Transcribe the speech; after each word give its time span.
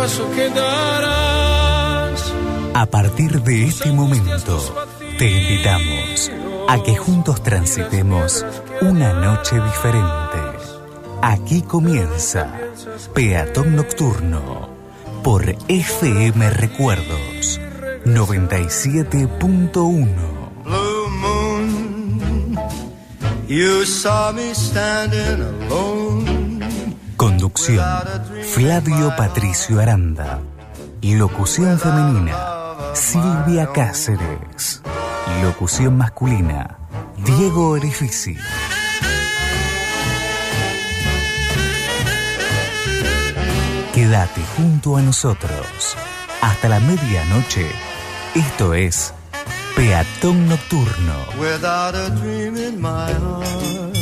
paso 0.00 0.24
que 0.34 0.48
darás. 0.48 2.32
A 2.72 2.86
partir 2.86 3.42
de 3.42 3.64
este 3.64 3.92
momento, 3.92 4.58
te 5.18 5.30
invitamos 5.30 6.32
a 6.68 6.82
que 6.82 6.96
juntos 6.96 7.42
transitemos 7.42 8.46
una 8.80 9.12
noche 9.12 9.60
diferente. 9.60 10.38
Aquí 11.20 11.60
comienza 11.60 12.50
Peatón 13.14 13.76
Nocturno 13.76 14.70
por 15.22 15.44
FM 15.68 16.48
Recuerdos 16.48 17.60
97.1. 18.06 20.06
Blue 20.64 21.10
moon, 21.10 22.58
you 23.46 23.84
saw 23.84 24.32
me 24.32 24.54
standing 24.54 25.42
alone. 25.68 26.60
Conducción 27.18 27.84
Flavio 28.52 29.14
Patricio 29.16 29.80
Aranda. 29.80 30.40
Locución 31.02 31.78
femenina 31.78 32.34
Silvia 32.94 33.70
Cáceres. 33.72 34.82
Locución 35.40 35.96
masculina 35.96 36.78
Diego 37.24 37.68
Orifici. 37.70 38.36
Quédate 43.94 44.40
junto 44.56 44.96
a 44.96 45.02
nosotros 45.02 45.96
hasta 46.40 46.68
la 46.68 46.80
medianoche. 46.80 47.70
Esto 48.34 48.74
es 48.74 49.14
Peatón 49.76 50.48
Nocturno. 50.48 51.14
Without 51.38 51.94
a 51.94 52.10
dream 52.20 52.56
in 52.56 52.80
my 52.80 53.12
heart, 53.12 53.96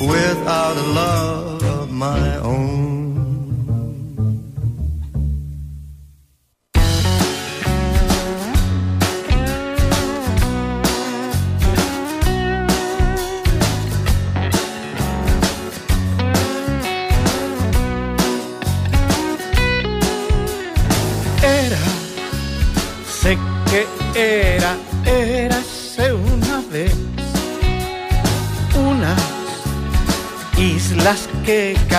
without 0.00 0.76
a 0.76 0.86
love 0.94 1.62
of 1.64 1.90
my 1.90 2.38
own. 2.38 3.01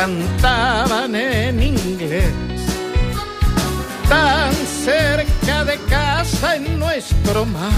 Cantaban 0.03 1.15
en 1.15 1.63
inglés, 1.63 2.33
tan 4.09 4.53
cerca 4.83 5.63
de 5.63 5.77
casa 5.89 6.57
en 6.57 6.77
nuestro 6.77 7.45
mar, 7.45 7.71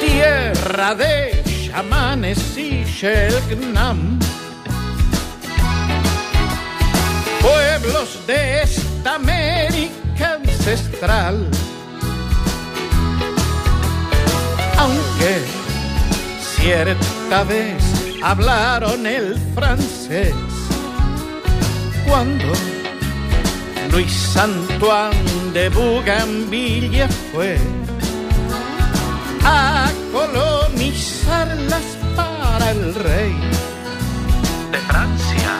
tierra 0.00 0.92
de 0.96 1.44
chamanes 1.66 2.58
y 2.58 2.82
Shelgnam. 2.82 4.18
pueblos 7.40 8.26
de 8.26 8.62
esta 8.62 9.14
América 9.14 10.40
ancestral. 10.42 11.46
Aunque 14.76 15.32
cierta 16.56 17.44
vez 17.44 17.83
hablaron 18.24 19.06
el 19.06 19.38
francés, 19.54 20.34
cuando 22.08 22.52
Luis 23.92 24.34
Antoine 24.34 25.52
de 25.52 25.68
Bougainville 25.68 27.06
fue 27.30 27.58
a 29.44 29.92
colonizarlas 30.10 31.84
para 32.16 32.70
el 32.70 32.94
rey 32.94 33.34
de 34.72 34.78
Francia 34.78 35.50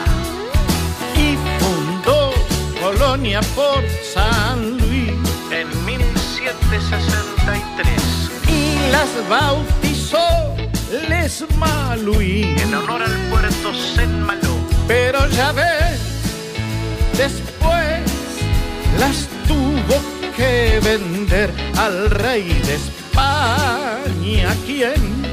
y 1.17 1.37
fundó 1.61 2.33
Colonia 2.81 3.43
por 3.55 3.85
San 4.15 4.79
Luis 4.79 5.13
en 5.51 5.69
1763 5.85 8.31
y 8.49 8.79
las 8.91 9.11
bautizó 9.29 10.57
Les 11.11 11.45
En 12.07 12.75
honor 12.75 13.03
al 13.03 13.17
puerto 13.31 13.73
Saint 13.73 14.13
Malo. 14.13 14.57
Pero 14.87 15.27
ya 15.29 15.53
ves, 15.53 15.99
después 17.17 18.01
las 18.99 19.29
tuvo 19.47 19.97
que 20.37 20.81
vender 20.83 21.51
al 21.77 22.11
rey 22.11 22.43
de 22.67 22.75
España, 22.75 24.55
quien 24.67 25.25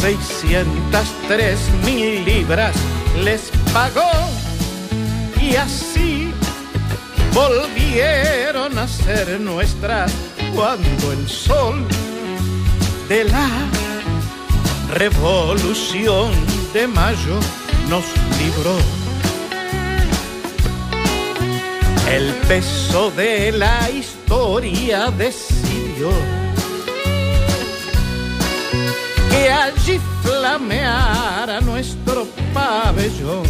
603 0.00 1.58
mil 1.84 2.24
libras 2.24 2.74
les 3.22 3.50
pagó 3.72 4.10
y 5.40 5.56
así 5.56 6.32
volvieron 7.32 8.78
a 8.78 8.88
ser 8.88 9.40
nuestras 9.40 10.12
cuando 10.54 11.12
el 11.12 11.28
sol 11.28 11.86
de 13.08 13.24
la 13.24 13.48
revolución 14.92 16.30
de 16.74 16.86
mayo 16.86 17.38
nos 17.88 18.04
libró. 18.38 18.76
El 22.10 22.34
peso 22.46 23.10
de 23.12 23.52
la 23.52 23.88
historia 23.90 25.10
decidió 25.10 26.10
que 29.30 29.50
allí 29.50 29.98
flameara 30.22 31.60
nuestro 31.62 32.26
pabellón. 32.52 33.44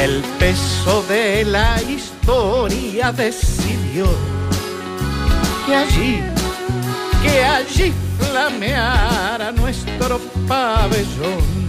El 0.00 0.22
peso 0.38 1.02
de 1.08 1.44
la 1.44 1.80
historia 1.82 3.12
decidió 3.12 4.06
que 5.66 5.74
allí, 5.76 6.31
que 7.22 7.44
allí 7.44 7.92
flameara 8.18 9.52
nuestro 9.52 10.18
pabellón. 10.48 11.61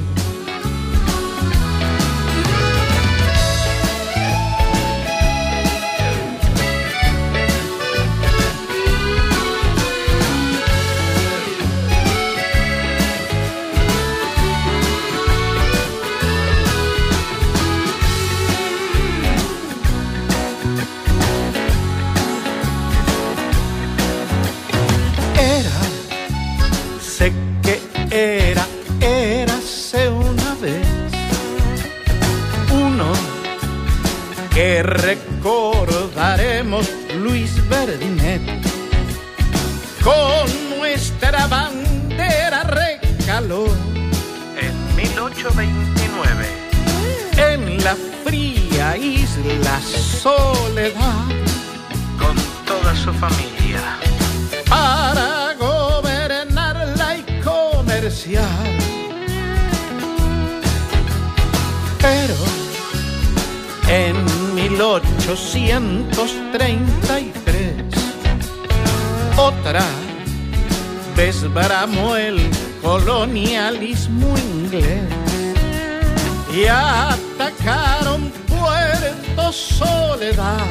Recordaremos 34.84 36.88
Luis 37.18 37.52
Bernet 37.70 38.42
con 40.04 40.46
nuestra 40.78 41.48
bandera 41.48 42.64
recaló 42.64 43.66
en 44.60 44.96
1829 44.96 46.64
en 47.38 47.84
la 47.84 47.96
fría 48.24 48.98
isla 48.98 49.80
Soledad. 49.82 51.26
Con 52.20 52.36
toda 52.66 52.96
su 52.96 53.14
familia. 53.14 53.98
Para 54.70 55.54
gobernarla 55.60 57.18
y 57.18 57.42
comerciar. 57.42 58.48
Pero 62.00 62.36
en 63.88 64.16
1833 64.74 67.74
otra 69.38 69.86
vez 71.16 71.44
bramó 71.54 72.16
el 72.16 72.50
colonialismo 72.82 74.36
inglés 74.38 75.04
y 76.52 76.66
atacaron 76.66 78.32
Puerto 78.48 79.52
Soledad 79.52 80.66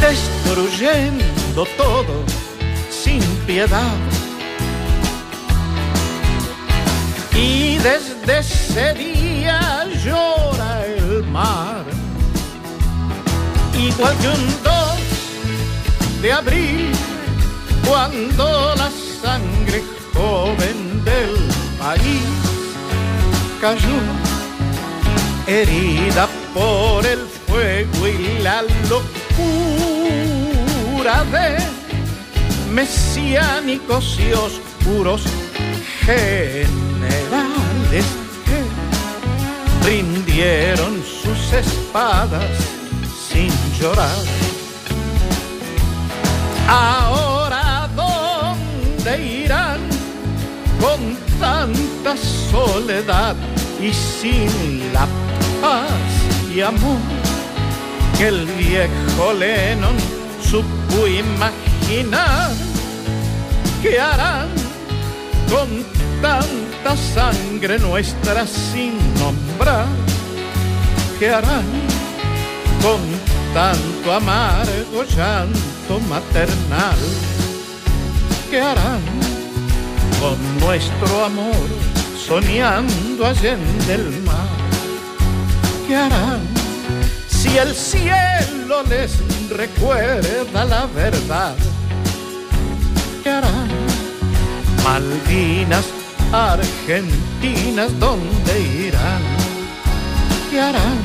destruyendo 0.00 1.66
todo 1.76 2.24
sin 2.90 3.22
piedad. 3.46 3.94
Y 7.32 7.78
desde 7.78 8.38
ese 8.38 8.94
día 8.94 9.13
llora 10.04 10.86
el 10.86 11.24
mar, 11.24 11.84
igual 13.78 14.16
que 14.18 14.28
un 14.28 14.62
2 14.62 14.74
de 16.22 16.32
abril, 16.32 16.92
cuando 17.86 18.74
la 18.76 18.90
sangre 19.22 19.82
joven 20.14 21.04
del 21.04 21.34
país 21.78 22.22
cayó 23.60 24.00
herida 25.46 26.28
por 26.54 27.04
el 27.06 27.20
fuego 27.46 28.08
y 28.08 28.38
la 28.42 28.62
locura 28.88 29.14
de 31.32 31.58
mesiánicos 32.72 34.18
y 34.18 34.32
oscuros 34.32 35.22
generales 36.04 36.74
rindieron 39.84 41.02
sus 41.22 41.52
espadas 41.52 42.44
sin 43.28 43.50
llorar. 43.78 44.16
Ahora, 46.66 47.88
¿dónde 47.94 49.42
irán 49.44 49.80
con 50.80 51.16
tanta 51.38 52.16
soledad 52.16 53.36
y 53.80 53.92
sin 53.92 54.92
la 54.92 55.06
paz 55.60 55.90
y 56.54 56.60
amor 56.60 56.98
que 58.16 58.28
el 58.28 58.46
viejo 58.46 59.32
Lennon 59.38 59.96
supo 60.42 61.06
imaginar 61.06 62.52
que 63.82 64.00
harán 64.00 64.48
con 65.50 65.84
tanta 66.22 66.63
sangre 66.92 67.78
nuestra 67.78 68.46
sin 68.46 68.92
nombrar 69.18 69.86
que 71.18 71.30
harán 71.30 71.64
con 72.82 73.00
tanto 73.52 74.12
amargo 74.12 75.04
llanto 75.16 76.00
maternal 76.08 76.98
que 78.50 78.60
harán 78.60 79.00
con 80.20 80.36
nuestro 80.60 81.24
amor 81.24 81.68
soñando 82.16 83.26
allende 83.26 83.94
el 83.94 84.22
mar 84.22 84.64
¿Qué 85.86 85.96
harán 85.96 86.40
si 87.28 87.58
el 87.58 87.74
cielo 87.74 88.82
les 88.88 89.12
recuerda 89.50 90.64
la 90.64 90.86
verdad? 90.86 91.54
¿Qué 93.22 93.28
harán? 93.28 93.68
Malvinas, 94.82 95.84
Argentinas, 96.32 97.98
¿dónde 97.98 98.60
irán? 98.86 99.22
¿Qué 100.50 100.60
harán 100.60 100.98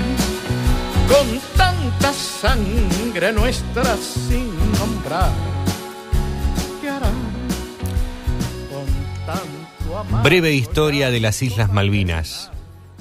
con 1.08 1.40
tanta 1.58 2.14
sangre 2.14 3.34
nuestra 3.34 3.98
sin 3.98 4.50
nombrar? 4.74 5.32
¿Qué 6.82 6.90
harán 6.90 7.14
con 8.70 8.86
tanto 9.26 9.98
amor? 9.98 10.24
Breve 10.24 10.54
historia 10.54 11.12
de 11.12 11.20
las 11.20 11.42
Islas 11.42 11.72
Malvinas 11.72 12.52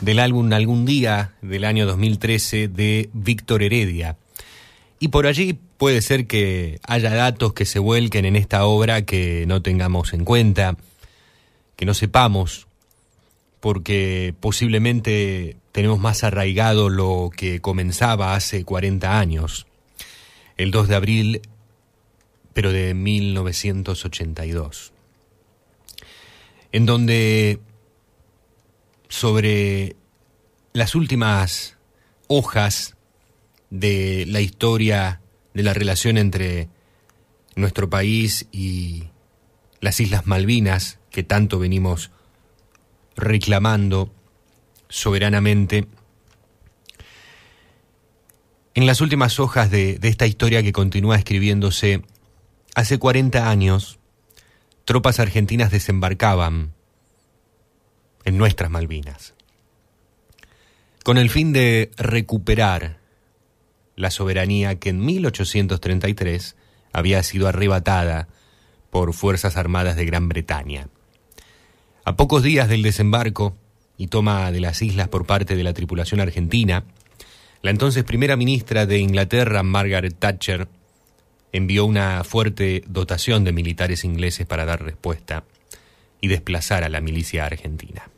del 0.00 0.20
álbum 0.20 0.52
Algún 0.52 0.84
Día 0.86 1.32
del 1.42 1.64
año 1.64 1.86
2013 1.86 2.68
de 2.68 3.10
Víctor 3.12 3.62
Heredia. 3.62 4.16
Y 5.00 5.08
por 5.08 5.26
allí 5.26 5.58
puede 5.76 6.02
ser 6.02 6.26
que 6.26 6.80
haya 6.86 7.14
datos 7.14 7.52
que 7.52 7.64
se 7.64 7.78
vuelquen 7.78 8.24
en 8.24 8.36
esta 8.36 8.64
obra 8.64 9.02
que 9.02 9.44
no 9.46 9.62
tengamos 9.62 10.12
en 10.12 10.24
cuenta, 10.24 10.76
que 11.78 11.86
no 11.86 11.94
sepamos, 11.94 12.66
porque 13.60 14.34
posiblemente 14.40 15.56
tenemos 15.70 16.00
más 16.00 16.24
arraigado 16.24 16.88
lo 16.88 17.30
que 17.34 17.60
comenzaba 17.60 18.34
hace 18.34 18.64
40 18.64 19.16
años, 19.16 19.68
el 20.56 20.72
2 20.72 20.88
de 20.88 20.94
abril, 20.96 21.40
pero 22.52 22.72
de 22.72 22.94
1982, 22.94 24.92
en 26.72 26.84
donde 26.84 27.60
sobre 29.08 29.94
las 30.72 30.96
últimas 30.96 31.76
hojas 32.26 32.96
de 33.70 34.24
la 34.26 34.40
historia 34.40 35.20
de 35.54 35.62
la 35.62 35.74
relación 35.74 36.18
entre 36.18 36.70
nuestro 37.54 37.88
país 37.88 38.48
y 38.50 39.04
las 39.80 40.00
Islas 40.00 40.26
Malvinas, 40.26 40.98
que 41.18 41.24
tanto 41.24 41.58
venimos 41.58 42.12
reclamando 43.16 44.14
soberanamente. 44.88 45.88
En 48.74 48.86
las 48.86 49.00
últimas 49.00 49.40
hojas 49.40 49.68
de, 49.68 49.98
esta 50.00 50.28
historia 50.28 50.62
que 50.62 50.70
continúa 50.70 51.16
escribiéndose, 51.16 52.04
hace 52.76 53.00
40 53.00 53.50
años, 53.50 53.98
tropas 54.84 55.18
argentinas 55.18 55.72
desembarcaban 55.72 56.72
en 58.24 58.38
nuestras 58.38 58.70
Malvinas, 58.70 59.34
con 61.02 61.18
el 61.18 61.30
fin 61.30 61.52
de 61.52 61.90
recuperar 61.96 63.00
la 63.96 64.12
soberanía 64.12 64.78
que 64.78 64.90
en 64.90 65.04
1833 65.04 66.54
había 66.92 67.24
sido 67.24 67.48
arrebatada 67.48 68.28
por 68.90 69.14
Fuerzas 69.14 69.56
Armadas 69.56 69.96
de 69.96 70.04
Gran 70.04 70.28
Bretaña. 70.28 70.90
A 72.08 72.16
pocos 72.16 72.42
días 72.42 72.70
del 72.70 72.80
desembarco 72.80 73.54
y 73.98 74.06
toma 74.06 74.50
de 74.50 74.60
las 74.60 74.80
islas 74.80 75.08
por 75.08 75.26
parte 75.26 75.56
de 75.56 75.62
la 75.62 75.74
tripulación 75.74 76.20
argentina, 76.20 76.84
la 77.60 77.70
entonces 77.70 78.02
primera 78.02 78.34
ministra 78.34 78.86
de 78.86 78.98
Inglaterra, 78.98 79.62
Margaret 79.62 80.16
Thatcher, 80.18 80.68
envió 81.52 81.84
una 81.84 82.24
fuerte 82.24 82.82
dotación 82.86 83.44
de 83.44 83.52
militares 83.52 84.04
ingleses 84.04 84.46
para 84.46 84.64
dar 84.64 84.82
respuesta 84.82 85.44
y 86.22 86.28
desplazar 86.28 86.82
a 86.82 86.88
la 86.88 87.02
milicia 87.02 87.44
argentina. 87.44 88.08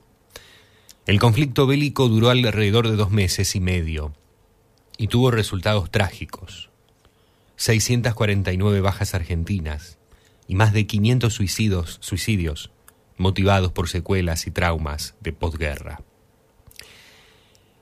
El 1.04 1.18
conflicto 1.18 1.66
bélico 1.66 2.06
duró 2.06 2.30
alrededor 2.30 2.88
de 2.88 2.94
dos 2.94 3.10
meses 3.10 3.56
y 3.56 3.60
medio 3.60 4.14
y 4.98 5.08
tuvo 5.08 5.32
resultados 5.32 5.90
trágicos. 5.90 6.70
649 7.56 8.82
bajas 8.82 9.14
argentinas 9.16 9.98
y 10.46 10.54
más 10.54 10.72
de 10.72 10.86
500 10.86 11.34
suicidios, 11.34 11.98
suicidios 12.00 12.70
motivados 13.20 13.70
por 13.70 13.88
secuelas 13.88 14.46
y 14.46 14.50
traumas 14.50 15.14
de 15.20 15.32
posguerra. 15.32 16.00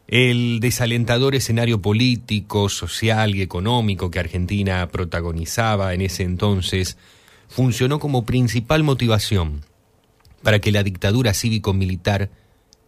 El 0.09 0.59
desalentador 0.61 1.35
escenario 1.35 1.81
político, 1.81 2.69
social 2.69 3.37
y 3.37 3.43
económico 3.43 4.11
que 4.11 4.19
Argentina 4.19 4.89
protagonizaba 4.89 5.95
en 5.95 6.01
ese 6.01 6.25
entonces 6.25 6.99
funcionó 7.47 8.01
como 8.01 8.25
principal 8.27 8.83
motivación 8.83 9.65
para 10.43 10.59
que 10.59 10.73
la 10.73 10.83
dictadura 10.83 11.35
cívico-militar 11.35 12.31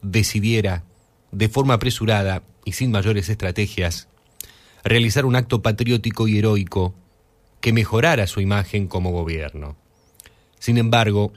decidiera, 0.02 0.82
de 1.30 1.48
forma 1.48 1.74
apresurada 1.74 2.42
y 2.64 2.72
sin 2.72 2.90
mayores 2.90 3.28
estrategias, 3.28 4.08
realizar 4.82 5.24
un 5.24 5.36
acto 5.36 5.62
patriótico 5.62 6.26
y 6.26 6.38
heroico 6.38 6.94
que 7.60 7.72
mejorara 7.72 8.26
su 8.26 8.40
imagen 8.40 8.88
como 8.88 9.12
gobierno. 9.12 9.76
Sin 10.58 10.78
embargo, 10.78 11.32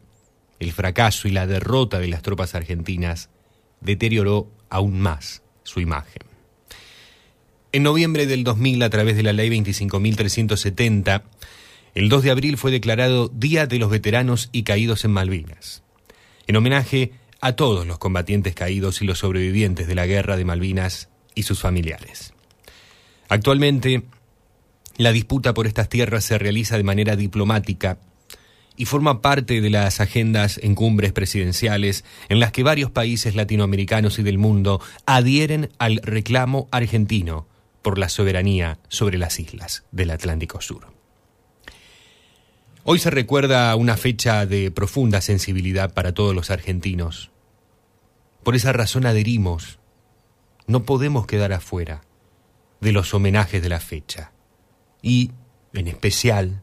el 0.63 0.71
fracaso 0.71 1.27
y 1.27 1.31
la 1.31 1.47
derrota 1.47 1.99
de 1.99 2.07
las 2.07 2.21
tropas 2.21 2.55
argentinas 2.55 3.29
deterioró 3.81 4.49
aún 4.69 4.99
más 4.99 5.43
su 5.63 5.79
imagen. 5.79 6.23
En 7.71 7.83
noviembre 7.83 8.27
del 8.27 8.43
2000, 8.43 8.83
a 8.83 8.89
través 8.89 9.15
de 9.15 9.23
la 9.23 9.33
Ley 9.33 9.49
25.370, 9.49 11.23
el 11.95 12.09
2 12.09 12.23
de 12.23 12.31
abril 12.31 12.57
fue 12.57 12.71
declarado 12.71 13.29
Día 13.29 13.67
de 13.67 13.79
los 13.79 13.89
Veteranos 13.89 14.49
y 14.51 14.63
Caídos 14.63 15.05
en 15.05 15.11
Malvinas, 15.11 15.83
en 16.47 16.55
homenaje 16.55 17.13
a 17.41 17.53
todos 17.53 17.85
los 17.85 17.97
combatientes 17.97 18.55
caídos 18.55 19.01
y 19.01 19.05
los 19.05 19.19
sobrevivientes 19.19 19.87
de 19.87 19.95
la 19.95 20.05
guerra 20.05 20.37
de 20.37 20.45
Malvinas 20.45 21.09
y 21.35 21.43
sus 21.43 21.59
familiares. 21.59 22.33
Actualmente, 23.27 24.03
la 24.97 25.11
disputa 25.11 25.53
por 25.53 25.67
estas 25.67 25.89
tierras 25.89 26.23
se 26.23 26.37
realiza 26.37 26.77
de 26.77 26.83
manera 26.83 27.15
diplomática 27.15 27.97
y 28.75 28.85
forma 28.85 29.21
parte 29.21 29.61
de 29.61 29.69
las 29.69 29.99
agendas 29.99 30.59
en 30.63 30.75
cumbres 30.75 31.11
presidenciales 31.11 32.03
en 32.29 32.39
las 32.39 32.51
que 32.51 32.63
varios 32.63 32.91
países 32.91 33.35
latinoamericanos 33.35 34.19
y 34.19 34.23
del 34.23 34.37
mundo 34.37 34.81
adhieren 35.05 35.69
al 35.77 35.97
reclamo 35.97 36.67
argentino 36.71 37.47
por 37.81 37.99
la 37.99 38.09
soberanía 38.09 38.79
sobre 38.87 39.17
las 39.17 39.39
islas 39.39 39.83
del 39.91 40.11
Atlántico 40.11 40.61
Sur. 40.61 40.87
Hoy 42.85 42.99
se 42.99 43.11
recuerda 43.11 43.75
una 43.75 43.95
fecha 43.95 44.45
de 44.45 44.71
profunda 44.71 45.21
sensibilidad 45.21 45.93
para 45.93 46.13
todos 46.13 46.35
los 46.35 46.49
argentinos. 46.49 47.31
Por 48.43 48.55
esa 48.55 48.73
razón 48.73 49.05
adherimos. 49.05 49.79
No 50.65 50.83
podemos 50.83 51.27
quedar 51.27 51.53
afuera 51.53 52.01
de 52.81 52.91
los 52.91 53.13
homenajes 53.13 53.61
de 53.61 53.69
la 53.69 53.79
fecha. 53.79 54.31
Y, 55.01 55.31
en 55.73 55.87
especial, 55.87 56.62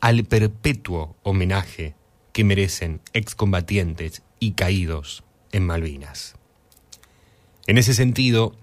al 0.00 0.24
perpetuo 0.24 1.16
homenaje 1.22 1.94
que 2.32 2.44
merecen 2.44 3.00
excombatientes 3.12 4.22
y 4.38 4.52
caídos 4.52 5.24
en 5.52 5.66
Malvinas. 5.66 6.34
En 7.66 7.78
ese 7.78 7.94
sentido, 7.94 8.54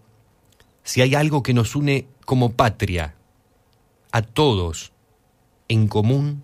si 0.84 1.02
hay 1.02 1.16
algo 1.16 1.44
que 1.44 1.54
nos 1.54 1.76
une 1.76 2.08
como 2.26 2.54
patria, 2.54 3.16
a 4.12 4.22
todos 4.22 4.94
en 5.68 5.88
común, 5.88 6.44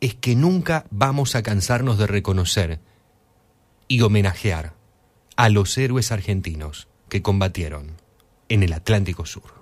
es 0.00 0.14
que 0.14 0.36
nunca 0.36 0.84
vamos 0.90 1.34
a 1.34 1.42
cansarnos 1.42 1.96
de 1.96 2.06
reconocer 2.06 2.80
y 3.88 4.02
homenajear 4.02 4.74
a 5.36 5.48
los 5.48 5.78
héroes 5.78 6.12
argentinos 6.12 6.88
que 7.08 7.22
combatieron 7.22 7.96
en 8.48 8.62
el 8.62 8.72
Atlántico 8.74 9.24
Sur. 9.26 9.61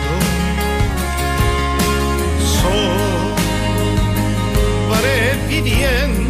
Sangre, 5.59 6.20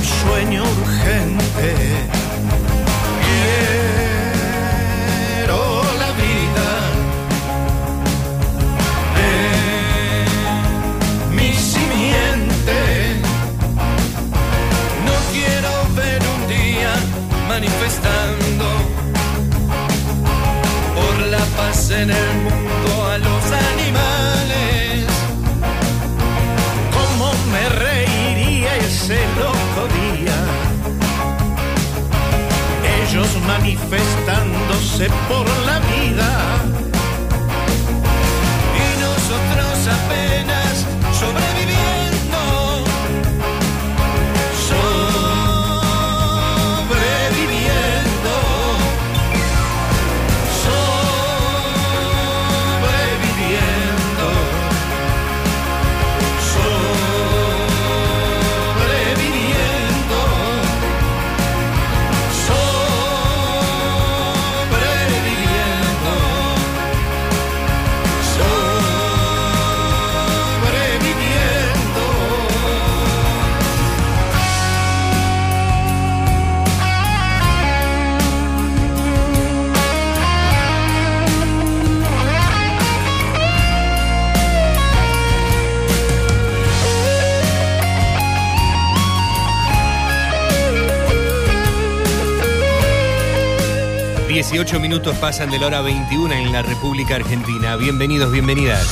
un 0.00 0.06
sueño 0.06 0.62
urgente. 0.62 1.68
Quiero 5.26 5.60
la 6.02 6.10
vida 6.22 6.68
de 9.18 9.34
mi 11.36 11.50
simiente. 11.52 12.78
No 15.06 15.16
quiero 15.32 15.72
ver 16.00 16.20
un 16.34 16.40
día 16.48 16.92
manifestando 17.48 18.66
por 20.96 21.14
la 21.26 21.44
paz 21.56 21.90
en 21.90 22.10
el 22.10 22.28
mundo 22.44 22.59
manifestándose 33.46 35.08
por 35.28 35.46
la 35.66 35.78
vida. 35.80 36.79
18 94.50 94.80
minutos 94.80 95.16
pasan 95.18 95.48
de 95.48 95.60
la 95.60 95.68
hora 95.68 95.80
21 95.80 96.34
en 96.34 96.52
la 96.52 96.60
República 96.62 97.14
Argentina. 97.14 97.76
Bienvenidos, 97.76 98.32
bienvenidas. 98.32 98.84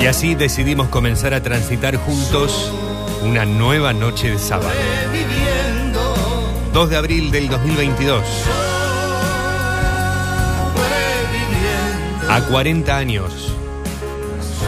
Y 0.00 0.06
así 0.06 0.34
decidimos 0.34 0.88
comenzar 0.88 1.34
a 1.34 1.42
transitar 1.42 1.96
juntos 1.96 2.72
una 3.22 3.44
nueva 3.44 3.92
noche 3.92 4.30
de 4.30 4.38
sábado. 4.38 4.70
Sobreviviendo. 5.04 6.14
2 6.72 6.88
de 6.88 6.96
abril 6.96 7.30
del 7.30 7.50
2022. 7.50 8.24
Sobreviviendo. 10.72 12.32
A 12.32 12.40
40 12.50 12.96
años 12.96 13.52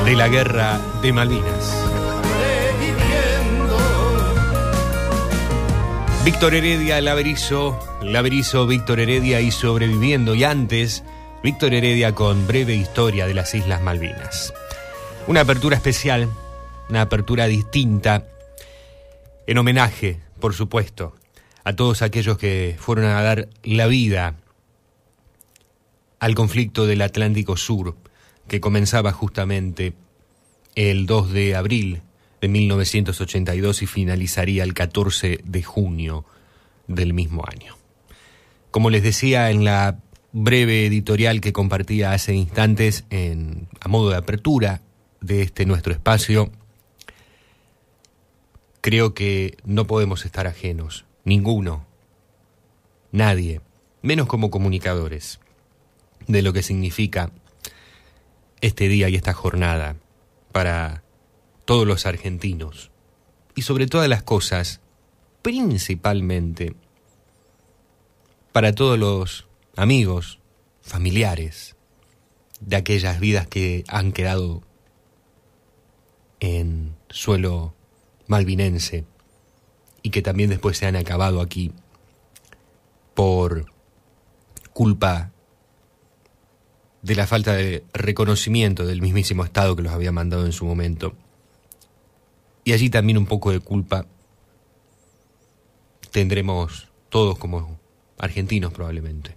de 0.05 0.17
la 0.17 0.29
guerra 0.29 0.79
de 1.01 1.15
Malvinas. 1.15 1.60
Víctor 6.23 6.55
Heredia, 6.55 7.01
Laverizo, 7.01 7.79
Laverizo, 8.03 8.67
Víctor 8.67 9.01
Heredia 9.01 9.41
y 9.41 9.51
sobreviviendo. 9.51 10.35
Y 10.35 10.45
antes, 10.45 11.03
Víctor 11.43 11.73
Heredia 11.73 12.15
con 12.15 12.47
breve 12.47 12.75
historia 12.75 13.27
de 13.27 13.33
las 13.33 13.55
Islas 13.55 13.81
Malvinas. 13.81 14.53
Una 15.27 15.41
apertura 15.41 15.77
especial, 15.77 16.29
una 16.91 17.01
apertura 17.01 17.47
distinta, 17.47 18.27
en 19.47 19.57
homenaje, 19.57 20.21
por 20.41 20.53
supuesto, 20.53 21.15
a 21.65 21.73
todos 21.73 22.03
aquellos 22.03 22.37
que 22.37 22.77
fueron 22.79 23.07
a 23.07 23.23
dar 23.23 23.49
la 23.63 23.87
vida 23.87 24.37
al 26.19 26.35
conflicto 26.35 26.87
del 26.87 27.01
Atlántico 27.01 27.57
Sur, 27.57 27.97
que 28.47 28.61
comenzaba 28.61 29.13
justamente 29.13 29.95
el 30.75 31.07
2 31.07 31.33
de 31.33 31.57
abril 31.57 32.03
de 32.41 32.49
1982 32.49 33.83
y 33.83 33.87
finalizaría 33.87 34.65
el 34.65 34.75
14 34.75 35.41
de 35.45 35.63
junio 35.63 36.25
del 36.87 37.13
mismo 37.13 37.45
año. 37.47 37.77
Como 38.71 38.91
les 38.91 39.03
decía 39.03 39.51
en 39.51 39.65
la 39.65 39.99
breve 40.33 40.87
editorial 40.87 41.41
que 41.41 41.53
compartía 41.53 42.13
hace 42.13 42.35
instantes 42.35 43.05
en, 43.11 43.69
a 43.81 43.89
modo 43.89 44.11
de 44.11 44.17
apertura 44.17 44.81
de 45.21 45.43
este 45.43 45.67
nuestro 45.67 45.93
espacio, 45.93 46.51
creo 48.81 49.13
que 49.13 49.57
no 49.65 49.87
podemos 49.87 50.25
estar 50.25 50.47
ajenos, 50.47 51.05
ninguno, 51.25 51.85
nadie, 53.13 53.61
menos 54.03 54.27
como 54.27 54.51
comunicadores, 54.51 55.41
de 56.27 56.43
lo 56.43 56.53
que 56.53 56.63
significa 56.63 57.31
este 58.61 58.89
día 58.89 59.09
y 59.09 59.17
esta 59.17 59.33
jornada 59.33 59.97
para 60.53 61.03
todos 61.71 61.87
los 61.87 62.05
argentinos 62.05 62.91
y 63.55 63.63
sobre 63.63 63.87
todas 63.87 64.09
las 64.09 64.25
cosas, 64.25 64.81
principalmente 65.41 66.75
para 68.51 68.73
todos 68.73 68.99
los 68.99 69.47
amigos, 69.77 70.41
familiares 70.83 71.77
de 72.59 72.75
aquellas 72.75 73.21
vidas 73.21 73.47
que 73.47 73.85
han 73.87 74.11
quedado 74.11 74.65
en 76.41 76.97
suelo 77.09 77.73
malvinense 78.27 79.05
y 80.03 80.11
que 80.11 80.23
también 80.23 80.51
después 80.51 80.77
se 80.77 80.87
han 80.87 80.97
acabado 80.97 81.41
aquí 81.41 81.71
por 83.15 83.67
culpa 84.73 85.31
de 87.03 87.15
la 87.15 87.29
falta 87.29 87.53
de 87.53 87.85
reconocimiento 87.93 88.87
del 88.87 89.03
mismísimo 89.03 89.45
Estado 89.45 89.77
que 89.77 89.83
los 89.83 89.93
había 89.93 90.11
mandado 90.11 90.47
en 90.47 90.53
su 90.53 90.65
momento. 90.65 91.15
Y 92.65 92.73
allí 92.73 92.91
también 92.91 93.19
un 93.19 93.27
poco 93.27 93.53
de 93.53 93.61
culpa 93.61 94.07
tendremos 96.11 96.89
todos 97.09 97.39
como 97.39 97.79
argentinos 98.19 98.73
probablemente. 98.73 99.37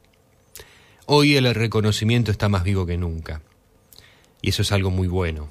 Hoy 1.05 1.35
el 1.35 1.53
reconocimiento 1.53 2.31
está 2.31 2.49
más 2.49 2.63
vivo 2.63 2.85
que 2.85 2.97
nunca. 2.97 3.41
Y 4.41 4.49
eso 4.49 4.61
es 4.61 4.71
algo 4.71 4.91
muy 4.91 5.07
bueno. 5.07 5.49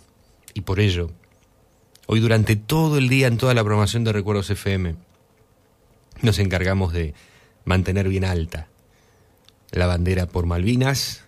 Y 0.55 0.63
por 0.63 0.81
ello, 0.81 1.11
hoy 2.07 2.21
durante 2.21 2.57
todo 2.57 2.99
el 2.99 3.09
día 3.09 3.27
en 3.27 3.39
toda 3.39 3.55
la 3.55 3.63
programación 3.63 4.05
de 4.05 4.13
Recuerdos 4.13 4.51
FM, 4.51 4.97
nos 6.21 6.39
encargamos 6.39 6.93
de 6.93 7.15
mantener 7.65 8.09
bien 8.09 8.25
alta 8.25 8.69
la 9.71 9.87
bandera 9.87 10.27
por 10.27 10.47
Malvinas, 10.47 11.25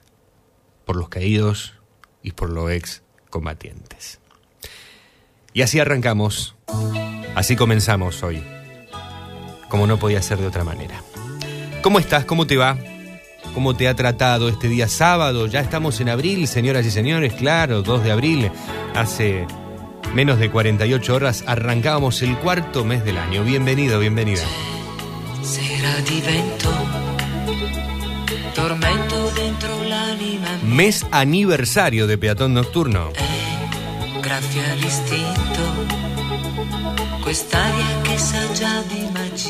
por 0.84 0.96
los 0.96 1.08
caídos 1.08 1.74
y 2.22 2.32
por 2.32 2.50
los 2.50 2.70
ex 2.70 3.02
combatientes. 3.30 4.20
Y 5.56 5.62
así 5.62 5.78
arrancamos, 5.78 6.56
así 7.36 7.54
comenzamos 7.54 8.24
hoy, 8.24 8.42
como 9.68 9.86
no 9.86 10.00
podía 10.00 10.20
ser 10.20 10.38
de 10.38 10.48
otra 10.48 10.64
manera. 10.64 11.00
¿Cómo 11.80 12.00
estás? 12.00 12.24
¿Cómo 12.24 12.44
te 12.44 12.56
va? 12.56 12.76
¿Cómo 13.54 13.76
te 13.76 13.86
ha 13.86 13.94
tratado 13.94 14.48
este 14.48 14.66
día 14.66 14.88
sábado? 14.88 15.46
Ya 15.46 15.60
estamos 15.60 16.00
en 16.00 16.08
abril, 16.08 16.48
señoras 16.48 16.84
y 16.86 16.90
señores, 16.90 17.34
claro, 17.34 17.82
2 17.82 18.02
de 18.02 18.10
abril. 18.10 18.50
Hace 18.96 19.46
menos 20.12 20.40
de 20.40 20.50
48 20.50 21.14
horas 21.14 21.44
arrancábamos 21.46 22.20
el 22.22 22.36
cuarto 22.38 22.84
mes 22.84 23.04
del 23.04 23.16
año. 23.16 23.44
Bienvenido, 23.44 24.00
bienvenida. 24.00 24.42
Mes 30.64 31.06
aniversario 31.12 32.08
de 32.08 32.18
Peatón 32.18 32.54
Nocturno. 32.54 33.12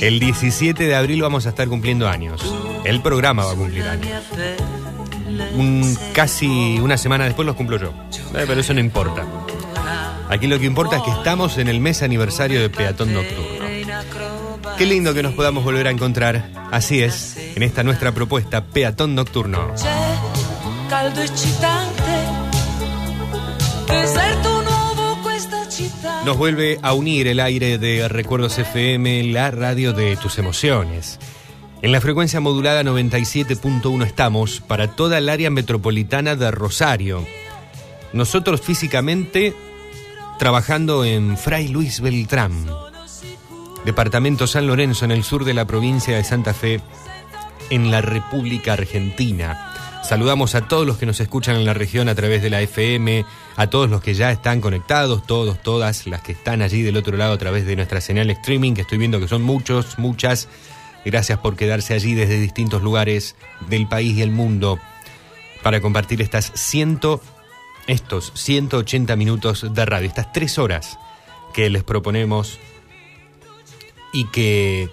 El 0.01 0.21
17 0.21 0.85
de 0.85 0.95
abril 0.95 1.23
vamos 1.23 1.47
a 1.47 1.51
estar 1.51 1.69
cumpliendo 1.69 2.09
años. 2.09 2.43
El 2.85 3.01
programa 3.01 3.45
va 3.45 3.53
a 3.53 3.55
cumplir 3.55 3.85
años. 3.85 4.09
Un, 5.57 5.97
casi 6.13 6.79
una 6.79 6.97
semana 6.97 7.25
después 7.25 7.47
los 7.47 7.57
cumplo 7.57 7.79
yo. 7.79 7.93
Eh, 8.35 8.45
pero 8.47 8.61
eso 8.61 8.75
no 8.75 8.81
importa. 8.81 9.25
Aquí 10.29 10.47
lo 10.47 10.59
que 10.59 10.67
importa 10.67 10.97
es 10.97 11.03
que 11.03 11.11
estamos 11.11 11.59
en 11.59 11.69
el 11.69 11.81
mes 11.81 12.03
aniversario 12.03 12.61
de 12.61 12.71
Peatón 12.71 13.13
Nocturno. 13.13 13.65
Qué 14.77 14.87
lindo 14.87 15.15
que 15.15 15.23
nos 15.23 15.35
podamos 15.35 15.63
volver 15.63 15.87
a 15.87 15.91
encontrar. 15.91 16.51
Así 16.73 17.03
es, 17.03 17.37
en 17.37 17.63
esta 17.63 17.85
nuestra 17.85 18.13
propuesta, 18.13 18.65
Peatón 18.65 19.15
Nocturno. 19.15 19.73
Caldo 20.89 21.23
eccitante, 21.23 22.13
deserto. 23.89 24.44
Nos 26.25 26.39
vuelve 26.39 26.79
a 26.81 26.95
unir 26.95 27.29
el 27.29 27.39
aire 27.39 27.77
de 27.77 28.09
Recuerdos 28.09 28.59
FM, 28.59 29.25
la 29.25 29.51
radio 29.51 29.93
de 29.93 30.17
tus 30.17 30.39
emociones. 30.39 31.19
En 31.83 31.93
la 31.93 32.01
frecuencia 32.01 32.41
modulada 32.41 32.83
97.1 32.83 34.07
estamos 34.07 34.61
para 34.61 34.97
toda 34.97 35.19
el 35.19 35.29
área 35.29 35.51
metropolitana 35.51 36.35
de 36.35 36.51
Rosario. 36.51 37.27
Nosotros 38.15 38.63
físicamente 38.63 39.55
trabajando 40.39 41.05
en 41.05 41.37
Fray 41.37 41.69
Luis 41.69 42.01
Beltrán, 42.01 42.69
departamento 43.85 44.47
San 44.47 44.67
Lorenzo 44.67 45.05
en 45.05 45.11
el 45.11 45.25
sur 45.25 45.45
de 45.45 45.53
la 45.53 45.67
provincia 45.67 46.17
de 46.17 46.25
Santa 46.25 46.55
Fe, 46.55 46.81
en 47.69 47.91
la 47.91 48.01
República 48.01 48.73
Argentina. 48.73 49.74
Saludamos 50.05 50.55
a 50.55 50.69
todos 50.69 50.87
los 50.87 50.99
que 50.99 51.07
nos 51.07 51.19
escuchan 51.21 51.57
en 51.57 51.65
la 51.65 51.73
región 51.73 52.11
a 52.11 52.15
través 52.15 52.43
de 52.43 52.51
la 52.51 52.61
FM, 52.61 53.25
a 53.57 53.67
todos 53.69 53.89
los 53.89 54.03
que 54.03 54.13
ya 54.13 54.31
están 54.31 54.61
conectados, 54.61 55.27
todos, 55.27 55.63
todas 55.63 56.07
las 56.07 56.21
que 56.21 56.33
están 56.33 56.61
allí 56.61 56.83
del 56.83 56.99
otro 56.99 57.17
lado 57.17 57.33
a 57.33 57.39
través 57.39 57.65
de 57.65 57.75
nuestra 57.75 58.03
señal 58.03 58.29
streaming, 58.29 58.75
que 58.75 58.83
estoy 58.83 58.99
viendo 58.99 59.19
que 59.19 59.29
son 59.29 59.41
muchos, 59.41 59.99
muchas. 59.99 60.49
Gracias 61.07 61.39
por 61.39 61.57
quedarse 61.57 61.95
allí 61.95 62.15
desde 62.15 62.39
distintos 62.39 62.83
lugares 62.83 63.35
del 63.71 63.89
país 63.89 64.19
y 64.19 64.21
el 64.21 64.31
mundo 64.31 64.79
para 65.63 65.81
compartir 65.81 66.21
estas 66.21 66.53
ciento, 66.55 67.23
estos 67.87 68.31
180 68.35 69.17
minutos 69.17 69.73
de 69.73 69.87
radio, 69.87 70.07
estas 70.07 70.35
tres 70.35 70.59
horas 70.59 70.99
que 71.55 71.71
les 71.71 71.83
proponemos 71.83 72.59
y 74.13 74.27
que 74.27 74.91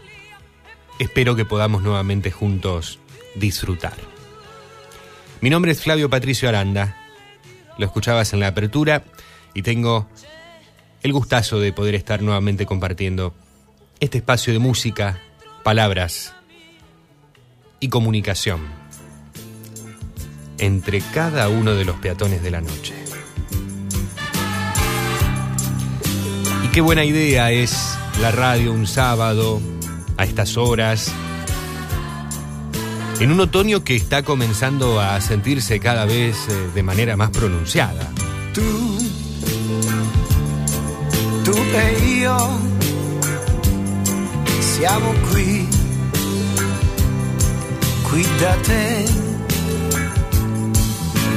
espero 1.00 1.36
que 1.36 1.44
podamos 1.44 1.82
nuevamente 1.82 2.32
juntos 2.32 3.00
disfrutar. 3.36 4.11
Mi 5.42 5.50
nombre 5.50 5.72
es 5.72 5.82
Flavio 5.82 6.08
Patricio 6.08 6.48
Aranda, 6.48 6.96
lo 7.80 7.88
escuchabas 7.88 8.32
en 8.34 8.40
la 8.42 8.48
apertura 8.48 9.04
y 9.56 9.64
tengo 9.64 10.08
el 11.02 11.14
gustazo 11.14 11.60
de 11.60 11.74
poder 11.74 11.96
estar 11.96 12.22
nuevamente 12.22 12.68
compartiendo 12.68 13.34
este 14.00 14.20
espacio 14.20 14.54
de 14.54 14.60
música, 14.60 15.20
palabras 15.64 16.36
y 17.80 17.90
comunicación 17.90 18.62
entre 20.60 21.02
cada 21.02 21.50
uno 21.50 21.74
de 21.74 21.86
los 21.86 21.96
peatones 21.96 22.44
de 22.44 22.52
la 22.52 22.62
noche. 22.62 22.94
Y 26.64 26.68
qué 26.68 26.82
buena 26.82 27.04
idea 27.04 27.50
es 27.50 27.98
la 28.22 28.30
radio 28.30 28.72
un 28.72 28.86
sábado 28.86 29.60
a 30.18 30.24
estas 30.24 30.56
horas, 30.56 31.12
en 33.20 33.32
un 33.32 33.40
otoño 33.40 33.84
que 33.84 33.96
está 33.96 34.24
comenzando 34.24 35.00
a 35.00 35.20
sentirse 35.22 35.80
cada 35.80 36.06
vez 36.06 36.36
eh, 36.50 36.70
de 36.74 36.84
manera 36.84 37.18
más 37.18 37.30
pronunciada. 37.30 38.12
Tu, 38.54 38.62
tu 41.44 41.58
e 41.58 42.20
io 42.20 42.38
siamo 44.60 45.14
qui, 45.32 45.68
qui 48.10 48.24
da 48.40 48.56
te. 48.64 49.06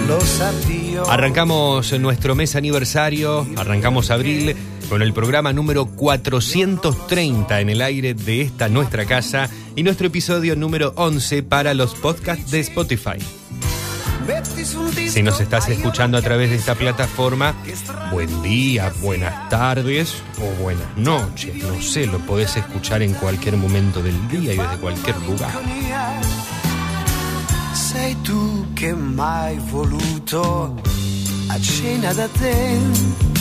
Lo 0.08 0.20
sabio. 0.20 1.10
Arrancamos 1.10 1.98
nuestro 1.98 2.34
mes 2.34 2.56
aniversario, 2.56 3.46
arrancamos 3.56 4.10
abril 4.10 4.54
con 4.94 5.02
el 5.02 5.12
programa 5.12 5.52
número 5.52 5.86
430 5.86 7.60
en 7.60 7.68
el 7.68 7.82
aire 7.82 8.14
de 8.14 8.42
esta 8.42 8.68
nuestra 8.68 9.04
casa 9.06 9.50
y 9.74 9.82
nuestro 9.82 10.06
episodio 10.06 10.54
número 10.54 10.92
11 10.94 11.42
para 11.42 11.74
los 11.74 11.96
podcasts 11.96 12.52
de 12.52 12.60
Spotify. 12.60 13.18
Si 15.08 15.20
nos 15.24 15.40
estás 15.40 15.68
escuchando 15.68 16.16
a 16.16 16.22
través 16.22 16.50
de 16.50 16.54
esta 16.54 16.76
plataforma, 16.76 17.56
buen 18.12 18.40
día, 18.44 18.92
buenas 19.00 19.48
tardes 19.48 20.14
o 20.40 20.62
buenas 20.62 20.96
noches. 20.96 21.56
No 21.56 21.82
sé, 21.82 22.06
lo 22.06 22.20
podés 22.20 22.56
escuchar 22.56 23.02
en 23.02 23.14
cualquier 23.14 23.56
momento 23.56 24.00
del 24.00 24.28
día 24.28 24.54
y 24.54 24.58
desde 24.58 24.76
cualquier 24.76 25.16
lugar. 25.22 25.50
Tu 28.22 28.66
che 28.74 28.94
mai 28.94 29.58
voluto 29.70 30.80
a 31.48 31.58
cena 31.58 32.12
da 32.12 32.28
te, 32.28 33.33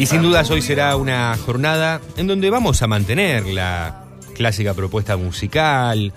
Y 0.00 0.06
sin 0.06 0.22
dudas 0.22 0.50
hoy 0.50 0.62
será 0.62 0.96
una 0.96 1.36
jornada 1.36 2.00
en 2.16 2.26
donde 2.26 2.50
vamos 2.50 2.82
a 2.82 2.88
mantener 2.88 3.46
la 3.46 4.04
clásica 4.34 4.74
propuesta 4.74 5.16
musical 5.16 6.12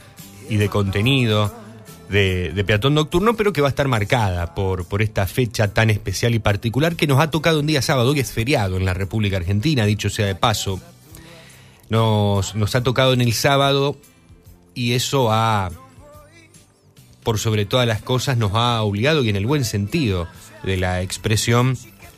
y 0.49 0.57
de 0.57 0.69
contenido 0.69 1.53
de, 2.09 2.51
de 2.51 2.63
Peatón 2.63 2.95
Nocturno, 2.95 3.35
pero 3.35 3.53
que 3.53 3.61
va 3.61 3.67
a 3.67 3.69
estar 3.69 3.87
marcada 3.87 4.55
por, 4.55 4.85
por 4.85 5.03
esta 5.03 5.27
fecha 5.27 5.71
tan 5.71 5.91
especial 5.91 6.33
y 6.33 6.39
particular 6.39 6.95
que 6.95 7.05
nos 7.05 7.19
ha 7.19 7.29
tocado 7.29 7.59
un 7.59 7.67
día 7.67 7.83
sábado. 7.83 8.09
Hoy 8.09 8.21
es 8.21 8.31
feriado 8.31 8.75
en 8.77 8.85
la 8.85 8.95
República 8.95 9.37
Argentina, 9.37 9.85
dicho 9.85 10.09
sea 10.09 10.25
de 10.25 10.33
paso. 10.33 10.81
Nos, 11.89 12.55
nos 12.55 12.73
ha 12.73 12.81
tocado 12.81 13.13
en 13.13 13.21
el 13.21 13.33
sábado 13.33 13.97
y 14.79 14.93
eso 14.93 15.29
ha, 15.29 15.71
por 17.21 17.37
sobre 17.37 17.65
todas 17.65 17.85
las 17.85 18.01
cosas, 18.01 18.37
nos 18.37 18.53
ha 18.53 18.81
obligado, 18.81 19.25
y 19.25 19.29
en 19.29 19.35
el 19.35 19.45
buen 19.45 19.65
sentido 19.65 20.29
de 20.63 20.77
la 20.77 21.01
expresión, 21.01 21.77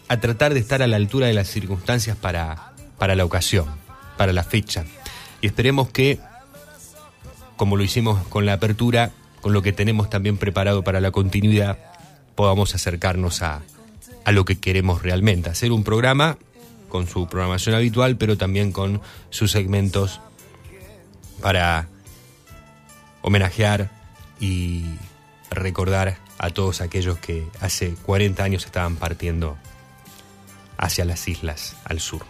a 0.10 0.20
tratar 0.20 0.54
de 0.54 0.60
estar 0.60 0.84
a 0.84 0.88
la 0.88 0.98
altura 0.98 1.26
de 1.26 1.34
las 1.34 1.48
circunstancias 1.48 2.16
para, 2.16 2.74
para 3.00 3.16
la 3.16 3.26
ocasión, 3.26 3.66
para 4.16 4.32
la 4.32 4.44
fecha. 4.44 4.86
Y 5.42 5.48
esperemos 5.48 5.90
que, 5.90 6.20
como 7.58 7.78
lo 7.78 7.84
hicimos 7.84 8.28
con 8.28 8.46
la 8.46 8.54
apertura, 8.54 9.10
con 9.42 9.54
lo 9.54 9.64
que 9.64 9.74
tenemos 9.74 10.12
también 10.12 10.38
preparado 10.38 10.84
para 10.84 11.02
la 11.02 11.10
continuidad, 11.10 11.80
podamos 12.36 12.76
acercarnos 12.76 13.42
a, 13.42 13.64
a 14.24 14.32
lo 14.32 14.46
que 14.46 14.60
queremos 14.60 15.02
realmente, 15.02 15.50
hacer 15.50 15.72
un 15.72 15.84
programa 15.84 16.38
con 16.90 17.08
su 17.08 17.28
programación 17.28 17.74
habitual, 17.74 18.18
pero 18.18 18.38
también 18.38 18.72
con 18.72 19.02
sus 19.32 19.50
segmentos 19.50 20.22
para 21.42 21.88
homenajear 23.22 23.90
y 24.40 24.86
recordar 25.50 26.18
a 26.38 26.50
todos 26.50 26.82
aquellos 26.82 27.20
que 27.20 27.46
hace 27.60 27.94
40 27.94 28.44
años 28.44 28.66
estaban 28.66 28.96
partiendo 28.96 29.58
hacia 30.78 31.06
las 31.06 31.28
islas 31.28 31.76
al 31.86 32.00
sur. 32.00 32.26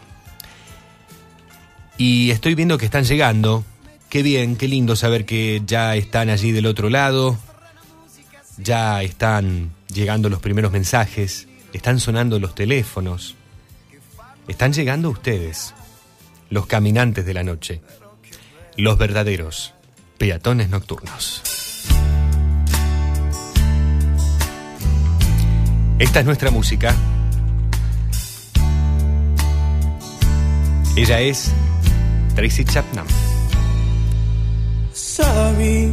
Y 1.97 2.31
estoy 2.31 2.55
viendo 2.55 2.77
que 2.77 2.85
están 2.85 3.05
llegando. 3.05 3.63
Qué 4.09 4.23
bien, 4.23 4.57
qué 4.57 4.67
lindo 4.67 4.95
saber 4.95 5.25
que 5.25 5.61
ya 5.65 5.95
están 5.95 6.29
allí 6.29 6.51
del 6.51 6.65
otro 6.65 6.89
lado. 6.89 7.37
Ya 8.57 9.01
están 9.03 9.71
llegando 9.93 10.29
los 10.29 10.41
primeros 10.41 10.71
mensajes. 10.71 11.47
Están 11.73 11.99
sonando 11.99 12.39
los 12.39 12.55
teléfonos. 12.55 13.35
Están 14.47 14.73
llegando 14.73 15.09
ustedes, 15.09 15.73
los 16.49 16.65
caminantes 16.65 17.25
de 17.25 17.33
la 17.33 17.43
noche. 17.43 17.81
Los 18.75 18.97
verdaderos 18.97 19.73
peatones 20.21 20.69
nocturnos. 20.69 21.41
Esta 25.97 26.19
es 26.19 26.25
nuestra 26.27 26.51
música. 26.51 26.95
Ella 30.95 31.21
es 31.21 31.51
Tracy 32.35 32.63
Chapman. 32.65 33.07
sorry. 34.93 35.91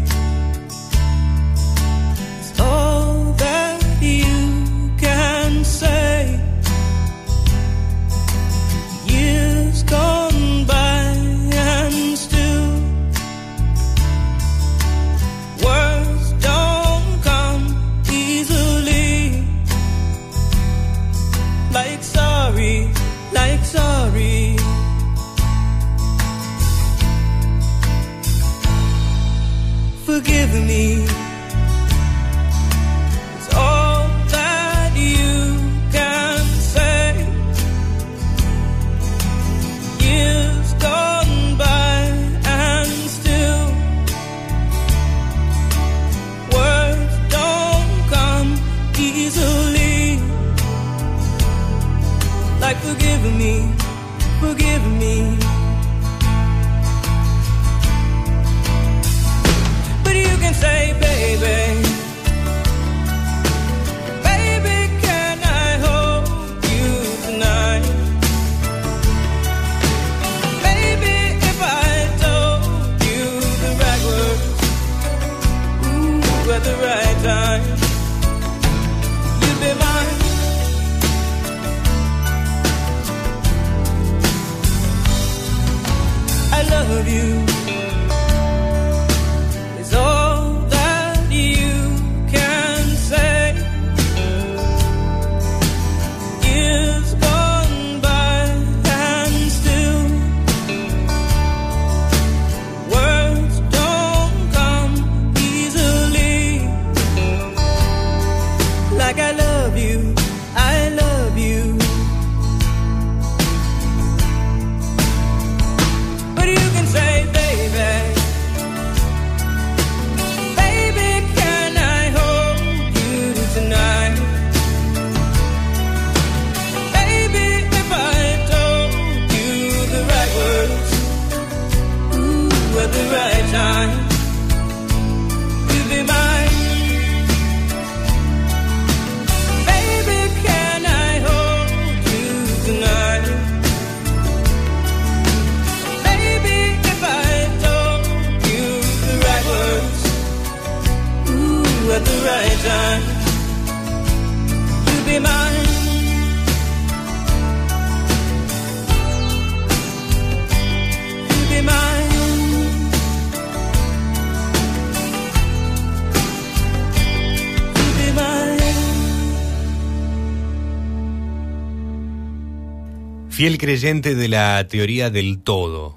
Fiel 173.38 173.56
creyente 173.56 174.16
de 174.16 174.26
la 174.26 174.66
teoría 174.66 175.10
del 175.10 175.38
todo, 175.38 175.96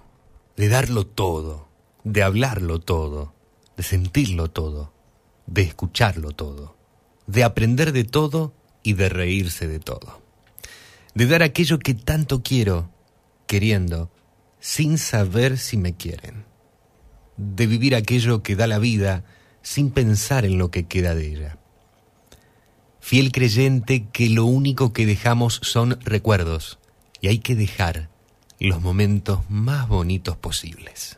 de 0.57 0.67
darlo 0.69 1.07
todo, 1.07 1.67
de 2.03 2.21
hablarlo 2.21 2.77
todo, 2.77 3.33
de 3.75 3.81
sentirlo 3.81 4.51
todo, 4.51 4.93
de 5.47 5.63
escucharlo 5.63 6.33
todo, 6.33 6.77
de 7.25 7.43
aprender 7.43 7.93
de 7.93 8.03
todo 8.03 8.53
y 8.83 8.93
de 8.93 9.09
reírse 9.09 9.67
de 9.67 9.79
todo, 9.79 10.21
de 11.15 11.25
dar 11.25 11.41
aquello 11.41 11.79
que 11.79 11.95
tanto 11.95 12.43
quiero, 12.43 12.91
queriendo, 13.47 14.11
sin 14.59 14.99
saber 14.99 15.57
si 15.57 15.77
me 15.77 15.95
quieren, 15.95 16.45
de 17.37 17.65
vivir 17.65 17.95
aquello 17.95 18.43
que 18.43 18.55
da 18.55 18.67
la 18.67 18.77
vida 18.77 19.23
sin 19.63 19.89
pensar 19.89 20.45
en 20.45 20.59
lo 20.59 20.69
que 20.69 20.85
queda 20.85 21.15
de 21.15 21.31
ella. 21.31 21.57
Fiel 22.99 23.31
creyente 23.31 24.05
que 24.13 24.29
lo 24.29 24.45
único 24.45 24.93
que 24.93 25.07
dejamos 25.07 25.59
son 25.63 25.99
recuerdos 26.01 26.77
y 27.21 27.27
hay 27.27 27.39
que 27.39 27.55
dejar 27.55 28.09
los 28.59 28.81
momentos 28.81 29.39
más 29.49 29.87
bonitos 29.87 30.35
posibles. 30.37 31.17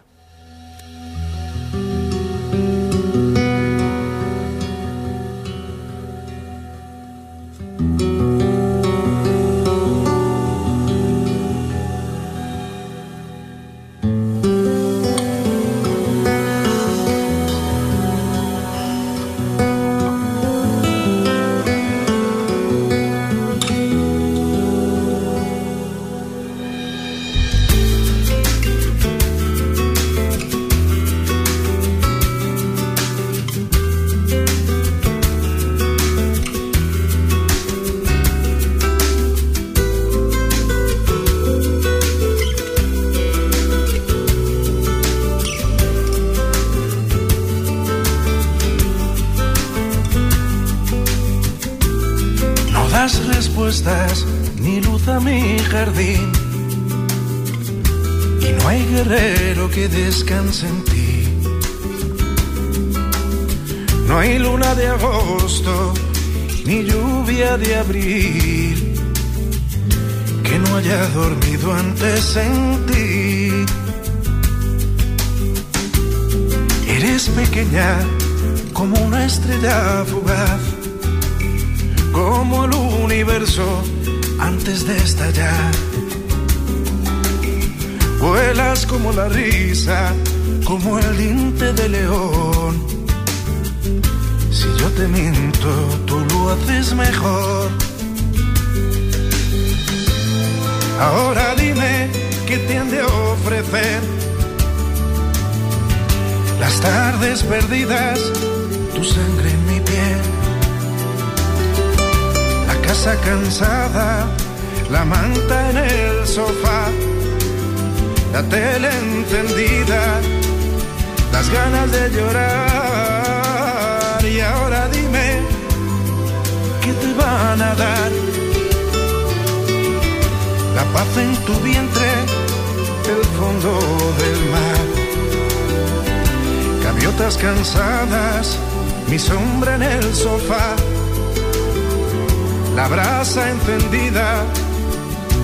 La 142.75 142.87
brasa 142.87 143.49
encendida, 143.49 144.43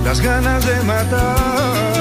las 0.03 0.21
ganas 0.21 0.65
de 0.65 0.83
matar. 0.83 1.98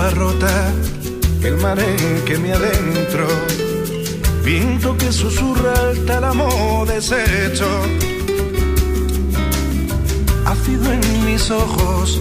Copa 0.00 0.14
rota, 0.14 0.72
el 1.42 1.56
que 2.24 2.38
me 2.38 2.54
adentro, 2.54 3.26
viento 4.42 4.96
que 4.96 5.12
susurra 5.12 5.74
el 5.90 6.06
tálamo 6.06 6.86
deshecho, 6.86 7.68
ácido 10.46 10.90
en 10.90 11.24
mis 11.26 11.50
ojos, 11.50 12.18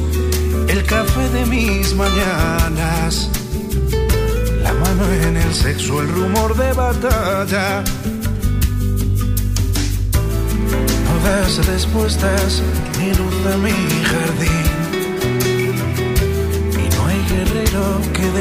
el 0.68 0.84
café 0.84 1.30
de 1.30 1.46
mis 1.46 1.96
mañanas, 1.96 3.30
la 4.62 4.74
mano 4.74 5.04
en 5.24 5.38
el 5.38 5.54
sexo, 5.54 6.02
el 6.02 6.10
rumor 6.10 6.58
de 6.58 6.74
batalla. 6.74 7.82
No 11.06 11.14
das 11.24 11.66
respuestas 11.66 12.62
ni 13.00 13.14
luz 13.14 13.54
a 13.54 13.58
mi 13.58 13.72
jardín. 14.04 14.69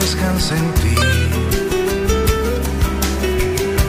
Descansa 0.01 0.57
en 0.57 0.72
ti. 0.81 0.94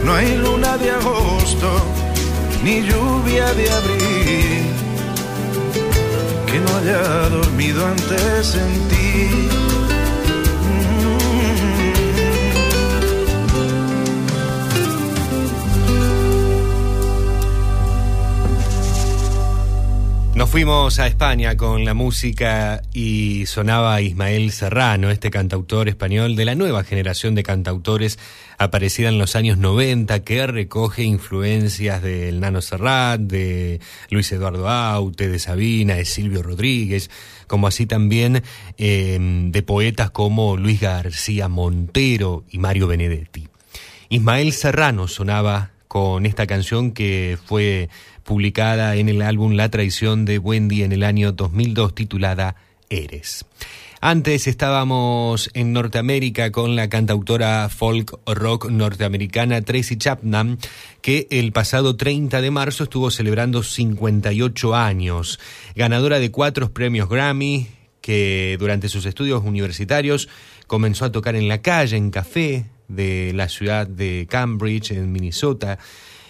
No 0.06 0.14
hay 0.16 0.38
luna 0.38 0.78
de 0.78 0.92
agosto, 0.92 1.70
ni 2.64 2.82
lluvia 2.82 3.54
de 3.54 3.70
abril, 3.80 4.64
que 6.48 6.60
no 6.60 6.70
haya 6.78 7.30
dormido 7.30 7.86
antes 7.86 8.56
en 8.56 8.88
ti. 8.90 9.79
Fuimos 20.50 20.98
a 20.98 21.06
España 21.06 21.56
con 21.56 21.86
la 21.86 21.94
música 21.94 22.82
y 22.92 23.46
sonaba 23.46 24.02
Ismael 24.02 24.52
Serrano, 24.52 25.12
este 25.12 25.30
cantautor 25.30 25.88
español 25.90 26.36
de 26.36 26.44
la 26.44 26.56
nueva 26.56 26.84
generación 26.84 27.36
de 27.36 27.44
cantautores 27.44 28.18
aparecida 28.58 29.10
en 29.10 29.20
los 29.20 29.36
años 29.36 29.60
90 29.60 30.24
que 30.24 30.48
recoge 30.48 31.04
influencias 31.04 32.02
del 32.02 32.40
Nano 32.40 32.62
Serrat, 32.62 33.22
de 33.22 33.80
Luis 34.10 34.32
Eduardo 34.32 34.68
Aute, 34.68 35.30
de 35.30 35.38
Sabina, 35.38 35.94
de 35.94 36.06
Silvio 36.06 36.42
Rodríguez, 36.42 37.12
como 37.46 37.68
así 37.68 37.86
también 37.86 38.42
eh, 38.80 39.20
de 39.22 39.62
poetas 39.62 40.10
como 40.10 40.58
Luis 40.58 40.82
García 40.82 41.48
Montero 41.48 42.44
y 42.50 42.58
Mario 42.58 42.88
Benedetti. 42.88 43.48
Ismael 44.10 44.52
Serrano 44.54 45.08
sonaba 45.08 45.70
con 45.88 46.26
esta 46.28 46.48
canción 46.48 46.92
que 46.92 47.38
fue 47.46 47.90
publicada 48.30 48.96
en 48.96 49.10
el 49.10 49.24
álbum 49.24 49.54
La 49.54 49.70
traición 49.70 50.24
de 50.24 50.38
Wendy 50.38 50.84
en 50.84 50.92
el 50.92 51.02
año 51.02 51.32
2002 51.32 51.96
titulada 51.96 52.56
Eres. 52.88 53.44
Antes 54.02 54.46
estábamos 54.46 55.50
en 55.56 55.74
Norteamérica 55.74 56.52
con 56.52 56.76
la 56.76 56.90
cantautora 56.90 57.68
folk 57.70 58.20
rock 58.28 58.70
norteamericana 58.70 59.64
Tracy 59.64 59.98
Chapman, 59.98 60.60
que 61.02 61.26
el 61.32 61.52
pasado 61.52 61.96
30 61.96 62.40
de 62.42 62.52
marzo 62.52 62.84
estuvo 62.84 63.10
celebrando 63.10 63.64
58 63.64 64.76
años, 64.76 65.40
ganadora 65.76 66.20
de 66.20 66.30
cuatro 66.30 66.72
premios 66.72 67.10
Grammy, 67.10 67.68
que 68.00 68.58
durante 68.60 68.90
sus 68.90 69.08
estudios 69.08 69.44
universitarios 69.44 70.30
comenzó 70.68 71.06
a 71.06 71.12
tocar 71.12 71.36
en 71.36 71.48
la 71.48 71.64
calle, 71.64 71.98
en 71.98 72.12
café 72.12 72.66
de 72.88 73.34
la 73.34 73.50
ciudad 73.50 73.88
de 73.88 74.28
Cambridge, 74.30 74.92
en 74.92 75.12
Minnesota, 75.12 75.80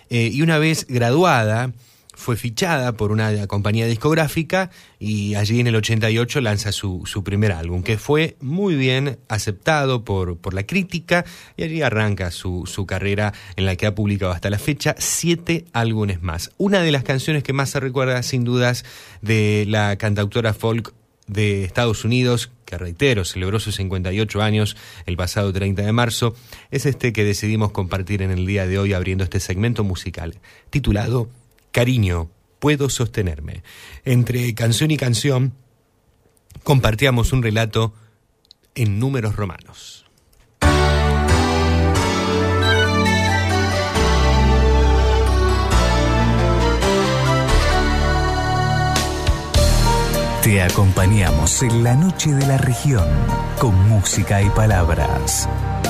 eh, 0.09 0.29
y 0.31 0.41
una 0.41 0.59
vez 0.59 0.87
graduada, 0.87 1.73
fue 2.19 2.35
fichada 2.35 2.91
por 2.97 3.11
una 3.11 3.47
compañía 3.47 3.87
discográfica 3.87 4.69
y 4.99 5.35
allí 5.35 5.61
en 5.61 5.67
el 5.67 5.75
88 5.75 6.41
lanza 6.41 6.73
su, 6.73 7.03
su 7.05 7.23
primer 7.23 7.53
álbum, 7.53 7.81
que 7.81 7.97
fue 7.97 8.35
muy 8.41 8.75
bien 8.75 9.19
aceptado 9.29 10.03
por, 10.03 10.37
por 10.37 10.53
la 10.53 10.63
crítica 10.63 11.23
y 11.55 11.63
allí 11.63 11.81
arranca 11.81 12.29
su, 12.31 12.65
su, 12.65 12.85
carrera 12.85 13.33
en 13.55 13.65
la 13.65 13.77
que 13.77 13.87
ha 13.87 13.95
publicado 13.95 14.33
hasta 14.33 14.49
la 14.49 14.59
fecha 14.59 14.95
siete 14.99 15.65
álbumes 15.71 16.21
más. 16.21 16.51
Una 16.57 16.81
de 16.81 16.91
las 16.91 17.03
canciones 17.03 17.41
que 17.41 17.53
más 17.53 17.69
se 17.69 17.79
recuerda 17.79 18.21
sin 18.21 18.43
dudas 18.43 18.83
de 19.21 19.65
la 19.67 19.95
cantautora 19.95 20.53
folk 20.53 20.93
de 21.27 21.63
Estados 21.63 22.03
Unidos, 22.03 22.51
que 22.65 22.77
reitero, 22.77 23.23
celebró 23.23 23.59
sus 23.59 23.75
58 23.75 24.41
años 24.41 24.75
el 25.05 25.15
pasado 25.15 25.53
30 25.53 25.83
de 25.83 25.91
marzo, 25.93 26.35
es 26.69 26.85
este 26.85 27.13
que 27.13 27.23
decidimos 27.23 27.71
compartir 27.71 28.21
en 28.23 28.31
el 28.31 28.45
día 28.45 28.67
de 28.67 28.77
hoy 28.77 28.93
abriendo 28.93 29.23
este 29.23 29.39
segmento 29.39 29.83
musical, 29.83 30.39
titulado 30.69 31.29
Cariño, 31.71 32.29
puedo 32.59 32.89
sostenerme. 32.89 33.63
Entre 34.05 34.53
canción 34.53 34.91
y 34.91 34.97
canción 34.97 35.53
compartíamos 36.63 37.33
un 37.33 37.43
relato 37.43 37.93
en 38.75 38.99
números 38.99 39.35
romanos. 39.35 40.05
Te 50.43 50.63
acompañamos 50.63 51.61
en 51.63 51.83
la 51.83 51.95
noche 51.95 52.31
de 52.31 52.47
la 52.47 52.57
región 52.57 53.07
con 53.59 53.75
música 53.89 54.41
y 54.41 54.49
palabras. 54.49 55.49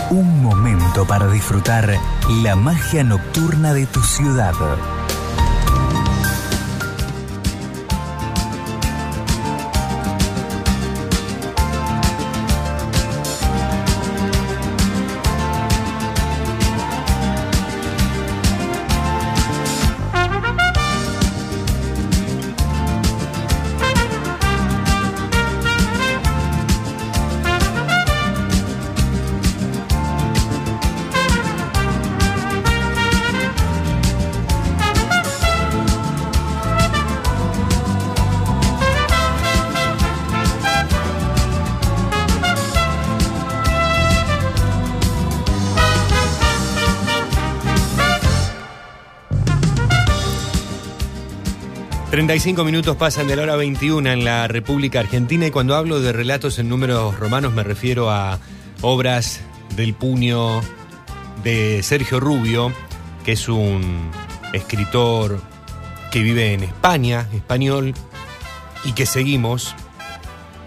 Un 0.10 0.42
momento 0.42 1.06
para 1.06 1.32
disfrutar 1.32 1.96
la 2.42 2.56
magia 2.56 3.04
nocturna 3.04 3.74
de 3.74 3.86
tu 3.86 4.02
ciudad. 4.02 4.56
Cinco 52.38 52.64
minutos 52.64 52.96
pasan 52.96 53.28
de 53.28 53.36
la 53.36 53.42
hora 53.42 53.56
21 53.56 54.08
en 54.12 54.24
la 54.24 54.48
República 54.48 55.00
Argentina 55.00 55.48
y 55.48 55.52
cuando 55.52 55.76
hablo 55.76 56.00
de 56.00 56.14
relatos 56.14 56.60
en 56.60 56.70
números 56.70 57.18
romanos 57.18 57.54
me 57.54 57.64
refiero 57.64 58.12
a 58.12 58.40
obras 58.82 59.42
del 59.76 59.96
puño 59.96 60.62
de 61.44 61.82
Sergio 61.82 62.20
Rubio, 62.20 62.72
que 63.26 63.32
es 63.32 63.50
un 63.50 64.12
escritor 64.54 65.42
que 66.12 66.22
vive 66.22 66.54
en 66.54 66.64
España, 66.64 67.28
español, 67.34 67.96
y 68.84 68.94
que 68.94 69.08
seguimos 69.08 69.76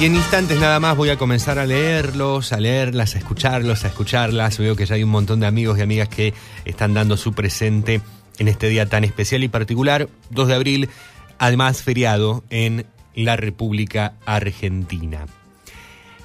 Y 0.01 0.07
en 0.07 0.16
instantes 0.16 0.59
nada 0.59 0.80
más 0.80 0.97
voy 0.97 1.11
a 1.11 1.16
comenzar 1.16 1.61
a 1.61 1.66
leerlos, 1.66 2.53
a 2.53 2.59
leerlas, 2.59 3.14
a 3.14 3.18
escucharlos, 3.18 3.85
a 3.85 3.89
escucharlas. 3.89 4.59
Veo 4.59 4.74
que 4.74 4.87
ya 4.87 4.97
hay 4.97 5.05
un 5.05 5.11
montón 5.11 5.39
de 5.39 5.47
amigos 5.47 5.78
y 5.78 5.82
amigas 5.82 6.09
que 6.09 6.35
están 6.64 6.95
dando 6.95 7.16
su 7.16 7.32
presente 7.32 8.01
en 8.39 8.49
este 8.49 8.68
día 8.68 8.87
tan 8.87 9.05
especial 9.05 9.45
y 9.45 9.49
particular, 9.49 10.09
2 10.30 10.49
de 10.49 10.55
abril, 10.55 10.91
además 11.39 11.82
feriado 11.82 12.45
en 12.51 12.87
la 13.14 13.37
República 13.37 14.14
Argentina. 14.26 15.26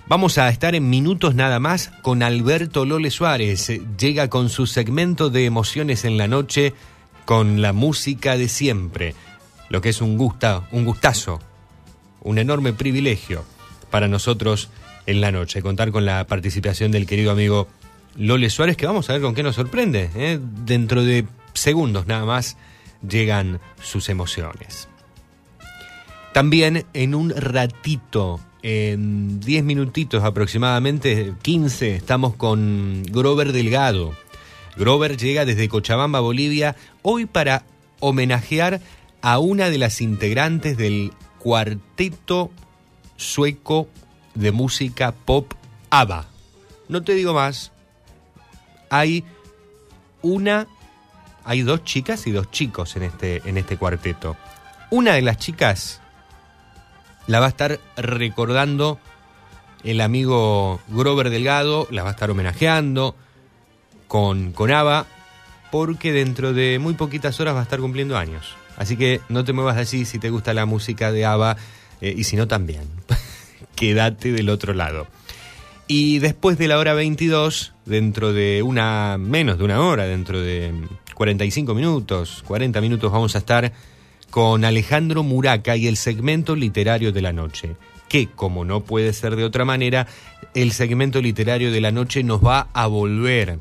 Vamos 0.07 0.39
a 0.39 0.49
estar 0.49 0.74
en 0.74 0.89
minutos 0.89 1.36
nada 1.36 1.60
más 1.60 1.91
con 2.01 2.24
Alberto 2.24 2.84
Lole 2.84 3.12
Suárez. 3.12 3.72
Llega 3.99 4.28
con 4.28 4.49
su 4.49 4.66
segmento 4.66 5.30
de 5.30 5.45
emociones 5.45 6.03
en 6.03 6.18
la 6.18 6.28
noche 6.28 6.74
con 7.26 7.62
la 7.62 7.74
música 7.74 8.36
de 8.36 8.47
siempre, 8.47 9.14
lo 9.70 9.82
que 9.82 9.89
es 9.89 10.01
un 10.01 10.18
gusta, 10.18 10.68
un 10.72 10.84
gustazo, 10.84 11.39
un 12.22 12.39
enorme 12.39 12.74
privilegio 12.74 13.45
para 13.91 14.07
nosotros 14.07 14.72
en 15.05 15.22
la 15.22 15.32
noche, 15.32 15.62
contar 15.62 15.91
con 15.91 16.05
la 16.05 16.26
participación 16.26 16.91
del 16.91 17.05
querido 17.05 17.30
amigo 17.30 17.68
Lole 18.16 18.49
Suárez, 18.49 18.78
que 18.78 18.88
vamos 18.88 19.10
a 19.10 19.14
ver 19.14 19.22
con 19.22 19.36
qué 19.36 19.43
nos 19.43 19.57
sorprende. 19.57 20.10
¿eh? 20.16 20.39
Dentro 20.41 21.03
de 21.03 21.28
segundos 21.53 22.07
nada 22.07 22.26
más 22.26 22.57
llegan 23.07 23.60
sus 23.80 24.10
emociones. 24.10 24.89
También 26.34 26.86
en 26.93 27.15
un 27.15 27.32
ratito, 27.32 28.39
en 28.61 29.39
10 29.39 29.63
minutitos 29.63 30.23
aproximadamente, 30.23 31.34
15, 31.41 31.95
estamos 31.95 32.36
con 32.36 33.03
Grover 33.03 33.51
Delgado. 33.51 34.13
Grover 34.77 35.17
llega 35.17 35.45
desde 35.45 35.67
Cochabamba, 35.67 36.19
Bolivia, 36.19 36.75
hoy 37.01 37.25
para 37.25 37.63
homenajear 37.99 38.80
a 39.21 39.39
una 39.39 39.69
de 39.69 39.80
las 39.80 40.01
integrantes 40.01 40.77
del 40.77 41.13
cuarteto 41.39 42.51
sueco 43.17 43.88
de 44.36 44.51
música 44.51 45.11
pop 45.11 45.53
ABBA. 45.89 46.27
No 46.88 47.03
te 47.03 47.15
digo 47.15 47.34
más. 47.34 47.71
Hay 48.91 49.23
una, 50.21 50.67
hay 51.43 51.63
dos 51.63 51.84
chicas 51.84 52.27
y 52.27 52.32
dos 52.32 52.51
chicos 52.51 52.95
en 52.95 53.03
este, 53.03 53.41
en 53.45 53.57
este 53.57 53.77
cuarteto. 53.77 54.38
Una 54.91 55.13
de 55.13 55.21
las 55.21 55.38
chicas 55.38 56.01
la 57.30 57.39
va 57.39 57.45
a 57.45 57.49
estar 57.49 57.80
recordando 57.95 58.99
el 59.84 60.01
amigo 60.01 60.82
Grover 60.88 61.30
Delgado, 61.30 61.88
la 61.91 62.01
va 62.01 62.09
a 62.09 62.13
estar 62.13 62.32
homenajeando 62.32 63.15
con, 64.07 64.51
con 64.51 64.71
ABBA, 64.71 65.05
porque 65.71 66.11
dentro 66.11 66.53
de 66.53 66.80
muy 66.80 66.95
poquitas 66.95 67.39
horas 67.39 67.53
va 67.53 67.59
a 67.59 67.63
estar 67.63 67.80
cumpliendo 67.80 68.17
años. 68.17 68.55
Así 68.77 68.97
que 68.97 69.21
no 69.30 69.43
te 69.43 69.53
muevas 69.53 69.77
así 69.77 70.05
si 70.05 70.17
te 70.17 70.32
gusta 70.32 70.55
la 70.55 70.65
música 70.65 71.11
de 71.11 71.25
ABBA 71.25 71.57
eh, 72.01 72.15
y 72.17 72.23
si 72.23 72.36
no 72.36 72.47
también. 72.47 72.82
Quédate 73.75 74.32
del 74.32 74.49
otro 74.49 74.73
lado. 74.73 75.05
Y 75.88 76.17
después 76.17 76.57
de 76.57 76.67
la 76.67 76.80
hora 76.80 76.95
22, 76.95 77.73
dentro 77.86 78.34
de 78.34 78.63
una, 78.63 79.17
menos 79.19 79.59
de 79.59 79.65
una 79.65 79.82
hora, 79.82 80.05
dentro 80.05 80.41
de 80.41 80.73
45 81.13 81.75
minutos, 81.75 82.43
40 82.47 82.82
minutos, 82.82 83.11
vamos 83.11 83.36
a 83.36 83.38
estar 83.38 83.71
con 84.30 84.65
Alejandro 84.65 85.23
Muraca 85.23 85.75
y 85.75 85.88
el 85.88 85.97
segmento 85.97 86.55
literario 86.55 87.11
de 87.11 87.21
la 87.21 87.34
noche. 87.34 87.75
Que, 88.07 88.27
como 88.27 88.65
no 88.65 88.84
puede 88.84 89.13
ser 89.13 89.36
de 89.36 89.43
otra 89.43 89.65
manera, 89.65 90.07
el 90.53 90.71
segmento 90.71 91.21
literario 91.21 91.71
de 91.71 91.82
la 91.82 91.91
noche 91.91 92.23
nos 92.23 92.43
va 92.43 92.69
a 92.73 92.88
volver 92.88 93.59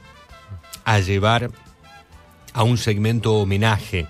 a 0.84 1.00
llevar 1.00 1.50
a 2.54 2.62
un 2.62 2.78
segmento 2.78 3.34
homenaje 3.34 4.06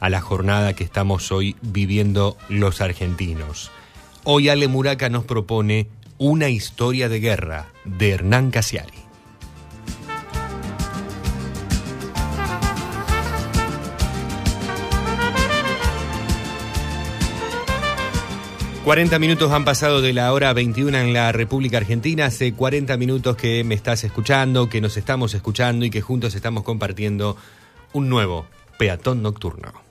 a 0.00 0.10
la 0.10 0.20
jornada 0.20 0.74
que 0.74 0.84
estamos 0.84 1.30
hoy 1.32 1.56
viviendo 1.62 2.36
los 2.48 2.80
argentinos. 2.80 3.70
Hoy 4.24 4.48
Ale 4.48 4.68
Muraca 4.68 5.08
nos 5.08 5.24
propone 5.24 5.88
una 6.18 6.48
historia 6.48 7.08
de 7.08 7.20
guerra 7.20 7.68
de 7.84 8.10
Hernán 8.10 8.50
Casiari. 8.50 9.05
...40 18.86 19.18
minutos 19.18 19.50
han 19.50 19.64
pasado 19.64 20.00
de 20.00 20.12
la 20.12 20.32
hora 20.32 20.52
21 20.52 20.96
en 20.96 21.12
la 21.12 21.32
República 21.32 21.78
Argentina... 21.78 22.26
...hace 22.26 22.54
40 22.54 22.96
minutos 22.96 23.36
que 23.36 23.64
me 23.64 23.74
estás 23.74 24.04
escuchando... 24.04 24.68
...que 24.68 24.80
nos 24.80 24.96
estamos 24.96 25.34
escuchando 25.34 25.84
y 25.84 25.90
que 25.90 26.00
juntos 26.00 26.36
estamos 26.36 26.62
compartiendo... 26.62 27.36
...un 27.92 28.08
nuevo 28.08 28.46
peatón 28.78 29.24
nocturno. 29.24 29.85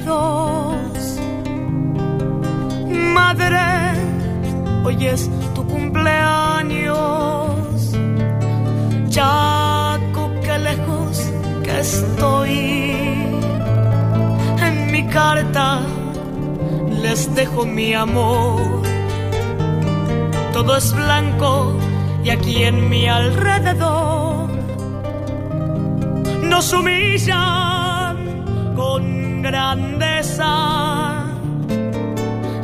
22. 0.00 1.20
Madre, 3.14 3.94
hoy 4.84 5.06
es 5.06 5.30
tu 5.54 5.66
cumpleaños. 5.66 6.96
Chaco, 9.08 10.30
qué 10.42 10.58
lejos 10.58 11.32
que 11.64 11.80
estoy. 11.80 12.50
En 14.60 14.92
mi 14.92 15.06
carta 15.06 15.80
les 17.02 17.34
dejo 17.34 17.64
mi 17.64 17.94
amor. 17.94 18.82
Todo 20.52 20.76
es 20.76 20.92
blanco 20.92 21.74
y 22.22 22.30
aquí 22.30 22.64
en 22.64 22.90
mi 22.90 23.06
alrededor 23.06 24.50
nos 26.42 26.72
humillan 26.72 27.85
grandeza. 29.46 30.52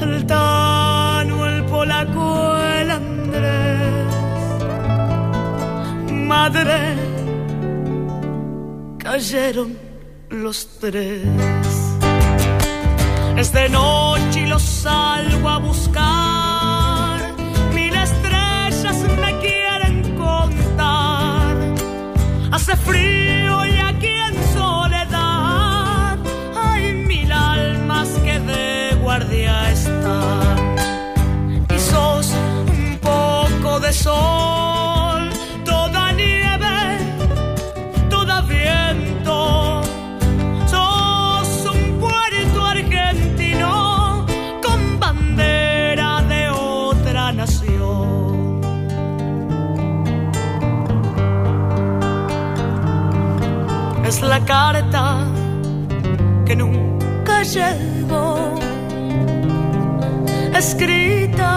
El 0.01 0.27
Tano, 0.27 1.47
el 1.47 1.65
polaco, 1.65 2.57
el 2.81 2.91
Andrés. 2.91 4.15
Madre, 6.33 6.81
cayeron 8.99 9.79
los 10.31 10.57
tres. 10.81 11.23
Es 13.37 13.53
de 13.53 13.69
noche 13.69 14.41
y 14.41 14.47
los 14.47 14.63
salgo 14.63 15.49
a 15.49 15.59
buscar. 15.59 17.19
Mil 17.75 17.95
estrellas 17.95 18.99
me 19.23 19.31
quieren 19.45 20.17
contar. 20.17 21.57
Hace 22.51 22.77
frío 22.77 23.22
carta 54.53 55.05
que 56.47 56.55
nunca 56.55 57.35
llegó, 57.55 58.29
escrita 60.63 61.51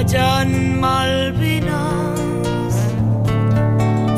allá 0.00 0.28
en 0.42 0.52
Malvinas. 0.80 2.74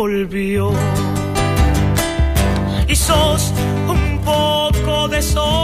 volvió. 0.00 0.70
Y 2.88 2.96
sos 2.96 3.52
un 3.88 4.20
poco 4.24 5.08
de 5.08 5.22
sol, 5.22 5.59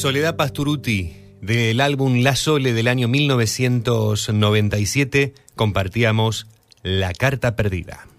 Soledad 0.00 0.36
Pasturuti, 0.36 1.12
del 1.42 1.82
álbum 1.82 2.22
La 2.22 2.34
Sole 2.34 2.72
del 2.72 2.88
año 2.88 3.06
1997, 3.06 5.34
compartíamos 5.54 6.46
La 6.82 7.12
Carta 7.12 7.54
Perdida. 7.54 8.09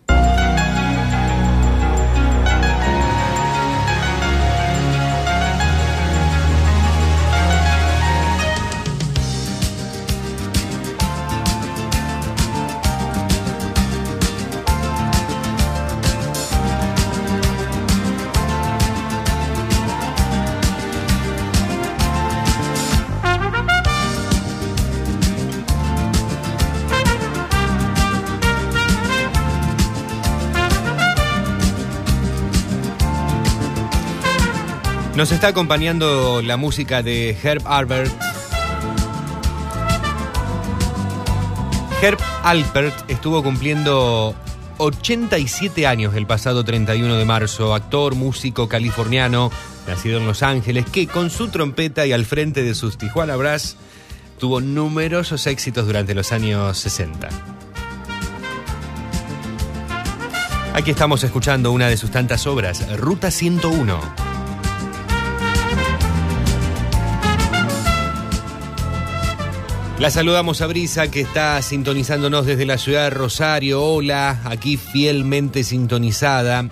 Nos 35.21 35.31
está 35.31 35.49
acompañando 35.49 36.41
la 36.41 36.57
música 36.57 37.03
de 37.03 37.37
Herb 37.43 37.61
Albert. 37.67 38.11
Herb 42.01 42.17
Alpert 42.41 43.07
estuvo 43.07 43.43
cumpliendo 43.43 44.33
87 44.79 45.85
años 45.85 46.15
el 46.15 46.25
pasado 46.25 46.65
31 46.65 47.17
de 47.17 47.25
marzo, 47.25 47.75
actor, 47.75 48.15
músico 48.15 48.67
californiano, 48.67 49.51
nacido 49.87 50.17
en 50.17 50.25
Los 50.25 50.41
Ángeles, 50.41 50.87
que 50.91 51.05
con 51.05 51.29
su 51.29 51.49
trompeta 51.49 52.07
y 52.07 52.13
al 52.13 52.25
frente 52.25 52.63
de 52.63 52.73
sus 52.73 52.97
Tijuana 52.97 53.35
Brass 53.35 53.77
tuvo 54.39 54.59
numerosos 54.59 55.45
éxitos 55.45 55.85
durante 55.85 56.15
los 56.15 56.31
años 56.31 56.79
60. 56.79 57.29
Aquí 60.73 60.89
estamos 60.89 61.23
escuchando 61.23 61.71
una 61.71 61.89
de 61.89 61.97
sus 61.97 62.09
tantas 62.09 62.47
obras, 62.47 62.97
Ruta 62.97 63.29
101. 63.29 64.30
La 70.01 70.09
saludamos 70.09 70.63
a 70.63 70.65
Brisa 70.65 71.11
que 71.11 71.21
está 71.21 71.61
sintonizándonos 71.61 72.47
desde 72.47 72.65
la 72.65 72.79
ciudad 72.79 73.03
de 73.03 73.11
Rosario. 73.11 73.83
Hola, 73.83 74.41
aquí 74.45 74.75
fielmente 74.75 75.63
sintonizada. 75.63 76.67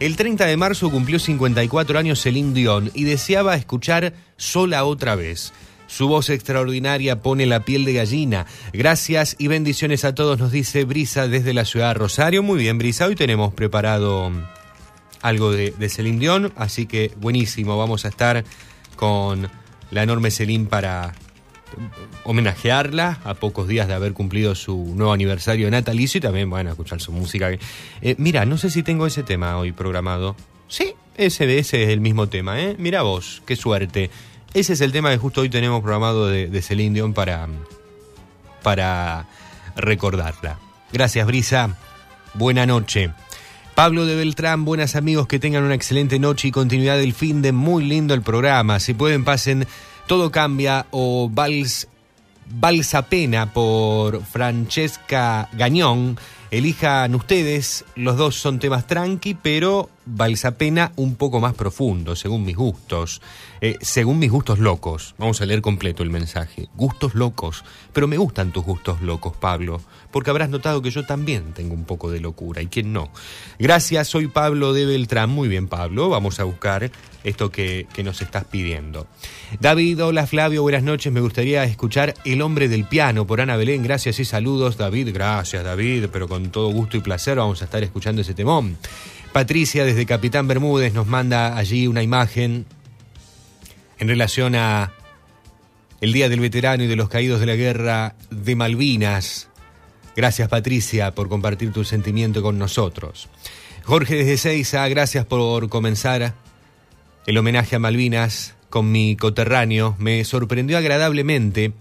El 0.00 0.16
30 0.16 0.46
de 0.46 0.56
marzo 0.56 0.90
cumplió 0.90 1.20
54 1.20 1.96
años 1.96 2.20
Celine 2.20 2.52
Dion 2.54 2.90
y 2.92 3.04
deseaba 3.04 3.54
escuchar 3.54 4.14
sola 4.36 4.84
otra 4.84 5.14
vez. 5.14 5.52
Su 5.86 6.08
voz 6.08 6.28
extraordinaria 6.28 7.22
pone 7.22 7.46
la 7.46 7.60
piel 7.60 7.84
de 7.84 7.92
gallina. 7.92 8.46
Gracias 8.72 9.36
y 9.38 9.46
bendiciones 9.46 10.04
a 10.04 10.16
todos, 10.16 10.40
nos 10.40 10.50
dice 10.50 10.82
Brisa 10.82 11.28
desde 11.28 11.54
la 11.54 11.66
ciudad 11.66 11.90
de 11.90 11.94
Rosario. 11.94 12.42
Muy 12.42 12.58
bien, 12.58 12.78
Brisa, 12.78 13.06
hoy 13.06 13.14
tenemos 13.14 13.54
preparado 13.54 14.32
algo 15.22 15.52
de, 15.52 15.70
de 15.70 15.88
Celine 15.88 16.18
Dion, 16.18 16.52
así 16.56 16.86
que 16.86 17.12
buenísimo, 17.20 17.78
vamos 17.78 18.04
a 18.04 18.08
estar 18.08 18.42
con 18.96 19.48
la 19.92 20.02
enorme 20.02 20.32
Celine 20.32 20.66
para 20.66 21.14
homenajearla 22.24 23.20
a 23.24 23.34
pocos 23.34 23.68
días 23.68 23.88
de 23.88 23.94
haber 23.94 24.12
cumplido 24.12 24.54
su 24.54 24.94
nuevo 24.94 25.12
aniversario 25.12 25.70
natalicio 25.70 26.18
y 26.18 26.20
también, 26.20 26.48
bueno, 26.50 26.70
escuchar 26.70 27.00
su 27.00 27.12
música. 27.12 27.50
Eh, 27.50 28.14
mira, 28.18 28.44
no 28.44 28.58
sé 28.58 28.70
si 28.70 28.82
tengo 28.82 29.06
ese 29.06 29.22
tema 29.22 29.56
hoy 29.58 29.72
programado. 29.72 30.36
Sí, 30.68 30.94
ese, 31.16 31.58
ese 31.58 31.82
es 31.84 31.88
el 31.90 32.00
mismo 32.00 32.28
tema, 32.28 32.60
¿eh? 32.60 32.76
Mira 32.78 33.02
vos, 33.02 33.42
qué 33.46 33.56
suerte. 33.56 34.10
Ese 34.54 34.72
es 34.72 34.80
el 34.80 34.92
tema 34.92 35.10
que 35.10 35.18
justo 35.18 35.42
hoy 35.42 35.50
tenemos 35.50 35.82
programado 35.82 36.28
de, 36.28 36.48
de 36.48 37.12
para, 37.14 37.48
para 38.62 39.26
recordarla. 39.76 40.58
Gracias, 40.92 41.26
Brisa. 41.26 41.76
Buena 42.34 42.66
noche. 42.66 43.10
Pablo 43.74 44.06
de 44.06 44.16
Beltrán, 44.16 44.64
buenas 44.64 44.96
amigos, 44.96 45.26
que 45.26 45.38
tengan 45.38 45.62
una 45.62 45.74
excelente 45.74 46.18
noche 46.18 46.48
y 46.48 46.50
continuidad 46.50 46.96
del 46.96 47.12
fin 47.12 47.42
de 47.42 47.52
muy 47.52 47.84
lindo 47.84 48.14
el 48.14 48.22
programa. 48.22 48.80
Si 48.80 48.94
pueden, 48.94 49.24
pasen 49.24 49.66
Todo 50.06 50.30
Cambia 50.30 50.86
o 50.92 51.28
Vals, 51.28 51.88
Valsa 52.48 53.02
Pena 53.02 53.52
por 53.52 54.22
Francesca 54.24 55.48
Gañón. 55.52 56.16
Elijan 56.50 57.14
ustedes, 57.14 57.84
los 57.96 58.16
dos 58.16 58.36
son 58.36 58.60
temas 58.60 58.86
tranqui, 58.86 59.34
pero 59.34 59.90
Valsa 60.06 60.56
Pena 60.56 60.92
un 60.96 61.16
poco 61.16 61.40
más 61.40 61.54
profundo, 61.54 62.14
según 62.16 62.44
mis 62.44 62.56
gustos. 62.56 63.20
Eh, 63.60 63.76
según 63.80 64.18
mis 64.18 64.30
gustos 64.30 64.58
locos. 64.58 65.14
Vamos 65.18 65.40
a 65.40 65.46
leer 65.46 65.60
completo 65.60 66.02
el 66.02 66.10
mensaje. 66.10 66.68
Gustos 66.74 67.14
locos. 67.14 67.64
Pero 67.92 68.06
me 68.06 68.16
gustan 68.16 68.52
tus 68.52 68.64
gustos 68.64 69.02
locos, 69.02 69.36
Pablo. 69.36 69.80
Porque 70.12 70.30
habrás 70.30 70.48
notado 70.48 70.80
que 70.80 70.90
yo 70.90 71.04
también 71.04 71.52
tengo 71.52 71.74
un 71.74 71.84
poco 71.84 72.10
de 72.10 72.20
locura. 72.20 72.62
¿Y 72.62 72.68
quién 72.68 72.92
no? 72.92 73.10
Gracias, 73.58 74.08
soy 74.08 74.28
Pablo 74.28 74.72
de 74.72 74.86
Beltrán. 74.86 75.30
Muy 75.30 75.48
bien, 75.48 75.68
Pablo. 75.68 76.08
Vamos 76.08 76.38
a 76.38 76.44
buscar 76.44 76.90
esto 77.24 77.50
que, 77.50 77.88
que 77.92 78.04
nos 78.04 78.22
estás 78.22 78.44
pidiendo. 78.44 79.08
David, 79.60 80.04
hola 80.04 80.26
Flavio, 80.26 80.62
buenas 80.62 80.84
noches. 80.84 81.12
Me 81.12 81.20
gustaría 81.20 81.64
escuchar 81.64 82.14
El 82.24 82.40
hombre 82.42 82.68
del 82.68 82.84
piano 82.84 83.26
por 83.26 83.40
Ana 83.40 83.56
Belén. 83.56 83.82
Gracias 83.82 84.20
y 84.20 84.24
saludos, 84.24 84.76
David. 84.76 85.10
Gracias, 85.12 85.64
David. 85.64 86.06
Pero 86.12 86.28
con 86.28 86.50
todo 86.50 86.68
gusto 86.68 86.96
y 86.96 87.00
placer 87.00 87.38
vamos 87.38 87.62
a 87.62 87.64
estar 87.64 87.82
escuchando 87.82 88.22
ese 88.22 88.34
temón. 88.34 88.76
Patricia 89.36 89.84
desde 89.84 90.06
Capitán 90.06 90.48
Bermúdez 90.48 90.94
nos 90.94 91.06
manda 91.06 91.58
allí 91.58 91.88
una 91.88 92.02
imagen 92.02 92.64
en 93.98 94.08
relación 94.08 94.54
a 94.54 94.94
el 96.00 96.14
Día 96.14 96.30
del 96.30 96.40
Veterano 96.40 96.84
y 96.84 96.86
de 96.86 96.96
los 96.96 97.10
Caídos 97.10 97.40
de 97.40 97.44
la 97.44 97.54
Guerra 97.54 98.14
de 98.30 98.56
Malvinas. 98.56 99.50
Gracias 100.16 100.48
Patricia 100.48 101.14
por 101.14 101.28
compartir 101.28 101.70
tu 101.70 101.84
sentimiento 101.84 102.40
con 102.40 102.58
nosotros. 102.58 103.28
Jorge 103.84 104.14
desde 104.14 104.38
Seiza, 104.38 104.88
gracias 104.88 105.26
por 105.26 105.68
comenzar 105.68 106.32
el 107.26 107.36
homenaje 107.36 107.76
a 107.76 107.78
Malvinas 107.78 108.54
con 108.70 108.90
mi 108.90 109.16
coterráneo. 109.16 109.96
Me 109.98 110.24
sorprendió 110.24 110.78
agradablemente. 110.78 111.74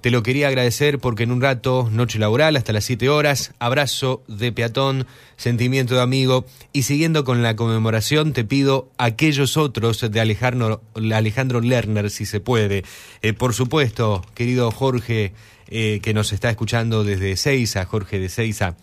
Te 0.00 0.12
lo 0.12 0.22
quería 0.22 0.46
agradecer 0.46 1.00
porque 1.00 1.24
en 1.24 1.32
un 1.32 1.40
rato, 1.40 1.88
noche 1.90 2.20
laboral 2.20 2.54
hasta 2.54 2.72
las 2.72 2.84
7 2.84 3.08
horas, 3.08 3.52
abrazo 3.58 4.22
de 4.28 4.52
peatón, 4.52 5.06
sentimiento 5.36 5.96
de 5.96 6.02
amigo 6.02 6.44
y 6.72 6.84
siguiendo 6.84 7.24
con 7.24 7.42
la 7.42 7.56
conmemoración 7.56 8.32
te 8.32 8.44
pido 8.44 8.88
aquellos 8.96 9.56
otros 9.56 10.08
de 10.08 10.20
Alejandro, 10.20 10.82
Alejandro 10.94 11.60
Lerner 11.60 12.10
si 12.10 12.26
se 12.26 12.38
puede. 12.38 12.84
Eh, 13.22 13.32
por 13.32 13.54
supuesto, 13.54 14.24
querido 14.34 14.70
Jorge 14.70 15.32
eh, 15.66 15.98
que 16.00 16.14
nos 16.14 16.32
está 16.32 16.48
escuchando 16.48 17.02
desde 17.02 17.36
Seiza, 17.36 17.84
Jorge 17.84 18.20
de 18.20 18.28
Seiza, 18.28 18.76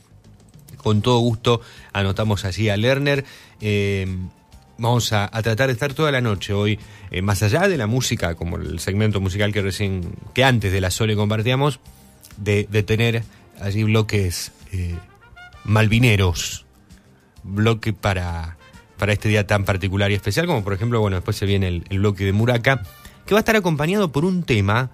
con 0.75 1.01
todo 1.01 1.19
gusto 1.19 1.61
anotamos 1.93 2.43
allí 2.43 2.67
a 2.67 2.75
Lerner. 2.75 3.23
Eh, 3.61 4.05
vamos 4.77 5.13
a, 5.13 5.25
a, 5.25 5.41
tratar 5.41 5.67
de 5.67 5.73
estar 5.73 5.93
toda 5.93 6.11
la 6.11 6.21
noche 6.21 6.53
hoy, 6.53 6.79
eh, 7.11 7.21
más 7.21 7.43
allá 7.43 7.67
de 7.67 7.77
la 7.77 7.87
música, 7.87 8.35
como 8.35 8.57
el 8.57 8.79
segmento 8.79 9.21
musical 9.21 9.53
que 9.53 9.61
recién, 9.61 10.15
que 10.33 10.43
antes 10.43 10.71
de 10.71 10.81
la 10.81 10.91
Sole 10.91 11.15
compartíamos, 11.15 11.79
de, 12.37 12.67
de 12.69 12.83
tener 12.83 13.23
allí 13.59 13.83
bloques 13.83 14.51
eh, 14.71 14.95
malvineros, 15.63 16.65
bloque 17.43 17.93
para, 17.93 18.57
para 18.97 19.13
este 19.13 19.29
día 19.29 19.47
tan 19.47 19.65
particular 19.65 20.11
y 20.11 20.15
especial, 20.15 20.45
como 20.47 20.63
por 20.63 20.73
ejemplo, 20.73 20.99
bueno, 20.99 21.17
después 21.17 21.37
se 21.37 21.45
viene 21.45 21.67
el, 21.67 21.83
el 21.89 21.99
bloque 21.99 22.25
de 22.25 22.33
Muraca, 22.33 22.81
que 23.25 23.33
va 23.33 23.39
a 23.39 23.41
estar 23.41 23.55
acompañado 23.55 24.11
por 24.11 24.25
un 24.25 24.43
tema 24.43 24.91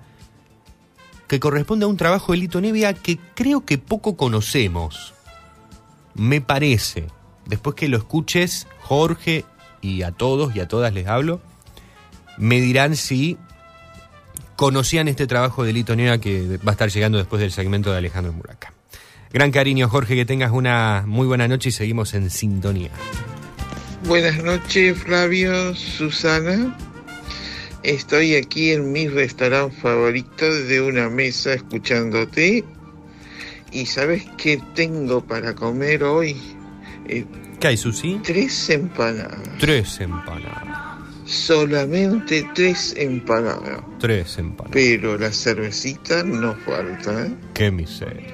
que 1.27 1.39
corresponde 1.39 1.85
a 1.85 1.87
un 1.87 1.97
trabajo 1.97 2.33
de 2.33 2.39
Lito 2.39 2.59
Nevia 2.59 2.93
que 2.93 3.17
creo 3.35 3.65
que 3.65 3.77
poco 3.77 4.17
conocemos. 4.17 5.13
Me 6.13 6.41
parece. 6.41 7.07
Después 7.45 7.75
que 7.75 7.87
lo 7.87 7.97
escuches, 7.97 8.67
Jorge 8.81 9.45
y 9.81 10.03
a 10.03 10.11
todos 10.11 10.55
y 10.55 10.59
a 10.59 10.67
todas 10.67 10.93
les 10.93 11.07
hablo, 11.07 11.41
me 12.37 12.61
dirán 12.61 12.95
si 12.95 13.37
conocían 14.55 15.07
este 15.07 15.27
trabajo 15.27 15.63
de 15.63 15.73
Lito 15.73 15.95
Nevia 15.95 16.19
que 16.19 16.57
va 16.57 16.69
a 16.69 16.71
estar 16.71 16.89
llegando 16.89 17.17
después 17.17 17.41
del 17.41 17.51
segmento 17.51 17.91
de 17.91 17.97
Alejandro 17.97 18.31
Muraca. 18.31 18.73
Gran 19.33 19.51
cariño, 19.51 19.87
Jorge, 19.89 20.15
que 20.15 20.25
tengas 20.25 20.51
una 20.51 21.03
muy 21.07 21.25
buena 21.25 21.47
noche 21.47 21.69
y 21.69 21.71
seguimos 21.71 22.13
en 22.13 22.29
sintonía. 22.29 22.91
Buenas 24.05 24.43
noches, 24.43 24.97
Flavio, 24.97 25.73
Susana. 25.75 26.77
Estoy 27.83 28.35
aquí 28.35 28.71
en 28.71 28.91
mi 28.91 29.07
restaurante 29.07 29.75
favorito 29.77 30.45
de 30.45 30.81
una 30.81 31.09
mesa 31.09 31.53
escuchándote. 31.53 32.63
¿Y 33.71 33.85
sabes 33.85 34.25
qué 34.37 34.61
tengo 34.75 35.25
para 35.25 35.55
comer 35.55 36.03
hoy? 36.03 36.35
Eh, 37.07 37.25
¿Qué 37.61 37.67
hay, 37.67 37.77
Susi? 37.77 38.19
tres 38.23 38.71
empanadas. 38.71 39.37
Tres 39.59 39.99
empanadas. 40.01 40.97
Solamente 41.25 42.49
tres 42.55 42.95
empanadas. 42.97 43.81
Tres 43.99 44.39
empanadas. 44.39 44.73
Pero 44.73 45.15
la 45.15 45.31
cervecita 45.31 46.23
no 46.23 46.55
falta. 46.65 47.27
¿eh? 47.27 47.31
Qué 47.53 47.69
miseria. 47.69 48.33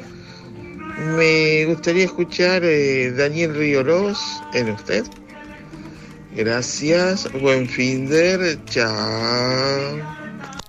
Me 1.18 1.66
gustaría 1.66 2.06
escuchar 2.06 2.64
eh, 2.64 3.12
Daniel 3.12 3.54
Ríolos 3.54 4.18
en 4.54 4.72
usted. 4.72 5.06
Gracias, 6.34 7.30
buen 7.42 7.68
fin 7.68 8.08
de 8.08 8.58
chao. 8.66 10.00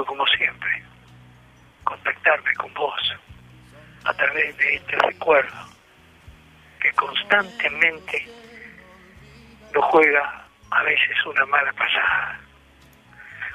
contactarme 2.26 2.54
con 2.54 2.74
vos 2.74 3.16
a 4.04 4.14
través 4.14 4.56
de 4.56 4.74
este 4.74 4.96
recuerdo 4.96 5.56
que 6.80 6.92
constantemente 6.92 8.26
nos 9.72 9.84
juega 9.86 10.44
a 10.70 10.82
veces 10.82 11.26
una 11.26 11.46
mala 11.46 11.72
pasada. 11.72 12.40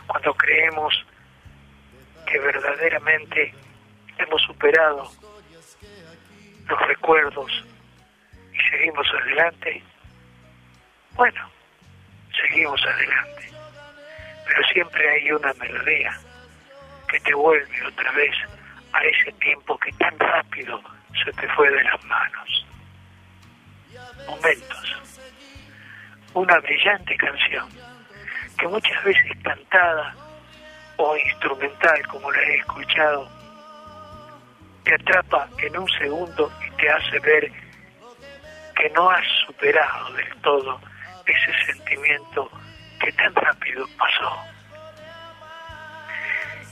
Cuando 0.08 0.34
creemos 0.36 1.06
que 2.26 2.40
verdaderamente 2.40 3.54
hemos 4.18 4.42
superado 4.44 5.12
los 6.68 6.88
recuerdos 6.88 7.66
y 8.54 8.70
seguimos 8.70 9.08
adelante, 9.22 9.84
bueno, 11.16 11.50
seguimos 12.42 12.82
adelante. 12.86 13.50
Pero 14.48 14.64
siempre 14.68 15.10
hay 15.10 15.32
una 15.32 15.54
melodía 15.56 16.18
que 17.10 17.20
te 17.20 17.34
vuelve 17.34 17.88
otra 17.88 18.12
vez 18.14 18.36
a 18.94 19.04
ese 19.04 19.32
tiempo 19.34 19.78
que 19.78 19.92
tan 19.94 20.18
rápido 20.20 20.82
se 21.24 21.32
te 21.34 21.48
fue 21.50 21.70
de 21.70 21.84
las 21.84 22.04
manos. 22.06 22.66
Momentos. 24.28 25.22
Una 26.34 26.60
brillante 26.60 27.16
canción 27.18 27.68
que 28.58 28.68
muchas 28.68 29.04
veces 29.04 29.32
cantada 29.44 30.16
o 30.98 31.18
instrumental 31.18 32.08
como 32.08 32.32
la 32.32 32.42
he 32.42 32.58
escuchado, 32.58 33.28
te 34.84 34.94
atrapa 34.94 35.50
en 35.58 35.78
un 35.78 35.90
segundo 35.90 36.52
y 36.66 36.72
te 36.78 36.90
hace 36.90 37.20
ver 37.20 37.52
que 38.76 38.90
no 38.92 39.10
has 39.10 39.26
superado 39.48 40.14
del 40.14 40.36
todo 40.42 40.80
ese 41.26 41.66
sentimiento 41.66 42.50
que 43.00 43.12
tan 43.14 43.34
rápido 43.36 43.86
pasó. 43.98 44.38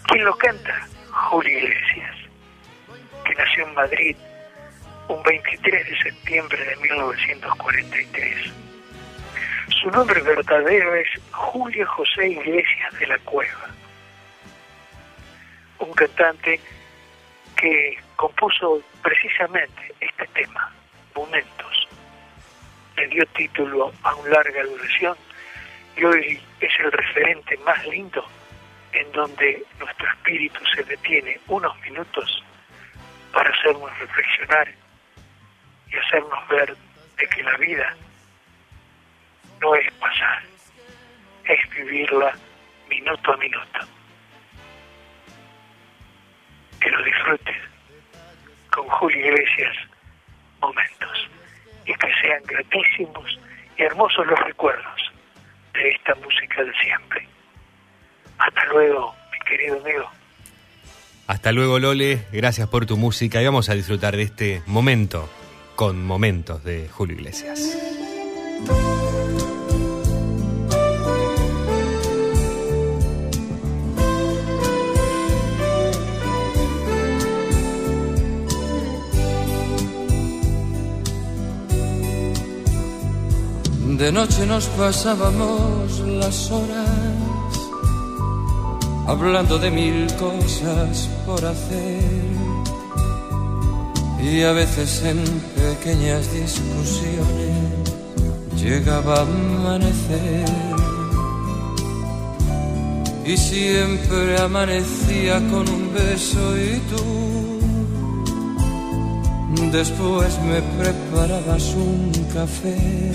¿Quién 0.07 0.26
lo 0.26 0.36
canta? 0.36 0.88
Julio 1.12 1.57
Iglesias, 1.60 2.16
que 3.26 3.36
nació 3.36 3.68
en 3.68 3.74
Madrid 3.74 4.16
un 5.07 5.24
23 5.24 5.89
de 5.89 5.97
septiembre 5.99 6.64
de 6.64 6.76
1943. 6.76 8.53
Su 9.82 9.89
nombre 9.91 10.22
verdadero 10.22 10.95
es 10.95 11.07
Julio 11.32 11.88
José 11.88 12.30
Iglesias 12.30 12.99
de 12.99 13.07
la 13.07 13.18
Cueva, 13.20 13.70
un 15.80 15.93
cantante 15.93 16.60
que 17.55 17.97
compuso 18.16 18.82
precisamente 19.01 19.93
este 19.99 20.28
tema, 20.28 20.72
Momentos. 21.16 21.88
Le 22.97 23.07
dio 23.07 23.26
título 23.28 23.91
a 24.03 24.16
un 24.16 24.30
larga 24.30 24.64
duración 24.64 25.18
y 25.97 26.03
hoy 26.03 26.41
es 26.60 26.72
el 26.80 26.91
referente 26.91 27.57
más 27.66 27.86
lindo 27.88 28.24
en 28.94 29.12
donde 29.12 29.64
nuestro 29.80 30.08
espíritu 30.10 30.60
se 30.76 30.84
detiene 30.84 31.40
unos 31.48 31.80
minutos 31.82 32.44
para 33.32 33.50
hacernos 33.50 33.98
reflexionar 34.00 34.74
y 35.92 35.96
hacernos 35.98 36.48
ver 36.48 36.76
de 37.18 37.28
que 37.28 37.44
la 37.44 37.58
vida 37.58 37.96
no 39.62 39.76
es 39.76 39.92
pasar, 39.94 40.42
es 41.46 41.70
vivirla 41.72 42.34
minuto 42.90 43.34
a 43.34 43.38
minuto. 43.38 43.80
Que 46.80 46.90
lo 46.90 47.04
disfrutes 47.04 47.58
con 48.72 48.88
Julio 48.88 49.20
Iglesias 49.20 49.76
momentos 50.62 51.30
y 51.86 51.94
que 51.94 52.14
sean 52.22 52.44
gratísimos 52.46 53.40
y 53.78 53.84
hermosos 53.84 54.26
los 54.28 54.40
recuerdos 54.40 55.12
de 55.74 55.90
esta 55.90 56.16
música 56.16 56.64
de 56.64 56.74
siempre. 56.74 57.28
Hasta 58.40 58.66
luego, 58.72 59.14
mi 59.32 59.40
querido 59.48 59.80
amigo. 59.80 60.06
Hasta 61.28 61.52
luego 61.52 61.78
Lole, 61.78 62.26
gracias 62.32 62.68
por 62.70 62.86
tu 62.86 62.98
música 62.98 63.42
y 63.42 63.46
vamos 63.46 63.70
a 63.70 63.76
disfrutar 63.76 64.18
de 64.18 64.24
este 64.24 64.64
momento 64.66 65.30
con 65.76 66.04
momentos 66.04 66.64
de 66.64 66.90
Julio 66.90 67.18
Iglesias. 67.18 67.78
De 83.98 84.12
noche 84.14 84.46
nos 84.48 84.66
pasábamos 84.68 86.00
las 86.00 86.52
horas 86.52 87.09
hablando 89.10 89.57
de 89.57 89.72
mil 89.72 90.07
cosas 90.16 91.10
por 91.26 91.43
hacer. 91.43 91.99
Y 94.22 94.43
a 94.43 94.51
veces 94.51 95.03
en 95.03 95.24
pequeñas 95.55 96.32
discusiones 96.32 97.60
llegaba 98.55 99.20
a 99.20 99.22
amanecer. 99.22 100.45
Y 103.26 103.38
siempre 103.38 104.39
amanecía 104.39 105.36
con 105.51 105.68
un 105.70 105.93
beso 105.93 106.57
y 106.57 106.80
tú 106.89 107.39
Después 109.72 110.39
me 110.49 110.62
preparabas 110.82 111.76
un 111.76 112.12
café. 112.34 113.12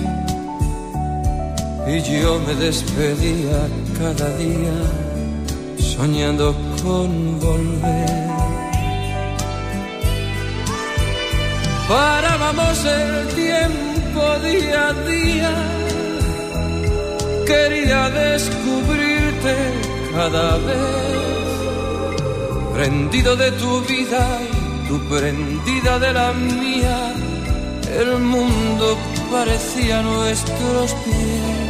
Y 1.86 2.20
yo 2.20 2.40
me 2.46 2.54
despedía 2.54 3.68
cada 3.98 4.36
día 4.36 5.13
soñando 5.96 6.54
con 6.82 7.40
volver. 7.40 8.24
Parábamos 11.88 12.84
el 12.84 13.28
tiempo 13.34 14.20
día 14.48 14.88
a 14.88 14.92
día, 15.12 15.54
quería 17.46 18.10
descubrirte 18.10 19.54
cada 20.14 20.56
vez, 20.68 21.50
prendido 22.74 23.36
de 23.36 23.50
tu 23.52 23.80
vida 23.82 24.40
y 24.42 24.88
tú 24.88 24.98
prendida 25.08 25.98
de 25.98 26.12
la 26.12 26.32
mía, 26.32 27.12
el 28.00 28.18
mundo 28.18 28.96
parecía 29.30 30.02
nuestros 30.02 30.92
pies. 31.04 31.63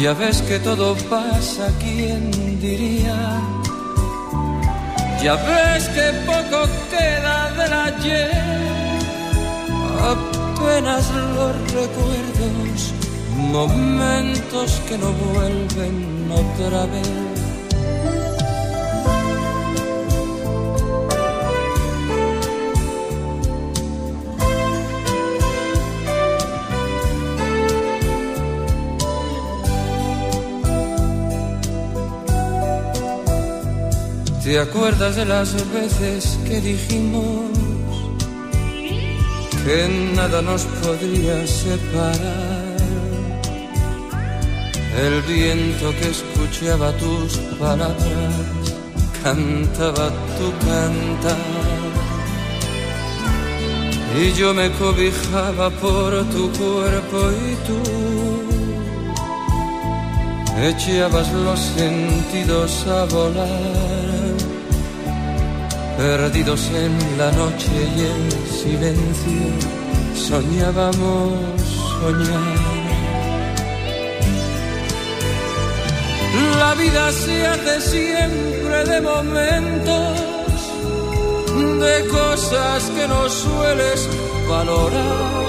Ya 0.00 0.12
ves 0.14 0.40
que 0.42 0.60
todo 0.60 0.94
pasa, 1.10 1.66
¿quién 1.80 2.30
diría? 2.60 3.40
Ya 5.20 5.34
ves 5.34 5.88
que 5.88 6.12
poco 6.24 6.68
queda 6.88 7.50
del 7.58 7.72
ayer, 7.72 8.30
apenas 10.14 11.04
los 11.34 11.54
recuerdos, 11.72 12.94
momentos 13.50 14.80
que 14.88 14.98
no 14.98 15.10
vuelven 15.12 16.30
otra 16.30 16.86
vez. 16.86 17.27
¿Te 34.48 34.58
acuerdas 34.58 35.14
de 35.14 35.26
las 35.26 35.52
veces 35.74 36.38
que 36.46 36.58
dijimos 36.62 37.50
que 39.62 40.12
nada 40.16 40.40
nos 40.40 40.64
podría 40.80 41.46
separar? 41.46 42.78
El 45.04 45.20
viento 45.24 45.90
que 45.98 46.08
escuchaba 46.08 46.92
tus 46.92 47.36
palabras 47.60 48.32
cantaba 49.22 50.08
tu 50.38 50.50
cantar. 50.66 51.36
Y 54.18 54.32
yo 54.32 54.54
me 54.54 54.70
cobijaba 54.78 55.68
por 55.68 56.24
tu 56.30 56.50
cuerpo 56.52 57.18
y 57.48 57.54
tú 57.66 57.80
echabas 60.68 61.30
los 61.34 61.60
sentidos 61.60 62.86
a 62.86 63.04
volar 63.04 63.97
perdidos 65.98 66.70
en 66.70 66.96
la 67.18 67.32
noche 67.32 67.72
y 67.96 68.00
el 68.12 68.30
silencio, 68.62 69.48
soñábamos 70.14 71.32
soñar. 71.98 72.78
La 76.60 76.74
vida 76.74 77.10
se 77.10 77.46
hace 77.46 77.80
siempre 77.80 78.84
de 78.84 79.00
momentos, 79.00 80.18
de 81.80 82.08
cosas 82.08 82.82
que 82.94 83.08
no 83.08 83.28
sueles 83.28 84.08
valorar. 84.48 85.48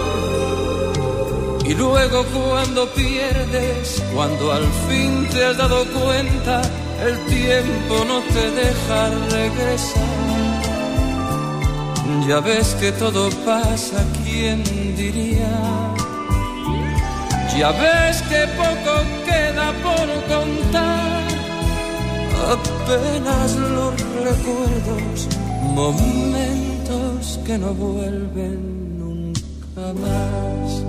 Y 1.64 1.76
luego 1.76 2.26
cuando 2.26 2.90
pierdes, 2.94 4.02
cuando 4.16 4.52
al 4.52 4.66
fin 4.88 5.30
te 5.30 5.46
has 5.46 5.58
dado 5.58 5.86
cuenta, 5.86 6.62
el 7.06 7.16
tiempo 7.28 8.04
no 8.08 8.20
te 8.34 8.52
deja 8.52 9.10
regresar. 9.30 10.29
Ya 12.30 12.40
ves 12.42 12.76
que 12.80 12.92
todo 12.92 13.28
pasa, 13.44 14.06
¿quién 14.24 14.64
diría? 14.96 15.50
Ya 17.58 17.72
ves 17.72 18.22
que 18.30 18.46
poco 18.56 18.94
queda 19.26 19.74
por 19.82 20.08
contar, 20.34 21.24
apenas 22.56 23.56
los 23.56 23.94
recuerdos, 24.28 25.28
momentos 25.74 27.40
que 27.48 27.58
no 27.58 27.74
vuelven 27.74 29.00
nunca 29.00 29.92
más. 30.00 30.89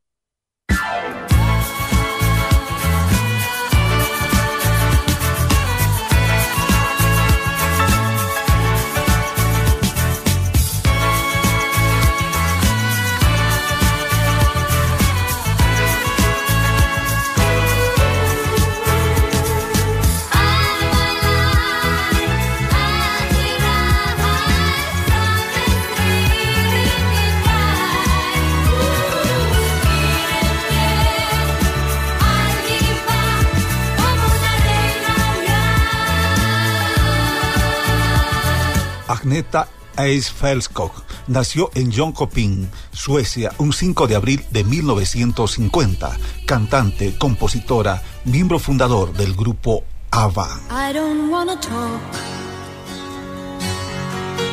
Agneta 39.31 39.69
Eisfelskog 39.95 40.91
nació 41.27 41.71
en 41.73 41.89
Jönköping, 41.89 42.69
Suecia, 42.91 43.53
un 43.59 43.71
5 43.71 44.07
de 44.07 44.17
abril 44.17 44.43
de 44.51 44.65
1950. 44.65 46.17
Cantante, 46.45 47.17
compositora, 47.17 48.01
miembro 48.25 48.59
fundador 48.59 49.13
del 49.13 49.33
grupo 49.33 49.85
ABBA. 50.11 50.49
I 50.69 50.91
don't 50.91 51.31
wanna 51.31 51.57
talk 51.61 52.01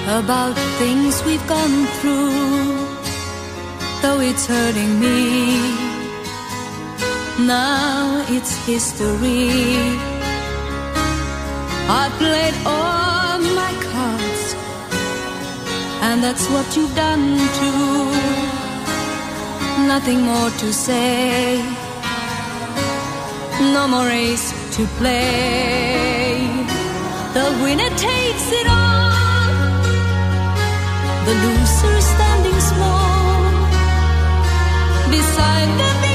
about 0.06 0.56
things 0.78 1.24
we've 1.26 1.44
gone 1.48 1.88
through, 2.00 2.30
though 4.00 4.20
it's 4.20 4.46
hurting 4.46 5.00
me. 5.00 5.58
Now 7.40 8.24
it's 8.28 8.54
history. 8.64 9.50
I 11.90 12.08
played 12.20 12.54
all 12.64 13.17
and 16.02 16.22
that's 16.22 16.46
what 16.48 16.66
you've 16.76 16.94
done 16.94 17.38
too. 17.58 18.10
Nothing 19.86 20.20
more 20.22 20.50
to 20.62 20.72
say, 20.72 21.62
no 23.74 23.88
more 23.88 24.06
race 24.06 24.52
to 24.76 24.86
play. 24.98 26.48
The 27.34 27.46
winner 27.62 27.90
takes 27.90 28.46
it 28.60 28.66
all, 28.66 29.82
the 31.26 31.34
loser 31.44 32.00
standing 32.12 32.60
small 32.60 33.38
beside 35.10 35.70
the 35.82 36.07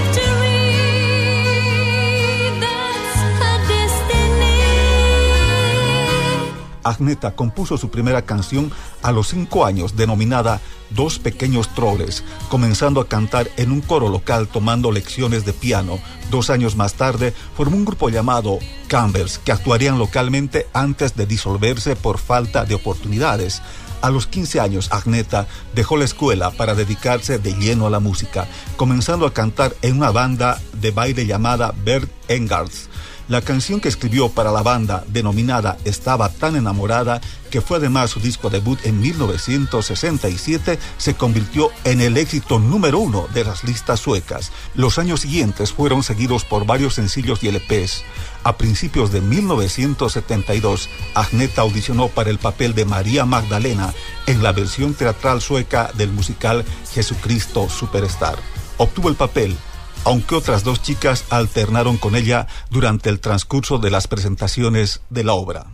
Agneta 6.83 7.35
compuso 7.35 7.77
su 7.77 7.89
primera 7.89 8.23
canción 8.23 8.71
a 9.01 9.11
los 9.11 9.29
cinco 9.29 9.65
años 9.65 9.95
denominada 9.95 10.61
Dos 10.89 11.17
Pequeños 11.17 11.73
Troles, 11.73 12.23
comenzando 12.49 13.01
a 13.01 13.07
cantar 13.07 13.49
en 13.57 13.71
un 13.71 13.81
coro 13.81 14.09
local 14.09 14.47
tomando 14.47 14.91
lecciones 14.91 15.43
de 15.45 15.53
piano. 15.53 15.99
Dos 16.29 16.49
años 16.49 16.75
más 16.75 16.93
tarde 16.93 17.33
formó 17.55 17.77
un 17.77 17.85
grupo 17.85 18.09
llamado 18.09 18.59
Campbells 18.87 19.39
que 19.39 19.51
actuarían 19.51 19.97
localmente 19.97 20.67
antes 20.73 21.15
de 21.15 21.25
disolverse 21.25 21.95
por 21.95 22.19
falta 22.19 22.65
de 22.65 22.75
oportunidades. 22.75 23.61
A 24.03 24.09
los 24.09 24.27
15 24.27 24.59
años, 24.59 24.89
Agneta 24.91 25.47
dejó 25.73 25.95
la 25.95 26.03
escuela 26.03 26.51
para 26.51 26.75
dedicarse 26.75 27.39
de 27.39 27.53
lleno 27.53 27.87
a 27.87 27.89
la 27.89 28.01
música, 28.01 28.47
comenzando 28.75 29.25
a 29.25 29.33
cantar 29.33 29.73
en 29.81 29.95
una 29.95 30.11
banda 30.11 30.59
de 30.73 30.91
baile 30.91 31.25
llamada 31.25 31.73
Bert 31.85 32.11
Engards. 32.27 32.89
La 33.29 33.41
canción 33.41 33.79
que 33.79 33.87
escribió 33.87 34.29
para 34.29 34.51
la 34.51 34.63
banda, 34.63 35.05
denominada 35.07 35.77
Estaba 35.85 36.27
tan 36.29 36.57
enamorada, 36.57 37.21
que 37.49 37.61
fue 37.61 37.77
además 37.77 38.09
su 38.09 38.19
disco 38.19 38.49
debut 38.49 38.79
en 38.83 38.99
1967, 38.99 40.77
se 40.97 41.13
convirtió 41.13 41.69
en 41.85 42.01
el 42.01 42.17
éxito 42.17 42.59
número 42.59 42.99
uno 42.99 43.27
de 43.33 43.45
las 43.45 43.63
listas 43.63 44.01
suecas. 44.01 44.51
Los 44.75 44.99
años 44.99 45.21
siguientes 45.21 45.71
fueron 45.71 46.03
seguidos 46.03 46.43
por 46.43 46.65
varios 46.65 46.95
sencillos 46.95 47.43
y 47.43 47.49
LPs. 47.49 48.03
A 48.43 48.57
principios 48.57 49.11
de 49.11 49.21
1972, 49.21 50.89
Agneta 51.13 51.61
audicionó 51.61 52.09
para 52.09 52.29
el 52.29 52.39
papel 52.39 52.75
de 52.75 52.83
María 52.83 53.25
Magdalena 53.25 53.93
en 54.25 54.43
la 54.43 54.51
versión 54.51 54.95
teatral 54.95 55.41
sueca 55.41 55.91
del 55.95 56.11
musical 56.11 56.65
Jesucristo 56.91 57.69
Superstar. 57.69 58.37
Obtuvo 58.77 59.07
el 59.07 59.15
papel 59.15 59.55
aunque 60.05 60.35
otras 60.35 60.63
dos 60.63 60.81
chicas 60.81 61.25
alternaron 61.29 61.97
con 61.97 62.15
ella 62.15 62.47
durante 62.69 63.09
el 63.09 63.19
transcurso 63.19 63.77
de 63.77 63.91
las 63.91 64.07
presentaciones 64.07 65.01
de 65.09 65.23
la 65.23 65.33
obra. 65.33 65.65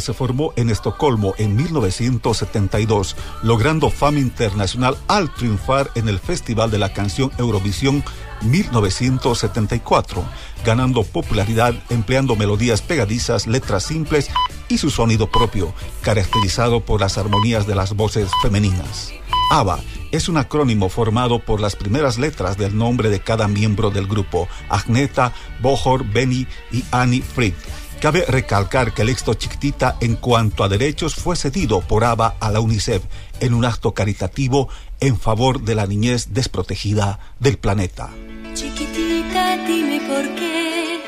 Se 0.00 0.12
formó 0.12 0.52
en 0.56 0.70
Estocolmo 0.70 1.34
en 1.38 1.56
1972, 1.56 3.16
logrando 3.42 3.90
fama 3.90 4.20
internacional 4.20 4.96
al 5.08 5.32
triunfar 5.34 5.90
en 5.94 6.08
el 6.08 6.18
Festival 6.18 6.70
de 6.70 6.78
la 6.78 6.92
Canción 6.92 7.30
Eurovisión 7.38 8.04
1974, 8.42 10.24
ganando 10.64 11.02
popularidad 11.02 11.74
empleando 11.90 12.36
melodías 12.36 12.82
pegadizas, 12.82 13.46
letras 13.46 13.84
simples 13.84 14.30
y 14.68 14.78
su 14.78 14.90
sonido 14.90 15.30
propio, 15.30 15.74
caracterizado 16.02 16.80
por 16.80 17.00
las 17.00 17.18
armonías 17.18 17.66
de 17.66 17.74
las 17.74 17.94
voces 17.94 18.30
femeninas. 18.42 19.12
ABBA 19.50 19.80
es 20.10 20.28
un 20.28 20.36
acrónimo 20.36 20.88
formado 20.88 21.38
por 21.38 21.60
las 21.60 21.76
primeras 21.76 22.18
letras 22.18 22.56
del 22.56 22.76
nombre 22.76 23.08
de 23.10 23.20
cada 23.20 23.48
miembro 23.48 23.90
del 23.90 24.06
grupo, 24.06 24.48
Agneta, 24.68 25.32
Bohor, 25.60 26.04
Benny 26.04 26.46
y 26.70 26.84
Annie 26.90 27.22
Fried. 27.22 27.54
Cabe 28.00 28.24
recalcar 28.28 28.94
que 28.94 29.02
el 29.02 29.08
éxito 29.08 29.34
chiquitita 29.34 29.96
en 30.00 30.14
cuanto 30.14 30.62
a 30.62 30.68
derechos 30.68 31.16
fue 31.16 31.34
cedido 31.34 31.80
por 31.80 32.04
ABBA 32.04 32.36
a 32.38 32.50
la 32.52 32.60
UNICEF 32.60 33.02
en 33.40 33.54
un 33.54 33.64
acto 33.64 33.92
caritativo 33.92 34.68
en 35.00 35.18
favor 35.18 35.62
de 35.62 35.74
la 35.74 35.84
niñez 35.84 36.28
desprotegida 36.32 37.18
del 37.40 37.58
planeta. 37.58 38.10
Chiquitita, 38.54 39.56
dime 39.66 40.00
por 40.06 40.22
qué 40.36 41.02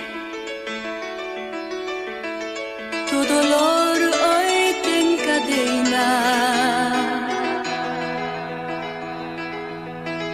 tu 3.09 3.19
dolor 3.19 3.97
hoy 3.97 4.75
te 4.83 5.01
encadena. 5.15 6.07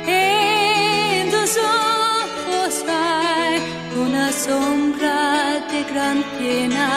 En 0.07 1.30
tus 1.30 1.50
ojos 1.59 2.84
hay 2.88 3.61
una 4.00 4.32
sombra 4.32 5.25
pena. 6.38 6.88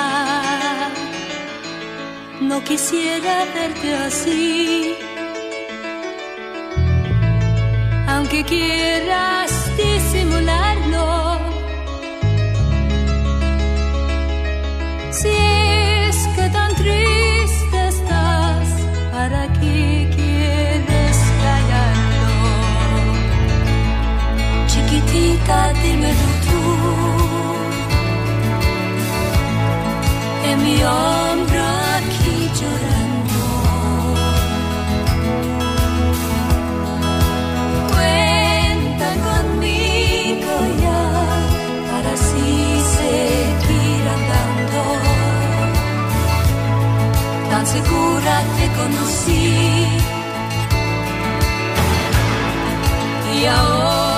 No 2.41 2.63
quisiera 2.63 3.45
verte 3.55 3.93
así. 4.07 4.95
aunque 8.19 8.43
quieras 8.43 9.51
disimularlo. 9.77 11.39
Si 15.11 15.29
es 15.29 16.17
que 16.35 16.49
tan 16.49 16.71
triste 16.75 17.77
estás, 17.87 18.67
¿para 19.11 19.41
qué 19.59 20.09
quieres 20.15 21.17
callarlo? 21.43 22.35
Chiquitita, 24.71 25.73
dímelo 25.83 26.28
mi 30.79 30.85
hombro 30.85 31.69
llorando. 32.59 33.41
Cuenta 37.93 39.09
conmigo 39.27 40.53
ya 40.83 41.03
para 41.89 42.09
así 42.13 42.51
seguir 42.97 44.03
andando. 44.17 44.81
Tan 47.49 47.65
segura 47.67 48.33
te 48.57 48.65
conocí 48.79 49.47
y 53.35 53.45
ahora 53.45 54.08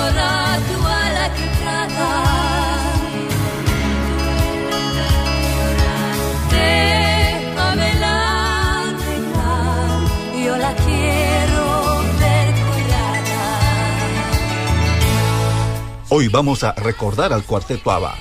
Hoy 16.14 16.28
vamos 16.28 16.62
a 16.62 16.72
recordar 16.72 17.32
al 17.32 17.42
cuarteto 17.42 17.90
ABBA. 17.90 18.14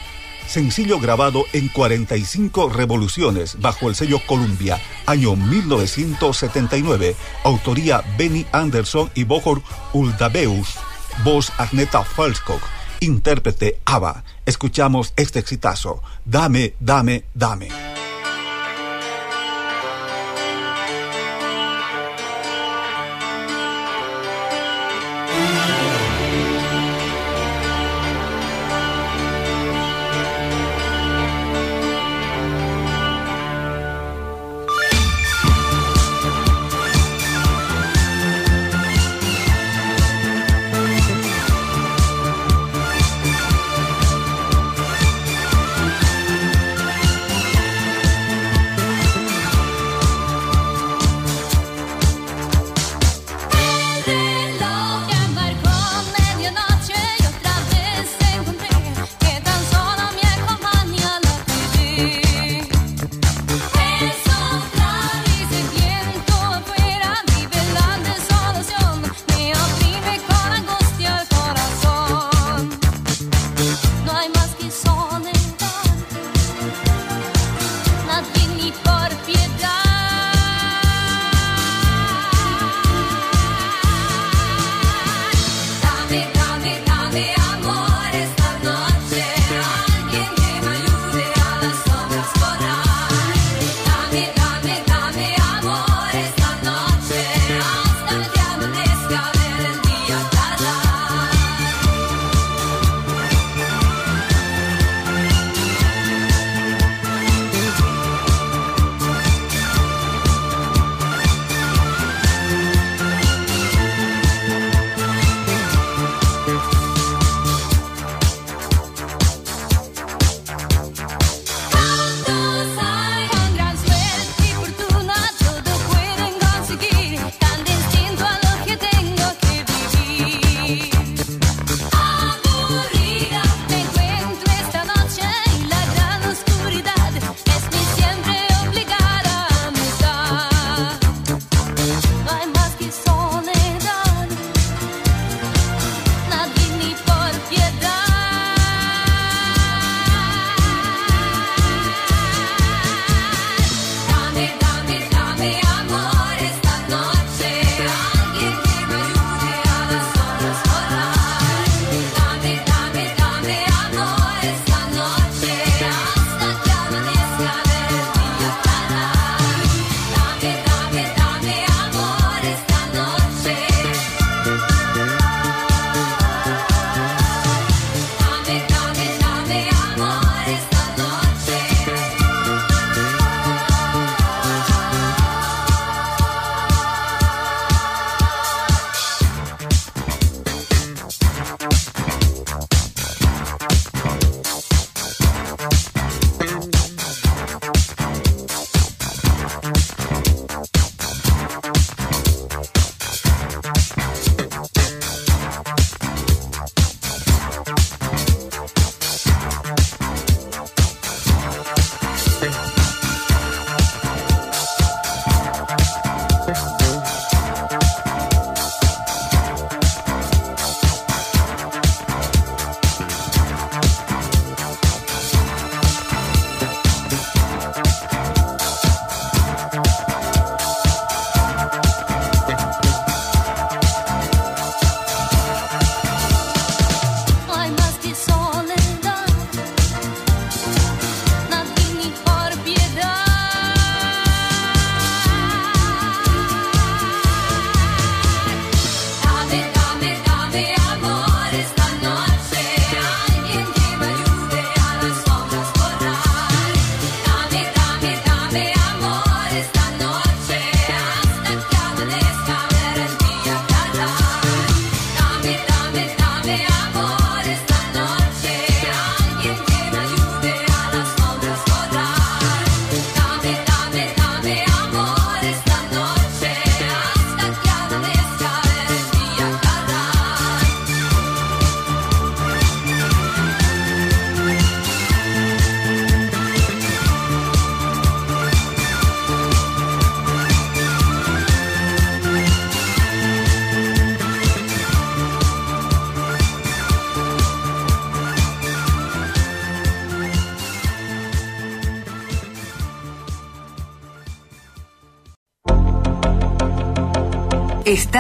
Sencillo 0.47 0.97
grabado 0.97 1.43
en 1.51 1.67
45 1.67 2.69
revoluciones 2.69 3.59
bajo 3.59 3.89
el 3.89 3.95
sello 3.95 4.21
Columbia, 4.25 4.79
año 5.05 5.35
1979. 5.35 7.17
Autoría 7.43 8.01
Benny 8.17 8.45
Anderson 8.53 9.11
y 9.13 9.25
Bohor 9.25 9.61
Uldabeus. 9.91 10.77
Voz 11.25 11.51
Agneta 11.57 12.05
Falskog. 12.05 12.61
Intérprete 13.01 13.81
ABBA. 13.83 14.23
Escuchamos 14.45 15.11
este 15.17 15.39
exitazo. 15.39 16.01
Dame, 16.23 16.75
dame, 16.79 17.25
dame. 17.33 17.67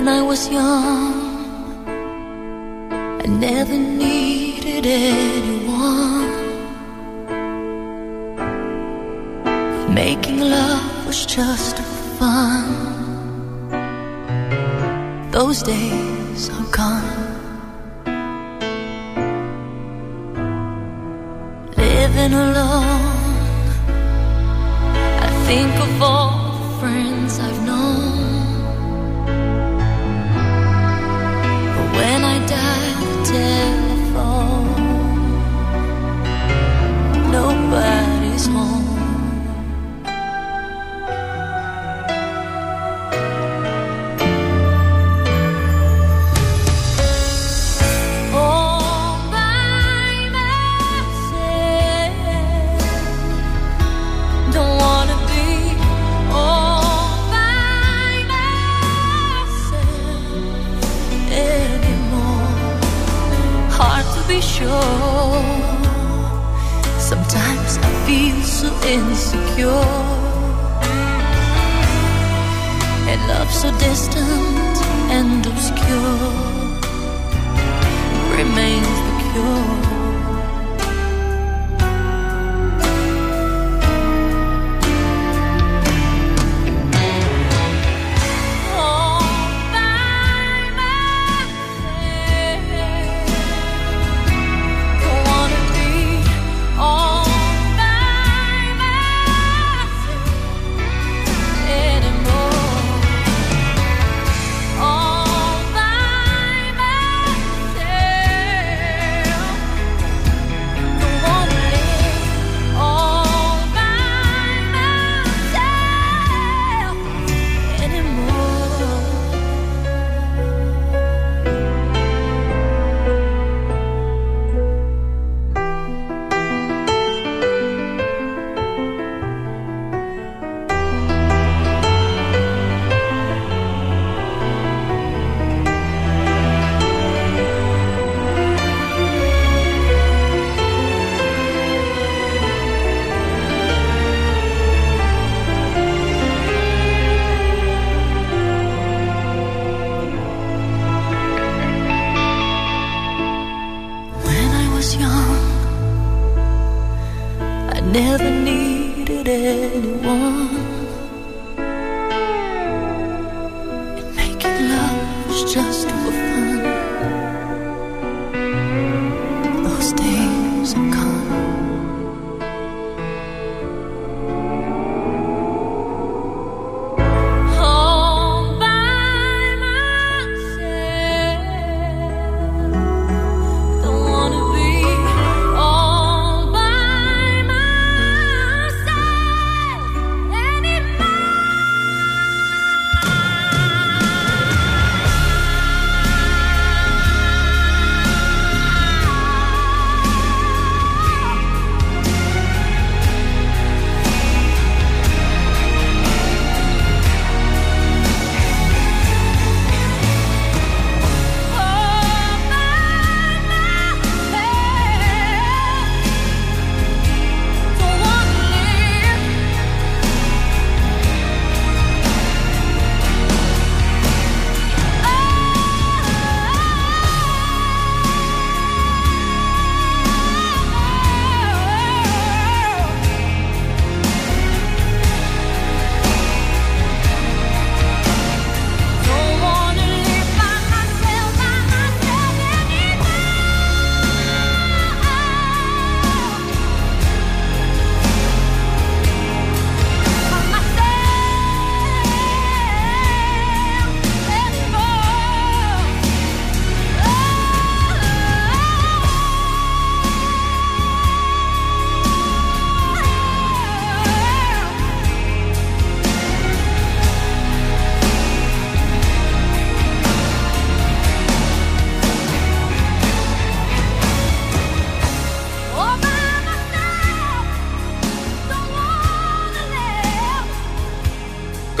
When 0.00 0.08
I 0.08 0.22
was 0.22 0.48
young, 0.48 1.12
I 3.22 3.26
never 3.26 3.76
needed 3.76 4.86
anyone. 4.86 6.30
Making 9.92 10.40
love 10.40 11.06
was 11.06 11.26
just 11.26 11.76
fun. 12.18 12.64
Those 15.32 15.62
days 15.62 16.48
are 16.48 16.70
gone. 16.80 17.20
Living 21.76 22.32
alone, 22.32 23.66
I 25.26 25.30
think 25.46 25.74
of 25.86 26.02
all 26.02 26.32
the 26.56 26.78
friends 26.80 27.38
I've 27.38 27.62
known. 27.66 28.29
small. 38.50 38.79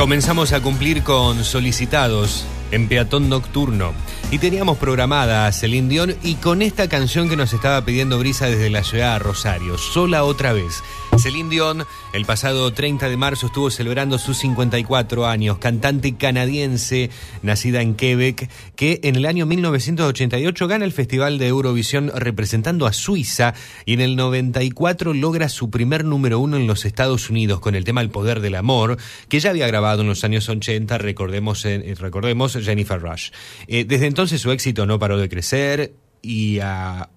Comenzamos 0.00 0.54
a 0.54 0.62
cumplir 0.62 1.02
con 1.02 1.44
solicitados 1.44 2.46
en 2.70 2.88
Peatón 2.88 3.28
Nocturno. 3.28 3.92
Y 4.30 4.38
teníamos 4.38 4.78
programada 4.78 5.46
a 5.46 5.52
Celine 5.52 5.90
Dion 5.90 6.16
y 6.22 6.36
con 6.36 6.62
esta 6.62 6.88
canción 6.88 7.28
que 7.28 7.36
nos 7.36 7.52
estaba 7.52 7.84
pidiendo 7.84 8.18
Brisa 8.18 8.46
desde 8.46 8.70
la 8.70 8.82
ciudad 8.82 9.12
de 9.12 9.18
Rosario, 9.18 9.76
sola 9.76 10.24
otra 10.24 10.54
vez. 10.54 10.82
Celine 11.20 11.50
Dion, 11.50 11.84
el 12.14 12.24
pasado 12.24 12.72
30 12.72 13.10
de 13.10 13.16
marzo 13.18 13.48
estuvo 13.48 13.70
celebrando 13.70 14.16
sus 14.16 14.38
54 14.38 15.26
años, 15.26 15.58
cantante 15.58 16.16
canadiense, 16.16 17.10
nacida 17.42 17.82
en 17.82 17.94
Quebec, 17.94 18.48
que 18.74 19.00
en 19.02 19.16
el 19.16 19.26
año 19.26 19.44
1988 19.44 20.66
gana 20.66 20.86
el 20.86 20.92
Festival 20.92 21.38
de 21.38 21.48
Eurovisión 21.48 22.10
representando 22.14 22.86
a 22.86 22.94
Suiza 22.94 23.52
y 23.84 23.92
en 23.92 24.00
el 24.00 24.16
94 24.16 25.12
logra 25.12 25.50
su 25.50 25.68
primer 25.68 26.06
número 26.06 26.40
uno 26.40 26.56
en 26.56 26.66
los 26.66 26.86
Estados 26.86 27.28
Unidos 27.28 27.60
con 27.60 27.74
el 27.74 27.84
tema 27.84 28.00
El 28.00 28.08
Poder 28.08 28.40
del 28.40 28.54
Amor, 28.54 28.96
que 29.28 29.40
ya 29.40 29.50
había 29.50 29.66
grabado 29.66 30.00
en 30.00 30.08
los 30.08 30.24
años 30.24 30.48
80, 30.48 30.96
recordemos, 30.96 31.66
eh, 31.66 31.94
recordemos 31.98 32.56
Jennifer 32.62 32.98
Rush. 32.98 33.30
Eh, 33.66 33.84
desde 33.84 34.06
entonces 34.06 34.40
su 34.40 34.52
éxito 34.52 34.86
no 34.86 34.98
paró 34.98 35.18
de 35.18 35.28
crecer 35.28 35.92
y 36.22 36.60
a 36.60 37.10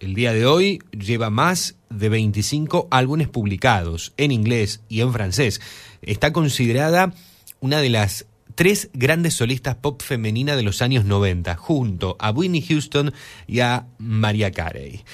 el 0.00 0.14
día 0.14 0.32
de 0.32 0.46
hoy 0.46 0.80
lleva 0.90 1.30
más 1.30 1.76
de 1.90 2.08
25 2.08 2.88
álbumes 2.90 3.28
publicados 3.28 4.12
en 4.16 4.32
inglés 4.32 4.80
y 4.88 5.02
en 5.02 5.12
francés. 5.12 5.60
Está 6.02 6.32
considerada 6.32 7.12
una 7.60 7.80
de 7.80 7.90
las 7.90 8.26
tres 8.54 8.90
grandes 8.94 9.34
solistas 9.34 9.76
pop 9.76 10.02
femenina 10.02 10.56
de 10.56 10.62
los 10.62 10.82
años 10.82 11.04
90, 11.04 11.54
junto 11.56 12.16
a 12.18 12.30
Whitney 12.30 12.62
Houston 12.62 13.12
y 13.46 13.60
a 13.60 13.86
Maria 13.98 14.50
Carey. 14.50 15.04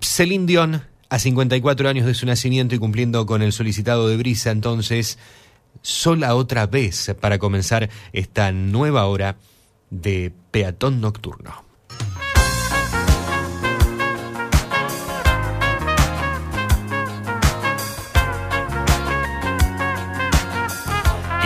Celine 0.00 0.46
Dion, 0.46 0.82
a 1.08 1.18
54 1.18 1.88
años 1.88 2.06
de 2.06 2.14
su 2.14 2.26
nacimiento 2.26 2.74
y 2.74 2.78
cumpliendo 2.78 3.24
con 3.26 3.42
el 3.42 3.52
solicitado 3.52 4.08
de 4.08 4.16
Brisa, 4.16 4.50
entonces, 4.50 5.18
sola 5.82 6.34
otra 6.34 6.66
vez 6.66 7.14
para 7.20 7.38
comenzar 7.38 7.90
esta 8.12 8.52
nueva 8.52 9.06
hora 9.06 9.36
de 9.90 10.32
Peatón 10.50 11.00
Nocturno. 11.00 11.64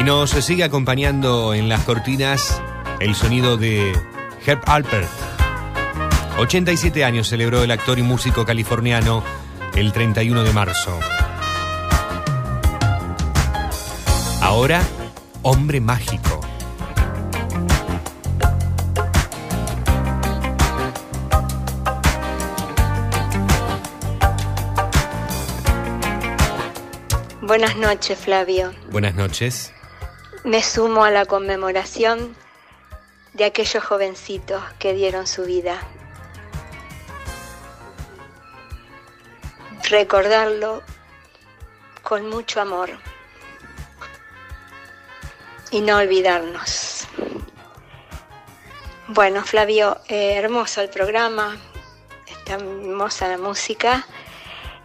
Y 0.00 0.02
nos 0.02 0.30
sigue 0.30 0.64
acompañando 0.64 1.52
en 1.52 1.68
las 1.68 1.84
cortinas 1.84 2.58
el 3.00 3.14
sonido 3.14 3.58
de 3.58 3.92
Herb 4.46 4.62
Alpert. 4.64 5.10
87 6.38 7.04
años 7.04 7.28
celebró 7.28 7.62
el 7.62 7.70
actor 7.70 7.98
y 7.98 8.02
músico 8.02 8.46
californiano 8.46 9.22
el 9.74 9.92
31 9.92 10.42
de 10.42 10.52
marzo. 10.54 10.98
Ahora, 14.40 14.82
hombre 15.42 15.82
mágico. 15.82 16.40
Buenas 27.42 27.76
noches, 27.76 28.18
Flavio. 28.18 28.72
Buenas 28.90 29.14
noches. 29.14 29.74
Me 30.44 30.62
sumo 30.62 31.04
a 31.04 31.10
la 31.10 31.26
conmemoración 31.26 32.34
de 33.34 33.44
aquellos 33.44 33.84
jovencitos 33.84 34.62
que 34.78 34.94
dieron 34.94 35.26
su 35.26 35.44
vida. 35.44 35.80
Recordarlo 39.88 40.82
con 42.02 42.30
mucho 42.30 42.60
amor 42.60 42.90
y 45.70 45.82
no 45.82 45.98
olvidarnos. 45.98 47.06
Bueno, 49.08 49.44
Flavio, 49.44 50.00
eh, 50.08 50.36
hermoso 50.36 50.80
el 50.80 50.88
programa, 50.88 51.58
hermosa 52.46 53.28
la 53.28 53.38
música. 53.38 54.06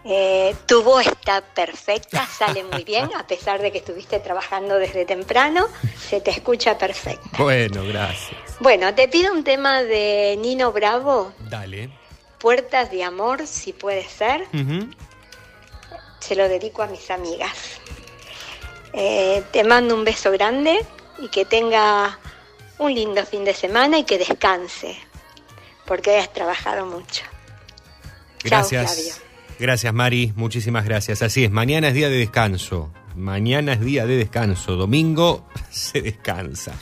Eh, 0.07 0.55
tu 0.67 0.83
voz 0.83 1.07
está 1.07 1.41
perfecta, 1.41 2.27
sale 2.27 2.63
muy 2.63 2.83
bien, 2.83 3.09
a 3.15 3.25
pesar 3.25 3.59
de 3.59 3.71
que 3.71 3.79
estuviste 3.79 4.19
trabajando 4.19 4.77
desde 4.77 5.03
temprano, 5.03 5.67
se 5.97 6.21
te 6.21 6.29
escucha 6.29 6.77
perfecto. 6.77 7.27
Bueno, 7.39 7.83
gracias. 7.83 8.39
Bueno, 8.59 8.93
te 8.93 9.07
pido 9.07 9.33
un 9.33 9.43
tema 9.43 9.81
de 9.81 10.37
Nino 10.39 10.71
Bravo, 10.71 11.33
Dale. 11.49 11.89
Puertas 12.37 12.91
de 12.91 13.03
Amor, 13.03 13.47
si 13.47 13.73
puede 13.73 14.07
ser. 14.07 14.45
Se 16.19 16.35
lo 16.35 16.47
dedico 16.47 16.83
a 16.83 16.87
mis 16.87 17.09
amigas. 17.09 17.57
Eh, 18.93 19.43
te 19.51 19.63
mando 19.63 19.95
un 19.95 20.03
beso 20.03 20.31
grande 20.31 20.85
y 21.17 21.29
que 21.29 21.45
tenga 21.45 22.19
un 22.77 22.93
lindo 22.93 23.25
fin 23.25 23.43
de 23.43 23.55
semana 23.55 23.97
y 23.97 24.03
que 24.03 24.19
descanse, 24.19 24.95
porque 25.85 26.19
has 26.19 26.31
trabajado 26.31 26.85
mucho. 26.85 27.23
Chao, 28.47 28.63
Flavio. 28.63 29.24
Gracias. 29.59 29.93
Mari. 29.93 30.33
Muchísimas 30.35 30.85
gracias. 30.85 31.21
Así 31.21 31.43
es, 31.43 31.51
mañana 31.51 31.89
es 31.89 31.93
día 31.93 32.09
de 32.09 32.17
descanso. 32.17 32.91
Mañana 33.15 33.73
es 33.73 33.79
día 33.79 34.05
de 34.05 34.17
descanso. 34.17 34.75
Domingo 34.75 35.47
se 35.69 36.01
descansa. 36.01 36.73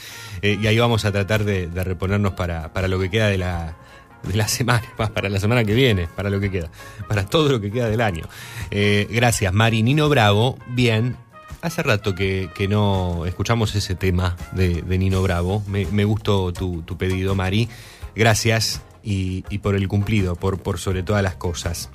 Eh, 0.42 0.58
y 0.62 0.68
ahí 0.68 0.78
vamos 0.80 1.06
a 1.06 1.12
tratar 1.12 1.44
de, 1.44 1.70
reponernos 1.74 2.34
para, 2.34 2.74
para 2.74 2.88
lo 2.88 3.00
que 3.00 3.10
queda 3.10 3.28
de 3.28 3.38
la, 3.38 3.78
de 4.24 4.36
la 4.36 4.48
semana, 4.48 4.84
para 5.14 5.30
la 5.30 5.40
semana 5.40 5.64
que 5.64 5.74
viene, 5.74 6.08
para 6.08 6.30
lo 6.30 6.40
que 6.40 6.50
queda, 6.50 6.70
para 7.08 7.26
todo 7.26 7.50
lo 7.50 7.62
que 7.62 7.72
queda 7.72 7.88
del 7.88 8.02
año. 8.02 8.26
Eh, 8.72 9.08
gracias, 9.12 9.54
Mari. 9.54 9.84
Nino 9.84 10.10
Bravo, 10.10 10.58
bien. 10.68 11.16
Hace 11.62 11.82
rato 11.82 12.14
que, 12.14 12.50
que 12.54 12.68
no 12.68 13.26
escuchamos 13.26 13.74
ese 13.76 13.96
tema 13.96 14.36
de, 14.52 14.84
Nino 14.98 15.22
Bravo. 15.22 15.64
Me, 15.68 15.86
me 15.86 16.04
gustó 16.04 16.52
tu, 16.52 16.82
tu 16.82 16.98
pedido, 16.98 17.36
Mari. 17.36 17.70
Gracias 18.16 18.82
y, 19.02 19.46
y 19.50 19.60
por 19.60 19.76
el 19.76 19.88
cumplido, 19.88 20.36
por, 20.36 20.60
por 20.60 20.80
sobre 20.80 21.04
todas 21.04 21.24
las 21.24 21.36
cosas. 21.36 21.90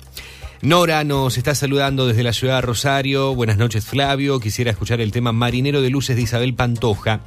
Nora 0.61 1.05
nos 1.05 1.37
está 1.37 1.55
saludando 1.55 2.05
desde 2.05 2.21
la 2.21 2.33
ciudad 2.33 2.55
de 2.55 2.61
Rosario. 2.63 3.33
Buenas 3.33 3.57
noches, 3.57 3.85
Flavio. 3.85 4.41
Quisiera 4.41 4.71
escuchar 4.71 4.99
el 4.99 5.13
tema 5.13 5.31
Marinero 5.31 5.81
de 5.81 5.89
Luces 5.89 6.17
de 6.17 6.23
Isabel 6.23 6.53
Pantoja. 6.53 7.21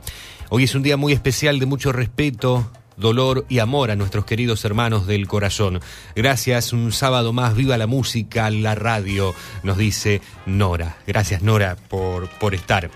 Hoy 0.51 0.65
es 0.65 0.75
un 0.75 0.83
día 0.83 0.99
muy 0.99 1.15
especial 1.15 1.59
de 1.59 1.65
mucho 1.65 1.93
respeto, 1.93 2.71
dolor 2.99 3.47
y 3.49 3.61
amor 3.61 3.91
a 3.91 3.97
nuestros 3.97 4.27
queridos 4.27 4.67
hermanos 4.67 5.07
del 5.07 5.29
corazón. 5.29 5.81
Gracias, 6.15 6.75
un 6.75 6.93
sábado 6.93 7.33
más, 7.33 7.57
viva 7.57 7.79
la 7.79 7.87
música, 7.87 8.51
la 8.51 8.75
radio, 8.75 9.35
nos 9.63 9.79
dice 9.79 10.21
Nora. 10.45 10.99
Gracias, 11.07 11.41
Nora, 11.41 11.77
por, 11.89 12.29
por 12.39 12.55
estar. 12.55 12.91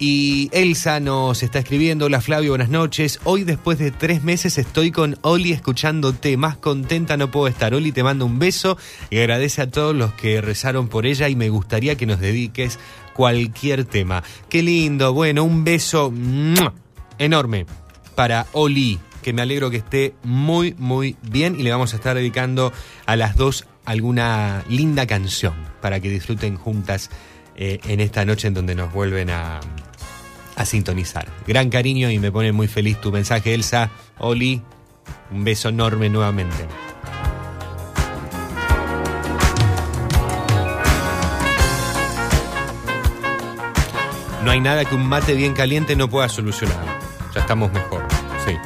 Y 0.00 0.48
Elsa 0.52 1.00
nos 1.00 1.42
está 1.42 1.58
escribiendo, 1.58 2.06
hola 2.06 2.20
Flavio, 2.20 2.52
buenas 2.52 2.68
noches. 2.68 3.18
Hoy 3.24 3.42
después 3.42 3.80
de 3.80 3.90
tres 3.90 4.22
meses 4.22 4.56
estoy 4.56 4.92
con 4.92 5.18
Oli 5.22 5.50
escuchándote, 5.50 6.36
más 6.36 6.56
contenta 6.56 7.16
no 7.16 7.32
puedo 7.32 7.48
estar. 7.48 7.74
Oli 7.74 7.90
te 7.90 8.04
manda 8.04 8.24
un 8.24 8.38
beso 8.38 8.78
y 9.10 9.18
agradece 9.18 9.62
a 9.62 9.70
todos 9.72 9.96
los 9.96 10.12
que 10.12 10.40
rezaron 10.40 10.86
por 10.86 11.04
ella 11.04 11.28
y 11.28 11.34
me 11.34 11.48
gustaría 11.48 11.96
que 11.96 12.06
nos 12.06 12.20
dediques 12.20 12.78
cualquier 13.12 13.86
tema. 13.86 14.22
Qué 14.48 14.62
lindo, 14.62 15.12
bueno, 15.12 15.42
un 15.42 15.64
beso 15.64 16.12
enorme 17.18 17.66
para 18.14 18.46
Oli, 18.52 19.00
que 19.20 19.32
me 19.32 19.42
alegro 19.42 19.68
que 19.68 19.78
esté 19.78 20.14
muy, 20.22 20.76
muy 20.78 21.16
bien 21.22 21.58
y 21.58 21.64
le 21.64 21.72
vamos 21.72 21.92
a 21.92 21.96
estar 21.96 22.14
dedicando 22.14 22.72
a 23.04 23.16
las 23.16 23.34
dos 23.34 23.66
alguna 23.84 24.62
linda 24.68 25.08
canción 25.08 25.54
para 25.80 25.98
que 25.98 26.08
disfruten 26.08 26.54
juntas 26.54 27.10
eh, 27.56 27.80
en 27.88 27.98
esta 27.98 28.24
noche 28.24 28.46
en 28.46 28.54
donde 28.54 28.76
nos 28.76 28.92
vuelven 28.92 29.30
a, 29.30 29.58
a 30.58 30.64
sintonizar. 30.64 31.26
Gran 31.46 31.70
cariño 31.70 32.10
y 32.10 32.18
me 32.18 32.32
pone 32.32 32.52
muy 32.52 32.66
feliz 32.66 33.00
tu 33.00 33.12
mensaje, 33.12 33.54
Elsa. 33.54 33.90
Oli, 34.18 34.60
un 35.30 35.44
beso 35.44 35.68
enorme 35.68 36.10
nuevamente. 36.10 36.66
No 44.44 44.50
hay 44.50 44.60
nada 44.60 44.84
que 44.84 44.94
un 44.94 45.06
mate 45.06 45.34
bien 45.34 45.54
caliente 45.54 45.94
no 45.94 46.08
pueda 46.10 46.28
solucionar. 46.28 46.78
Ya 47.34 47.40
estamos 47.40 47.72
mejor. 47.72 48.02
Sí. 48.44 48.56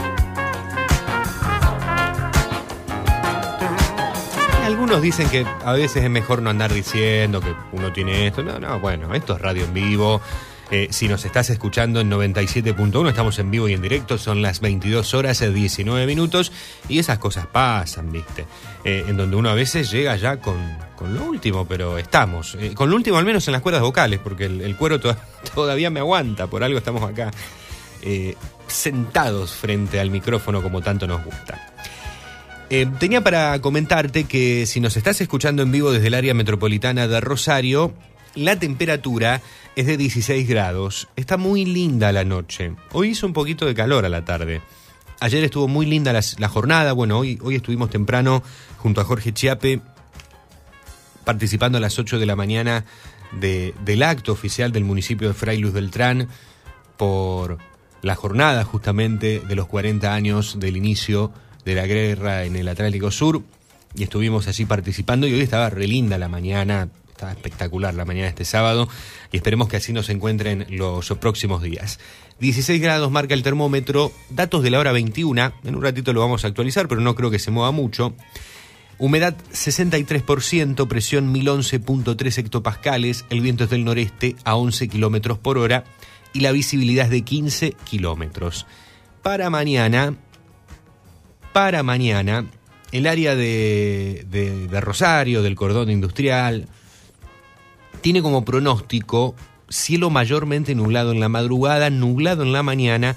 Algunos 4.65 5.03
dicen 5.03 5.29
que 5.29 5.45
a 5.65 5.73
veces 5.73 6.05
es 6.05 6.11
mejor 6.11 6.41
no 6.41 6.49
andar 6.49 6.73
diciendo 6.73 7.41
que 7.41 7.55
uno 7.73 7.93
tiene 7.93 8.29
esto. 8.29 8.43
No, 8.43 8.59
no, 8.59 8.81
bueno, 8.81 9.13
esto 9.13 9.35
es 9.35 9.43
radio 9.43 9.65
en 9.65 9.75
vivo. 9.75 10.23
Eh, 10.75 10.89
si 10.91 11.07
nos 11.07 11.27
estás 11.27 11.51
escuchando 11.51 12.01
en 12.01 12.11
97.1, 12.11 13.07
estamos 13.11 13.39
en 13.39 13.51
vivo 13.51 13.69
y 13.69 13.75
en 13.75 13.83
directo, 13.83 14.17
son 14.17 14.41
las 14.41 14.61
22 14.61 15.13
horas 15.13 15.43
y 15.43 15.49
19 15.53 16.07
minutos 16.07 16.51
y 16.89 16.99
esas 16.99 17.19
cosas 17.19 17.47
pasan, 17.47 18.11
¿viste? 18.11 18.47
Eh, 18.83 19.05
en 19.07 19.19
donde 19.19 19.37
uno 19.37 19.51
a 19.51 19.55
veces 19.55 19.91
llega 19.91 20.17
ya 20.17 20.39
con, 20.39 20.57
con 20.97 21.15
lo 21.15 21.25
último, 21.25 21.67
pero 21.69 21.99
estamos. 21.99 22.57
Eh, 22.59 22.73
con 22.75 22.89
lo 22.89 22.97
último 22.97 23.19
al 23.19 23.27
menos 23.27 23.47
en 23.49 23.53
las 23.53 23.61
cuerdas 23.61 23.83
vocales, 23.83 24.19
porque 24.19 24.47
el, 24.47 24.75
cuero 24.77 24.99
to- 24.99 25.15
todavía 25.55 25.91
me 25.91 26.01
aguanta, 26.01 26.47
por 26.47 26.65
algo 26.65 26.79
estamos 26.79 27.03
acá 27.03 27.31
eh, 28.01 28.35
sentados 28.67 29.53
frente 29.53 30.01
al 30.01 30.09
micrófono 30.09 30.63
como 30.63 30.81
tanto 30.81 31.07
nos 31.07 31.23
gusta. 31.23 31.69
Eh, 32.71 32.87
tenía 32.99 33.21
para 33.21 33.61
comentarte 33.61 34.25
que 34.25 34.65
si 34.65 34.81
nos 34.81 34.97
estás 34.97 35.21
escuchando 35.21 35.63
en 35.63 35.71
vivo 35.71 35.93
desde 35.93 36.07
el 36.07 36.15
área 36.15 36.33
metropolitana 36.33 37.07
de 37.07 37.21
Rosario, 37.21 37.93
La 38.35 38.59
temperatura 38.59 39.41
es 39.77 39.87
de 39.87 39.97
16 39.97 40.49
grados. 40.49 41.09
Está 41.17 41.37
muy 41.37 41.65
linda 41.65 42.13
la 42.13 42.25
noche. 42.25 42.75
Hoy 42.93 43.11
hizo 43.11 43.27
un 43.27 43.33
poquito 43.33 43.67
de 43.67 43.75
calor 43.75 44.05
a 44.05 44.09
la 44.09 44.25
tarde. 44.25 44.63
Ayer 45.21 45.45
estuvo 45.45 45.69
muy 45.69 45.87
linda 45.87 46.13
la, 46.13 46.49
jornada. 46.49 46.93
Bueno, 46.93 47.19
hoy, 47.19 47.39
hoy 47.43 47.57
estuvimos 47.57 47.91
temprano 47.91 48.43
junto 48.79 49.01
a 49.01 49.05
Jorge 49.05 49.33
Chiape 49.33 49.81
participando 51.25 51.79
a 51.79 51.81
las 51.81 51.99
8 51.99 52.19
de 52.19 52.27
la 52.27 52.35
mañana 52.37 52.85
de- 53.33 53.75
del 53.85 54.03
acto 54.03 54.33
oficial 54.33 54.73
del 54.73 54.85
municipio 54.85 55.29
de 55.29 55.35
Fray 55.35 55.59
Luz 55.59 55.73
Beltrán 55.73 56.29
por 56.97 57.59
la 58.03 58.15
jornada 58.17 58.65
justamente 58.65 59.41
de 59.41 59.55
los 59.55 59.67
40 59.69 60.13
años 60.13 60.59
del 60.59 60.77
inicio 60.77 61.33
de 61.65 61.75
la 61.77 61.87
guerra 61.87 62.45
en 62.45 62.57
el 62.57 62.67
Atlántico 62.67 63.11
Sur 63.13 63.43
y 63.95 64.03
estuvimos 64.03 64.49
allí 64.49 64.65
participando 64.65 65.27
y 65.29 65.35
hoy 65.35 65.41
estaba 65.41 65.71
re 65.71 65.87
linda 65.87 66.19
la 66.19 66.29
mañana, 66.29 66.89
estaba 67.23 67.33
espectacular 67.33 67.95
la 67.95 68.05
mañana 68.05 68.25
de 68.25 68.31
este 68.31 68.45
sábado 68.45 68.89
y 69.31 69.37
esperemos 69.37 69.69
que 69.69 69.77
así 69.77 69.93
nos 69.93 70.09
encuentren 70.09 70.67
los 70.71 71.09
próximos 71.21 71.63
días. 71.63 72.01
16 72.41 72.83
grados 72.83 73.13
marca 73.13 73.35
el 73.35 73.45
termómetro, 73.45 74.11
datos 74.29 74.65
de 74.65 74.71
la 74.71 74.81
hora 74.81 74.91
21, 74.91 75.53
en 75.63 75.77
un 75.77 75.83
ratito 75.83 76.13
lo 76.13 76.19
vamos 76.19 76.45
a 76.45 76.49
actualizar, 76.49 76.89
pero 76.89 77.01
no 77.01 77.15
creo 77.15 77.31
que 77.31 77.39
se 77.39 77.53
mueva 77.53 77.71
mucho. 77.71 78.15
Humedad 78.99 79.37
63%, 79.53 80.89
presión 80.89 81.33
1011.3 81.33 82.39
hectopascales, 82.39 83.25
el 83.31 83.41
viento 83.41 83.65
es 83.65 83.71
del 83.71 83.85
noreste 83.85 84.35
a 84.43 84.57
11 84.57 84.89
kilómetros 84.89 85.39
por 85.39 85.59
hora 85.59 85.85
y 86.33 86.41
la 86.41 86.51
visibilidad 86.51 87.05
es 87.05 87.13
de 87.13 87.23
15 87.23 87.77
kilómetros. 87.85 88.67
Para 89.23 89.49
mañana, 89.49 90.17
para 91.53 91.85
mañana, 91.85 92.47
el 92.91 93.07
área 93.07 93.37
de, 93.37 94.69
Rosario, 94.81 95.43
del 95.43 95.55
cordón 95.55 95.89
industrial, 95.89 96.67
tiene 98.03 98.23
como 98.23 98.45
pronóstico 98.45 99.35
cielo 99.69 100.11
mayormente 100.11 100.75
nublado 100.75 101.13
en 101.13 101.21
la 101.21 101.29
madrugada, 101.29 101.89
nublado 101.89 102.43
en 102.43 102.53
la 102.53 102.63
mañana 102.63 103.17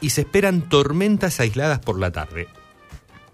y 0.00 0.10
se 0.10 0.22
esperan 0.22 0.68
tormentas 0.68 1.40
aisladas 1.40 1.80
por 1.80 1.98
la 1.98 2.10
tarde 2.10 2.48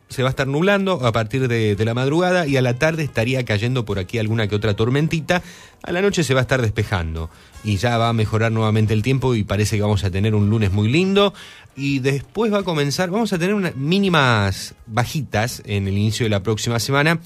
se 0.08 0.22
va 0.22 0.28
a 0.28 0.30
estar 0.30 0.46
nublando 0.46 1.04
a 1.04 1.12
partir 1.12 1.48
de, 1.48 1.76
la 1.84 1.94
madrugada 1.94 2.46
y 2.46 2.56
a 2.56 2.62
la 2.62 2.74
tarde 2.74 3.02
estaría 3.02 3.44
cayendo 3.44 3.84
por 3.84 3.98
aquí 3.98 4.18
alguna 4.18 4.46
que 4.46 4.54
otra 4.54 4.74
tormentita. 4.74 5.42
A 5.82 5.92
la 5.92 6.00
noche 6.00 6.22
se 6.22 6.32
va 6.32 6.40
a 6.40 6.42
estar 6.42 6.62
despejando 6.62 7.28
y 7.64 7.76
ya 7.76 7.98
va 7.98 8.08
a 8.08 8.12
mejorar 8.12 8.52
nuevamente 8.52 8.94
el 8.94 9.02
tiempo 9.02 9.34
y 9.34 9.44
parece 9.44 9.76
que 9.76 9.82
vamos 9.82 10.04
a 10.04 10.10
tener 10.10 10.34
un 10.34 10.48
lunes 10.48 10.72
muy 10.72 10.88
lindo. 10.88 11.34
Y 11.74 11.98
después 11.98 12.52
va 12.52 12.60
a 12.60 12.62
comenzar, 12.62 13.10
vamos 13.10 13.32
a 13.32 13.38
tener 13.38 13.54
unas 13.54 13.76
mínimas 13.76 14.74
bajitas 14.86 15.62
en 15.66 15.88
el 15.88 15.94
inicio 15.94 16.24
de 16.24 16.30
la 16.30 16.42
próxima 16.42 16.78
semana, 16.78 17.18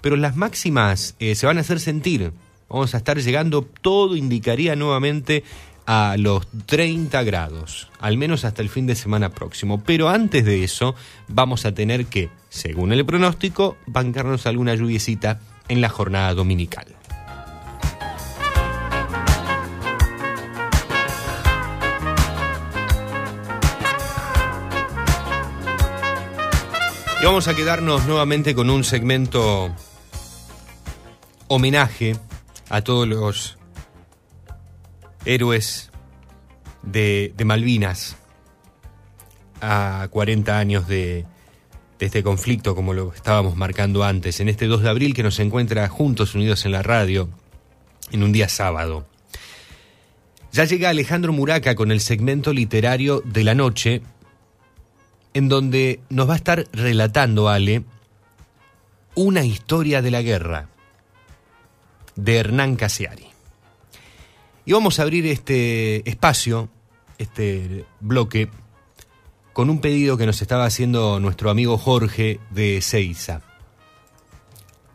pero 0.00 0.16
las 0.16 0.36
máximas 0.36 1.16
eh, 1.18 1.34
se 1.34 1.46
van 1.46 1.58
a 1.58 1.62
hacer 1.62 1.80
sentir. 1.80 2.32
Vamos 2.68 2.94
a 2.94 2.98
estar 2.98 3.18
llegando, 3.18 3.62
todo 3.62 4.14
indicaría 4.14 4.76
nuevamente 4.76 5.42
a 5.86 6.16
los 6.18 6.46
30 6.66 7.22
grados, 7.22 7.88
al 7.98 8.18
menos 8.18 8.44
hasta 8.44 8.60
el 8.60 8.68
fin 8.68 8.86
de 8.86 8.94
semana 8.94 9.30
próximo. 9.30 9.82
Pero 9.82 10.10
antes 10.10 10.44
de 10.44 10.64
eso, 10.64 10.94
vamos 11.28 11.64
a 11.64 11.72
tener 11.72 12.04
que, 12.06 12.28
según 12.50 12.92
el 12.92 13.06
pronóstico, 13.06 13.78
bancarnos 13.86 14.46
alguna 14.46 14.74
lluviecita 14.74 15.40
en 15.68 15.80
la 15.80 15.88
jornada 15.88 16.34
dominical. 16.34 16.94
Y 27.22 27.24
vamos 27.24 27.48
a 27.48 27.56
quedarnos 27.56 28.06
nuevamente 28.06 28.54
con 28.54 28.68
un 28.68 28.84
segmento 28.84 29.74
homenaje 31.48 32.14
a 32.68 32.82
todos 32.82 33.08
los 33.08 33.58
héroes 35.24 35.90
de, 36.82 37.32
Malvinas 37.44 38.16
a 39.60 40.08
40 40.10 40.58
años 40.58 40.86
de, 40.86 41.24
de 41.98 42.06
este 42.06 42.22
conflicto, 42.22 42.74
como 42.74 42.94
lo 42.94 43.12
estábamos 43.12 43.56
marcando 43.56 44.04
antes, 44.04 44.40
en 44.40 44.48
este 44.48 44.66
2 44.66 44.82
de 44.82 44.88
abril 44.88 45.14
que 45.14 45.22
nos 45.22 45.38
encuentra 45.40 45.88
juntos, 45.88 46.34
unidos 46.34 46.64
en 46.64 46.72
la 46.72 46.82
radio, 46.82 47.28
en 48.12 48.22
un 48.22 48.32
día 48.32 48.48
sábado. 48.48 49.06
Ya 50.52 50.64
llega 50.64 50.90
Alejandro 50.90 51.32
Muraca 51.32 51.74
con 51.74 51.90
el 51.90 52.00
segmento 52.00 52.52
literario 52.52 53.22
de 53.24 53.44
la 53.44 53.54
noche, 53.54 54.02
en 55.34 55.48
donde 55.48 56.00
nos 56.08 56.28
va 56.28 56.34
a 56.34 56.36
estar 56.36 56.66
relatando, 56.72 57.48
Ale, 57.48 57.84
una 59.14 59.44
historia 59.44 60.00
de 60.00 60.10
la 60.10 60.22
guerra 60.22 60.68
de 62.18 62.36
Hernán 62.36 62.74
Casiari. 62.74 63.28
Y 64.66 64.72
vamos 64.72 64.98
a 64.98 65.02
abrir 65.02 65.24
este 65.26 66.08
espacio, 66.10 66.68
este 67.16 67.86
bloque, 68.00 68.50
con 69.52 69.70
un 69.70 69.80
pedido 69.80 70.16
que 70.16 70.26
nos 70.26 70.42
estaba 70.42 70.64
haciendo 70.64 71.20
nuestro 71.20 71.48
amigo 71.48 71.78
Jorge 71.78 72.40
de 72.50 72.82
Seiza. 72.82 73.42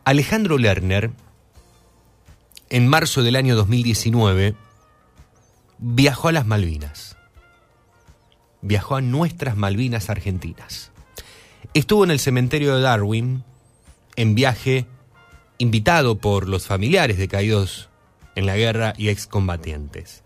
Alejandro 0.04 0.58
Lerner, 0.58 1.12
en 2.68 2.86
marzo 2.88 3.22
del 3.22 3.36
año 3.36 3.56
2019, 3.56 4.54
viajó 5.78 6.28
a 6.28 6.32
las 6.32 6.46
Malvinas. 6.46 7.16
Viajó 8.60 8.96
a 8.96 9.00
nuestras 9.00 9.56
Malvinas 9.56 10.10
argentinas. 10.10 10.92
Estuvo 11.72 12.04
en 12.04 12.10
el 12.10 12.20
cementerio 12.20 12.76
de 12.76 12.82
Darwin, 12.82 13.44
en 14.16 14.34
viaje 14.34 14.86
invitado 15.64 16.18
por 16.18 16.46
los 16.46 16.66
familiares 16.66 17.16
de 17.16 17.26
caídos 17.26 17.88
en 18.34 18.44
la 18.44 18.56
guerra 18.56 18.92
y 18.98 19.08
excombatientes. 19.08 20.22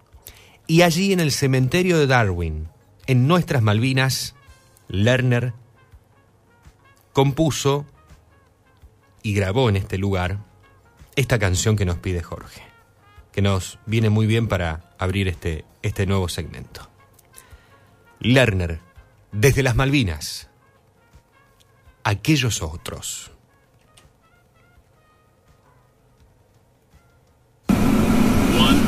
Y 0.67 0.83
allí 0.83 1.13
en 1.13 1.21
el 1.21 1.31
cementerio 1.31 1.97
de 1.97 2.09
Darwin, 2.09 2.69
en 3.07 3.29
nuestras 3.29 3.63
Malvinas, 3.63 4.35
Lerner 4.89 5.55
compuso 7.13 7.87
y 9.23 9.33
grabó 9.33 9.69
en 9.69 9.77
este 9.77 9.97
lugar 9.97 10.41
esta 11.15 11.39
canción 11.39 11.77
que 11.77 11.85
nos 11.85 11.99
pide 11.99 12.23
Jorge, 12.23 12.63
que 13.33 13.41
nos 13.41 13.79
viene 13.87 14.11
muy 14.11 14.27
bien 14.27 14.49
para 14.49 14.91
abrir 14.99 15.29
este, 15.29 15.65
este 15.83 16.05
nuevo 16.07 16.29
segmento. 16.29 16.89
Lerner, 18.19 18.81
desde 19.31 19.63
las 19.63 19.77
Malvinas, 19.77 20.49
aquellos 22.03 22.61
otros. 22.63 23.31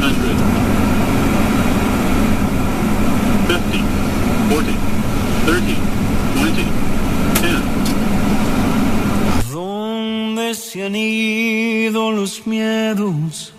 50, 0.01 0.17
40, 4.49 4.73
30, 5.47 5.75
20, 6.37 6.63
10. 7.43 7.55
¿A 9.37 9.43
dónde 9.53 10.55
se 10.55 10.87
han 10.87 10.97
ido 10.97 12.13
los 12.13 12.47
miedos? 12.47 13.53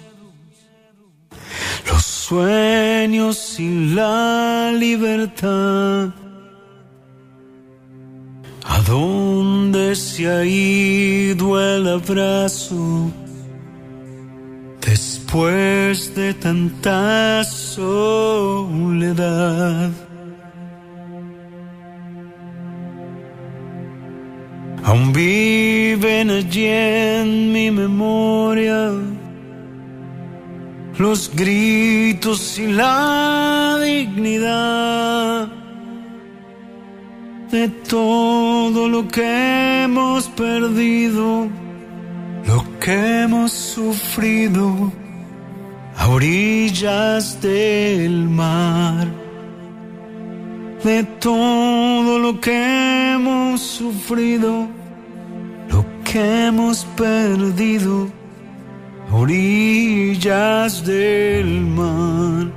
Los 1.88 2.04
sueños 2.04 3.60
y 3.60 3.94
la 3.94 4.72
libertad. 4.76 6.10
¿A 8.66 8.82
dónde 8.88 9.96
se 9.96 10.28
ha 10.28 10.44
ido 10.44 11.60
el 11.62 11.88
abrazo? 11.88 13.12
Después 15.12 16.16
de 16.16 16.34
tanta 16.34 17.44
soledad. 17.44 17.92
Aún 24.86 25.12
viven 25.12 26.30
allí 26.30 26.66
en 26.66 27.52
mi 27.52 27.70
memoria 27.72 28.94
los 30.98 31.30
gritos 31.36 32.58
y 32.58 32.68
la 32.68 33.80
dignidad 33.84 35.50
de 37.52 37.68
todo 37.68 38.88
lo 38.88 39.06
que 39.10 39.84
hemos 39.84 40.30
perdido, 40.30 41.50
lo 42.48 42.80
que 42.80 43.24
hemos 43.24 43.52
sufrido 43.52 45.01
a 46.02 46.08
orillas 46.10 47.40
del 47.42 48.28
mar. 48.28 49.08
De 50.84 51.04
todo 51.20 52.18
lo 52.18 52.42
que 52.42 53.14
hemos 53.14 53.62
sufrido, 53.62 54.68
lo 55.70 55.86
que 56.04 56.48
hemos 56.48 56.86
perdido 56.98 58.10
orillas 59.12 60.84
del 60.84 61.62
mar. 61.80 62.48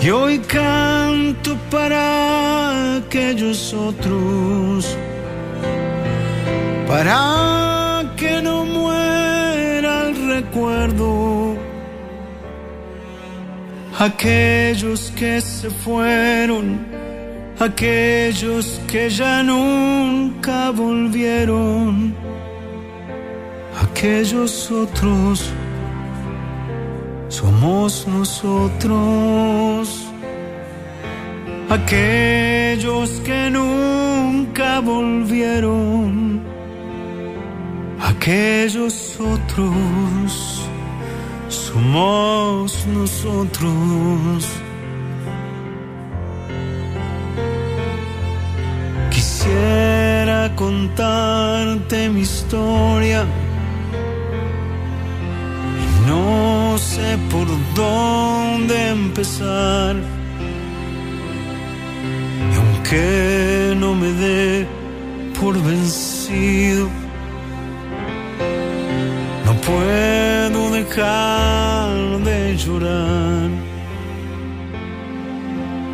Y 0.00 0.10
hoy 0.10 0.38
canto 0.38 1.54
para 1.70 2.96
aquellos 2.96 3.74
otros, 3.74 4.96
para 6.86 7.77
recuerdo. 10.40 11.56
Aquellos 13.98 15.10
que 15.18 15.40
se 15.40 15.68
fueron, 15.70 16.64
aquellos 17.58 18.80
que 18.86 19.10
ya 19.10 19.42
nunca 19.42 20.70
volvieron, 20.70 22.14
aquellos 23.84 24.70
otros 24.70 25.50
somos 27.28 28.06
nosotros. 28.06 30.04
Aquellos 31.70 33.10
que 33.26 33.50
nunca 33.50 34.80
volvieron, 34.80 36.40
aquellos 38.00 39.18
otros 39.20 40.68
somos 41.48 42.86
nosotros. 42.86 44.46
Quisiera 49.10 50.54
contarte 50.54 52.08
mi 52.10 52.20
historia 52.20 53.24
y 55.82 56.08
no 56.08 56.76
sé 56.78 57.18
por 57.30 57.46
dónde 57.74 58.88
empezar. 58.90 59.96
Y 62.52 62.56
aunque 62.56 63.74
no 63.76 63.94
me 63.94 64.12
dé 64.12 64.66
por 65.40 65.54
vencido, 65.62 66.88
no 69.46 69.52
puedo 69.68 70.70
dejar 70.70 72.18
de 72.24 72.56
llorar. 72.56 73.50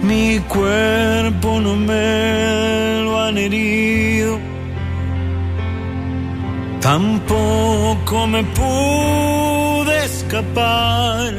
Mi 0.02 0.38
cuerpo 0.40 1.60
no 1.60 1.76
me 1.76 3.02
lo 3.04 3.20
han 3.22 3.38
herido, 3.38 4.38
tampoco 6.80 8.26
me 8.26 8.42
pude 8.44 10.04
escapar. 10.04 11.32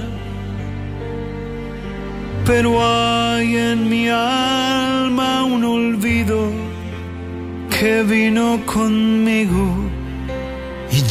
Pero 2.45 2.69
hay 2.79 3.55
en 3.55 3.89
mi 3.89 4.07
alma 4.07 5.43
un 5.45 5.63
olvido 5.63 6.51
que 7.69 8.03
vino 8.03 8.59
conmigo 8.65 9.94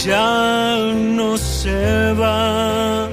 ya 0.05 0.77
no 0.93 1.37
se 1.39 2.13
va. 2.13 3.09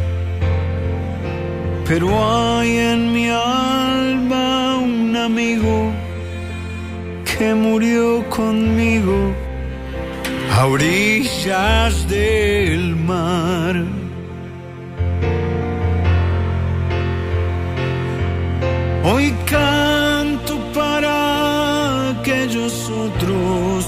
Pero 1.87 2.07
hay 2.09 2.77
en 2.77 3.13
mi 3.13 3.29
alma 3.29 4.77
un 4.77 5.15
amigo 5.15 5.91
que 7.23 7.53
murió 7.53 8.23
conmigo 8.29 9.17
a 10.53 10.65
orillas 10.65 12.07
del 12.09 12.95
mar. 12.95 13.75
Hoy 19.03 19.33
canto 19.45 20.59
para 20.73 22.11
aquellos 22.11 22.89
otros, 22.89 23.85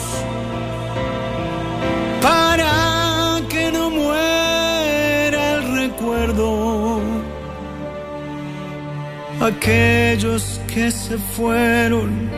Aquellos 9.44 10.61
que 10.74 10.90
se 10.90 11.18
fueron, 11.36 12.30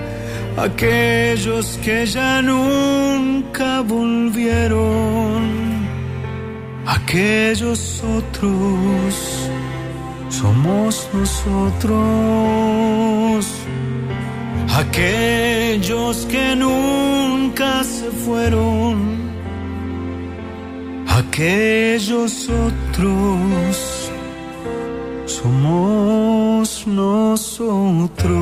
aquellos 0.58 1.78
que 1.84 2.04
ya 2.08 2.42
nunca 2.42 3.82
volvieron, 3.82 5.44
aquellos 6.88 8.04
otros 8.18 9.50
somos 10.30 11.08
nosotros. 11.14 11.96
Aquellos 14.78 16.26
que 16.26 16.56
nunca 16.56 17.84
se 17.84 18.10
fueron, 18.26 18.96
aquellos 21.08 22.50
otros 22.50 24.05
somos 25.26 26.86
nosotros. 26.88 28.36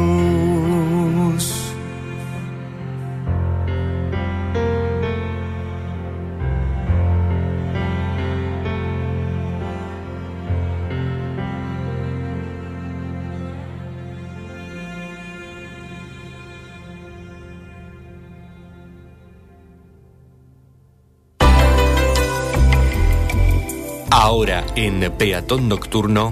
Ahora 24.10 24.64
en 24.76 25.12
Peatón 25.18 25.70
Nocturno, 25.70 26.32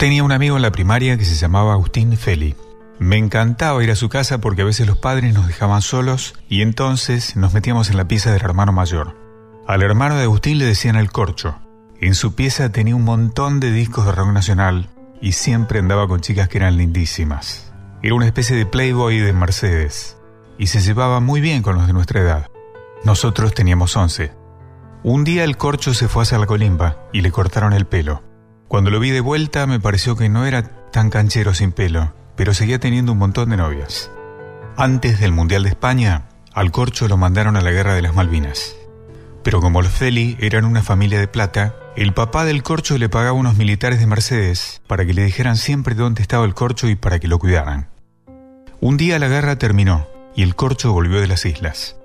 Tenía 0.00 0.24
un 0.24 0.32
amigo 0.32 0.56
en 0.56 0.62
la 0.62 0.72
primaria 0.72 1.18
que 1.18 1.26
se 1.26 1.34
llamaba 1.34 1.74
Agustín 1.74 2.16
Feli. 2.16 2.56
Me 2.98 3.18
encantaba 3.18 3.84
ir 3.84 3.90
a 3.90 3.96
su 3.96 4.08
casa 4.08 4.40
porque 4.40 4.62
a 4.62 4.64
veces 4.64 4.86
los 4.86 4.96
padres 4.96 5.34
nos 5.34 5.46
dejaban 5.46 5.82
solos 5.82 6.32
y 6.48 6.62
entonces 6.62 7.36
nos 7.36 7.52
metíamos 7.52 7.90
en 7.90 7.98
la 7.98 8.08
pieza 8.08 8.32
del 8.32 8.40
hermano 8.40 8.72
mayor. 8.72 9.14
Al 9.68 9.82
hermano 9.82 10.16
de 10.16 10.22
Agustín 10.22 10.56
le 10.56 10.64
decían 10.64 10.96
el 10.96 11.12
corcho. 11.12 11.58
En 12.00 12.14
su 12.14 12.34
pieza 12.34 12.72
tenía 12.72 12.96
un 12.96 13.04
montón 13.04 13.60
de 13.60 13.72
discos 13.72 14.06
de 14.06 14.12
rock 14.12 14.30
nacional 14.32 14.88
y 15.20 15.32
siempre 15.32 15.80
andaba 15.80 16.08
con 16.08 16.22
chicas 16.22 16.48
que 16.48 16.56
eran 16.56 16.78
lindísimas. 16.78 17.70
Era 18.02 18.14
una 18.14 18.24
especie 18.24 18.56
de 18.56 18.64
playboy 18.64 19.18
de 19.18 19.34
Mercedes 19.34 20.16
y 20.56 20.68
se 20.68 20.80
llevaba 20.80 21.20
muy 21.20 21.42
bien 21.42 21.60
con 21.60 21.74
los 21.74 21.86
de 21.86 21.92
nuestra 21.92 22.22
edad. 22.22 22.46
Nosotros 23.04 23.52
teníamos 23.52 23.94
11. 23.94 24.32
Un 25.02 25.24
día 25.24 25.44
el 25.44 25.58
corcho 25.58 25.92
se 25.92 26.08
fue 26.08 26.22
hacia 26.22 26.38
la 26.38 26.46
colimba 26.46 26.96
y 27.12 27.20
le 27.20 27.30
cortaron 27.30 27.74
el 27.74 27.84
pelo. 27.84 28.29
Cuando 28.70 28.92
lo 28.92 29.00
vi 29.00 29.10
de 29.10 29.20
vuelta 29.20 29.66
me 29.66 29.80
pareció 29.80 30.14
que 30.14 30.28
no 30.28 30.46
era 30.46 30.62
tan 30.92 31.10
canchero 31.10 31.54
sin 31.54 31.72
pelo, 31.72 32.14
pero 32.36 32.54
seguía 32.54 32.78
teniendo 32.78 33.10
un 33.10 33.18
montón 33.18 33.50
de 33.50 33.56
novias. 33.56 34.12
Antes 34.76 35.18
del 35.18 35.32
Mundial 35.32 35.64
de 35.64 35.70
España, 35.70 36.28
al 36.52 36.70
corcho 36.70 37.08
lo 37.08 37.16
mandaron 37.16 37.56
a 37.56 37.62
la 37.62 37.72
Guerra 37.72 37.94
de 37.94 38.02
las 38.02 38.14
Malvinas. 38.14 38.76
Pero 39.42 39.60
como 39.60 39.82
los 39.82 39.90
Feli 39.90 40.36
eran 40.38 40.64
una 40.64 40.84
familia 40.84 41.18
de 41.18 41.26
plata, 41.26 41.74
el 41.96 42.14
papá 42.14 42.44
del 42.44 42.62
corcho 42.62 42.96
le 42.96 43.08
pagaba 43.08 43.32
unos 43.32 43.56
militares 43.56 43.98
de 43.98 44.06
Mercedes 44.06 44.82
para 44.86 45.04
que 45.04 45.14
le 45.14 45.24
dijeran 45.24 45.56
siempre 45.56 45.96
dónde 45.96 46.22
estaba 46.22 46.44
el 46.44 46.54
corcho 46.54 46.88
y 46.88 46.94
para 46.94 47.18
que 47.18 47.26
lo 47.26 47.40
cuidaran. 47.40 47.88
Un 48.80 48.96
día 48.96 49.18
la 49.18 49.26
guerra 49.26 49.56
terminó 49.56 50.06
y 50.36 50.44
el 50.44 50.54
corcho 50.54 50.92
volvió 50.92 51.20
de 51.20 51.26
las 51.26 51.44
islas. 51.44 51.96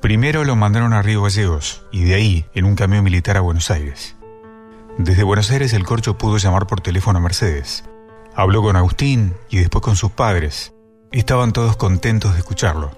Primero 0.00 0.44
lo 0.44 0.56
mandaron 0.56 0.94
a 0.94 1.02
Río 1.02 1.20
Gallegos 1.20 1.82
y 1.92 2.04
de 2.04 2.14
ahí 2.14 2.46
en 2.54 2.64
un 2.64 2.76
camión 2.76 3.04
militar 3.04 3.36
a 3.36 3.42
Buenos 3.42 3.70
Aires. 3.70 4.16
Desde 4.98 5.24
Buenos 5.24 5.50
Aires 5.50 5.72
el 5.72 5.84
corcho 5.84 6.16
pudo 6.16 6.36
llamar 6.36 6.68
por 6.68 6.80
teléfono 6.80 7.18
a 7.18 7.22
Mercedes. 7.22 7.84
Habló 8.32 8.62
con 8.62 8.76
Agustín 8.76 9.34
y 9.50 9.58
después 9.58 9.82
con 9.82 9.96
sus 9.96 10.12
padres. 10.12 10.72
Estaban 11.10 11.52
todos 11.52 11.76
contentos 11.76 12.32
de 12.32 12.38
escucharlo. 12.38 12.92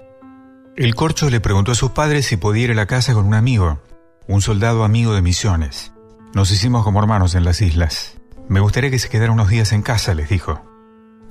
El 0.75 0.93
corcho 0.93 1.27
le 1.31 1.39
preguntó 1.39 1.71
a 1.71 1.75
sus 1.75 1.91
padres 1.91 2.27
si 2.27 2.37
podía 2.37 2.65
ir 2.65 2.71
a 2.71 2.75
la 2.75 2.85
casa 2.85 3.15
con 3.15 3.25
un 3.25 3.33
amigo, 3.33 3.79
un 4.27 4.41
soldado 4.41 4.83
amigo 4.83 5.15
de 5.15 5.23
Misiones. 5.23 5.91
Nos 6.35 6.51
hicimos 6.51 6.83
como 6.83 6.99
hermanos 6.99 7.33
en 7.33 7.43
las 7.43 7.61
islas. 7.61 8.17
Me 8.47 8.59
gustaría 8.59 8.91
que 8.91 8.99
se 8.99 9.09
quedara 9.09 9.31
unos 9.31 9.49
días 9.49 9.71
en 9.71 9.81
casa, 9.81 10.13
les 10.13 10.29
dijo. 10.29 10.61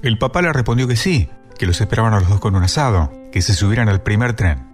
El 0.02 0.18
papá 0.18 0.42
le 0.42 0.52
respondió 0.52 0.88
que 0.88 0.96
sí, 0.96 1.30
que 1.58 1.66
los 1.66 1.80
esperaban 1.80 2.12
a 2.12 2.18
los 2.18 2.28
dos 2.28 2.40
con 2.40 2.56
un 2.56 2.64
asado, 2.64 3.12
que 3.30 3.40
se 3.40 3.54
subieran 3.54 3.88
al 3.88 4.02
primer 4.02 4.34
tren. 4.34 4.66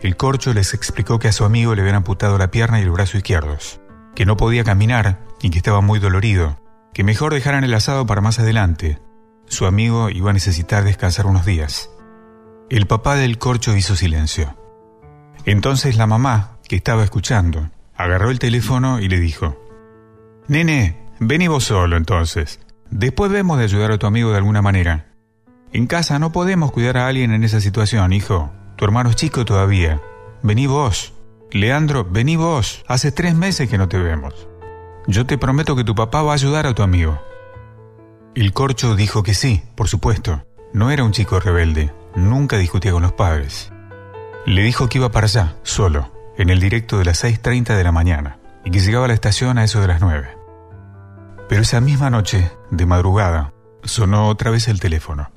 El 0.00 0.16
corcho 0.16 0.54
les 0.54 0.72
explicó 0.72 1.18
que 1.18 1.28
a 1.28 1.32
su 1.32 1.44
amigo 1.44 1.74
le 1.74 1.82
habían 1.82 1.96
amputado 1.96 2.38
la 2.38 2.50
pierna 2.50 2.80
y 2.80 2.82
el 2.82 2.90
brazo 2.90 3.18
izquierdos, 3.18 3.80
que 4.14 4.26
no 4.26 4.36
podía 4.36 4.64
caminar 4.64 5.20
y 5.40 5.50
que 5.50 5.58
estaba 5.58 5.80
muy 5.80 5.98
dolorido, 5.98 6.58
que 6.92 7.04
mejor 7.04 7.34
dejaran 7.34 7.64
el 7.64 7.74
asado 7.74 8.06
para 8.06 8.20
más 8.20 8.38
adelante. 8.38 9.00
Su 9.46 9.66
amigo 9.66 10.10
iba 10.10 10.30
a 10.30 10.32
necesitar 10.32 10.84
descansar 10.84 11.26
unos 11.26 11.44
días. 11.44 11.90
El 12.70 12.86
papá 12.86 13.16
del 13.16 13.38
corcho 13.38 13.76
hizo 13.76 13.96
silencio. 13.96 14.56
Entonces 15.44 15.96
la 15.96 16.06
mamá, 16.06 16.58
que 16.66 16.76
estaba 16.76 17.04
escuchando, 17.04 17.70
agarró 17.94 18.30
el 18.30 18.38
teléfono 18.38 19.00
y 19.00 19.08
le 19.08 19.20
dijo, 19.20 19.60
Nene, 20.48 20.96
vení 21.20 21.48
vos 21.48 21.64
solo 21.64 21.96
entonces. 21.96 22.60
Después 22.90 23.30
vemos 23.30 23.58
de 23.58 23.64
ayudar 23.64 23.92
a 23.92 23.98
tu 23.98 24.06
amigo 24.06 24.30
de 24.30 24.38
alguna 24.38 24.62
manera. 24.62 25.06
En 25.72 25.86
casa 25.86 26.18
no 26.18 26.32
podemos 26.32 26.70
cuidar 26.70 26.96
a 26.96 27.08
alguien 27.08 27.32
en 27.32 27.44
esa 27.44 27.60
situación, 27.60 28.12
hijo. 28.12 28.52
Tu 28.76 28.84
hermano 28.84 29.10
es 29.10 29.16
chico 29.16 29.44
todavía. 29.44 30.00
Vení 30.42 30.66
vos. 30.66 31.13
Leandro, 31.54 32.04
vení 32.04 32.34
vos. 32.34 32.82
Hace 32.88 33.12
tres 33.12 33.36
meses 33.36 33.70
que 33.70 33.78
no 33.78 33.88
te 33.88 33.96
vemos. 33.96 34.48
Yo 35.06 35.24
te 35.24 35.38
prometo 35.38 35.76
que 35.76 35.84
tu 35.84 35.94
papá 35.94 36.20
va 36.20 36.32
a 36.32 36.34
ayudar 36.34 36.66
a 36.66 36.74
tu 36.74 36.82
amigo. 36.82 37.22
El 38.34 38.52
corcho 38.52 38.96
dijo 38.96 39.22
que 39.22 39.34
sí, 39.34 39.62
por 39.76 39.86
supuesto. 39.86 40.44
No 40.72 40.90
era 40.90 41.04
un 41.04 41.12
chico 41.12 41.38
rebelde. 41.38 41.94
Nunca 42.16 42.58
discutía 42.58 42.90
con 42.90 43.04
los 43.04 43.12
padres. 43.12 43.72
Le 44.46 44.64
dijo 44.64 44.88
que 44.88 44.98
iba 44.98 45.12
para 45.12 45.26
allá, 45.26 45.54
solo, 45.62 46.10
en 46.36 46.50
el 46.50 46.58
directo 46.58 46.98
de 46.98 47.04
las 47.04 47.22
6.30 47.22 47.76
de 47.76 47.84
la 47.84 47.92
mañana, 47.92 48.40
y 48.64 48.72
que 48.72 48.80
llegaba 48.80 49.04
a 49.04 49.08
la 49.08 49.14
estación 49.14 49.56
a 49.56 49.62
eso 49.62 49.80
de 49.80 49.86
las 49.86 50.00
9. 50.00 50.36
Pero 51.48 51.62
esa 51.62 51.80
misma 51.80 52.10
noche, 52.10 52.50
de 52.72 52.84
madrugada, 52.84 53.52
sonó 53.84 54.26
otra 54.26 54.50
vez 54.50 54.66
el 54.66 54.80
teléfono. 54.80 55.30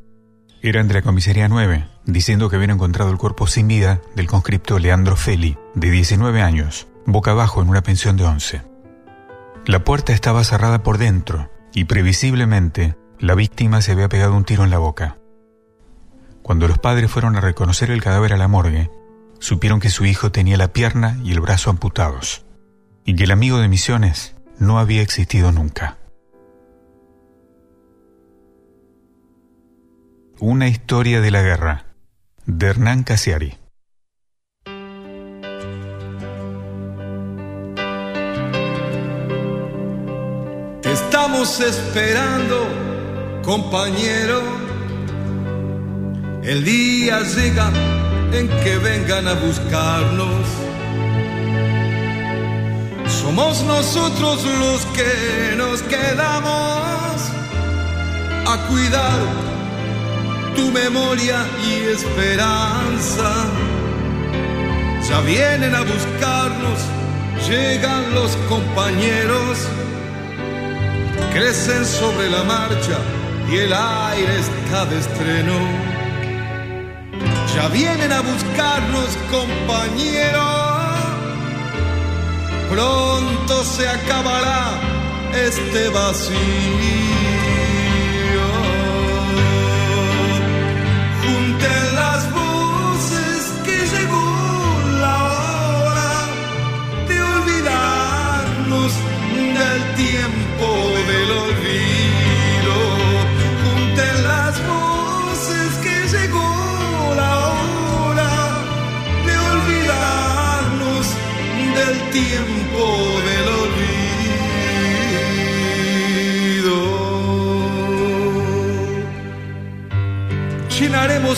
Eran 0.67 0.89
de 0.89 0.95
la 0.95 1.01
comisaría 1.01 1.47
9, 1.47 1.87
diciendo 2.03 2.49
que 2.49 2.57
habían 2.57 2.71
encontrado 2.71 3.09
el 3.09 3.17
cuerpo 3.17 3.47
sin 3.47 3.69
vida 3.69 4.01
del 4.15 4.27
conscripto 4.27 4.79
Leandro 4.79 5.15
Feli, 5.15 5.57
de 5.75 5.89
19 5.89 6.41
años, 6.41 6.87
boca 7.05 7.31
abajo 7.31 7.61
en 7.61 7.69
una 7.69 7.83
pensión 7.83 8.17
de 8.17 8.25
11. 8.25 8.63
La 9.65 9.85
puerta 9.85 10.11
estaba 10.11 10.43
cerrada 10.43 10.83
por 10.83 10.97
dentro 10.97 11.49
y 11.73 11.85
previsiblemente 11.85 12.97
la 13.17 13.33
víctima 13.33 13.81
se 13.81 13.93
había 13.93 14.09
pegado 14.09 14.35
un 14.35 14.43
tiro 14.43 14.65
en 14.65 14.69
la 14.69 14.77
boca. 14.77 15.15
Cuando 16.41 16.67
los 16.67 16.79
padres 16.79 17.09
fueron 17.09 17.37
a 17.37 17.41
reconocer 17.41 17.89
el 17.89 18.03
cadáver 18.03 18.33
a 18.33 18.37
la 18.37 18.49
morgue, 18.49 18.91
supieron 19.39 19.79
que 19.79 19.89
su 19.89 20.05
hijo 20.05 20.33
tenía 20.33 20.57
la 20.57 20.73
pierna 20.73 21.17
y 21.23 21.31
el 21.31 21.39
brazo 21.39 21.69
amputados 21.69 22.45
y 23.05 23.15
que 23.15 23.23
el 23.23 23.31
amigo 23.31 23.59
de 23.59 23.69
Misiones 23.69 24.35
no 24.59 24.79
había 24.79 25.01
existido 25.01 25.53
nunca. 25.53 25.97
Una 30.39 30.67
historia 30.67 31.19
de 31.19 31.31
la 31.31 31.41
guerra, 31.41 31.85
de 32.45 32.67
Hernán 32.67 33.01
Casiari. 33.01 33.57
Estamos 40.83 41.59
esperando, 41.59 42.67
compañero. 43.43 44.43
El 46.43 46.63
día 46.63 47.21
llega 47.21 47.71
en 48.31 48.47
que 48.47 48.77
vengan 48.77 49.27
a 49.27 49.33
buscarnos. 49.33 50.45
Somos 53.07 53.63
nosotros 53.63 54.45
los 54.45 54.85
que 54.95 55.55
nos 55.57 55.81
quedamos 55.81 57.21
a 58.45 58.67
cuidar 58.69 59.56
tu 60.57 60.71
memoria 60.71 61.45
y 61.69 61.73
esperanza. 61.95 63.29
Ya 65.07 65.21
vienen 65.21 65.73
a 65.75 65.81
buscarnos, 65.81 66.79
llegan 67.47 68.03
los 68.15 68.35
compañeros, 68.49 69.59
crecen 71.31 71.85
sobre 71.85 72.29
la 72.29 72.43
marcha 72.43 72.97
y 73.49 73.57
el 73.65 73.71
aire 73.71 74.39
está 74.45 74.85
de 74.87 74.97
estreno. 74.99 75.57
Ya 77.55 77.67
vienen 77.69 78.11
a 78.11 78.21
buscarnos, 78.21 79.09
compañeros. 79.37 80.57
Pronto 82.71 83.63
se 83.63 83.87
acabará 83.87 84.63
este 85.33 85.89
vacío. 85.89 87.26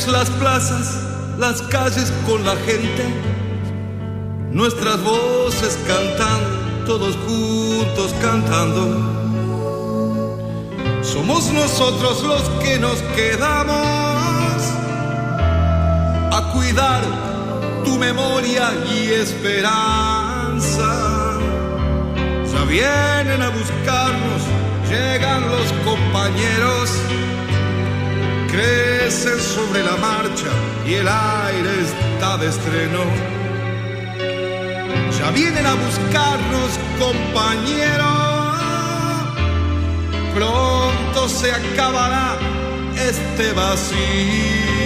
Las 0.07 0.29
plazas, 0.31 1.03
las 1.37 1.61
calles 1.63 2.11
con 2.25 2.43
la 2.45 2.55
gente, 2.55 3.05
nuestras 4.51 5.01
voces 5.03 5.77
cantando, 5.87 6.68
todos 6.89 7.15
juntos 7.17 8.15
cantando. 8.19 8.83
Somos 11.03 11.51
nosotros 11.53 12.23
los 12.23 12.41
que 12.63 12.79
nos 12.79 12.99
quedamos 13.15 14.59
a 16.37 16.51
cuidar 16.51 17.03
tu 17.85 17.95
memoria 17.99 18.73
y 18.91 19.11
esperanza. 19.23 20.89
Ya 22.51 22.63
vienen 22.63 23.43
a 23.43 23.49
buscarnos, 23.49 24.41
llegan 24.89 25.41
los 25.47 25.71
compañeros, 25.85 26.89
crecen 28.51 29.39
sobre 29.39 29.83
la 29.83 29.95
marcha 29.97 30.51
y 30.87 30.95
el 30.95 31.07
aire 31.07 31.71
está 31.83 32.37
de 32.37 32.47
estreno. 32.47 33.38
Vienen 35.33 35.65
a 35.65 35.75
buscarnos, 35.75 36.79
compañeros, 36.99 38.07
pronto 40.33 41.29
se 41.29 41.51
acabará 41.51 42.37
este 42.95 43.53
vacío. 43.53 44.78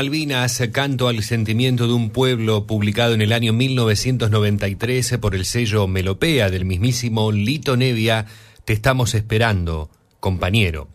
Malvinas, 0.00 0.62
canto 0.72 1.08
al 1.08 1.22
sentimiento 1.22 1.86
de 1.86 1.92
un 1.92 2.08
pueblo, 2.08 2.66
publicado 2.66 3.12
en 3.12 3.20
el 3.20 3.34
año 3.34 3.52
1993 3.52 5.18
por 5.20 5.34
el 5.34 5.44
sello 5.44 5.86
Melopea 5.88 6.48
del 6.48 6.64
mismísimo 6.64 7.30
Lito 7.32 7.76
Nevia, 7.76 8.24
te 8.64 8.72
estamos 8.72 9.14
esperando, 9.14 9.90
compañero. 10.18 10.88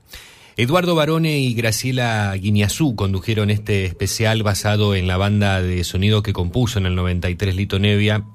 Eduardo 0.57 0.95
Barone 0.95 1.37
y 1.37 1.53
Graciela 1.53 2.33
Guiñazú 2.35 2.95
condujeron 2.95 3.51
este 3.51 3.85
especial 3.85 4.41
basado 4.41 4.95
en 4.95 5.05
la 5.05 5.17
banda 5.17 5.61
de 5.61 5.83
sonido 5.83 6.23
que 6.23 6.33
compuso 6.33 6.79
en 6.79 6.87
el 6.87 6.95
93 6.95 7.55
Lito 7.55 7.77
Nevia, 7.77 8.25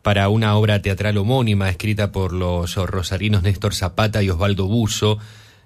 para 0.00 0.30
una 0.30 0.56
obra 0.56 0.80
teatral 0.80 1.18
homónima 1.18 1.68
escrita 1.68 2.10
por 2.10 2.32
los 2.32 2.74
rosarinos 2.74 3.42
Néstor 3.42 3.74
Zapata 3.74 4.22
y 4.22 4.30
Osvaldo 4.30 4.66
Buzo, 4.66 5.18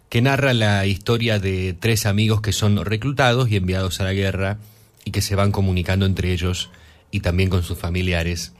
que 0.09 0.23
narra 0.23 0.55
la 0.55 0.87
historia 0.87 1.39
de 1.39 1.75
tres 1.79 2.07
amigos 2.07 2.41
que 2.41 2.53
son 2.53 2.85
reclutados 2.85 3.51
y 3.51 3.57
enviados 3.57 4.01
a 4.01 4.05
la 4.05 4.13
guerra 4.13 4.59
y 5.05 5.11
que 5.11 5.21
se 5.21 5.35
van 5.35 5.53
comunicando 5.53 6.07
entre 6.07 6.33
ellos 6.33 6.71
y 7.11 7.21
también 7.21 7.51
con 7.51 7.63
sus 7.63 7.79
familiares 7.79 8.53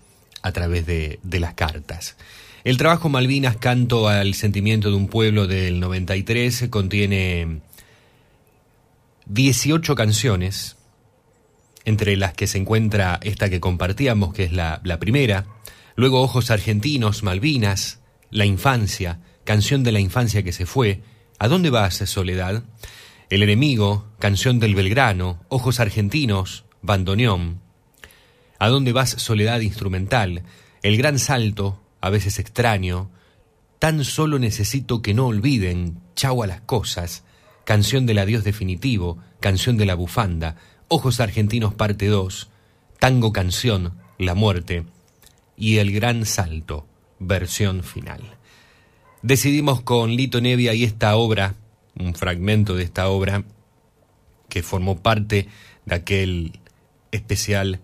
a 0.43 0.53
través 0.53 0.87
de, 0.87 1.19
las 1.23 1.55
cartas. 1.55 2.17
El 2.65 2.77
trabajo 2.77 3.09
Malvinas, 3.09 3.57
Canto 3.57 4.09
al 4.09 4.35
Sentimiento 4.35 4.91
de 4.91 4.97
un 4.97 5.09
Pueblo 5.09 5.47
del 5.47 5.81
93, 5.81 6.69
contiene 6.71 7.61
18 9.27 9.95
canciones, 9.95 10.77
entre 11.87 12.17
las 12.17 12.35
que 12.35 12.47
se 12.47 12.59
encuentra 12.59 13.21
esta 13.23 13.49
que 13.49 13.61
compartíamos, 13.61 14.35
que 14.35 14.45
es 14.45 14.53
la, 14.53 14.81
la 14.85 14.99
primera, 14.99 15.47
luego 15.97 16.23
Ojos 16.23 16.51
Argentinos, 16.51 17.23
Malvinas, 17.23 18.01
La 18.31 18.45
Infancia, 18.45 19.21
Canción 19.45 19.83
de 19.83 19.93
la 19.93 20.01
Infancia 20.01 20.43
que 20.43 20.53
se 20.53 20.67
fue, 20.67 21.03
¿A 21.39 21.49
dónde 21.49 21.71
vas, 21.71 21.97
Soledad? 21.97 22.63
El 23.29 23.43
enemigo, 23.43 24.07
Canción 24.21 24.61
del 24.61 24.77
Belgrano, 24.77 25.41
Ojos 25.49 25.81
Argentinos, 25.81 26.65
Bandoneón. 26.81 27.61
¿A 28.61 28.69
dónde 28.69 28.93
vas, 28.93 29.11
Soledad 29.11 29.61
Instrumental? 29.61 30.45
El 30.83 30.97
Gran 30.97 31.19
Salto, 31.19 31.83
a 32.01 32.09
veces 32.11 32.39
extraño. 32.39 33.11
Tan 33.81 34.05
solo 34.05 34.39
necesito 34.39 35.03
que 35.03 35.13
no 35.13 35.27
olviden, 35.27 36.01
chau 36.15 36.45
a 36.45 36.47
las 36.47 36.61
cosas. 36.61 37.25
Canción 37.65 38.07
del 38.07 38.19
adiós 38.19 38.45
definitivo, 38.45 39.19
Canción 39.41 39.77
de 39.77 39.87
la 39.87 39.97
bufanda, 39.97 40.57
Ojos 40.87 41.19
Argentinos 41.19 41.75
parte 41.75 42.07
2, 42.07 42.49
Tango 43.01 43.33
Canción, 43.33 43.99
La 44.19 44.35
Muerte 44.35 44.85
y 45.57 45.79
El 45.79 45.91
Gran 45.93 46.27
Salto, 46.27 46.87
versión 47.19 47.83
final. 47.83 48.39
Decidimos 49.25 49.81
con 49.81 50.11
Lito 50.11 50.43
Nevia 50.43 50.75
y 50.75 50.85
esta 50.85 51.17
obra, 51.17 51.55
un 51.99 52.15
fragmento 52.15 52.75
de 52.77 52.83
esta 52.83 53.09
obra, 53.09 53.45
que 54.51 54.63
formó 54.63 55.01
parte 55.01 55.49
de 55.87 55.95
aquel 55.95 56.61
especial 57.11 57.81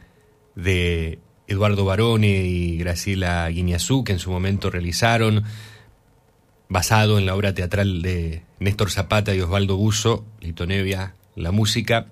de 0.55 1.19
Eduardo 1.47 1.87
Barone 1.87 2.45
y 2.45 2.77
Graciela 2.77 3.49
Guiñazú, 3.49 4.05
que 4.05 4.13
en 4.13 4.19
su 4.19 4.31
momento 4.31 4.69
realizaron, 4.69 5.45
basado 6.69 7.19
en 7.19 7.25
la 7.25 7.35
obra 7.35 7.55
teatral 7.55 8.03
de 8.03 8.43
Néstor 8.59 8.91
Zapata 8.91 9.35
y 9.35 9.41
Osvaldo 9.41 9.79
Buzo, 9.79 10.27
Lito 10.43 10.67
Nevia, 10.67 11.15
la 11.37 11.53
música, 11.53 12.09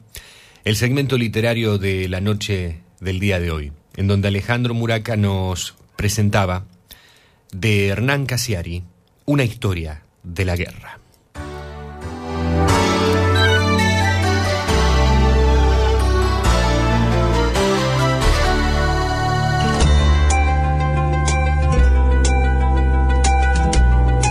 el 0.65 0.75
segmento 0.75 1.19
literario 1.19 1.77
de 1.77 2.09
la 2.09 2.23
noche 2.23 2.79
del 2.99 3.21
día 3.21 3.39
de 3.41 3.51
hoy, 3.51 3.73
en 3.95 4.07
donde 4.07 4.29
Alejandro 4.29 4.73
Muraca 4.73 5.17
nos 5.17 5.77
presentaba 5.97 6.65
de 7.53 7.89
Hernán 7.89 8.25
Casiari 8.25 8.85
una 9.29 9.45
historia 9.45 10.03
de 10.23 10.45
la 10.47 10.57
guerra. 10.57 10.99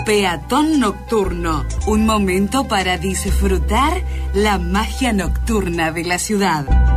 Peatón 0.03 0.79
Nocturno, 0.79 1.63
un 1.85 2.07
momento 2.07 2.67
para 2.67 2.97
disfrutar 2.97 4.01
la 4.33 4.57
magia 4.57 5.13
nocturna 5.13 5.91
de 5.91 6.05
la 6.05 6.17
ciudad. 6.17 6.96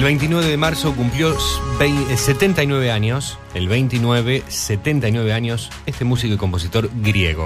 El 0.00 0.04
29 0.04 0.46
de 0.46 0.56
marzo 0.56 0.96
cumplió 0.96 1.36
20 1.78 2.16
79 2.16 2.90
años, 2.90 3.38
el 3.52 3.68
29, 3.68 4.44
79 4.48 5.34
años, 5.34 5.68
este 5.84 6.06
músico 6.06 6.32
y 6.32 6.36
compositor 6.38 6.88
griego. 7.02 7.44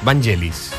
Vangelis. 0.00 0.72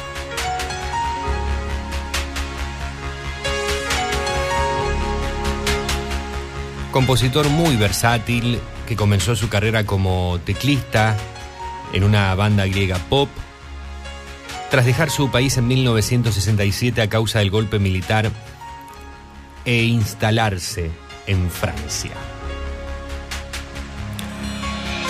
Compositor 6.92 7.48
muy 7.50 7.76
versátil 7.76 8.60
que 8.88 8.96
comenzó 8.96 9.36
su 9.36 9.50
carrera 9.50 9.86
como 9.86 10.40
teclista 10.46 11.16
en 11.94 12.04
una 12.04 12.34
banda 12.34 12.66
griega 12.66 12.98
pop. 13.08 13.30
Tras 14.72 14.88
dejar 14.88 15.12
su 15.12 15.30
país 15.30 15.58
en 15.58 15.68
1967 15.68 17.04
a 17.04 17.08
causa 17.08 17.38
del 17.38 17.52
golpe 17.52 17.78
militar 17.78 18.32
e 19.68 19.84
instalarse 19.84 20.90
en 21.28 21.52
Francia. 21.52 22.12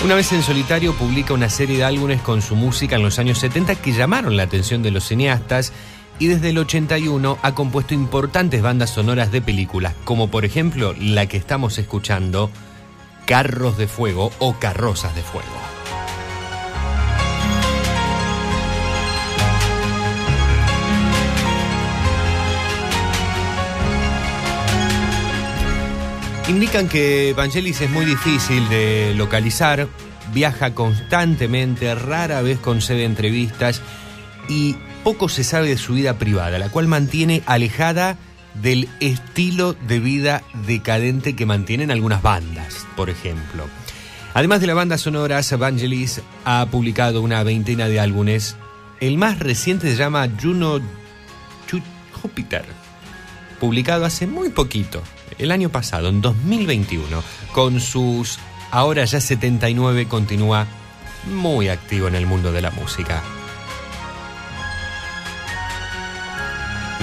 Una 0.04 0.16
vez 0.16 0.32
en 0.34 0.42
solitario 0.42 0.94
publica 0.96 1.34
una 1.34 1.50
serie 1.50 1.78
de 1.78 1.84
álbumes 1.84 2.22
con 2.22 2.42
su 2.42 2.56
música 2.56 2.96
en 2.96 3.04
los 3.04 3.20
años 3.20 3.38
70 3.38 3.76
que 3.76 3.94
llamaron 3.94 4.36
la 4.36 4.44
atención 4.44 4.82
de 4.82 4.92
los 4.92 5.08
cineastas 5.08 5.74
y 6.18 6.26
desde 6.26 6.50
el 6.50 6.58
81 6.58 7.38
ha 7.42 7.54
compuesto 7.54 7.94
importantes 7.94 8.64
bandas 8.64 8.90
sonoras 8.90 9.32
de 9.32 9.42
películas, 9.42 9.94
como 10.04 10.30
por 10.32 10.44
ejemplo 10.44 10.96
la 11.00 11.28
que 11.28 11.38
estamos 11.38 11.78
escuchando, 11.78 12.50
Carros 13.26 13.78
de 13.78 13.88
Fuego 13.88 14.32
o 14.40 14.56
Carrozas 14.56 15.16
de 15.16 15.22
Fuego. 15.22 15.77
Indican 26.48 26.88
que 26.88 27.34
Vangelis 27.36 27.82
es 27.82 27.90
muy 27.90 28.06
difícil 28.06 28.68
de 28.70 29.14
localizar, 29.16 29.88
viaja 30.34 30.74
constantemente, 30.74 31.94
rara 31.94 32.42
vez 32.42 32.58
concede 32.60 33.04
entrevistas 33.04 33.82
y 34.48 34.76
poco 35.04 35.28
se 35.28 35.44
sabe 35.44 35.70
de 35.70 35.78
su 35.78 35.94
vida 35.94 36.18
privada, 36.18 36.58
la 36.58 36.70
cual 36.70 36.88
mantiene 36.88 37.44
alejada 37.46 38.18
del 38.62 38.88
estilo 39.02 39.74
de 39.74 40.00
vida 40.00 40.42
decadente 40.66 41.36
que 41.36 41.46
mantienen 41.46 41.92
algunas 41.92 42.22
bandas, 42.22 42.88
por 42.96 43.10
ejemplo. 43.10 43.66
Además 44.34 44.62
de 44.62 44.68
la 44.68 44.74
banda 44.74 44.98
sonora, 44.98 45.42
Vangelis 45.58 46.22
ha 46.46 46.66
publicado 46.72 47.22
una 47.22 47.44
veintena 47.44 47.90
de 47.90 48.00
álbumes. 48.00 48.56
El 49.02 49.18
más 49.18 49.40
reciente 49.40 49.90
se 49.90 49.98
llama 49.98 50.30
Juno 50.42 50.80
Ju- 51.70 51.84
Júpiter, 52.22 52.64
publicado 53.60 54.06
hace 54.06 54.28
muy 54.28 54.50
poquito, 54.50 55.04
el 55.38 55.52
año 55.52 55.70
pasado, 55.70 56.10
en 56.10 56.22
2021. 56.22 57.24
Con 57.54 57.80
sus 57.80 58.40
ahora 58.72 59.06
ya 59.06 59.22
79 59.22 60.08
continúa 60.08 60.68
muy 61.32 61.70
activo 61.70 62.08
en 62.08 62.16
el 62.16 62.26
mundo 62.26 62.52
de 62.52 62.62
la 62.62 62.72
música. 62.72 63.22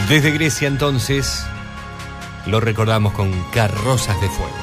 Desde 0.09 0.33
Grecia 0.33 0.69
entonces 0.69 1.45
lo 2.47 2.61
recordamos 2.61 3.13
con 3.13 3.33
Carrozas 3.53 4.21
de 4.21 4.29
Fuego. 4.29 4.55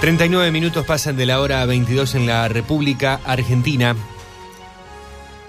39 0.00 0.52
minutos 0.52 0.86
pasan 0.86 1.16
de 1.16 1.26
la 1.26 1.40
hora 1.40 1.64
22 1.66 2.14
en 2.14 2.26
la 2.26 2.46
República 2.48 3.20
Argentina. 3.24 3.96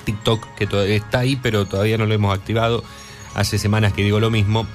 TikTok, 0.04 0.54
que 0.54 0.66
todavía 0.66 0.96
está 0.96 1.20
ahí, 1.20 1.36
pero 1.36 1.64
todavía 1.66 1.96
no 1.98 2.06
lo 2.06 2.14
hemos 2.14 2.36
activado. 2.36 2.84
Hace 3.34 3.58
semanas 3.58 3.92
que 3.92 4.04
digo 4.04 4.20
lo 4.20 4.30
mismo. 4.30 4.66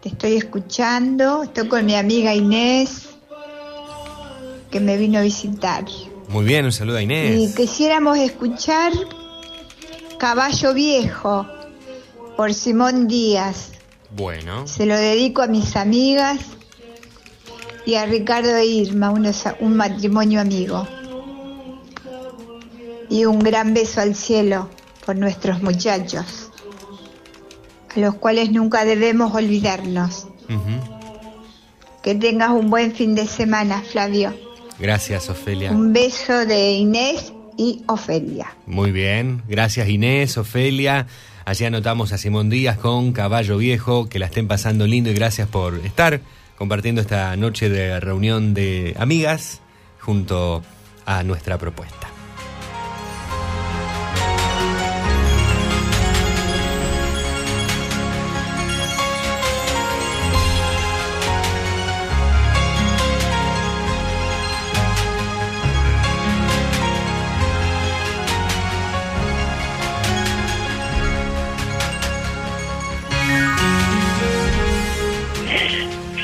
Te 0.00 0.10
estoy 0.10 0.36
escuchando. 0.36 1.42
Estoy 1.42 1.66
con 1.66 1.84
mi 1.84 1.96
amiga 1.96 2.32
Inés, 2.32 3.08
que 4.70 4.78
me 4.78 4.96
vino 4.96 5.18
a 5.18 5.22
visitar. 5.22 5.84
Muy 6.28 6.44
bien, 6.44 6.64
un 6.64 6.70
saludo 6.70 6.98
a 6.98 7.00
Y 7.02 7.06
Inés. 7.06 7.56
quisiéramos 7.56 8.18
escuchar 8.18 8.92
Caballo 10.16 10.72
Viejo 10.72 11.44
por 12.36 12.54
Simón 12.54 13.08
Díaz. 13.08 13.72
Bueno, 14.14 14.68
Se 14.68 14.86
lo 14.86 14.94
dedico 14.96 15.42
a 15.42 15.48
mis 15.48 15.74
amigas 15.74 16.38
y 17.84 17.94
a 17.96 18.06
Ricardo 18.06 18.54
e 18.56 18.64
Irma, 18.64 19.10
unos- 19.10 19.42
un 19.58 19.76
matrimonio 19.76 20.40
amigo. 20.40 20.86
Y 23.08 23.24
un 23.24 23.38
gran 23.38 23.74
beso 23.74 24.00
al 24.00 24.14
cielo 24.14 24.68
por 25.04 25.16
nuestros 25.16 25.62
muchachos, 25.62 26.50
a 27.94 28.00
los 28.00 28.14
cuales 28.16 28.50
nunca 28.50 28.84
debemos 28.84 29.34
olvidarnos. 29.34 30.26
Que 32.02 32.14
tengas 32.14 32.50
un 32.50 32.70
buen 32.70 32.92
fin 32.92 33.14
de 33.14 33.26
semana, 33.26 33.82
Flavio. 33.82 34.34
gracias 34.78 35.28
Ofelia. 35.28 35.70
Un 35.72 35.92
beso 35.92 36.44
de 36.46 36.72
Inés 36.72 37.32
y 37.56 37.82
Ofelia. 37.86 38.54
Muy 38.66 38.92
bien, 38.92 39.42
gracias 39.48 39.88
Inés, 39.88 40.36
Ofelia. 40.36 41.06
Allí 41.44 41.64
anotamos 41.64 42.12
a 42.12 42.18
Simón 42.18 42.50
Díaz 42.50 42.76
con 42.76 43.12
Caballo 43.12 43.58
Viejo, 43.58 44.08
que 44.08 44.18
la 44.18 44.26
estén 44.26 44.48
pasando 44.48 44.86
lindo 44.86 45.10
y 45.10 45.14
gracias 45.14 45.48
por 45.48 45.76
estar 45.86 46.20
compartiendo 46.58 47.00
esta 47.00 47.36
noche 47.36 47.68
de 47.68 48.00
reunión 48.00 48.52
de 48.52 48.94
amigas 48.98 49.60
junto 50.00 50.62
a 51.04 51.22
nuestra 51.22 51.58
propuesta. 51.58 52.15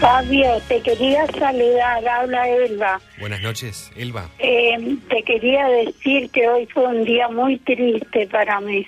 Fabio, 0.02 0.60
te 0.66 0.80
quería 0.82 1.24
saludar, 1.28 2.08
habla 2.08 2.48
Elba. 2.48 3.00
Buenas 3.20 3.40
noches, 3.40 3.92
Elba. 3.94 4.28
Eh, 4.40 4.96
te 5.08 5.22
quería 5.22 5.68
decir 5.68 6.28
que 6.30 6.48
hoy 6.48 6.66
fue 6.66 6.88
un 6.88 7.04
día 7.04 7.28
muy 7.28 7.56
triste 7.58 8.26
para 8.26 8.60
mí. 8.60 8.84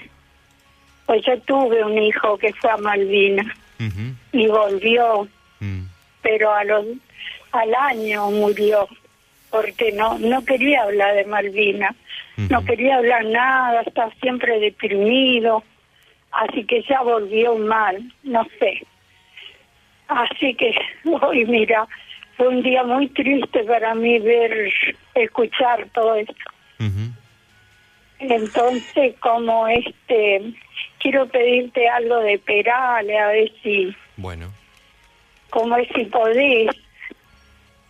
Pues 1.07 1.24
yo 1.24 1.41
tuve 1.43 1.85
un 1.85 1.97
hijo 2.03 2.36
que 2.36 2.53
fue 2.55 2.69
a 2.69 2.78
Malvinas 2.78 3.47
y 4.32 4.47
volvió, 4.49 5.28
pero 6.20 6.53
a 6.53 6.65
los, 6.65 6.85
al 7.53 7.73
año 7.77 8.32
murió 8.32 8.89
porque 9.51 9.93
no 9.93 10.19
no 10.19 10.45
quería 10.45 10.82
hablar 10.82 11.15
de 11.15 11.27
Malvinas, 11.27 11.95
no 12.36 12.65
quería 12.65 12.97
hablar 12.97 13.24
nada, 13.27 13.82
estaba 13.82 14.12
siempre 14.20 14.59
deprimido, 14.59 15.62
así 16.32 16.65
que 16.65 16.82
ya 16.82 17.03
volvió 17.03 17.55
mal, 17.55 18.03
no 18.24 18.45
sé. 18.59 18.85
Así 20.09 20.55
que 20.55 20.74
hoy, 21.22 21.44
mira, 21.47 21.86
fue 22.36 22.48
un 22.48 22.62
día 22.62 22.85
muy 22.85 23.09
triste 23.09 23.64
para 23.64 23.94
mí 23.94 24.18
ver, 24.18 24.72
escuchar 25.14 25.89
todo 25.93 26.16
esto. 26.16 26.35
Entonces, 28.18 29.14
como 29.20 29.68
este, 29.68 30.55
quiero 30.98 31.26
pedirte 31.28 31.89
algo 31.89 32.18
de 32.20 32.39
Perales, 32.39 33.20
a 33.20 33.28
ver 33.28 33.52
si, 33.62 33.94
Bueno, 34.16 34.51
como 35.51 35.76
es 35.76 35.89
si 35.94 36.05
podés, 36.06 36.70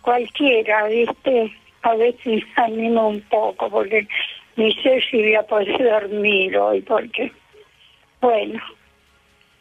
cualquiera, 0.01 0.87
¿viste? 0.87 1.55
A 1.83 1.95
ver 1.95 2.15
si 2.23 2.29
me 2.35 2.45
animo 2.55 3.09
un 3.09 3.21
poco, 3.21 3.69
porque 3.69 4.07
ni 4.55 4.73
sé 4.75 5.01
si 5.09 5.17
voy 5.17 5.35
a 5.35 5.43
poder 5.43 5.77
dormir 5.83 6.57
hoy, 6.57 6.81
porque, 6.81 7.31
bueno, 8.21 8.61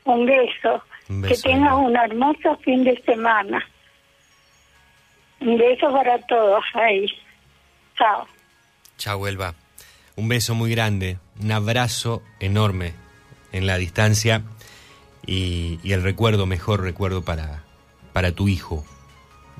un 0.04 0.26
beso. 0.26 0.82
Que 1.06 1.36
tengas 1.36 1.74
un 1.74 1.96
hermoso 1.96 2.56
fin 2.64 2.84
de 2.84 3.00
semana. 3.02 3.62
Un 5.40 5.58
beso 5.58 5.92
para 5.92 6.18
todos 6.26 6.64
ahí. 6.74 7.06
Chao. 7.98 8.26
chao 8.96 9.26
Elba. 9.28 9.54
Un 10.16 10.28
beso 10.28 10.54
muy 10.54 10.70
grande, 10.70 11.18
un 11.40 11.52
abrazo 11.52 12.22
enorme 12.40 12.94
en 13.52 13.66
la 13.66 13.76
distancia 13.76 14.42
y, 15.26 15.78
y 15.82 15.92
el 15.92 16.02
recuerdo, 16.02 16.46
mejor 16.46 16.82
recuerdo 16.82 17.22
para, 17.22 17.64
para 18.12 18.32
tu 18.32 18.48
hijo. 18.48 18.84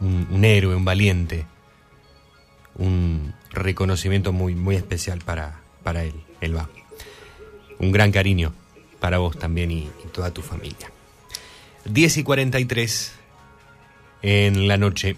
Un, 0.00 0.26
un 0.30 0.44
héroe, 0.44 0.74
un 0.74 0.84
valiente. 0.84 1.46
Un 2.76 3.34
reconocimiento 3.50 4.32
muy, 4.32 4.54
muy 4.54 4.76
especial 4.76 5.20
para, 5.24 5.60
para 5.82 6.04
él, 6.04 6.14
Elba. 6.40 6.68
Un 7.78 7.92
gran 7.92 8.10
cariño 8.12 8.52
para 8.98 9.18
vos 9.18 9.38
también 9.38 9.70
y, 9.70 9.90
y 10.04 10.08
toda 10.12 10.32
tu 10.32 10.40
familia. 10.40 10.93
10 11.84 12.18
y 12.18 12.22
43 12.22 13.12
en 14.22 14.68
la 14.68 14.76
noche. 14.76 15.16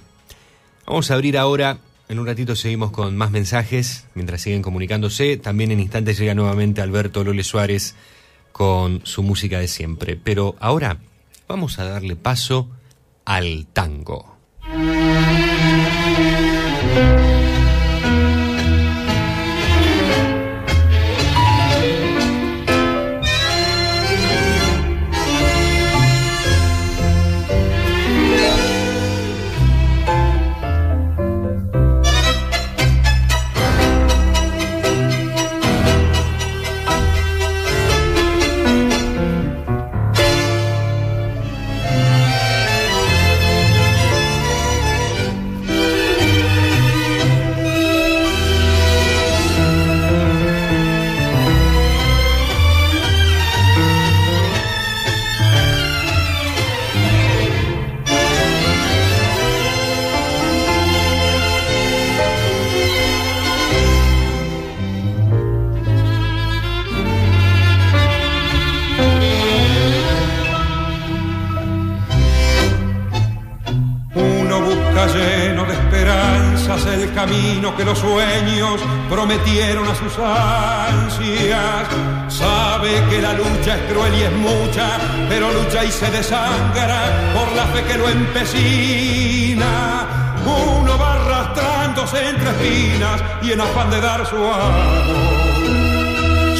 Vamos 0.86 1.10
a 1.10 1.14
abrir 1.14 1.38
ahora, 1.38 1.78
en 2.08 2.18
un 2.18 2.26
ratito 2.26 2.54
seguimos 2.54 2.90
con 2.90 3.16
más 3.16 3.30
mensajes, 3.30 4.06
mientras 4.14 4.40
siguen 4.40 4.62
comunicándose. 4.62 5.36
También 5.36 5.72
en 5.72 5.80
instantes 5.80 6.18
llega 6.18 6.34
nuevamente 6.34 6.80
Alberto 6.80 7.24
Lole 7.24 7.44
Suárez 7.44 7.94
con 8.52 9.00
su 9.04 9.22
música 9.22 9.58
de 9.58 9.68
siempre. 9.68 10.16
Pero 10.16 10.56
ahora 10.60 10.98
vamos 11.48 11.78
a 11.78 11.84
darle 11.84 12.16
paso 12.16 12.68
al 13.24 13.66
tango. 13.72 14.36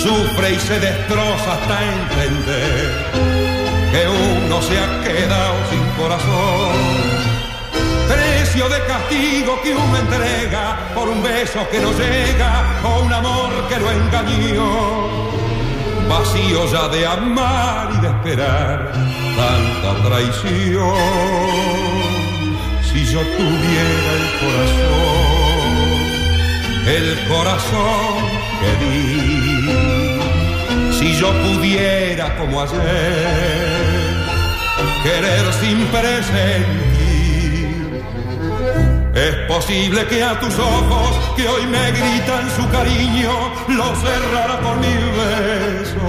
Sufre 0.07 0.53
y 0.53 0.59
se 0.61 0.79
destroza 0.79 1.53
hasta 1.53 1.77
entender 1.85 3.37
que 3.93 4.03
uno 4.09 4.63
se 4.63 4.79
ha 4.79 4.89
quedado 5.03 5.55
sin 5.71 5.85
corazón. 6.01 6.77
Precio 8.09 8.69
de 8.69 8.81
castigo 8.87 9.61
que 9.63 9.75
uno 9.75 9.97
entrega 9.97 10.91
por 10.95 11.09
un 11.09 11.23
beso 11.23 11.67
que 11.71 11.81
no 11.81 11.93
llega 11.93 12.81
o 12.85 13.03
un 13.03 13.13
amor 13.13 13.51
que 13.69 13.79
lo 13.79 13.91
engañó. 13.91 15.27
Vacío 16.09 16.71
ya 16.71 16.89
de 16.89 17.07
amar 17.07 17.89
y 17.97 18.01
de 18.01 18.09
esperar 18.09 18.93
tanta 19.37 20.09
traición. 20.09 20.97
Si 22.89 23.05
yo 23.07 23.21
tuviera 23.21 24.11
el 24.19 24.27
corazón, 24.41 25.36
el 26.87 27.19
corazón 27.27 28.15
que 28.61 28.71
di, 28.85 29.71
si 30.99 31.15
yo 31.15 31.33
pudiera 31.33 32.37
como 32.37 32.63
ayer 32.63 33.67
querer 35.03 35.53
sin 35.55 35.85
presentir. 35.87 36.87
Es 39.15 39.35
posible 39.49 40.07
que 40.07 40.23
a 40.23 40.39
tus 40.39 40.57
ojos, 40.59 41.35
que 41.37 41.49
hoy 41.49 41.67
me 41.67 41.91
gritan 41.91 42.51
su 42.55 42.69
cariño, 42.71 43.33
los 43.69 43.99
cerrara 43.99 44.61
por 44.61 44.77
mil 44.77 45.11
besos. 45.19 46.03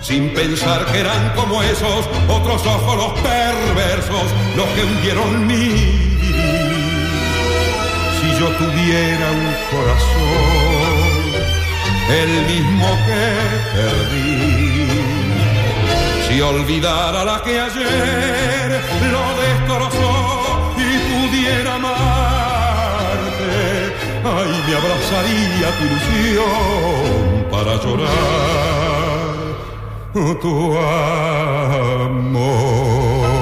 Sin 0.00 0.32
pensar 0.34 0.86
que 0.86 1.00
eran 1.00 1.32
como 1.34 1.60
esos 1.62 2.08
otros 2.28 2.64
ojos 2.64 2.96
los 2.96 3.12
perversos, 3.20 4.32
los 4.56 4.66
que 4.68 4.84
hundieron 4.84 5.46
mi 5.46 6.17
yo 8.38 8.46
tuviera 8.56 9.26
un 9.32 9.54
corazón, 9.70 11.22
el 12.22 12.30
mismo 12.46 12.88
que 13.06 13.24
perdí. 13.74 14.88
Si 16.28 16.34
olvidara 16.40 17.24
la 17.24 17.42
que 17.42 17.58
ayer 17.58 18.68
lo 19.12 19.24
destrozó 19.42 20.14
y 20.76 20.80
pudiera 21.08 21.70
amarte, 21.74 23.54
ay, 24.24 24.50
me 24.66 24.74
abrazaría 24.80 25.68
tu 25.78 25.82
ilusión 25.88 27.06
para 27.50 27.72
llorar 27.82 28.18
tu 30.40 30.54
amor. 32.06 33.37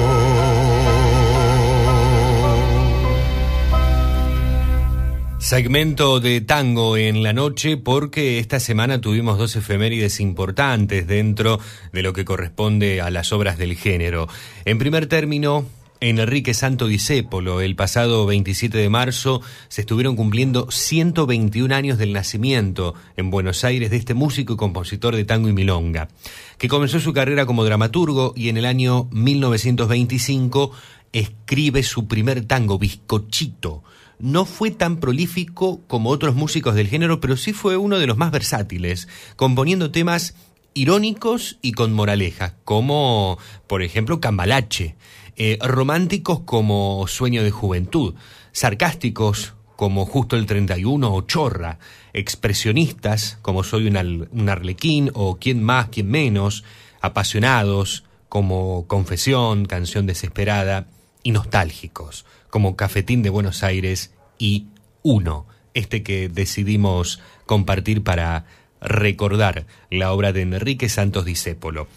Segmento 5.47 6.19
de 6.19 6.41
tango 6.41 6.97
en 6.97 7.23
la 7.23 7.31
noche 7.31 7.77
porque 7.77 8.37
esta 8.37 8.59
semana 8.59 8.99
tuvimos 8.99 9.37
dos 9.37 9.55
efemérides 9.55 10.19
importantes 10.19 11.07
dentro 11.07 11.61
de 11.93 12.03
lo 12.03 12.11
que 12.11 12.25
corresponde 12.25 12.99
a 12.99 13.09
las 13.11 13.31
obras 13.31 13.57
del 13.57 13.77
género. 13.77 14.27
En 14.65 14.77
primer 14.77 15.07
término, 15.07 15.65
Enrique 16.01 16.53
Santo 16.53 16.87
Discépolo, 16.87 17.61
el 17.61 17.77
pasado 17.77 18.25
27 18.25 18.77
de 18.77 18.89
marzo 18.89 19.41
se 19.69 19.79
estuvieron 19.79 20.17
cumpliendo 20.17 20.69
121 20.69 21.73
años 21.73 21.97
del 21.97 22.11
nacimiento 22.11 22.93
en 23.15 23.31
Buenos 23.31 23.63
Aires 23.63 23.89
de 23.89 23.95
este 23.95 24.15
músico 24.15 24.51
y 24.51 24.57
compositor 24.57 25.15
de 25.15 25.23
tango 25.23 25.47
y 25.47 25.53
milonga, 25.53 26.09
que 26.57 26.67
comenzó 26.67 26.99
su 26.99 27.13
carrera 27.13 27.45
como 27.45 27.63
dramaturgo 27.63 28.33
y 28.35 28.49
en 28.49 28.57
el 28.57 28.65
año 28.65 29.07
1925 29.11 30.73
escribe 31.13 31.83
su 31.83 32.05
primer 32.05 32.43
tango, 32.43 32.77
Bizcochito. 32.77 33.85
No 34.19 34.45
fue 34.45 34.71
tan 34.71 34.97
prolífico 34.97 35.81
como 35.87 36.09
otros 36.09 36.33
músicos 36.33 36.73
del 36.73 36.87
género, 36.87 37.19
pero 37.19 37.37
sí 37.37 37.53
fue 37.53 37.77
uno 37.77 37.99
de 37.99 38.07
los 38.07 38.17
más 38.17 38.31
versátiles, 38.31 39.07
componiendo 39.35 39.91
temas 39.91 40.33
irónicos 40.73 41.57
y 41.61 41.73
con 41.73 41.93
moraleja, 41.93 42.55
como 42.63 43.37
por 43.67 43.83
ejemplo 43.83 44.19
Cambalache, 44.19 44.95
eh, 45.35 45.59
románticos 45.61 46.41
como 46.41 47.05
Sueño 47.07 47.43
de 47.43 47.51
Juventud, 47.51 48.15
sarcásticos 48.51 49.53
como 49.75 50.07
Justo 50.07 50.35
el 50.35 50.47
31 50.47 51.13
o 51.13 51.21
Chorra, 51.21 51.77
expresionistas 52.13 53.37
como 53.43 53.63
Soy 53.63 53.87
un, 53.87 54.27
un 54.31 54.49
arlequín 54.49 55.11
o 55.13 55.37
Quién 55.37 55.63
más, 55.63 55.89
quién 55.89 56.09
menos, 56.09 56.63
apasionados 57.01 58.03
como 58.29 58.87
Confesión, 58.87 59.65
Canción 59.65 60.07
desesperada 60.07 60.87
y 61.21 61.31
nostálgicos 61.31 62.25
como 62.57 62.75
Cafetín 62.75 63.21
de 63.21 63.29
Buenos 63.29 63.61
Aires 63.61 64.15
y 64.39 64.65
Uno, 65.03 65.45
este 65.75 66.01
que 66.01 66.27
decidimos 66.27 67.21
compartir 67.45 68.03
para 68.03 68.45
recordar 68.81 69.67
la 69.91 70.11
obra 70.11 70.33
de 70.33 70.41
Enrique 70.41 70.89
Santos 70.89 71.23
Discépolo 71.23 71.87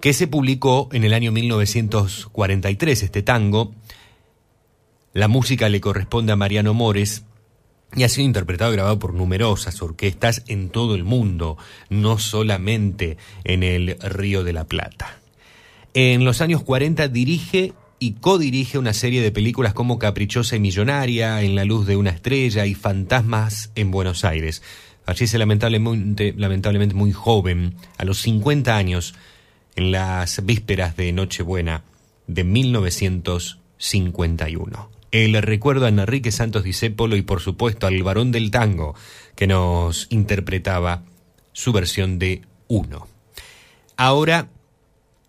que 0.00 0.12
se 0.12 0.26
publicó 0.26 0.88
en 0.90 1.04
el 1.04 1.14
año 1.14 1.30
1943, 1.30 3.02
este 3.04 3.22
tango. 3.22 3.76
La 5.12 5.28
música 5.28 5.68
le 5.68 5.80
corresponde 5.80 6.32
a 6.32 6.36
Mariano 6.36 6.74
Mores 6.74 7.22
y 7.94 8.02
ha 8.02 8.08
sido 8.08 8.26
interpretado 8.26 8.72
y 8.72 8.74
grabado 8.74 8.98
por 8.98 9.14
numerosas 9.14 9.80
orquestas 9.82 10.42
en 10.48 10.70
todo 10.70 10.96
el 10.96 11.04
mundo, 11.04 11.58
no 11.90 12.18
solamente 12.18 13.18
en 13.44 13.62
el 13.62 13.96
Río 14.00 14.42
de 14.42 14.52
la 14.52 14.64
Plata. 14.64 15.20
En 15.94 16.24
los 16.24 16.40
años 16.40 16.64
40 16.64 17.06
dirige 17.06 17.74
y 18.02 18.12
codirige 18.14 18.78
una 18.78 18.94
serie 18.94 19.22
de 19.22 19.30
películas 19.30 19.74
como 19.74 20.00
Caprichosa 20.00 20.56
y 20.56 20.60
Millonaria, 20.60 21.40
En 21.42 21.54
la 21.54 21.64
luz 21.64 21.86
de 21.86 21.94
una 21.94 22.10
estrella 22.10 22.66
y 22.66 22.74
Fantasmas 22.74 23.70
en 23.76 23.92
Buenos 23.92 24.24
Aires. 24.24 24.60
Fallece 25.06 25.38
lamentablemente, 25.38 26.34
lamentablemente 26.36 26.96
muy 26.96 27.12
joven, 27.12 27.76
a 27.98 28.04
los 28.04 28.18
50 28.22 28.76
años, 28.76 29.14
en 29.76 29.92
las 29.92 30.44
vísperas 30.44 30.96
de 30.96 31.12
Nochebuena 31.12 31.84
de 32.26 32.42
1951. 32.42 34.90
El 35.12 35.40
recuerdo 35.40 35.86
a 35.86 35.90
Enrique 35.90 36.32
Santos 36.32 36.64
Discépolo 36.64 37.14
y 37.14 37.22
por 37.22 37.40
supuesto 37.40 37.86
al 37.86 38.02
varón 38.02 38.32
del 38.32 38.50
tango 38.50 38.96
que 39.36 39.46
nos 39.46 40.08
interpretaba 40.10 41.04
su 41.52 41.70
versión 41.70 42.18
de 42.18 42.42
Uno. 42.66 43.06
Ahora 43.96 44.48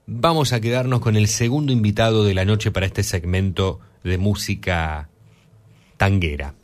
vamos 0.05 0.53
a 0.53 0.59
quedarnos 0.59 0.99
con 0.99 1.15
el 1.15 1.27
segundo 1.27 1.71
invitado 1.71 2.23
de 2.25 2.33
la 2.33 2.45
noche 2.45 2.71
para 2.71 2.85
este 2.85 3.03
segmento 3.03 3.79
de 4.03 4.17
música 4.17 5.09
tanguera. 5.97 6.55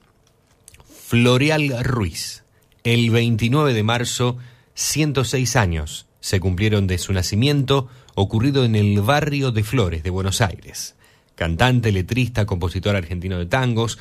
Floreal 1.08 1.84
Ruiz. 1.84 2.44
El 2.84 3.10
29 3.12 3.74
de 3.74 3.84
marzo, 3.84 4.38
106 4.74 5.56
años 5.56 6.08
se 6.20 6.40
cumplieron 6.40 6.88
de 6.88 6.98
su 6.98 7.14
nacimiento, 7.14 7.88
ocurrido 8.16 8.66
en 8.66 8.76
el 8.76 9.02
barrio 9.02 9.52
de 9.52 9.64
Flores 9.64 10.04
de 10.04 10.10
Buenos 10.10 10.42
Aires. 10.42 10.96
Cantante, 11.36 11.92
letrista, 11.92 12.46
compositor 12.46 12.96
argentino 12.96 13.40
de 13.40 13.46
tangos, 13.46 13.98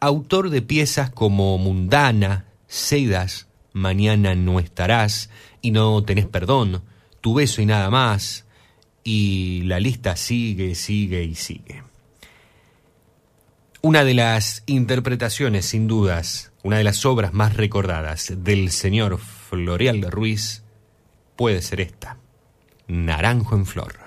autor 0.00 0.50
de 0.50 0.62
piezas 0.62 1.10
como 1.10 1.56
Mundana, 1.58 2.46
Sedas, 2.66 3.48
Mañana 3.74 4.34
no 4.34 4.60
estarás 4.60 5.30
y 5.62 5.70
no 5.70 6.02
tenés 6.04 6.26
perdón, 6.26 6.82
Tu 7.22 7.32
beso 7.32 7.62
y 7.62 7.66
nada 7.66 7.88
más, 7.88 8.41
y 9.04 9.62
la 9.62 9.80
lista 9.80 10.16
sigue, 10.16 10.74
sigue 10.74 11.22
y 11.24 11.34
sigue. 11.34 11.82
Una 13.80 14.04
de 14.04 14.14
las 14.14 14.62
interpretaciones, 14.66 15.66
sin 15.66 15.88
dudas, 15.88 16.52
una 16.62 16.78
de 16.78 16.84
las 16.84 17.04
obras 17.04 17.32
más 17.32 17.56
recordadas 17.56 18.32
del 18.38 18.70
señor 18.70 19.18
Floreal 19.18 20.02
Ruiz 20.10 20.62
puede 21.34 21.62
ser 21.62 21.80
esta, 21.80 22.18
Naranjo 22.86 23.56
en 23.56 23.66
Flor. 23.66 23.98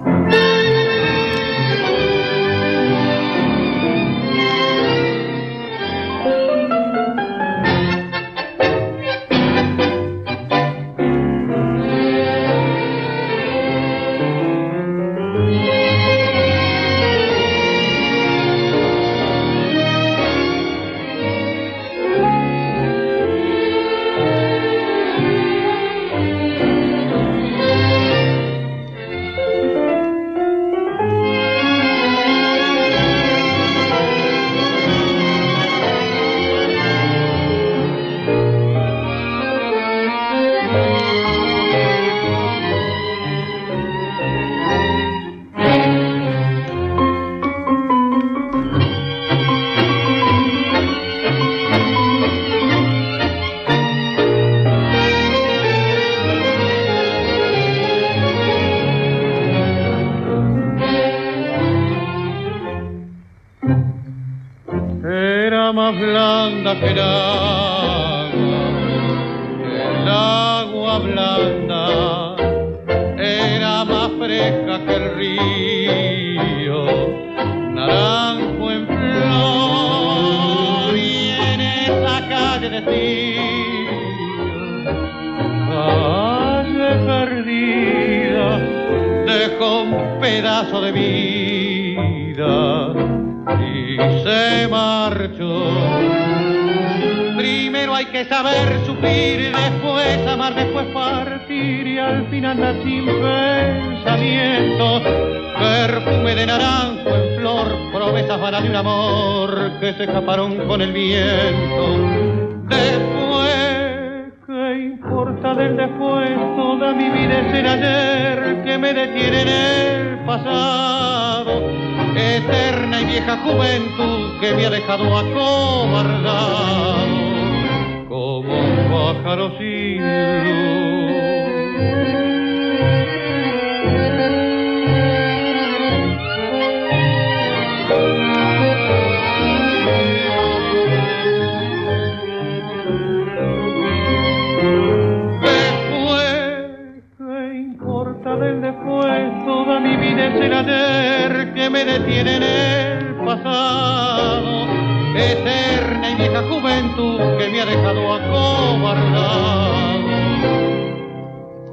Vieja 156.17 156.43
juventud 156.43 157.19
que 157.37 157.49
me 157.49 157.61
ha 157.61 157.65
dejado 157.65 158.13
acobardado. 158.13 159.35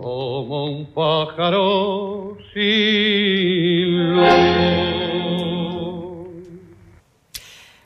Como 0.00 0.64
un 0.64 0.86
pájaro 0.92 2.36
sin 2.52 4.16
luz. 4.16 4.62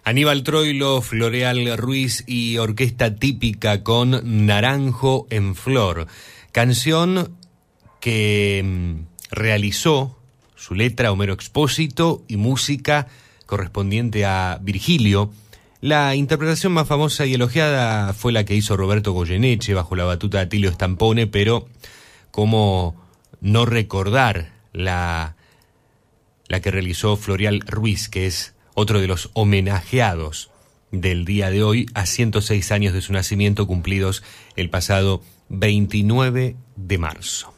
Aníbal 0.05 0.45
Troilo, 0.45 1.03
Floreal 1.03 1.77
Ruiz 1.77 2.23
y 2.27 2.59
orquesta 2.59 3.17
típica 3.17 3.83
con 3.83 4.47
Naranjo 4.47 5.27
en 5.31 5.57
Flor. 5.57 6.07
Canción 6.53 7.37
que 8.01 8.63
mm, 8.65 9.01
realizó 9.33 10.17
su 10.55 10.75
letra 10.75 11.11
Homero 11.13 11.35
Expósito 11.35 12.23
y 12.29 12.37
música 12.37 13.09
correspondiente 13.47 14.25
a 14.25 14.59
Virgilio. 14.63 15.33
La 15.81 16.15
interpretación 16.15 16.73
más 16.73 16.89
famosa 16.89 17.27
y 17.27 17.35
elogiada 17.35 18.13
fue 18.15 18.33
la 18.33 18.45
que 18.45 18.55
hizo 18.55 18.77
Roberto 18.77 19.13
Goyeneche 19.13 19.75
bajo 19.75 19.95
la 19.95 20.05
batuta 20.05 20.39
de 20.39 20.45
Atilio 20.45 20.73
Stampone, 20.73 21.27
pero 21.27 21.69
cómo 22.31 22.97
no 23.41 23.67
recordar 23.67 24.53
la, 24.73 25.37
la 26.49 26.61
que 26.61 26.71
realizó 26.71 27.17
Floreal 27.17 27.61
Ruiz, 27.61 28.09
que 28.09 28.27
es 28.27 28.55
otro 28.75 29.01
de 29.01 29.07
los 29.07 29.31
homenajeados 29.35 30.51
del 30.93 31.25
día 31.27 31.51
de 31.51 31.63
hoy 31.63 31.87
a 31.95 32.07
106 32.07 32.73
años 32.73 32.95
de 32.95 33.03
su 33.03 33.13
nacimiento 33.13 33.67
cumplidos 33.67 34.23
el 34.57 34.71
pasado 34.71 35.23
29 35.51 36.57
de 36.77 36.99
marzo. 36.99 37.53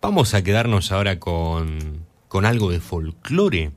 Vamos 0.00 0.34
a 0.34 0.42
quedarnos 0.42 0.90
ahora 0.90 1.20
con, 1.20 2.04
con 2.26 2.46
algo 2.46 2.70
de 2.70 2.80
folclore. 2.80 3.70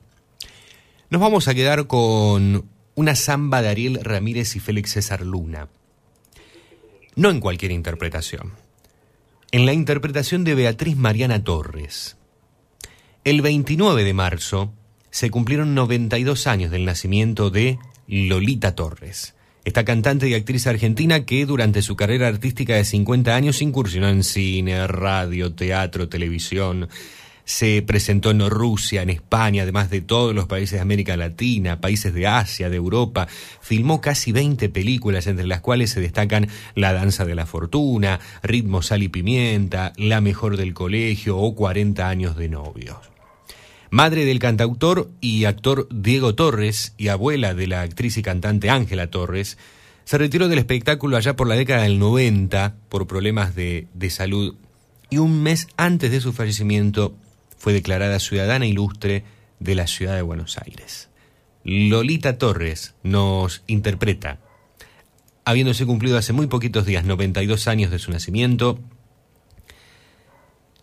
Nos 1.12 1.22
vamos 1.22 1.48
a 1.48 1.54
quedar 1.54 1.86
con 1.86 2.66
una 2.96 3.16
samba 3.16 3.62
de 3.62 3.70
Ariel 3.70 4.00
Ramírez 4.02 4.56
y 4.56 4.60
Félix 4.60 4.92
César 4.92 5.22
Luna. 5.22 5.68
No 7.16 7.30
en 7.30 7.40
cualquier 7.40 7.72
interpretación. 7.72 8.54
En 9.52 9.66
la 9.66 9.74
interpretación 9.74 10.44
de 10.44 10.56
Beatriz 10.56 10.98
Mariana 10.98 11.44
Torres. 11.44 12.18
El 13.24 13.42
29 13.42 14.04
de 14.04 14.14
marzo 14.14 14.74
se 15.12 15.30
cumplieron 15.30 15.76
92 15.76 16.48
años 16.48 16.72
del 16.72 16.86
nacimiento 16.86 17.50
de 17.50 17.80
Lolita 18.08 18.76
Torres. 18.76 19.36
Esta 19.64 19.84
cantante 19.84 20.30
y 20.30 20.34
actriz 20.34 20.68
argentina 20.68 21.26
que 21.26 21.46
durante 21.46 21.82
su 21.82 21.96
carrera 21.96 22.28
artística 22.28 22.76
de 22.76 22.86
50 22.86 23.36
años 23.36 23.62
incursionó 23.62 24.10
en 24.10 24.24
cine, 24.24 24.86
radio, 24.88 25.54
teatro, 25.54 26.08
televisión, 26.08 26.88
se 27.46 27.84
presentó 27.84 28.32
en 28.32 28.50
Rusia, 28.50 29.04
en 29.04 29.12
España, 29.12 29.64
además 29.64 29.90
de 29.90 30.02
todos 30.02 30.36
los 30.36 30.48
países 30.48 30.74
de 30.74 30.82
América 30.82 31.16
Latina, 31.16 31.80
países 31.80 32.14
de 32.14 32.28
Asia, 32.28 32.70
de 32.70 32.76
Europa. 32.76 33.28
Filmó 33.62 34.02
casi 34.02 34.32
20 34.32 34.68
películas, 34.70 35.28
entre 35.28 35.46
las 35.46 35.62
cuales 35.62 35.92
se 35.92 36.02
destacan 36.02 36.48
La 36.74 36.92
Danza 36.92 37.24
de 37.24 37.36
la 37.36 37.46
Fortuna, 37.46 38.20
Ritmo, 38.42 38.82
Sal 38.82 39.04
y 39.04 39.10
Pimienta, 39.10 39.94
La 39.96 40.22
Mejor 40.22 40.58
del 40.58 40.74
Colegio 40.74 41.38
o 41.38 41.56
40 41.56 42.10
años 42.10 42.36
de 42.36 42.50
novios. 42.50 42.98
Madre 43.92 44.26
del 44.26 44.40
cantautor 44.40 45.12
y 45.22 45.46
actor 45.46 45.88
Diego 45.92 46.36
Torres 46.36 46.94
y 46.98 47.10
abuela 47.10 47.54
de 47.54 47.68
la 47.68 47.82
actriz 47.82 48.18
y 48.18 48.24
cantante 48.24 48.70
Ángela 48.70 49.12
Torres, 49.12 49.58
se 50.04 50.18
retiró 50.18 50.48
del 50.48 50.60
espectáculo 50.60 51.18
allá 51.18 51.36
por 51.36 51.48
la 51.48 51.56
década 51.56 51.84
del 51.84 51.98
90 51.98 52.76
por 52.90 53.08
problemas 53.08 53.56
de, 53.56 53.88
de 53.94 54.10
salud 54.10 54.56
y 55.10 55.18
un 55.18 55.42
mes 55.42 55.68
antes 55.78 56.12
de 56.12 56.22
su 56.22 56.34
fallecimiento 56.34 57.16
fue 57.58 57.74
declarada 57.74 58.20
ciudadana 58.20 58.66
ilustre 58.66 59.24
de 59.60 59.76
la 59.76 59.88
ciudad 59.88 60.16
de 60.16 60.22
Buenos 60.22 60.58
Aires. 60.58 61.10
Lolita 61.64 62.38
Torres 62.38 62.94
nos 63.04 63.64
interpreta, 63.68 64.40
habiéndose 65.46 65.86
cumplido 65.86 66.18
hace 66.18 66.34
muy 66.34 66.48
poquitos 66.48 66.86
días 66.86 67.06
92 67.06 67.68
años 67.68 67.92
de 67.92 68.00
su 68.00 68.12
nacimiento, 68.12 68.80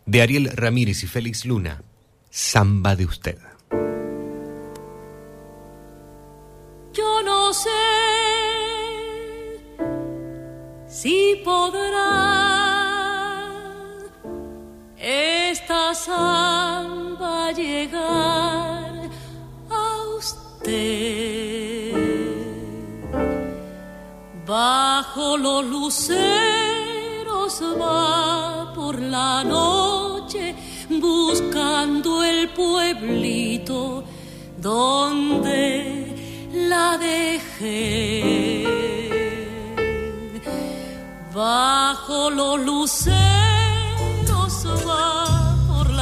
de 0.07 0.23
Ariel 0.23 0.51
Ramírez 0.53 1.05
y 1.05 1.07
Félix 1.07 1.45
Luna, 1.45 1.83
Samba 2.31 2.97
de 2.97 3.05
usted. 3.05 3.39
Yo 6.93 7.23
no 7.23 7.55
sé 7.55 7.71
si 10.89 11.41
podrá 11.45 12.12
esta 16.03 16.15
samba 16.15 17.53
llegar 17.53 19.11
a 19.71 19.83
usted. 20.19 21.93
Bajo 24.47 25.37
los 25.37 25.65
luceros 25.65 27.63
va 27.81 28.73
por 28.75 29.01
la 29.01 29.45
noche 29.45 30.55
buscando 30.91 32.25
el 32.25 32.49
pueblito 32.51 34.03
donde 34.59 36.51
la 36.53 36.99
dejé. 36.99 38.65
Bajo 41.33 42.31
los 42.31 42.61
luceros 42.61 43.43
va 43.47 43.52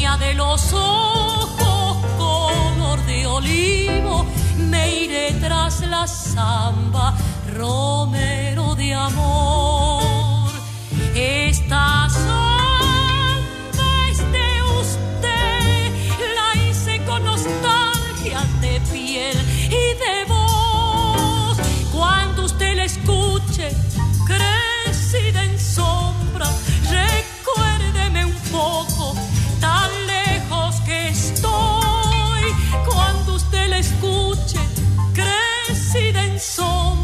niña 0.00 0.16
de 0.16 0.32
los 0.32 0.72
ojos 0.72 1.98
color 2.16 3.04
de 3.04 3.26
olivo, 3.26 4.24
me 4.56 4.94
iré 5.02 5.32
tras 5.42 5.80
la 5.82 6.06
samba, 6.06 7.14
romero 7.54 8.74
de 8.76 8.94
amor. 8.94 10.50
Esta 11.14 12.08
samba 12.08 12.49
sou 36.40 36.99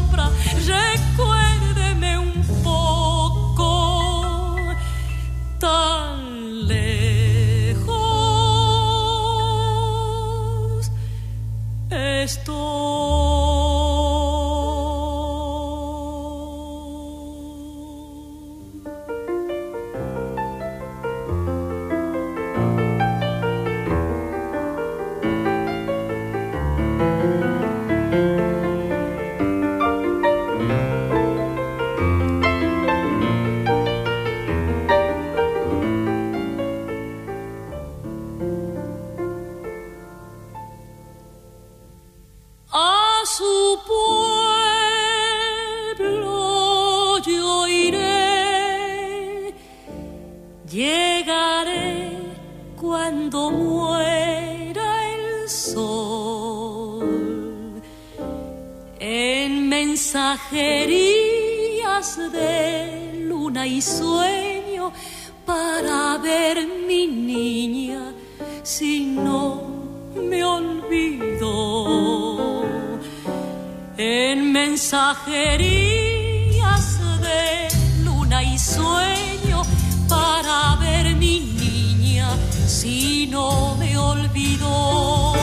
cuando 53.29 53.51
muera 53.51 54.87
el 55.13 55.49
sol. 55.49 57.03
En 58.99 59.67
mensajerías 59.67 60.97
de 62.31 63.25
luna 63.27 63.67
y 63.67 63.81
sueño 63.81 64.93
para 65.45 66.17
ver 66.19 66.65
mi 66.87 67.07
niña 67.07 68.13
si 68.63 69.05
no 69.05 69.61
me 70.15 70.43
olvido 70.43 71.43
en 73.97 74.51
mensajerías 74.53 75.67
de 77.21 77.67
luna 78.05 78.41
y 78.43 78.57
sueño 78.57 79.63
para 80.07 80.77
ver 80.79 81.15
mi 81.15 81.39
niña 81.39 81.56
si 82.67 83.27
no 83.27 83.75
me 83.77 83.97
olvido. 83.97 85.33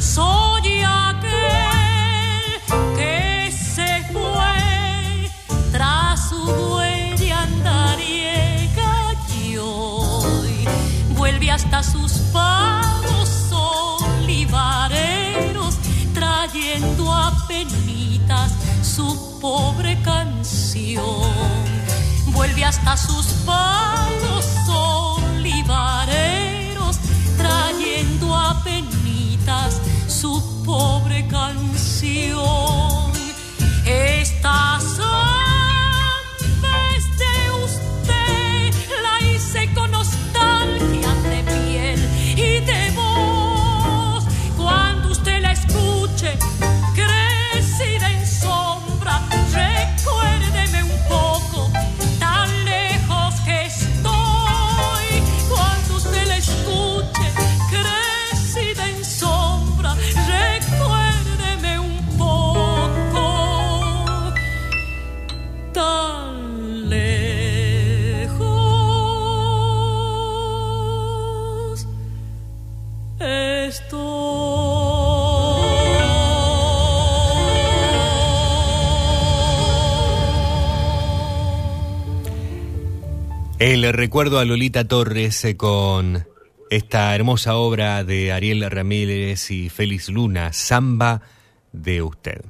Soy 0.00 0.82
aquel 0.82 2.60
que 2.96 3.52
se 3.52 4.02
fue 4.12 5.30
tras 5.70 6.28
su 6.28 6.42
huella 6.42 7.42
andariega 7.42 9.14
y 9.42 9.56
hoy 9.58 10.66
vuelve 11.16 11.52
hasta 11.52 11.82
sus 11.82 12.12
pagos 12.32 13.52
olivareros 13.52 15.76
trayendo 16.12 17.12
a 17.12 17.46
penitas 17.46 18.52
su 18.82 19.38
pobre 19.40 20.00
canción. 20.02 21.30
Vuelve 22.32 22.64
hasta 22.64 22.96
sus 22.96 23.26
palos 23.46 24.44
trayendo 27.36 28.34
a 28.34 28.62
penitas 28.62 29.80
su 30.06 30.62
pobre 30.64 31.26
canción. 31.26 32.57
Recuerdo 83.92 84.38
a 84.38 84.44
Lolita 84.44 84.84
Torres 84.86 85.44
eh, 85.44 85.56
con 85.56 86.26
esta 86.68 87.14
hermosa 87.14 87.56
obra 87.56 88.04
de 88.04 88.32
Ariel 88.32 88.70
Ramírez 88.70 89.50
y 89.50 89.70
Félix 89.70 90.10
Luna, 90.10 90.52
Samba 90.52 91.22
de 91.72 92.02
usted. 92.02 92.44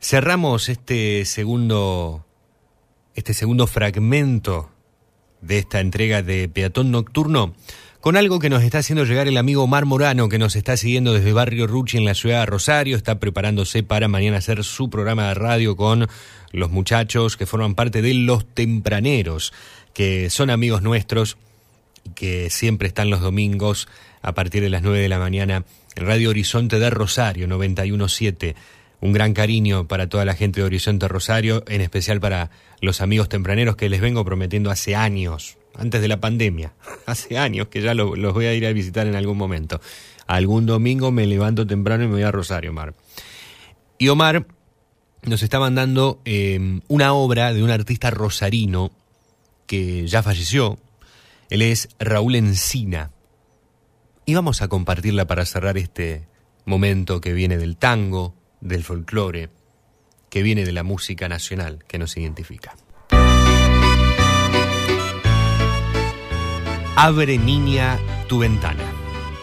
Cerramos 0.00 0.68
este 0.68 1.24
segundo 1.26 2.26
este 3.14 3.34
segundo 3.34 3.66
fragmento 3.66 4.70
de 5.40 5.58
esta 5.58 5.80
entrega 5.80 6.22
de 6.22 6.48
Peatón 6.48 6.90
Nocturno 6.90 7.54
con 8.02 8.16
algo 8.16 8.40
que 8.40 8.50
nos 8.50 8.64
está 8.64 8.78
haciendo 8.78 9.04
llegar 9.04 9.28
el 9.28 9.36
amigo 9.36 9.62
Omar 9.62 9.84
Morano, 9.84 10.28
que 10.28 10.36
nos 10.36 10.56
está 10.56 10.76
siguiendo 10.76 11.12
desde 11.12 11.32
Barrio 11.32 11.68
Ruchi 11.68 11.98
en 11.98 12.04
la 12.04 12.14
ciudad 12.14 12.40
de 12.40 12.46
Rosario, 12.46 12.96
está 12.96 13.20
preparándose 13.20 13.84
para 13.84 14.08
mañana 14.08 14.38
hacer 14.38 14.64
su 14.64 14.90
programa 14.90 15.28
de 15.28 15.34
radio 15.34 15.76
con 15.76 16.08
los 16.50 16.70
muchachos 16.72 17.36
que 17.36 17.46
forman 17.46 17.76
parte 17.76 18.02
de 18.02 18.12
Los 18.14 18.44
Tempraneros, 18.44 19.52
que 19.94 20.30
son 20.30 20.50
amigos 20.50 20.82
nuestros 20.82 21.36
y 22.04 22.10
que 22.10 22.50
siempre 22.50 22.88
están 22.88 23.10
los 23.10 23.20
domingos 23.20 23.88
a 24.22 24.32
partir 24.34 24.62
de 24.62 24.70
las 24.70 24.82
9 24.82 24.98
de 25.00 25.08
la 25.08 25.18
mañana 25.18 25.64
en 25.96 26.06
Radio 26.06 26.30
Horizonte 26.30 26.78
de 26.78 26.90
Rosario 26.90 27.46
917. 27.48 28.54
Un 29.00 29.12
gran 29.12 29.34
cariño 29.34 29.88
para 29.88 30.08
toda 30.08 30.24
la 30.24 30.34
gente 30.34 30.60
de 30.60 30.66
Horizonte 30.66 31.08
Rosario, 31.08 31.64
en 31.66 31.80
especial 31.80 32.20
para 32.20 32.50
los 32.80 33.00
amigos 33.00 33.28
tempraneros 33.28 33.74
que 33.76 33.88
les 33.88 34.00
vengo 34.00 34.24
prometiendo 34.24 34.70
hace 34.70 34.94
años, 34.94 35.56
antes 35.74 36.00
de 36.00 36.06
la 36.08 36.20
pandemia, 36.20 36.72
hace 37.06 37.36
años 37.36 37.66
que 37.68 37.80
ya 37.82 37.94
lo- 37.94 38.14
los 38.14 38.32
voy 38.32 38.46
a 38.46 38.54
ir 38.54 38.64
a 38.66 38.72
visitar 38.72 39.06
en 39.08 39.16
algún 39.16 39.36
momento. 39.36 39.80
Algún 40.28 40.66
domingo 40.66 41.10
me 41.10 41.26
levanto 41.26 41.66
temprano 41.66 42.04
y 42.04 42.06
me 42.06 42.12
voy 42.14 42.22
a 42.22 42.30
Rosario, 42.30 42.70
Omar. 42.70 42.94
Y 43.98 44.08
Omar 44.08 44.46
nos 45.24 45.42
está 45.42 45.58
mandando 45.58 46.20
eh, 46.24 46.80
una 46.88 47.12
obra 47.12 47.52
de 47.52 47.62
un 47.62 47.70
artista 47.70 48.10
rosarino 48.10 48.92
que 49.72 50.06
ya 50.06 50.22
falleció. 50.22 50.78
Él 51.48 51.62
es 51.62 51.88
Raúl 51.98 52.34
Encina. 52.34 53.10
Y 54.26 54.34
vamos 54.34 54.60
a 54.60 54.68
compartirla 54.68 55.26
para 55.26 55.46
cerrar 55.46 55.78
este 55.78 56.28
momento 56.66 57.22
que 57.22 57.32
viene 57.32 57.56
del 57.56 57.78
tango, 57.78 58.34
del 58.60 58.84
folclore, 58.84 59.48
que 60.28 60.42
viene 60.42 60.66
de 60.66 60.72
la 60.72 60.82
música 60.82 61.26
nacional 61.26 61.86
que 61.88 61.96
nos 61.96 62.18
identifica. 62.18 62.76
Abre 66.94 67.38
niña 67.38 67.98
tu 68.28 68.40
ventana. 68.40 68.84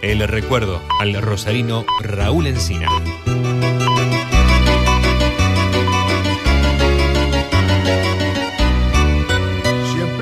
El 0.04 0.20
recuerdo 0.28 0.80
al 1.00 1.20
rosarino 1.24 1.88
Raúl 2.02 2.46
Encina. 2.46 2.88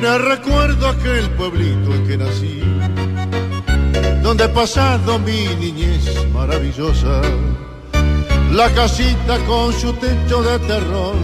Siempre 0.08 0.36
recuerdo 0.36 0.88
aquel 0.88 1.30
pueblito 1.32 1.94
en 1.94 2.08
que 2.08 2.18
nací, 2.18 2.62
donde 4.24 4.46
he 4.46 4.48
pasado 4.48 5.20
mi 5.20 5.48
niñez 5.60 6.26
maravillosa. 6.32 7.22
la 8.54 8.70
casita 8.70 9.38
con 9.46 9.74
su 9.74 9.92
techo 9.94 10.42
de 10.44 10.60
terror, 10.60 11.16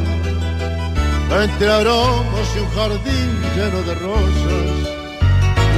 entre 1.43 1.71
aromas 1.71 2.47
y 2.55 2.59
un 2.59 2.69
jardín 2.71 3.41
lleno 3.55 3.81
de 3.83 3.95
rosas, 3.95 4.89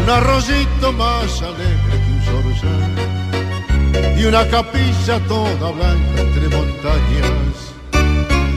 un 0.01 0.09
arroyito 0.09 0.91
más 0.93 1.43
alegre 1.43 1.95
que 2.01 2.11
un 2.11 2.21
zorzal, 2.27 2.93
y 4.19 4.25
una 4.25 4.47
capilla 4.47 5.19
toda 5.27 5.71
blanca 5.77 6.21
entre 6.21 6.49
montañas, 6.57 7.57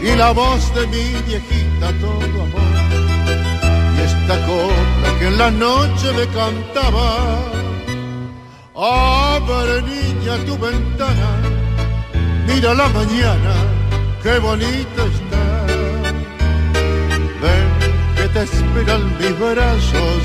y 0.03 0.17
la 0.17 0.31
voz 0.31 0.75
de 0.75 0.87
mi 0.87 1.23
viejita 1.27 1.93
todo 2.01 2.43
amor, 2.43 2.88
copla 4.37 5.19
que 5.19 5.27
en 5.27 5.39
la 5.39 5.51
noche 5.51 6.13
me 6.13 6.27
cantaba, 6.29 7.09
abre 8.75 9.83
niña 9.83 10.37
tu 10.47 10.59
ventana, 10.59 11.31
mira 12.47 12.75
la 12.75 12.89
mañana, 12.89 13.55
qué 14.23 14.39
bonita 14.39 15.05
está. 15.13 15.45
Ven 17.43 17.69
que 18.17 18.29
te 18.35 18.43
esperan 18.43 19.17
mis 19.19 19.35
brazos, 19.39 20.23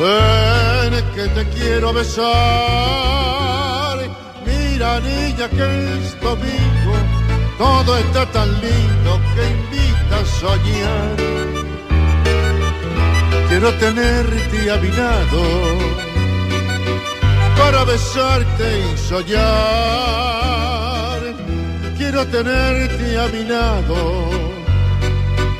ven 0.00 0.92
que 1.14 1.24
te 1.28 1.42
quiero 1.56 1.92
besar. 1.92 2.26
Mira 4.44 5.00
niña 5.00 5.48
que 5.48 5.66
es 5.94 6.20
domingo, 6.20 6.94
todo 7.58 7.96
está 7.98 8.26
tan 8.26 8.48
lindo 8.60 9.20
que 9.34 9.42
invita 9.56 10.16
a 10.20 10.24
soñar. 10.40 11.55
Quiero 13.58 13.72
tenerte 13.78 14.70
a 14.70 14.76
mi 14.76 14.90
lado 14.90 15.42
para 17.56 17.84
besarte 17.84 18.80
y 18.80 18.98
soñar. 18.98 19.40
Quiero 21.96 22.26
tenerte 22.26 23.18
a 23.18 23.28
mi 23.28 23.44
lado 23.44 24.28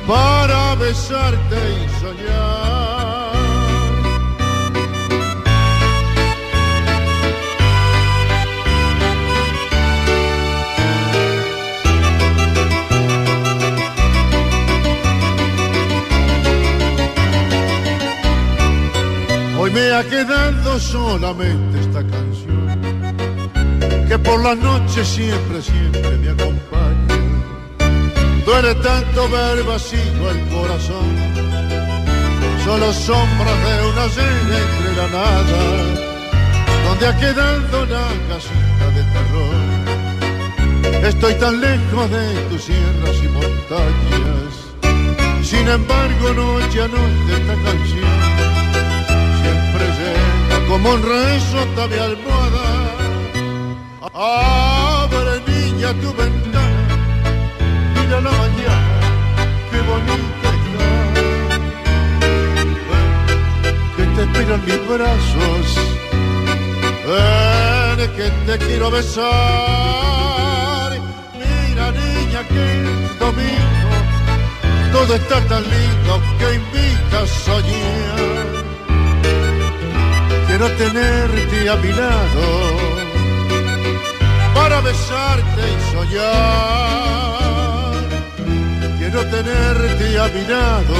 para 0.05 0.75
besarte 0.75 1.57
y 1.57 1.89
soñar. 1.99 2.86
Me 19.77 19.93
ha 19.93 20.03
quedado 20.03 20.79
solamente 20.79 21.79
esta 21.79 22.01
canción 22.13 22.65
que 24.07 24.17
por 24.17 24.39
la 24.41 24.55
noche 24.55 25.05
siempre, 25.05 25.61
siempre 25.61 26.17
me 26.21 26.29
acompaña. 26.35 27.17
Duele 28.45 28.73
tanto 28.75 29.19
ver 29.29 29.57
vacío 29.63 30.23
el 30.33 30.39
corazón, 30.55 31.09
solo 32.65 32.87
sombras 32.93 33.59
de 33.65 33.73
una 33.91 34.05
cena 34.17 34.55
entre 34.65 34.89
la 34.99 35.07
nada, 35.19 35.61
donde 36.85 37.03
ha 37.09 37.15
quedado 37.23 37.77
la 37.95 38.07
casita 38.29 38.85
de 38.95 39.03
terror. 39.15 39.57
Estoy 41.11 41.33
tan 41.43 41.55
lejos 41.61 42.05
de 42.15 42.25
tus 42.49 42.61
sierras 42.63 43.17
y 43.25 43.27
montañas, 43.37 44.51
sin 45.43 45.65
embargo 45.67 46.25
noche 46.41 46.81
a 46.81 46.87
noche 46.87 47.31
esta 47.39 47.55
canción 47.65 48.26
como 50.77 50.93
un 50.93 51.01
rezo 51.01 51.57
hasta 51.59 51.87
mi 51.87 51.97
almohada. 51.97 52.67
Abre 54.13 55.33
niña 55.47 55.89
tu 56.01 56.09
ventana, 56.13 56.95
mira 57.95 58.17
la 58.21 58.31
mañana, 58.31 58.99
qué 59.71 59.79
bonita 59.89 60.47
está. 60.59 60.87
Que 63.95 64.03
te 64.15 64.21
esperan 64.23 64.61
mis 64.65 64.81
brazos, 64.87 65.67
ven 67.07 67.99
que 68.15 68.27
te 68.45 68.55
quiero 68.65 68.87
besar. 68.91 69.29
Mira 71.41 71.85
niña 71.91 72.41
que 72.53 72.63
es 72.83 73.19
domingo, 73.19 73.95
todo 74.91 75.11
está 75.15 75.37
tan 75.47 75.63
lindo 75.63 76.13
que 76.39 76.47
invita 76.61 77.17
a 77.23 77.27
soñar. 77.45 78.66
Quiero 80.57 80.73
tenerte 80.75 81.69
a 81.69 81.75
mi 81.75 81.89
lado 81.89 82.47
para 84.55 84.81
besarte 84.81 85.61
y 85.61 85.77
soñar. 85.91 86.33
Quiero 88.97 89.21
tenerte 89.27 90.19
a 90.19 90.27
mi 90.29 90.43
lado 90.47 90.99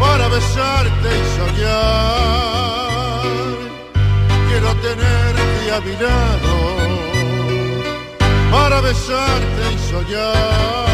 para 0.00 0.26
besarte 0.26 1.08
y 1.14 1.24
soñar. 1.38 3.22
Quiero 4.48 4.74
tenerte 4.86 5.72
a 5.76 5.80
mi 5.80 5.94
lado 6.04 6.54
para 8.50 8.80
besarte 8.80 9.62
y 9.72 9.78
soñar. 9.92 10.93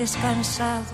descansado 0.00 0.89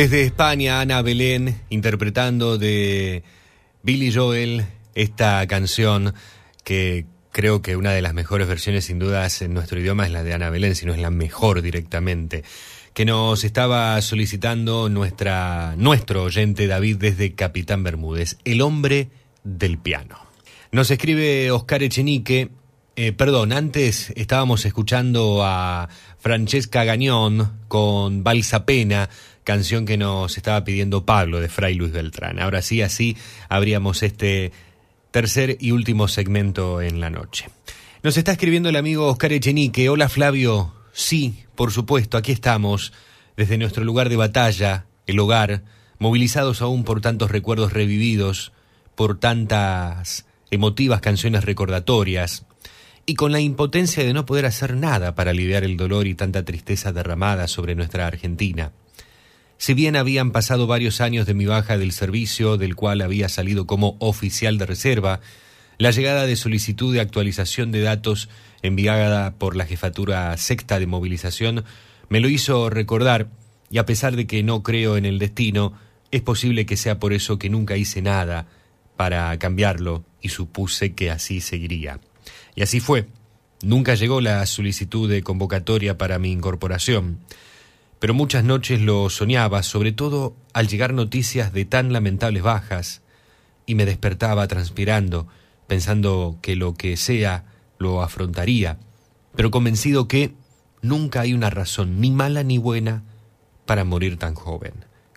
Desde 0.00 0.22
España, 0.22 0.80
Ana 0.80 1.02
Belén 1.02 1.60
interpretando 1.68 2.56
de 2.56 3.22
Billy 3.82 4.10
Joel 4.10 4.64
esta 4.94 5.46
canción 5.46 6.14
que 6.64 7.04
creo 7.32 7.60
que 7.60 7.76
una 7.76 7.92
de 7.92 8.00
las 8.00 8.14
mejores 8.14 8.48
versiones 8.48 8.86
sin 8.86 8.98
dudas 8.98 9.42
en 9.42 9.52
nuestro 9.52 9.78
idioma 9.78 10.06
es 10.06 10.10
la 10.10 10.22
de 10.22 10.32
Ana 10.32 10.48
Belén, 10.48 10.74
si 10.74 10.86
no 10.86 10.94
es 10.94 11.00
la 11.00 11.10
mejor 11.10 11.60
directamente, 11.60 12.44
que 12.94 13.04
nos 13.04 13.44
estaba 13.44 14.00
solicitando 14.00 14.88
nuestra, 14.88 15.74
nuestro 15.76 16.22
oyente 16.22 16.66
David 16.66 16.96
desde 16.96 17.34
Capitán 17.34 17.82
Bermúdez, 17.82 18.38
el 18.46 18.62
hombre 18.62 19.10
del 19.44 19.76
piano. 19.76 20.16
Nos 20.72 20.90
escribe 20.90 21.50
Oscar 21.50 21.82
Echenique, 21.82 22.48
eh, 22.96 23.12
perdón, 23.12 23.52
antes 23.52 24.14
estábamos 24.16 24.64
escuchando 24.64 25.44
a 25.44 25.90
Francesca 26.18 26.84
Gañón 26.84 27.60
con 27.68 28.24
Balsa 28.24 28.64
Pena, 28.64 29.10
canción 29.50 29.84
que 29.84 29.96
nos 29.96 30.36
estaba 30.36 30.62
pidiendo 30.62 31.04
Pablo 31.04 31.40
de 31.40 31.48
Fray 31.48 31.74
Luis 31.74 31.90
Beltrán. 31.90 32.38
Ahora 32.38 32.62
sí, 32.62 32.82
así 32.82 33.16
abríamos 33.48 34.04
este 34.04 34.52
tercer 35.10 35.56
y 35.58 35.72
último 35.72 36.06
segmento 36.06 36.80
en 36.80 37.00
la 37.00 37.10
noche. 37.10 37.48
Nos 38.04 38.16
está 38.16 38.30
escribiendo 38.30 38.68
el 38.68 38.76
amigo 38.76 39.08
Oscar 39.08 39.32
Echenique. 39.32 39.88
Hola 39.88 40.08
Flavio. 40.08 40.72
Sí, 40.92 41.42
por 41.56 41.72
supuesto, 41.72 42.16
aquí 42.16 42.30
estamos, 42.30 42.92
desde 43.36 43.58
nuestro 43.58 43.82
lugar 43.82 44.08
de 44.08 44.14
batalla, 44.14 44.86
el 45.08 45.18
hogar, 45.18 45.64
movilizados 45.98 46.62
aún 46.62 46.84
por 46.84 47.00
tantos 47.00 47.32
recuerdos 47.32 47.72
revividos, 47.72 48.52
por 48.94 49.18
tantas 49.18 50.26
emotivas 50.52 51.00
canciones 51.00 51.44
recordatorias, 51.44 52.46
y 53.04 53.14
con 53.14 53.32
la 53.32 53.40
impotencia 53.40 54.04
de 54.04 54.12
no 54.12 54.26
poder 54.26 54.46
hacer 54.46 54.76
nada 54.76 55.16
para 55.16 55.32
aliviar 55.32 55.64
el 55.64 55.76
dolor 55.76 56.06
y 56.06 56.14
tanta 56.14 56.44
tristeza 56.44 56.92
derramada 56.92 57.48
sobre 57.48 57.74
nuestra 57.74 58.06
Argentina. 58.06 58.70
Si 59.60 59.74
bien 59.74 59.94
habían 59.94 60.30
pasado 60.30 60.66
varios 60.66 61.02
años 61.02 61.26
de 61.26 61.34
mi 61.34 61.44
baja 61.44 61.76
del 61.76 61.92
servicio, 61.92 62.56
del 62.56 62.76
cual 62.76 63.02
había 63.02 63.28
salido 63.28 63.66
como 63.66 63.98
oficial 63.98 64.56
de 64.56 64.64
reserva, 64.64 65.20
la 65.76 65.90
llegada 65.90 66.24
de 66.24 66.34
solicitud 66.36 66.94
de 66.94 67.02
actualización 67.02 67.70
de 67.70 67.82
datos 67.82 68.30
enviada 68.62 69.34
por 69.34 69.56
la 69.56 69.66
jefatura 69.66 70.34
sexta 70.38 70.78
de 70.78 70.86
movilización 70.86 71.64
me 72.08 72.20
lo 72.20 72.30
hizo 72.30 72.70
recordar, 72.70 73.28
y 73.70 73.76
a 73.76 73.84
pesar 73.84 74.16
de 74.16 74.26
que 74.26 74.42
no 74.42 74.62
creo 74.62 74.96
en 74.96 75.04
el 75.04 75.18
destino, 75.18 75.74
es 76.10 76.22
posible 76.22 76.64
que 76.64 76.78
sea 76.78 76.98
por 76.98 77.12
eso 77.12 77.38
que 77.38 77.50
nunca 77.50 77.76
hice 77.76 78.00
nada 78.00 78.46
para 78.96 79.38
cambiarlo 79.38 80.06
y 80.22 80.30
supuse 80.30 80.94
que 80.94 81.10
así 81.10 81.42
seguiría. 81.42 82.00
Y 82.54 82.62
así 82.62 82.80
fue. 82.80 83.08
Nunca 83.62 83.94
llegó 83.94 84.22
la 84.22 84.46
solicitud 84.46 85.10
de 85.10 85.22
convocatoria 85.22 85.98
para 85.98 86.18
mi 86.18 86.32
incorporación 86.32 87.18
pero 88.00 88.14
muchas 88.14 88.42
noches 88.42 88.80
lo 88.80 89.08
soñaba, 89.10 89.62
sobre 89.62 89.92
todo 89.92 90.34
al 90.54 90.68
llegar 90.68 90.94
noticias 90.94 91.52
de 91.52 91.66
tan 91.66 91.92
lamentables 91.92 92.42
bajas, 92.42 93.02
y 93.66 93.76
me 93.76 93.84
despertaba 93.84 94.48
transpirando, 94.48 95.28
pensando 95.68 96.38
que 96.42 96.56
lo 96.56 96.74
que 96.74 96.96
sea 96.96 97.44
lo 97.78 98.02
afrontaría, 98.02 98.78
pero 99.36 99.50
convencido 99.50 100.08
que 100.08 100.32
nunca 100.82 101.20
hay 101.20 101.34
una 101.34 101.50
razón 101.50 102.00
ni 102.00 102.10
mala 102.10 102.42
ni 102.42 102.58
buena 102.58 103.04
para 103.66 103.84
morir 103.84 104.18
tan 104.18 104.34
joven, 104.34 104.72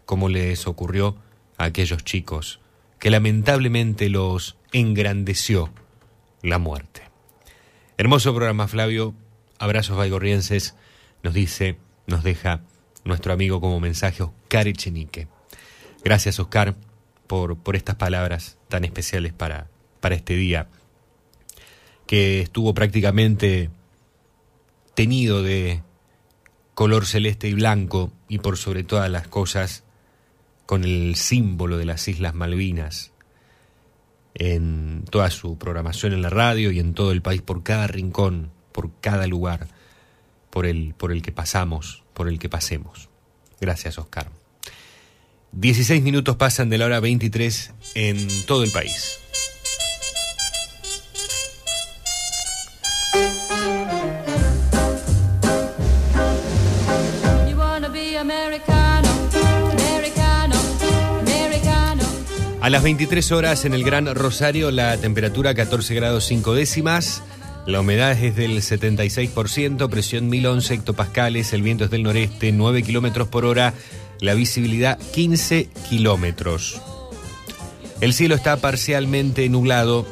como 0.05 0.29
les 0.29 0.67
ocurrió 0.67 1.15
a 1.57 1.63
aquellos 1.63 2.03
chicos, 2.03 2.59
que 2.99 3.09
lamentablemente 3.09 4.09
los 4.09 4.57
engrandeció 4.73 5.71
la 6.41 6.59
muerte. 6.59 7.01
Hermoso 7.97 8.35
programa, 8.35 8.67
Flavio. 8.67 9.13
Abrazos 9.57 9.95
baigorrienses. 9.97 10.75
Nos 11.23 11.33
dice, 11.33 11.77
nos 12.05 12.23
deja 12.23 12.61
nuestro 13.03 13.33
amigo 13.33 13.61
como 13.61 13.79
mensaje 13.79 14.23
Oscar 14.23 14.67
Echenique. 14.67 15.27
Gracias 16.03 16.39
Oscar 16.39 16.75
por, 17.27 17.57
por 17.57 17.75
estas 17.75 17.95
palabras 17.95 18.57
tan 18.67 18.83
especiales 18.83 19.33
para, 19.33 19.67
para 19.99 20.15
este 20.15 20.35
día, 20.35 20.67
que 22.05 22.41
estuvo 22.41 22.73
prácticamente 22.73 23.69
tenido 24.93 25.41
de 25.41 25.81
color 26.73 27.05
celeste 27.05 27.47
y 27.47 27.53
blanco 27.53 28.11
y 28.27 28.39
por 28.39 28.57
sobre 28.57 28.83
todas 28.83 29.09
las 29.09 29.27
cosas 29.27 29.83
con 30.65 30.83
el 30.83 31.15
símbolo 31.15 31.77
de 31.77 31.85
las 31.85 32.07
Islas 32.07 32.33
Malvinas 32.33 33.11
en 34.35 35.05
toda 35.09 35.29
su 35.29 35.57
programación 35.57 36.13
en 36.13 36.21
la 36.21 36.29
radio 36.29 36.71
y 36.71 36.79
en 36.79 36.93
todo 36.93 37.11
el 37.11 37.21
país, 37.21 37.41
por 37.41 37.63
cada 37.63 37.87
rincón, 37.87 38.51
por 38.71 38.91
cada 38.99 39.27
lugar 39.27 39.67
por 40.49 40.65
el, 40.65 40.93
por 40.95 41.11
el 41.11 41.21
que 41.21 41.31
pasamos 41.31 42.02
por 42.13 42.27
el 42.27 42.39
que 42.39 42.49
pasemos. 42.49 43.09
Gracias, 43.59 43.97
Oscar. 43.97 44.29
16 45.53 46.01
minutos 46.01 46.35
pasan 46.35 46.69
de 46.69 46.77
la 46.77 46.85
hora 46.85 46.99
23 46.99 47.71
en 47.95 48.45
todo 48.45 48.63
el 48.63 48.71
país. 48.71 49.19
A 62.63 62.69
las 62.69 62.81
23 62.81 63.33
horas 63.33 63.65
en 63.65 63.73
el 63.73 63.83
Gran 63.83 64.15
Rosario, 64.15 64.71
la 64.71 64.95
temperatura 64.95 65.53
14 65.53 65.95
grados 65.95 66.23
5 66.27 66.53
décimas. 66.53 67.21
La 67.65 67.79
humedad 67.79 68.11
es 68.11 68.35
del 68.35 68.57
76%, 68.57 69.89
presión 69.89 70.29
1011 70.29 70.73
hectopascales, 70.73 71.53
el 71.53 71.61
viento 71.61 71.85
es 71.85 71.91
del 71.91 72.03
noreste, 72.03 72.51
9 72.51 72.83
kilómetros 72.83 73.29
por 73.29 73.45
hora, 73.45 73.73
la 74.19 74.33
visibilidad 74.33 74.99
15 75.13 75.69
kilómetros. 75.89 76.81
El 78.01 78.13
cielo 78.13 78.35
está 78.35 78.57
parcialmente 78.57 79.47
nublado 79.47 80.05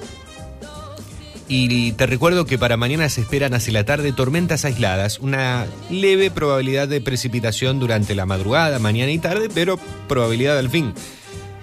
y 1.49 1.91
te 1.91 2.05
recuerdo 2.05 2.45
que 2.45 2.57
para 2.57 2.77
mañana 2.77 3.09
se 3.09 3.19
esperan 3.19 3.53
hacia 3.53 3.73
la 3.73 3.83
tarde 3.83 4.13
tormentas 4.13 4.63
aisladas, 4.63 5.19
una 5.19 5.65
leve 5.89 6.31
probabilidad 6.31 6.87
de 6.87 7.01
precipitación 7.01 7.81
durante 7.81 8.15
la 8.15 8.25
madrugada, 8.25 8.79
mañana 8.79 9.11
y 9.11 9.19
tarde, 9.19 9.49
pero 9.53 9.77
probabilidad 10.07 10.57
al 10.57 10.69
fin. 10.69 10.93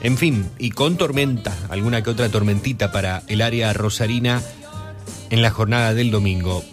En 0.02 0.18
fin, 0.18 0.50
y 0.58 0.70
con 0.70 0.98
tormenta, 0.98 1.56
alguna 1.70 2.02
que 2.02 2.10
otra 2.10 2.28
tormentita 2.28 2.92
para 2.92 3.22
el 3.28 3.40
área 3.40 3.72
rosarina 3.72 4.42
en 5.30 5.42
la 5.42 5.50
jornada 5.50 5.94
del 5.94 6.10
domingo. 6.10 6.64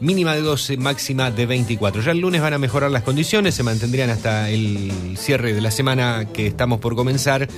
Mínima 0.00 0.34
de 0.34 0.40
12, 0.40 0.78
máxima 0.78 1.30
de 1.30 1.46
24. 1.46 2.02
Ya 2.02 2.10
el 2.10 2.18
lunes 2.18 2.40
van 2.40 2.54
a 2.54 2.58
mejorar 2.58 2.90
las 2.90 3.02
condiciones, 3.02 3.54
se 3.54 3.62
mantendrían 3.62 4.10
hasta 4.10 4.50
el 4.50 5.16
cierre 5.16 5.52
de 5.54 5.60
la 5.60 5.70
semana 5.70 6.26
que 6.32 6.48
estamos 6.48 6.80
por 6.80 6.96
comenzar 6.96 7.48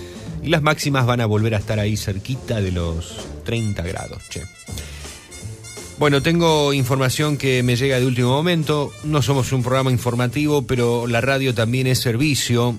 y 0.43 0.49
las 0.49 0.63
máximas 0.63 1.07
van 1.07 1.23
a 1.23 1.27
volver 1.27 1.55
a 1.55 1.59
estar 1.59 1.81
ahí 1.81 1.97
cerquita 1.97 2.61
de 2.61 2.71
los 2.71 3.17
30 3.45 3.83
grados. 3.83 4.23
Che. 4.29 4.43
Bueno, 5.97 6.23
tengo 6.23 6.75
información 6.75 7.37
que 7.37 7.63
me 7.63 7.77
llega 7.77 7.99
de 7.99 8.07
último 8.07 8.31
momento. 8.31 8.93
No 9.05 9.23
somos 9.23 9.53
un 9.53 9.63
programa 9.63 9.91
informativo, 9.91 10.67
pero 10.67 11.07
la 11.07 11.21
radio 11.21 11.55
también 11.55 11.87
es 11.87 12.01
servicio. 12.01 12.77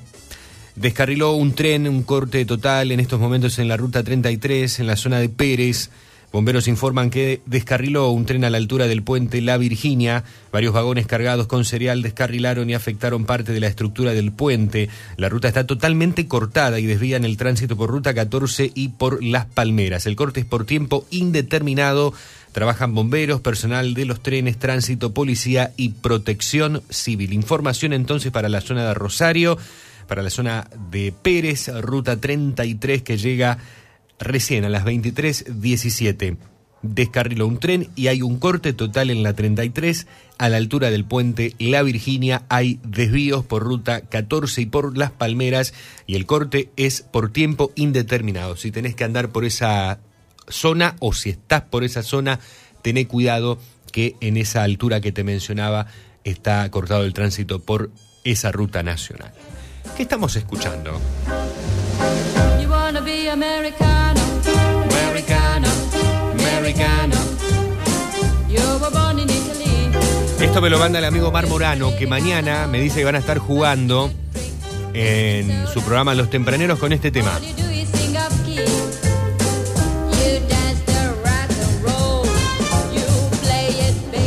Descarriló 0.75 1.31
un 1.31 1.53
tren, 1.53 1.87
un 1.87 2.03
corte 2.03 2.45
total 2.45 2.91
en 2.91 2.99
estos 2.99 3.19
momentos 3.19 3.57
en 3.57 3.69
la 3.69 3.77
ruta 3.77 4.03
33, 4.03 4.81
en 4.81 4.87
la 4.87 4.97
zona 4.97 5.19
de 5.19 5.29
Pérez. 5.29 5.89
Bomberos 6.35 6.67
informan 6.67 7.11
que 7.11 7.39
descarriló 7.45 8.09
un 8.09 8.25
tren 8.25 8.43
a 8.43 8.49
la 8.49 8.57
altura 8.57 8.87
del 8.87 9.03
puente 9.03 9.39
La 9.41 9.55
Virginia. 9.55 10.25
Varios 10.51 10.73
vagones 10.73 11.07
cargados 11.07 11.47
con 11.47 11.63
cereal 11.63 12.01
descarrilaron 12.01 12.69
y 12.69 12.73
afectaron 12.73 13.23
parte 13.23 13.53
de 13.53 13.61
la 13.61 13.67
estructura 13.67 14.11
del 14.11 14.33
puente. 14.33 14.89
La 15.15 15.29
ruta 15.29 15.47
está 15.47 15.65
totalmente 15.65 16.27
cortada 16.27 16.77
y 16.81 16.85
desvían 16.87 17.23
el 17.23 17.37
tránsito 17.37 17.77
por 17.77 17.89
ruta 17.89 18.13
14 18.13 18.69
y 18.75 18.89
por 18.89 19.23
Las 19.23 19.45
Palmeras. 19.45 20.07
El 20.07 20.17
corte 20.17 20.41
es 20.41 20.45
por 20.45 20.65
tiempo 20.65 21.05
indeterminado. 21.09 22.13
Trabajan 22.51 22.93
bomberos, 22.93 23.39
personal 23.39 23.93
de 23.93 24.03
los 24.03 24.21
trenes, 24.21 24.57
tránsito, 24.57 25.13
policía 25.13 25.71
y 25.77 25.91
protección 25.91 26.83
civil. 26.89 27.31
Información 27.31 27.93
entonces 27.93 28.33
para 28.33 28.49
la 28.49 28.59
zona 28.59 28.85
de 28.85 28.93
Rosario, 28.93 29.57
para 30.05 30.21
la 30.21 30.29
zona 30.29 30.67
de 30.91 31.13
Pérez, 31.13 31.69
ruta 31.81 32.19
33 32.19 33.03
que 33.03 33.17
llega 33.17 33.57
recién 34.19 34.65
a 34.65 34.69
las 34.69 34.85
23.17 34.85 36.37
descarriló 36.93 37.47
un 37.47 37.59
tren 37.59 37.89
y 37.95 38.07
hay 38.07 38.21
un 38.21 38.39
corte 38.39 38.73
total 38.73 39.09
en 39.09 39.23
la 39.23 39.33
33 39.33 40.07
a 40.37 40.49
la 40.49 40.57
altura 40.57 40.91
del 40.91 41.05
puente 41.05 41.55
La 41.57 41.81
Virginia. 41.81 42.43
Hay 42.49 42.79
desvíos 42.83 43.45
por 43.45 43.63
ruta 43.63 44.01
14 44.01 44.61
y 44.61 44.65
por 44.65 44.97
Las 44.97 45.11
Palmeras 45.11 45.73
y 46.05 46.15
el 46.15 46.25
corte 46.25 46.69
es 46.75 47.01
por 47.01 47.31
tiempo 47.31 47.71
indeterminado. 47.75 48.55
Si 48.55 48.71
tenés 48.71 48.95
que 48.95 49.03
andar 49.03 49.29
por 49.29 49.45
esa 49.45 49.99
zona 50.47 50.95
o 50.99 51.13
si 51.13 51.31
estás 51.31 51.63
por 51.63 51.83
esa 51.83 52.03
zona, 52.03 52.39
tené 52.81 53.07
cuidado 53.07 53.59
que 53.91 54.15
en 54.21 54.37
esa 54.37 54.63
altura 54.63 55.01
que 55.01 55.11
te 55.11 55.23
mencionaba 55.23 55.87
está 56.23 56.69
cortado 56.69 57.03
el 57.03 57.13
tránsito 57.13 57.59
por 57.59 57.91
esa 58.23 58.51
ruta 58.51 58.83
nacional. 58.83 59.31
¿Qué 59.95 60.03
estamos 60.03 60.35
escuchando? 60.35 60.99
Esto 70.45 70.61
me 70.61 70.69
lo 70.69 70.77
manda 70.77 70.99
el 70.99 71.05
amigo 71.05 71.31
Mar 71.31 71.47
Morano, 71.47 71.97
que 71.97 72.05
mañana 72.05 72.67
me 72.67 72.79
dice 72.79 72.99
que 72.99 73.03
van 73.03 73.15
a 73.15 73.17
estar 73.17 73.39
jugando 73.39 74.11
en 74.93 75.65
su 75.67 75.81
programa 75.81 76.13
Los 76.13 76.29
Tempraneros 76.29 76.77
con 76.77 76.93
este 76.93 77.09
tema. 77.09 77.31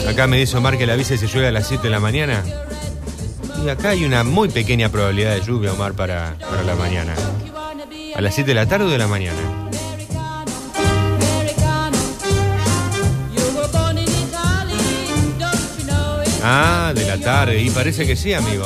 Acá 0.09 0.27
me 0.27 0.39
dice 0.39 0.57
Omar 0.57 0.77
que 0.77 0.87
la 0.87 0.95
avise 0.95 1.17
si 1.17 1.29
llueve 1.29 1.47
a 1.47 1.53
las 1.53 1.69
7 1.69 1.85
de 1.85 1.91
la 1.91 2.01
mañana. 2.01 2.43
Y 3.65 3.69
acá 3.69 3.91
hay 3.91 4.05
una 4.05 4.25
muy 4.25 4.49
pequeña 4.49 4.89
probabilidad 4.89 5.37
de 5.37 5.41
lluvia, 5.41 5.73
Omar, 5.73 5.93
para, 5.93 6.35
para 6.41 6.65
la 6.65 6.75
mañana. 6.75 7.15
¿A 8.17 8.21
las 8.21 8.35
7 8.35 8.49
de 8.49 8.55
la 8.55 8.67
tarde 8.67 8.87
o 8.87 8.91
de 8.91 8.99
la 8.99 9.07
mañana? 9.07 9.68
Ah, 16.43 16.93
de 16.95 17.05
la 17.07 17.19
tarde. 17.19 17.61
Y 17.61 17.71
parece 17.71 18.07
que 18.07 18.17
sí, 18.17 18.33
amigo. 18.33 18.65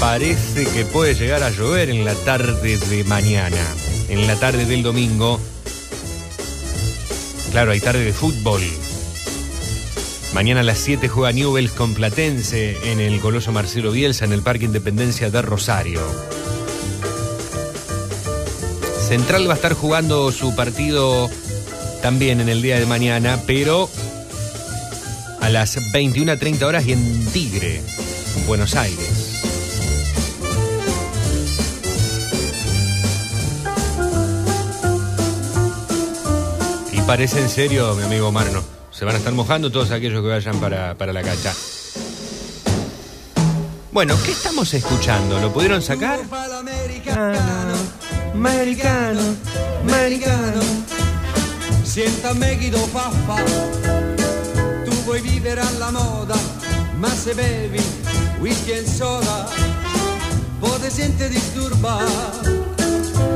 Parece 0.00 0.64
que 0.64 0.84
puede 0.84 1.14
llegar 1.14 1.42
a 1.42 1.50
llover 1.50 1.88
en 1.88 2.04
la 2.04 2.14
tarde 2.14 2.78
de 2.78 3.04
mañana. 3.04 3.64
En 4.08 4.26
la 4.26 4.34
tarde 4.34 4.64
del 4.64 4.82
domingo. 4.82 5.38
Claro, 7.52 7.70
hay 7.70 7.80
tarde 7.80 8.04
de 8.04 8.12
fútbol. 8.12 8.60
Mañana 10.34 10.60
a 10.60 10.62
las 10.62 10.78
7 10.78 11.08
juega 11.08 11.32
Newells 11.32 11.72
con 11.72 11.92
Platense 11.92 12.92
en 12.92 13.00
el 13.00 13.20
Coloso 13.20 13.50
Marcelo 13.50 13.90
Bielsa 13.90 14.24
en 14.24 14.32
el 14.32 14.42
Parque 14.42 14.64
Independencia 14.64 15.28
de 15.28 15.42
Rosario. 15.42 16.00
Central 19.08 19.48
va 19.48 19.54
a 19.54 19.56
estar 19.56 19.74
jugando 19.74 20.30
su 20.30 20.54
partido 20.54 21.28
también 22.00 22.40
en 22.40 22.48
el 22.48 22.62
día 22.62 22.78
de 22.78 22.86
mañana, 22.86 23.40
pero 23.44 23.90
a 25.40 25.48
las 25.48 25.76
21.30 25.92 26.62
horas 26.62 26.86
y 26.86 26.92
en 26.92 27.26
Tigre, 27.32 27.82
en 28.36 28.46
Buenos 28.46 28.76
Aires. 28.76 29.42
Y 36.92 37.00
parece 37.00 37.40
en 37.40 37.48
serio, 37.48 37.94
mi 37.96 38.04
amigo 38.04 38.30
Marno. 38.30 38.79
Se 39.00 39.06
van 39.06 39.14
a 39.14 39.18
estar 39.18 39.32
mojando 39.32 39.72
todos 39.72 39.92
aquellos 39.92 40.22
que 40.22 40.28
vayan 40.28 40.60
para, 40.60 40.94
para 40.94 41.10
la 41.10 41.22
cancha. 41.22 41.54
Bueno, 43.92 44.14
¿qué 44.22 44.32
estamos 44.32 44.74
escuchando? 44.74 45.40
¿Lo 45.40 45.50
pudieron 45.50 45.80
sacar? 45.80 46.20
Americano, 48.34 49.22
americano. 49.88 50.60
Siéntame 51.82 52.56
Guido 52.56 52.78
Faffa, 52.88 53.42
tu 54.84 54.92
vuoi 55.06 55.22
vivere 55.22 55.62
alla 55.62 55.90
moda, 55.90 56.36
ma 56.98 57.08
se 57.08 57.32
bevi 57.32 57.82
whisky 58.38 58.72
e 58.72 58.84
soda, 58.86 59.48
poi 60.58 60.78
ti 60.78 60.90
senti 60.90 61.26
disturba, 61.28 62.04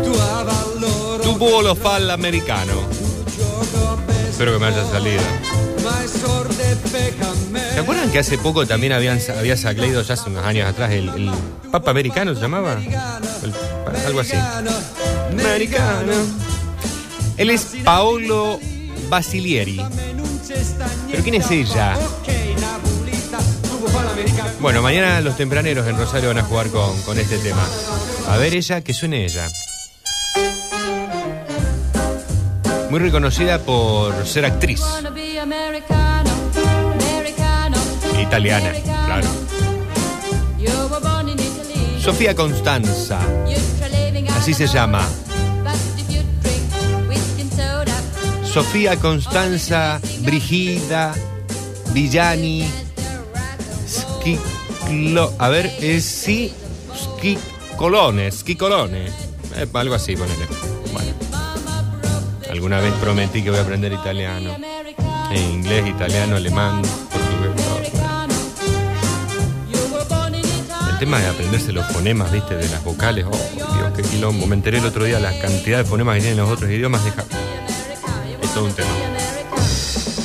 tu 0.03 0.13
avalloro, 0.13 1.23
Tu 1.23 1.39
vuolo 1.39 1.75
fa 1.75 1.99
l'americano. 1.99 2.87
Espero 4.29 4.53
que 4.53 4.59
me 4.59 4.67
haya 4.67 4.85
salido. 4.91 5.54
¿Se 7.75 7.81
acuerdan 7.81 8.11
que 8.11 8.19
hace 8.19 8.39
poco 8.39 8.67
también 8.67 8.93
habían, 8.93 9.19
había 9.39 9.57
salido, 9.57 10.03
ya 10.03 10.15
hace 10.15 10.31
unos 10.31 10.45
años 10.45 10.69
atrás, 10.69 10.91
el, 10.93 11.09
el 11.11 11.31
Papa 11.71 11.91
Americano 11.91 12.35
se 12.35 12.41
llamaba? 12.41 12.79
El- 12.81 13.55
algo 14.07 14.21
así. 14.21 14.33
Americano. 15.31 16.13
Él 17.37 17.51
es 17.51 17.67
Paolo 17.85 18.59
Basilieri. 19.09 19.85
¿Pero 21.11 21.23
quién 21.23 21.35
es 21.37 21.51
ella? 21.51 21.97
Bueno, 24.61 24.81
mañana 24.83 25.21
los 25.21 25.37
tempraneros 25.37 25.87
en 25.87 25.99
Rosario 25.99 26.29
van 26.29 26.39
a 26.39 26.43
jugar 26.45 26.69
con, 26.69 27.01
con 27.03 27.19
este 27.19 27.37
tema. 27.39 27.67
A 28.29 28.37
ver 28.39 28.55
ella, 28.55 28.81
que 28.81 28.95
suene 28.95 29.25
ella. 29.25 29.49
Muy 32.91 33.01
reconocida 33.01 33.59
por 33.59 34.27
ser 34.27 34.45
actriz 34.47 34.81
Italiana, 38.21 38.73
claro. 39.07 39.29
Sofía 42.01 42.35
Constanza, 42.35 43.21
así 44.37 44.55
se 44.55 44.67
llama. 44.67 45.07
Sofía 48.45 48.97
Constanza 48.97 50.01
Brigida 50.21 51.13
Villani 51.93 52.65
Schiclo, 53.87 55.33
a 55.39 55.49
ver, 55.49 55.73
es 55.81 56.05
sí 56.05 56.53
Schicolone, 56.95 58.31
Schicolone, 58.31 59.07
eh, 59.57 59.67
algo 59.73 59.95
así, 59.95 60.17
ponele. 60.17 60.47
Bueno. 60.93 61.13
Alguna 62.51 62.81
vez 62.81 62.93
prometí 62.95 63.43
que 63.43 63.51
voy 63.51 63.59
a 63.59 63.63
aprender 63.63 63.93
italiano, 63.93 64.57
e 65.35 65.41
inglés, 65.41 65.87
italiano, 65.89 66.37
alemán, 66.37 66.81
portugués. 67.11 67.51
todo. 67.57 67.75
El 70.91 70.99
tema 70.99 71.19
de 71.19 71.27
aprenderse 71.27 71.73
los 71.73 71.87
fonemas, 71.87 72.31
viste, 72.31 72.57
de 72.57 72.69
las 72.69 72.85
vocales, 72.85 73.27
oh 73.29 73.31
Dios, 73.55 73.93
qué 73.97 74.03
quilombo. 74.03 74.47
Me 74.47 74.55
enteré 74.55 74.79
el 74.79 74.87
otro 74.87 75.05
día 75.05 75.19
la 75.19 75.37
cantidad 75.39 75.79
de 75.79 75.85
fonemas 75.85 76.15
que 76.17 76.21
tienen 76.23 76.39
los 76.39 76.51
otros 76.51 76.71
idiomas, 76.71 77.05
deja. 77.05 77.25
Es 78.41 78.55
todo 78.55 78.65
un 78.67 78.73
tema. 78.73 78.89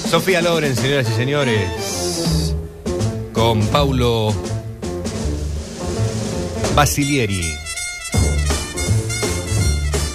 Sofía 0.09 0.41
Loren, 0.41 0.75
señoras 0.75 1.07
y 1.09 1.13
señores, 1.13 2.55
con 3.33 3.65
Paulo 3.67 4.33
Basilieri. 6.75 7.55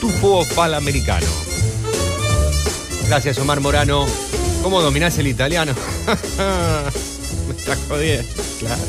Tufo 0.01 0.45
Fal 0.45 0.75
Americano. 0.75 1.27
Gracias, 3.09 3.39
Omar 3.39 3.61
Morano. 3.61 4.24
¿Cómo 4.65 4.81
dominás 4.81 5.19
el 5.19 5.27
italiano? 5.27 5.75
Me 7.47 7.55
estás 7.55 7.79
jodiendo, 7.87 8.27
claro. 8.59 8.81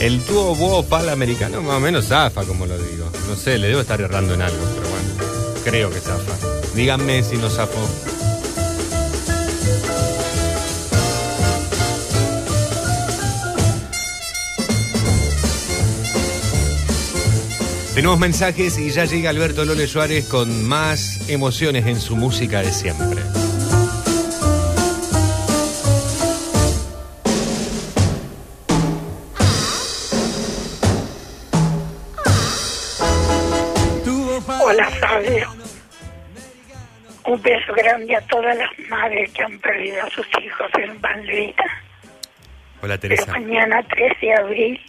El 0.00 0.22
tubo 0.22 0.54
buo 0.54 0.82
pal 0.82 1.10
americano 1.10 1.60
más 1.60 1.76
o 1.76 1.80
menos 1.80 2.06
zafa, 2.06 2.44
como 2.44 2.64
lo 2.64 2.78
digo. 2.78 3.10
No 3.28 3.36
sé, 3.36 3.58
le 3.58 3.68
debo 3.68 3.82
estar 3.82 4.00
errando 4.00 4.32
en 4.32 4.40
algo, 4.40 4.64
pero 4.74 4.88
bueno, 4.88 5.08
creo 5.62 5.90
que 5.90 6.00
zafa. 6.00 6.32
Díganme 6.74 7.22
si 7.22 7.36
no 7.36 7.50
zafo. 7.50 7.86
Tenemos 17.96 18.18
mensajes 18.18 18.78
y 18.78 18.90
ya 18.90 19.06
llega 19.06 19.30
Alberto 19.30 19.64
Lole 19.64 19.86
Suárez 19.86 20.28
con 20.28 20.68
más 20.68 21.30
emociones 21.30 21.86
en 21.86 21.98
su 21.98 22.14
música 22.14 22.60
de 22.60 22.70
siempre. 22.70 23.22
Hola 34.62 34.90
Fabio. 35.00 35.54
Un 37.24 37.40
beso 37.40 37.72
grande 37.72 38.14
a 38.14 38.20
todas 38.26 38.58
las 38.58 38.78
madres 38.90 39.32
que 39.32 39.42
han 39.42 39.58
perdido 39.58 40.02
a 40.02 40.10
sus 40.10 40.26
hijos 40.42 40.70
en 40.74 41.00
Malvinas. 41.00 41.56
Hola 42.82 42.98
Pero 42.98 43.00
Teresa. 43.00 43.32
mañana 43.32 43.82
13 43.88 44.16
de 44.20 44.34
abril 44.34 44.80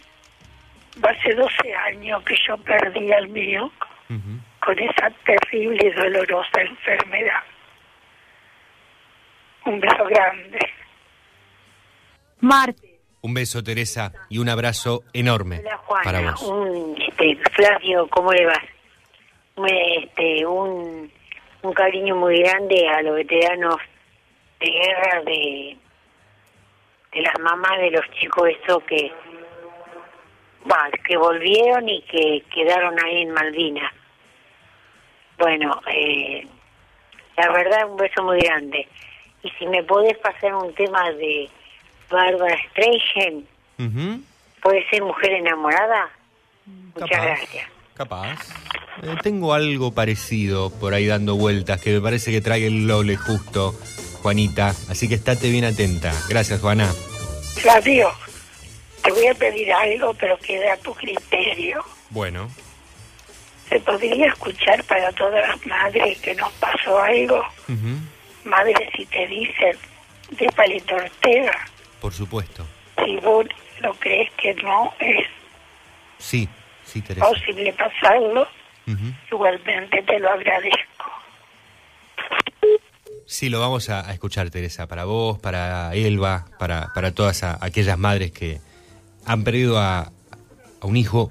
va 1.04 1.14
ser 1.22 1.36
12 1.36 1.74
años 1.74 2.22
que 2.24 2.34
yo 2.46 2.56
perdí 2.58 3.12
al 3.12 3.28
mío 3.28 3.70
con 4.60 4.78
esa 4.78 5.10
terrible 5.24 5.86
y 5.86 5.90
dolorosa 5.90 6.60
enfermedad. 6.60 7.42
Un 9.66 9.80
beso 9.80 10.04
grande. 10.06 10.58
Marte. 12.40 12.98
Un 13.20 13.34
beso 13.34 13.62
Teresa 13.62 14.12
y 14.28 14.38
un 14.38 14.48
abrazo 14.48 15.02
enorme 15.12 15.62
para 16.04 16.20
vos. 16.20 16.42
Un, 16.42 16.96
este, 17.00 17.36
Flavio, 17.52 18.06
¿cómo 18.08 18.32
le 18.32 18.46
va? 18.46 18.62
Un, 19.56 19.68
Este, 19.68 20.46
un, 20.46 21.10
un 21.62 21.72
cariño 21.72 22.14
muy 22.14 22.38
grande 22.40 22.88
a 22.88 23.02
los 23.02 23.16
veteranos 23.16 23.76
de 24.60 24.70
guerra 24.70 25.22
de, 25.24 25.76
de 27.12 27.20
las 27.20 27.38
mamás 27.40 27.78
de 27.78 27.90
los 27.90 28.08
chicos 28.12 28.48
esos 28.48 28.82
que, 28.84 29.12
bah, 30.68 30.88
que 31.06 31.16
volvieron 31.16 31.88
y 31.88 32.02
que 32.02 32.44
quedaron 32.54 32.94
ahí 33.04 33.22
en 33.22 33.30
Malvinas. 33.32 33.92
Bueno, 35.38 35.80
eh, 35.92 36.46
la 37.36 37.52
verdad 37.52 37.88
un 37.90 37.96
beso 37.96 38.22
muy 38.22 38.40
grande. 38.40 38.86
Y 39.42 39.50
si 39.50 39.66
me 39.66 39.82
podés 39.84 40.16
pasar 40.18 40.54
un 40.54 40.74
tema 40.74 41.10
de 41.12 41.48
Bárbara 42.10 42.56
Streisand. 42.70 43.44
¿puede 44.62 44.88
ser 44.88 45.02
mujer 45.02 45.32
enamorada? 45.32 46.10
Muchas 46.66 47.10
Capaz. 47.10 47.24
gracias. 47.24 47.68
Capaz. 47.94 48.38
Eh, 49.02 49.16
tengo 49.22 49.54
algo 49.54 49.92
parecido 49.92 50.70
por 50.70 50.94
ahí 50.94 51.06
dando 51.06 51.36
vueltas 51.36 51.80
que 51.80 51.92
me 51.92 52.00
parece 52.00 52.30
que 52.30 52.40
trae 52.40 52.66
el 52.66 52.86
lole 52.86 53.16
justo, 53.16 53.72
Juanita. 54.22 54.68
Así 54.88 55.08
que 55.08 55.14
estate 55.14 55.50
bien 55.50 55.64
atenta. 55.64 56.12
Gracias, 56.28 56.60
Juana. 56.60 56.86
Flavio, 57.62 58.10
te 59.02 59.10
voy 59.12 59.26
a 59.26 59.34
pedir 59.34 59.72
algo, 59.72 60.14
pero 60.14 60.38
queda 60.38 60.74
a 60.74 60.76
tu 60.78 60.94
criterio. 60.94 61.84
Bueno. 62.10 62.50
¿Se 63.68 63.78
podría 63.80 64.26
escuchar 64.28 64.82
para 64.84 65.12
todas 65.12 65.46
las 65.46 65.66
madres 65.66 66.18
que 66.20 66.34
nos 66.34 66.50
pasó 66.54 66.98
algo? 67.02 67.42
Madres, 68.44 68.88
si 68.96 69.04
te 69.06 69.26
dicen 69.26 69.76
de 70.30 70.46
Palito 70.56 70.94
Ortega, 70.94 71.66
Por 72.00 72.12
supuesto. 72.14 72.66
si 73.04 73.16
vos 73.18 73.44
lo 73.80 73.92
crees 73.94 74.30
que 74.32 74.54
no 74.54 74.92
es 74.98 75.26
Sí, 76.18 76.48
sí, 76.84 77.02
Teresa. 77.02 77.28
posible 77.28 77.72
pasarlo, 77.74 78.48
igualmente 79.30 80.02
te 80.02 80.18
lo 80.18 80.30
agradezco. 80.30 81.04
Sí, 83.26 83.50
lo 83.50 83.60
vamos 83.60 83.90
a, 83.90 84.08
a 84.08 84.12
escuchar, 84.14 84.48
Teresa, 84.50 84.86
para 84.86 85.04
vos, 85.04 85.38
para 85.38 85.94
Elba, 85.94 86.46
para, 86.58 86.90
para 86.94 87.12
todas 87.12 87.42
a- 87.42 87.58
aquellas 87.60 87.98
madres 87.98 88.32
que 88.32 88.58
han 89.28 89.44
perdido 89.44 89.78
a, 89.78 90.10
a 90.80 90.86
un 90.86 90.96
hijo, 90.96 91.30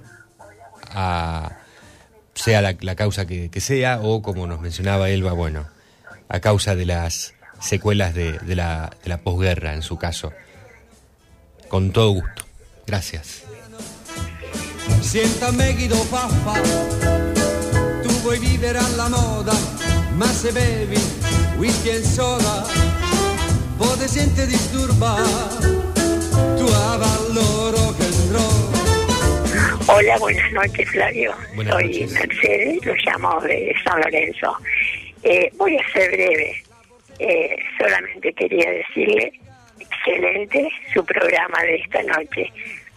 a, 0.92 1.58
sea 2.36 2.62
la, 2.62 2.78
la 2.80 2.96
causa 2.96 3.26
que, 3.26 3.50
que 3.50 3.60
sea, 3.60 4.00
o 4.02 4.22
como 4.22 4.46
nos 4.46 4.62
mencionaba 4.62 5.10
Elba, 5.10 5.34
bueno, 5.34 5.66
a 6.30 6.40
causa 6.40 6.76
de 6.76 6.86
las 6.86 7.34
secuelas 7.60 8.14
de, 8.14 8.34
de 8.40 8.56
la, 8.56 8.92
de 9.04 9.10
la 9.10 9.18
posguerra, 9.18 9.74
en 9.74 9.82
su 9.82 9.98
caso. 9.98 10.32
Con 11.70 11.92
todo 11.92 12.12
gusto. 12.12 12.46
Gracias. 12.86 13.44
Siéntame 15.02 15.74
Guido 15.74 15.98
Faffa, 15.98 16.54
tu 18.04 18.10
vuoi 18.22 18.40
vivere 18.40 18.78
alla 18.78 19.10
moda, 19.10 19.54
ma 20.16 20.28
se 20.28 20.52
bevi 20.52 21.00
whisky 21.58 21.90
e 21.90 22.04
soda, 22.04 22.66
poi 23.78 23.98
ti 23.98 24.08
senti 24.08 24.46
disturba, 24.46 25.16
tu 26.58 26.66
roll. 26.68 27.67
Hola, 29.90 30.18
buenas 30.20 30.52
noches, 30.52 30.90
Flavio. 30.90 31.34
Buenas 31.56 31.74
Soy 31.74 31.86
noches. 31.86 32.12
Mercedes, 32.12 32.86
lo 32.86 32.94
llamo 32.94 33.42
de 33.42 33.74
San 33.86 34.02
Lorenzo. 34.02 34.58
Eh, 35.24 35.50
voy 35.56 35.78
a 35.78 35.92
ser 35.94 36.12
breve. 36.12 36.64
Eh, 37.20 37.56
solamente 37.78 38.34
quería 38.34 38.70
decirle, 38.70 39.32
excelente 39.80 40.70
su 40.94 41.06
programa 41.06 41.62
de 41.64 41.76
esta 41.76 42.04
noche. 42.04 42.52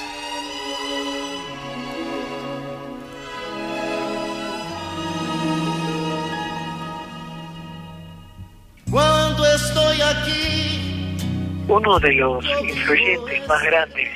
Uno 11.70 12.00
de 12.00 12.12
los 12.14 12.44
influyentes 12.64 13.48
más 13.48 13.62
grandes 13.64 14.10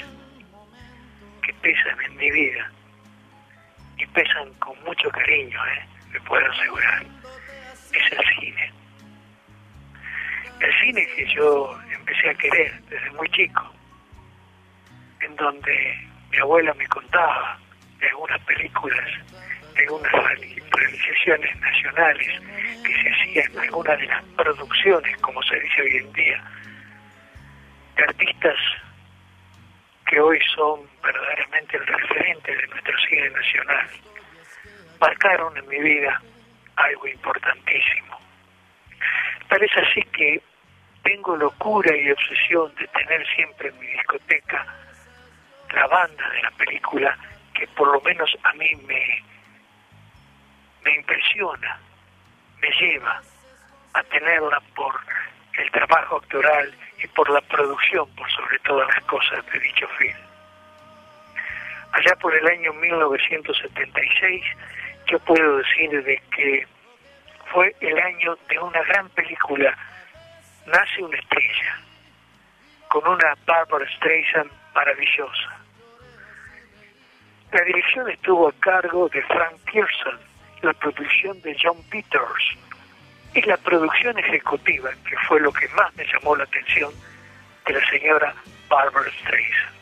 que 1.44 1.54
pesan 1.62 2.02
en 2.06 2.16
mi 2.18 2.32
vida, 2.32 2.72
y 3.98 4.08
pesan 4.08 4.52
con 4.56 4.76
mucho 4.84 5.08
cariño, 5.12 5.60
¿eh? 5.68 5.86
me 6.12 6.20
puedo 6.22 6.44
asegurar, 6.52 7.04
es 7.92 8.12
el 8.12 8.40
cine. 8.40 8.74
El 10.62 10.74
cine 10.82 11.08
que 11.16 11.32
yo 11.36 11.80
empecé 11.94 12.30
a 12.32 12.34
querer 12.34 12.82
desde 12.90 13.12
muy 13.12 13.30
chico, 13.30 13.72
en 15.22 15.36
donde 15.36 16.08
mi 16.32 16.38
abuela 16.40 16.74
me 16.74 16.88
contaba 16.88 17.60
de 18.00 18.10
algunas 18.10 18.40
películas, 18.46 19.10
de 19.76 19.82
algunas 19.84 20.12
reali- 20.12 20.64
realizaciones 20.72 21.56
nacionales 21.60 22.42
que 22.84 22.94
se 23.04 23.10
hacían, 23.10 23.60
algunas 23.60 24.00
de 24.00 24.08
las 24.08 24.24
producciones, 24.36 25.18
como 25.18 25.42
se 25.44 25.60
dice 25.60 25.82
hoy 25.84 25.98
en 25.98 26.14
día, 26.14 26.44
de 27.96 28.04
artistas 28.04 28.58
que 30.06 30.20
hoy 30.20 30.40
son 30.56 30.82
verdaderamente 31.02 31.78
el 31.78 31.88
referente 31.88 32.56
de 32.56 32.68
nuestro 32.68 32.98
cine 33.10 33.30
nacional, 33.30 33.88
marcaron 35.00 35.58
en 35.58 35.68
mi 35.68 35.80
vida 35.80 36.22
algo 36.76 37.08
importantísimo. 37.08 38.20
Tal 39.48 39.64
es 39.64 39.72
así 39.78 40.02
que 40.14 40.42
tengo 41.04 41.36
locura 41.36 41.96
y 41.96 42.12
obsesión 42.12 42.74
de 42.76 42.88
tener 42.88 43.28
siempre 43.36 43.70
en 43.70 43.80
mi 43.80 43.88
discoteca 43.88 44.66
la 45.74 45.88
banda 45.88 46.30
de 46.30 46.42
la 46.42 46.52
película 46.52 47.18
que 47.54 47.68
por 47.70 47.92
lo 47.92 48.02
menos 48.02 48.36
a 48.44 48.54
mí 48.54 48.76
me, 48.88 49.24
me 50.84 50.96
impresiona, 50.96 51.80
me 52.60 52.70
lleva 52.72 53.22
a 53.94 54.04
tenerla 54.04 54.62
por 54.76 54.94
el 55.54 55.72
trabajo 55.72 56.18
actoral 56.18 56.74
y 57.04 57.08
por 57.08 57.30
la 57.30 57.42
producción, 57.42 58.10
por 58.16 58.32
sobre 58.32 58.58
todas 58.60 58.88
las 58.88 59.04
cosas 59.04 59.46
de 59.52 59.60
dicho 59.60 59.88
film. 60.00 60.18
Allá 61.92 62.16
por 62.16 62.34
el 62.34 62.48
año 62.48 62.74
1976, 62.74 64.44
yo 65.08 65.20
puedo 65.20 65.58
decir 65.58 66.04
de 66.04 66.22
que 66.36 66.68
fue 67.52 67.76
el 67.82 68.00
año 68.00 68.36
de 68.50 68.60
una 68.60 68.82
gran 68.84 69.10
película, 69.10 69.78
Nace 70.66 71.04
una 71.04 71.18
estrella, 71.18 71.78
con 72.88 73.06
una 73.06 73.36
Barbara 73.46 73.86
Streisand 73.98 74.50
maravillosa. 74.74 75.60
La 77.52 77.62
dirección 77.66 78.10
estuvo 78.10 78.48
a 78.48 78.54
cargo 78.54 79.10
de 79.10 79.22
Frank 79.24 79.58
Pearson, 79.70 80.18
la 80.62 80.72
producción 80.72 81.42
de 81.42 81.54
John 81.62 81.84
Peters 81.90 82.58
y 83.34 83.42
la 83.42 83.58
producción 83.58 84.18
ejecutiva, 84.20 84.92
que 85.08 85.16
fue 85.28 85.40
lo 85.40 85.52
que 85.52 85.68
más 85.70 85.94
me 85.96 86.06
llamó 86.06 86.36
la 86.36 86.44
atención, 86.44 86.92
de 87.66 87.74
la 87.74 87.90
señora 87.90 88.36
Barbara 88.70 89.10
Streisand. 89.22 89.74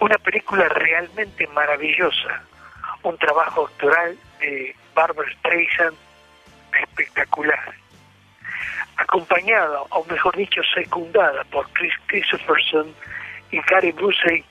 Una 0.00 0.18
película 0.18 0.68
realmente 0.68 1.46
maravillosa, 1.48 2.42
un 3.02 3.16
trabajo 3.18 3.66
actoral 3.66 4.16
de 4.40 4.74
Barbara 4.94 5.30
Streisand 5.38 5.96
espectacular, 6.80 7.74
acompañada, 8.96 9.82
o 9.90 10.04
mejor 10.06 10.36
dicho, 10.36 10.60
secundada 10.74 11.44
por 11.44 11.68
Chris 11.70 11.94
Christopherson 12.06 12.92
y 13.52 13.60
Gary 13.60 13.92
Busey, 13.92 14.44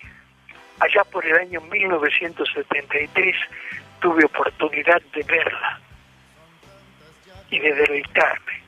allá 0.80 1.04
por 1.06 1.26
el 1.26 1.36
año 1.36 1.60
1973 1.62 3.36
tuve 4.00 4.26
oportunidad 4.26 5.02
de 5.14 5.24
verla 5.24 5.80
y 7.54 7.60
de 7.60 7.74
deleitarme. 7.74 8.64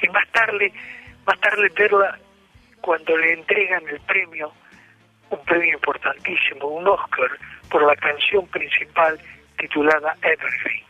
Y 0.00 0.08
más 0.08 0.26
tarde, 0.32 0.72
más 1.26 1.38
tarde 1.40 1.68
verla 1.76 2.18
cuando 2.80 3.16
le 3.18 3.34
entregan 3.34 3.86
el 3.86 4.00
premio, 4.00 4.50
un 5.28 5.44
premio 5.44 5.74
importantísimo, 5.74 6.66
un 6.66 6.88
Oscar, 6.88 7.30
por 7.68 7.82
la 7.82 7.94
canción 7.96 8.46
principal 8.48 9.20
titulada 9.58 10.16
Everything. 10.22 10.82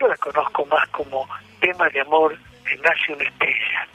Yo 0.00 0.06
la 0.06 0.16
conozco 0.18 0.64
más 0.66 0.88
como 0.90 1.28
tema 1.60 1.88
de 1.88 2.00
amor 2.00 2.38
de 2.38 2.76
Nace 2.76 3.12
una 3.12 3.24
estrella. 3.24 3.88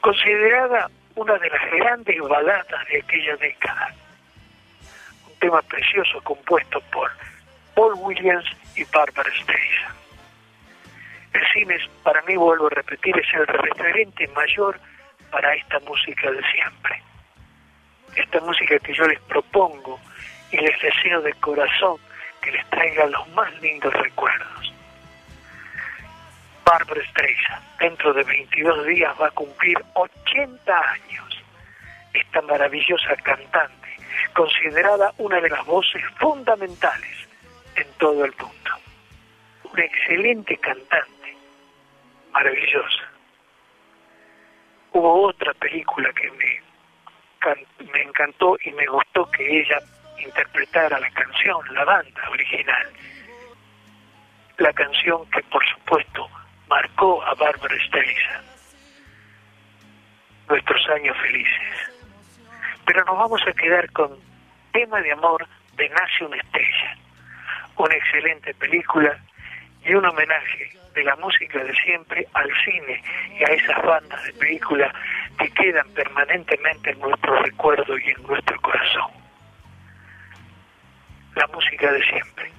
Considerada 0.00 0.90
una 1.14 1.38
de 1.38 1.48
las 1.48 1.70
grandes 1.70 2.20
baladas 2.22 2.88
de 2.88 2.98
aquella 2.98 3.36
década. 3.36 3.94
Un 5.28 5.38
tema 5.38 5.62
precioso 5.62 6.20
compuesto 6.22 6.80
por 6.92 7.08
Paul 7.76 7.94
Williams 7.98 8.46
y 8.74 8.82
Barbara 8.84 9.30
Streisand. 9.30 10.05
El 11.36 11.46
cine, 11.52 11.76
para 12.02 12.22
mí, 12.22 12.34
vuelvo 12.34 12.68
a 12.68 12.70
repetir, 12.70 13.14
es 13.18 13.34
el 13.34 13.46
referente 13.46 14.26
mayor 14.28 14.80
para 15.30 15.54
esta 15.54 15.78
música 15.80 16.30
de 16.30 16.42
siempre. 16.50 17.02
Esta 18.14 18.40
música 18.40 18.78
que 18.78 18.94
yo 18.94 19.04
les 19.06 19.20
propongo 19.20 20.00
y 20.50 20.56
les 20.56 20.80
deseo 20.80 21.20
de 21.20 21.34
corazón 21.34 21.98
que 22.40 22.52
les 22.52 22.66
traiga 22.70 23.04
los 23.08 23.28
más 23.34 23.52
lindos 23.60 23.92
recuerdos. 23.92 24.72
Barbara 26.64 27.02
Streisand, 27.10 27.78
dentro 27.80 28.14
de 28.14 28.22
22 28.22 28.86
días 28.86 29.14
va 29.20 29.26
a 29.26 29.32
cumplir 29.32 29.76
80 29.92 30.90
años. 30.90 31.44
Esta 32.14 32.40
maravillosa 32.40 33.14
cantante, 33.16 33.90
considerada 34.32 35.12
una 35.18 35.38
de 35.42 35.50
las 35.50 35.66
voces 35.66 36.02
fundamentales 36.18 37.28
en 37.74 37.86
todo 37.98 38.24
el 38.24 38.34
mundo. 38.38 38.70
Una 39.70 39.84
excelente 39.84 40.56
cantante, 40.56 41.15
maravillosa. 42.36 43.04
Hubo 44.92 45.28
otra 45.28 45.54
película 45.54 46.12
que 46.12 46.30
me, 46.32 47.92
me 47.92 48.02
encantó 48.02 48.58
y 48.62 48.70
me 48.72 48.86
gustó 48.86 49.30
que 49.30 49.60
ella 49.60 49.78
interpretara 50.18 51.00
la 51.00 51.10
canción, 51.10 51.58
la 51.72 51.84
banda 51.84 52.30
original. 52.30 52.86
La 54.58 54.72
canción 54.72 55.28
que 55.30 55.42
por 55.44 55.66
supuesto 55.66 56.28
marcó 56.68 57.22
a 57.22 57.34
Barbara 57.34 57.76
Streisand. 57.86 58.46
Nuestros 60.48 60.88
años 60.90 61.16
felices. 61.18 61.92
Pero 62.84 63.04
nos 63.04 63.18
vamos 63.18 63.40
a 63.46 63.52
quedar 63.52 63.90
con 63.92 64.10
Tema 64.72 65.00
de 65.00 65.12
Amor 65.12 65.46
de 65.74 65.88
Nace 65.88 66.24
una 66.24 66.36
Estrella. 66.36 66.96
Una 67.76 67.94
excelente 67.94 68.54
película 68.54 69.18
y 69.84 69.94
un 69.94 70.04
homenaje 70.04 70.76
de 70.96 71.04
la 71.04 71.14
música 71.16 71.62
de 71.62 71.74
siempre 71.74 72.26
al 72.32 72.50
cine 72.64 73.02
y 73.38 73.44
a 73.44 73.54
esas 73.54 73.82
bandas 73.82 74.24
de 74.24 74.32
película 74.32 74.90
que 75.38 75.50
quedan 75.50 75.86
permanentemente 75.90 76.90
en 76.90 77.00
nuestro 77.00 77.36
recuerdo 77.42 77.98
y 77.98 78.08
en 78.08 78.22
nuestro 78.22 78.58
corazón. 78.62 79.10
La 81.34 81.46
música 81.48 81.92
de 81.92 82.02
siempre, 82.02 82.50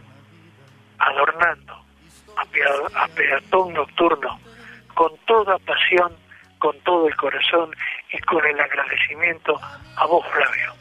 adornando 1.00 1.84
a 2.96 3.08
peatón 3.08 3.74
nocturno 3.74 4.40
con 4.94 5.18
toda 5.26 5.58
pasión, 5.58 6.16
con 6.60 6.80
todo 6.82 7.08
el 7.08 7.16
corazón 7.16 7.72
y 8.14 8.20
con 8.20 8.46
el 8.46 8.60
agradecimiento 8.60 9.60
a 9.96 10.06
vos, 10.06 10.24
Flavio, 10.28 10.76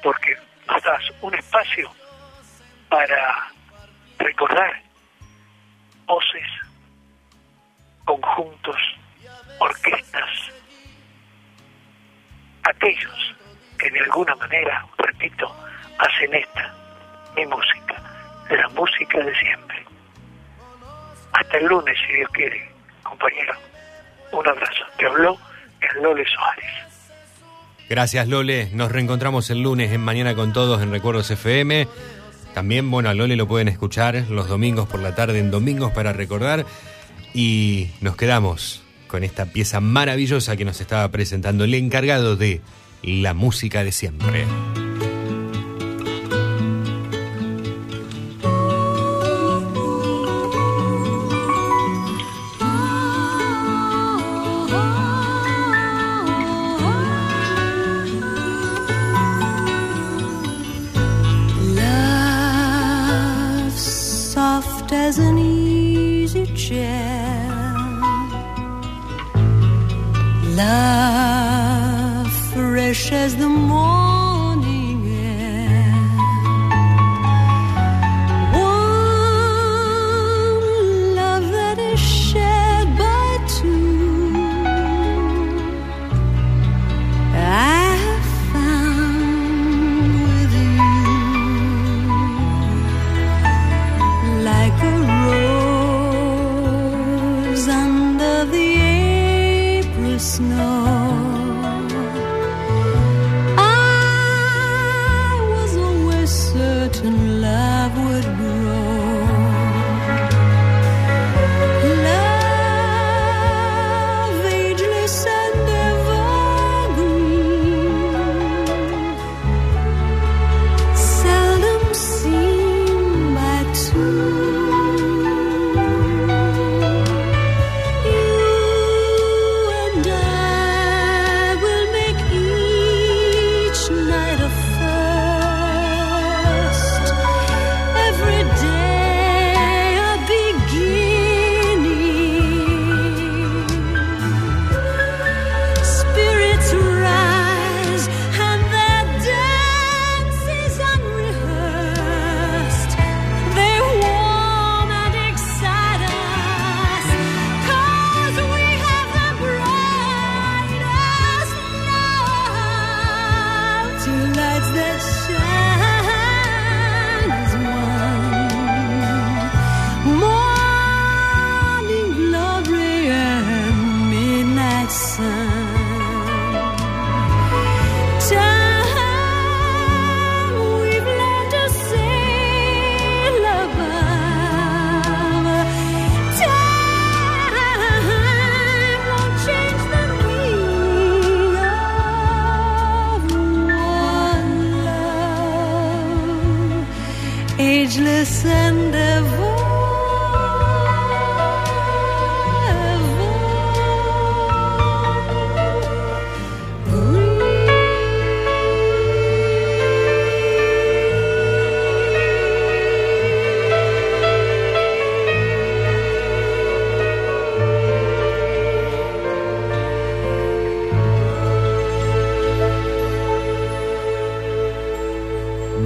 porque 0.00 0.36
nos 0.68 0.80
das 0.84 1.02
un 1.22 1.34
espacio 1.34 1.90
para 2.88 3.48
recordar 4.20 4.91
voces, 6.12 6.48
conjuntos, 8.04 8.76
orquestas, 9.58 10.30
aquellos 12.64 13.34
que 13.78 13.90
de 13.90 14.00
alguna 14.00 14.34
manera, 14.34 14.86
repito, 14.98 15.46
hacen 15.98 16.34
esta, 16.34 16.74
mi 17.34 17.46
música, 17.46 17.94
la 18.50 18.68
música 18.68 19.18
de 19.20 19.34
siempre. 19.36 19.86
Hasta 21.32 21.56
el 21.56 21.66
lunes, 21.66 21.96
si 22.06 22.12
Dios 22.12 22.30
quiere, 22.32 22.70
compañero. 23.02 23.54
Un 24.32 24.46
abrazo. 24.46 24.84
Te 24.98 25.06
habló 25.06 25.38
el 25.80 26.02
Lole 26.02 26.26
Suárez. 26.26 26.72
Gracias 27.88 28.28
Lole, 28.28 28.68
nos 28.72 28.92
reencontramos 28.92 29.48
el 29.50 29.62
lunes 29.62 29.90
en 29.92 30.02
Mañana 30.02 30.34
con 30.34 30.52
Todos 30.52 30.82
en 30.82 30.90
Recuerdos 30.90 31.30
FM. 31.30 31.88
También, 32.54 32.90
bueno, 32.90 33.08
a 33.08 33.14
Lole 33.14 33.36
lo 33.36 33.48
pueden 33.48 33.68
escuchar 33.68 34.26
los 34.28 34.48
domingos 34.48 34.88
por 34.88 35.00
la 35.00 35.14
tarde 35.14 35.38
en 35.38 35.50
Domingos 35.50 35.92
para 35.92 36.12
Recordar. 36.12 36.66
Y 37.34 37.88
nos 38.00 38.16
quedamos 38.16 38.82
con 39.08 39.24
esta 39.24 39.46
pieza 39.46 39.80
maravillosa 39.80 40.56
que 40.56 40.64
nos 40.64 40.80
estaba 40.80 41.08
presentando 41.10 41.64
el 41.64 41.74
encargado 41.74 42.36
de 42.36 42.60
la 43.02 43.34
música 43.34 43.84
de 43.84 43.92
siempre. 43.92 44.46
Love 70.62 72.32
fresh 72.52 73.10
as 73.10 73.34
the 73.34 73.48
morning 73.48 74.11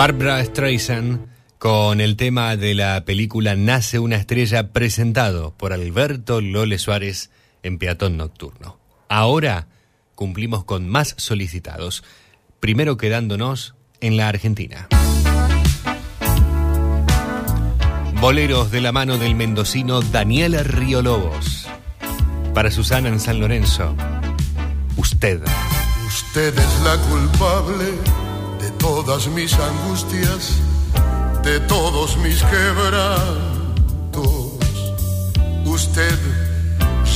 Barbara 0.07 0.45
Streisand 0.45 1.27
con 1.59 2.01
el 2.01 2.15
tema 2.15 2.57
de 2.57 2.75
la 2.75 3.05
película 3.05 3.57
Nace 3.57 3.99
una 3.99 4.15
estrella 4.15 4.73
presentado 4.73 5.53
por 5.57 5.73
Alberto 5.73 6.41
Lole 6.41 6.79
Suárez 6.79 7.33
en 7.65 7.79
Peatón 7.79 8.17
Nocturno. 8.17 8.79
Ahora 9.09 9.67
cumplimos 10.15 10.63
con 10.63 10.89
más 10.89 11.17
solicitados, 11.19 12.05
primero 12.61 12.97
quedándonos 12.97 13.75
en 14.01 14.17
la 14.17 14.29
Argentina. 14.29 14.87
Boleros 18.21 18.71
de 18.71 18.81
la 18.83 18.93
mano 18.93 19.19
del 19.19 19.35
mendocino 19.35 20.03
Daniel 20.03 20.65
Río 20.65 21.03
Lobos. 21.03 21.67
Para 22.55 22.71
Susana 22.71 23.09
en 23.09 23.19
San 23.19 23.41
Lorenzo. 23.41 23.97
Usted. 24.97 25.43
Usted 26.07 26.57
es 26.57 26.81
la 26.85 26.97
culpable 27.09 28.26
todas 28.87 29.27
mis 29.27 29.53
angustias, 29.55 30.43
de 31.43 31.59
todos 31.61 32.17
mis 32.19 32.41
quebrantos. 32.53 34.29
Usted 35.65 36.19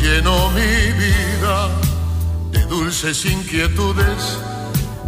llenó 0.00 0.50
mi 0.50 0.74
vida 1.05 1.57
de 2.50 2.60
dulces 2.66 3.24
inquietudes 3.24 4.23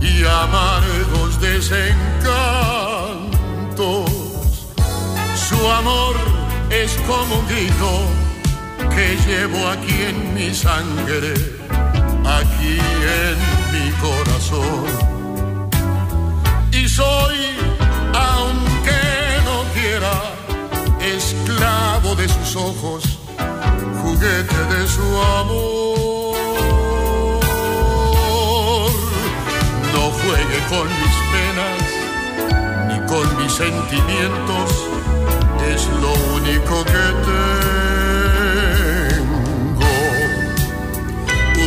y 0.01 0.25
amargos 0.25 1.41
desencantos. 1.41 1.83
Su 5.49 5.61
amor 5.81 6.15
es 6.71 6.93
como 7.09 7.41
un 7.41 7.47
grito 7.49 7.91
que 8.95 9.07
llevo 9.27 9.61
aquí 9.69 9.99
en 10.11 10.35
mi 10.35 10.55
sangre, 10.55 11.35
aquí 12.39 12.79
en 13.21 13.37
mi 13.73 13.87
corazón. 14.05 15.12
Soy, 16.95 17.39
aunque 18.13 19.03
no 19.47 19.65
quiera, 19.73 20.13
esclavo 21.01 22.15
de 22.15 22.29
sus 22.29 22.55
ojos, 22.57 23.19
juguete 24.03 24.65
de 24.75 24.87
su 24.87 25.03
amor. 25.41 26.37
No 29.95 30.03
juegue 30.21 30.59
con 30.69 30.87
mis 31.01 31.17
penas 31.33 31.81
ni 32.89 32.99
con 33.07 33.27
mis 33.43 33.53
sentimientos, 33.55 34.71
es 35.75 35.83
lo 36.03 36.13
único 36.37 36.85
que 36.85 37.05
tengo. 37.25 37.53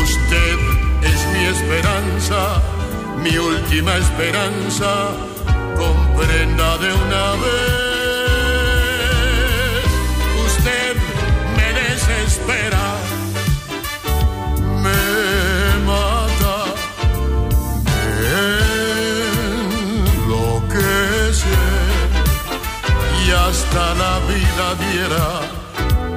Usted 0.04 0.58
es 1.02 1.20
mi 1.34 1.46
esperanza, 1.46 2.62
mi 3.26 3.36
última 3.40 3.98
esperanza, 3.98 4.92
comprenda 5.76 6.78
de 6.78 6.94
una 6.94 7.32
vez. 7.44 7.86
Usted 10.48 10.94
me 11.58 11.68
desespera, 11.82 12.86
me 14.86 15.04
mata, 15.90 16.58
me 17.88 18.30
enloquece 20.14 21.58
y 23.26 23.26
hasta 23.32 23.84
la 24.04 24.14
vida 24.32 24.66
diera 24.86 25.28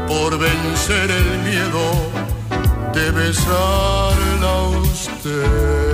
por 0.06 0.30
vencer 0.38 1.06
el 1.10 1.28
miedo 1.48 1.86
de 2.92 3.04
besarla 3.12 4.50
a 4.50 4.68
usted. 4.92 5.88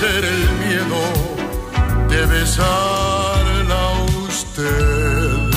Vencer 0.00 0.24
el 0.24 0.50
miedo 0.64 1.00
de 2.08 2.26
besarla 2.26 3.74
a 3.74 4.04
usted, 4.28 5.50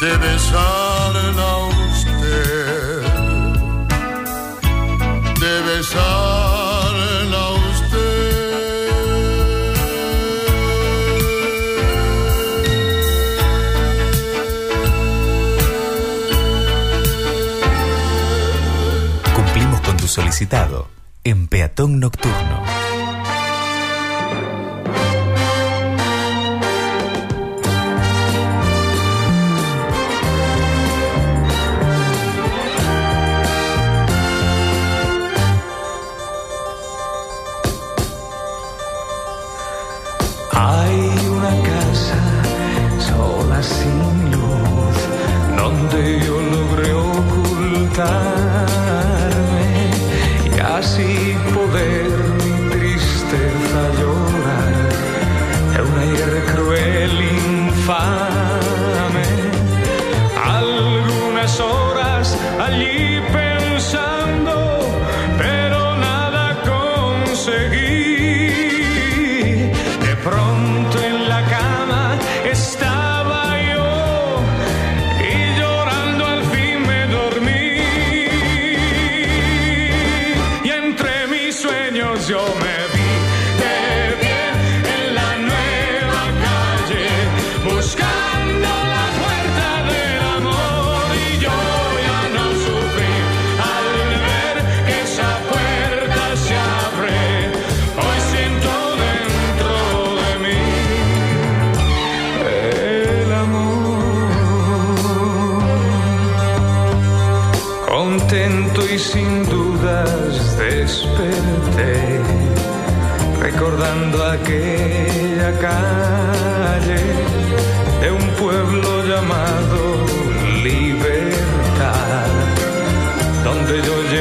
de 0.00 0.16
besarla 0.18 1.42
a 1.42 1.66
usted, 1.94 3.02
de 5.40 5.62
besarla 5.62 7.38
a 7.38 7.52
Cumplimos 19.34 19.80
con 19.80 19.96
tu 19.96 20.06
solicitado 20.06 20.92
en 21.24 21.46
Peatón 21.46 22.00
Nocturno. 22.00 22.41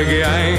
Donde 0.03 0.19
yo 0.19 0.50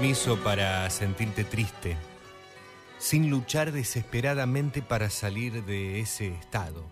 permiso 0.00 0.42
para 0.42 0.88
sentirte 0.88 1.44
triste, 1.44 1.94
sin 2.98 3.28
luchar 3.28 3.70
desesperadamente 3.70 4.80
para 4.80 5.10
salir 5.10 5.62
de 5.66 6.00
ese 6.00 6.28
estado. 6.28 6.86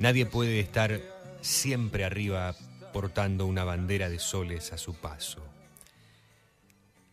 Nadie 0.00 0.24
puede 0.24 0.58
estar 0.58 1.02
siempre 1.42 2.02
arriba 2.02 2.56
portando 2.94 3.44
una 3.44 3.64
bandera 3.64 4.08
de 4.08 4.18
soles 4.18 4.72
a 4.72 4.78
su 4.78 4.94
paso. 4.94 5.42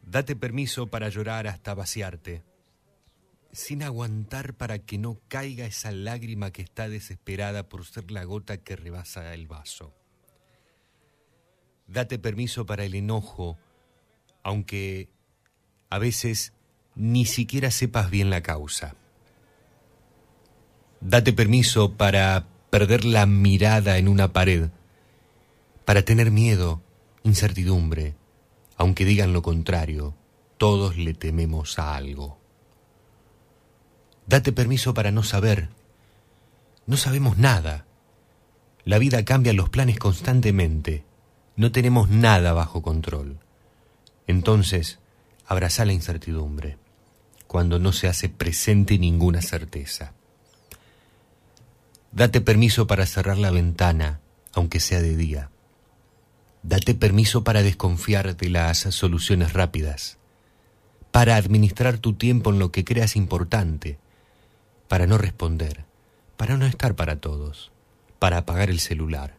Date 0.02 0.38
permiso 0.38 0.88
para 0.88 1.10
llorar 1.10 1.46
hasta 1.46 1.74
vaciarte, 1.74 2.44
sin 3.52 3.84
aguantar 3.84 4.54
para 4.54 4.80
que 4.80 4.98
no 4.98 5.20
caiga 5.28 5.66
esa 5.66 5.92
lágrima 5.92 6.52
que 6.52 6.62
está 6.62 6.88
desesperada 6.88 7.68
por 7.68 7.86
ser 7.86 8.12
la 8.12 8.24
gota 8.24 8.60
que 8.60 8.78
rebasa 8.78 9.34
el 9.34 9.48
vaso. 9.48 9.94
Date 11.88 12.18
permiso 12.18 12.66
para 12.66 12.86
el 12.86 12.96
enojo, 12.96 13.60
aunque 14.44 15.10
a 15.90 16.00
veces 16.00 16.54
ni 16.96 17.26
siquiera 17.26 17.72
sepas 17.72 18.10
bien 18.10 18.30
la 18.30 18.42
causa. 18.42 18.96
Date 21.00 21.34
permiso 21.34 21.94
para 21.94 22.48
perder 22.70 23.06
la 23.06 23.26
mirada 23.26 23.98
en 23.98 24.08
una 24.08 24.34
pared, 24.34 24.70
para 25.86 26.04
tener 26.04 26.32
miedo, 26.32 26.82
incertidumbre, 27.24 28.16
aunque 28.78 29.06
digan 29.06 29.34
lo 29.34 29.42
contrario, 29.42 30.16
todos 30.58 30.98
le 30.98 31.14
tememos 31.14 31.80
a 31.80 31.96
algo. 31.96 32.40
Date 34.28 34.52
permiso 34.52 34.94
para 34.94 35.12
no 35.12 35.24
saber. 35.24 35.70
No 36.86 36.98
sabemos 36.98 37.38
nada. 37.38 37.86
La 38.86 38.98
vida 38.98 39.26
cambia 39.26 39.54
los 39.54 39.70
planes 39.70 40.00
constantemente. 40.00 41.04
No 41.56 41.72
tenemos 41.72 42.10
nada 42.10 42.54
bajo 42.54 42.82
control. 42.82 43.40
Entonces, 44.32 45.00
abraza 45.46 45.84
la 45.84 45.92
incertidumbre, 45.92 46.78
cuando 47.48 47.80
no 47.80 47.92
se 47.92 48.08
hace 48.08 48.30
presente 48.30 48.98
ninguna 48.98 49.42
certeza. 49.42 50.14
Date 52.14 52.40
permiso 52.40 52.88
para 52.88 53.06
cerrar 53.06 53.38
la 53.38 53.52
ventana, 53.52 54.22
aunque 54.54 54.80
sea 54.80 55.02
de 55.02 55.18
día. 55.18 55.50
Date 56.64 56.96
permiso 56.96 57.44
para 57.44 57.62
desconfiar 57.62 58.38
de 58.38 58.50
las 58.50 58.78
soluciones 58.80 59.52
rápidas, 59.52 60.18
para 61.12 61.36
administrar 61.36 61.98
tu 61.98 62.14
tiempo 62.14 62.52
en 62.52 62.60
lo 62.60 62.72
que 62.72 62.86
creas 62.86 63.18
importante, 63.18 64.00
para 64.88 65.08
no 65.08 65.18
responder, 65.18 65.84
para 66.38 66.56
no 66.56 66.66
estar 66.66 66.96
para 66.96 67.18
todos, 67.18 67.74
para 68.18 68.38
apagar 68.38 68.70
el 68.70 68.80
celular. 68.80 69.36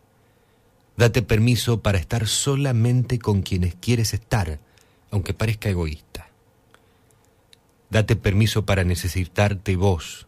Date 0.98 1.22
permiso 1.22 1.80
para 1.80 1.96
estar 1.96 2.28
solamente 2.28 3.18
con 3.18 3.40
quienes 3.40 3.74
quieres 3.74 4.12
estar, 4.12 4.60
aunque 5.12 5.34
parezca 5.34 5.68
egoísta. 5.68 6.31
Date 7.91 8.16
permiso 8.16 8.65
para 8.65 8.82
necesitarte 8.82 9.76
vos 9.76 10.26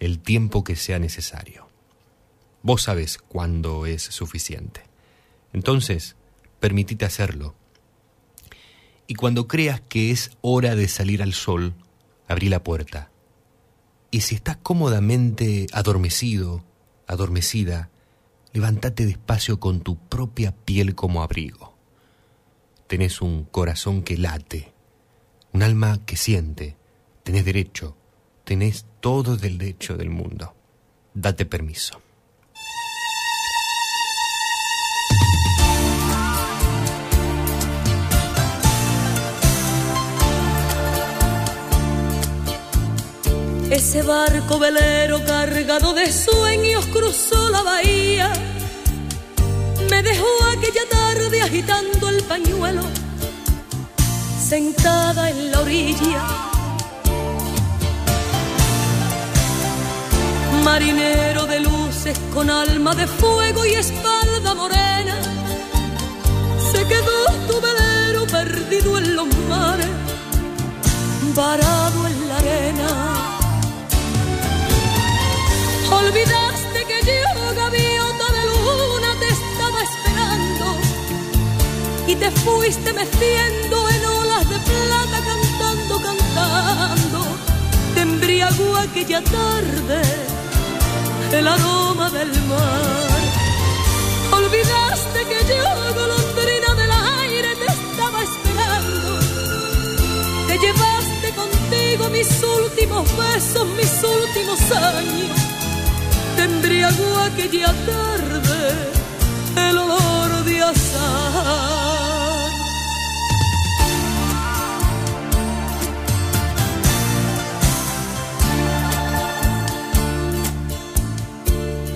el 0.00 0.18
tiempo 0.18 0.64
que 0.64 0.74
sea 0.74 0.98
necesario. 0.98 1.68
Vos 2.62 2.82
sabes 2.82 3.18
cuándo 3.18 3.86
es 3.86 4.02
suficiente. 4.02 4.82
Entonces, 5.52 6.16
permitite 6.58 7.04
hacerlo. 7.04 7.54
Y 9.06 9.14
cuando 9.14 9.46
creas 9.46 9.82
que 9.82 10.10
es 10.10 10.30
hora 10.40 10.74
de 10.74 10.88
salir 10.88 11.22
al 11.22 11.34
sol, 11.34 11.74
abrí 12.26 12.48
la 12.48 12.64
puerta. 12.64 13.10
Y 14.10 14.22
si 14.22 14.34
estás 14.34 14.56
cómodamente 14.56 15.66
adormecido, 15.72 16.64
adormecida, 17.06 17.90
levántate 18.54 19.04
despacio 19.04 19.60
con 19.60 19.80
tu 19.80 19.96
propia 19.96 20.52
piel 20.52 20.94
como 20.94 21.22
abrigo. 21.22 21.67
Tenés 22.88 23.20
un 23.20 23.44
corazón 23.44 24.02
que 24.02 24.16
late, 24.16 24.72
un 25.52 25.62
alma 25.62 26.00
que 26.06 26.16
siente, 26.16 26.78
tenés 27.22 27.44
derecho, 27.44 27.98
tenés 28.44 28.86
todo 29.00 29.34
el 29.34 29.58
derecho 29.58 29.98
del 29.98 30.08
mundo. 30.08 30.54
Date 31.12 31.44
permiso. 31.44 32.00
Ese 43.70 44.02
barco 44.02 44.58
velero 44.58 45.22
cargado 45.26 45.92
de 45.92 46.10
sueños 46.10 46.86
cruzó 46.86 47.50
la 47.50 47.62
bahía. 47.62 48.32
Me 49.90 50.02
dejó 50.02 50.26
aquella 50.56 50.88
tarde 50.90 51.42
agitando 51.42 52.08
el 52.08 52.22
pañuelo, 52.24 52.82
sentada 54.48 55.30
en 55.30 55.50
la 55.50 55.60
orilla. 55.60 56.22
Marinero 60.62 61.46
de 61.46 61.60
luces 61.60 62.18
con 62.34 62.50
alma 62.50 62.94
de 62.94 63.06
fuego 63.06 63.64
y 63.64 63.72
espalda 63.74 64.54
morena, 64.54 65.16
se 66.70 66.86
quedó 66.86 67.24
tu 67.48 67.60
velero 67.60 68.26
perdido 68.26 68.98
en 68.98 69.16
los 69.16 69.26
mares, 69.48 69.88
varado 71.34 72.06
en 72.06 72.28
la 72.28 72.36
arena. 72.36 72.88
Olvidaste 75.90 76.84
que 76.86 76.98
yo, 77.06 77.47
te 82.18 82.30
fuiste 82.30 82.92
meciendo 82.92 83.88
en 83.88 84.04
olas 84.04 84.48
de 84.48 84.58
plata, 84.58 85.18
cantando, 85.30 86.00
cantando. 86.02 87.20
Te 87.94 88.00
embriagó 88.00 88.76
aquella 88.76 89.22
tarde 89.22 90.02
el 91.32 91.46
aroma 91.46 92.10
del 92.10 92.32
mar. 92.44 93.18
Olvidaste 94.32 95.20
que 95.30 95.38
yo, 95.50 95.64
golondrina 95.94 96.74
del 96.74 96.92
aire, 97.22 97.54
te 97.56 97.66
estaba 97.66 98.22
esperando. 98.22 99.18
Te 100.48 100.58
llevaste 100.58 101.28
contigo 101.34 102.10
mis 102.10 102.30
últimos 102.42 103.04
besos, 103.16 103.66
mis 103.76 103.92
últimos 104.02 104.60
años. 104.72 105.38
Te 106.36 106.42
embriagó 106.44 107.18
aquella 107.20 107.72
tarde 107.86 108.58
el 109.68 109.78
olor 109.78 110.44
de 110.44 110.62
azahar. 110.62 111.87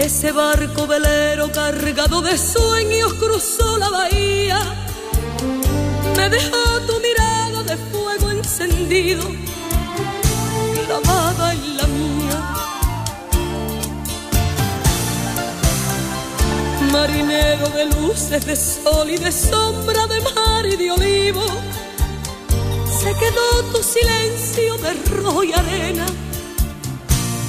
Ese 0.02 0.32
barco 0.32 0.88
velero 0.88 1.52
cargado 1.52 2.22
de 2.22 2.36
sueños 2.36 3.14
cruzó 3.14 3.78
la 3.78 3.88
bahía. 3.88 4.58
Me 6.16 6.28
dejó 6.28 6.80
tu 6.88 6.98
mirada 6.98 7.62
de 7.62 7.76
fuego 7.76 8.32
encendido, 8.32 9.22
clavada 10.86 11.52
en 11.52 11.76
la 11.76 11.86
mía. 11.86 12.38
Marinero 16.90 17.68
de 17.68 17.84
luces, 17.84 18.44
de 18.44 18.56
sol 18.56 19.08
y 19.08 19.18
de 19.18 19.30
sombra, 19.30 20.08
de 20.08 20.20
mar 20.20 20.66
y 20.66 20.74
de 20.78 20.90
olivo. 20.90 21.44
Se 23.00 23.14
quedó 23.14 23.62
tu 23.72 23.80
silencio 23.84 24.78
de 24.78 24.94
rojo 25.14 25.44
y 25.44 25.52
arena, 25.52 26.06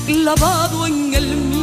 clavado 0.06 0.86
en 0.86 1.16
el 1.16 1.36
mío. 1.36 1.63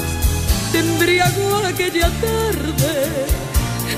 te 0.71 0.79
embriagó 0.79 1.57
aquella 1.65 2.09
tarde 2.21 3.25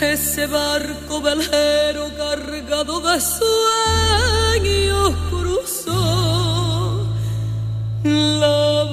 Ese 0.00 0.46
barco 0.46 1.20
velero 1.20 2.10
cargado 2.16 3.00
de 3.00 3.20
sueños 3.20 5.14
cruzó 5.30 7.06
la 8.04 8.84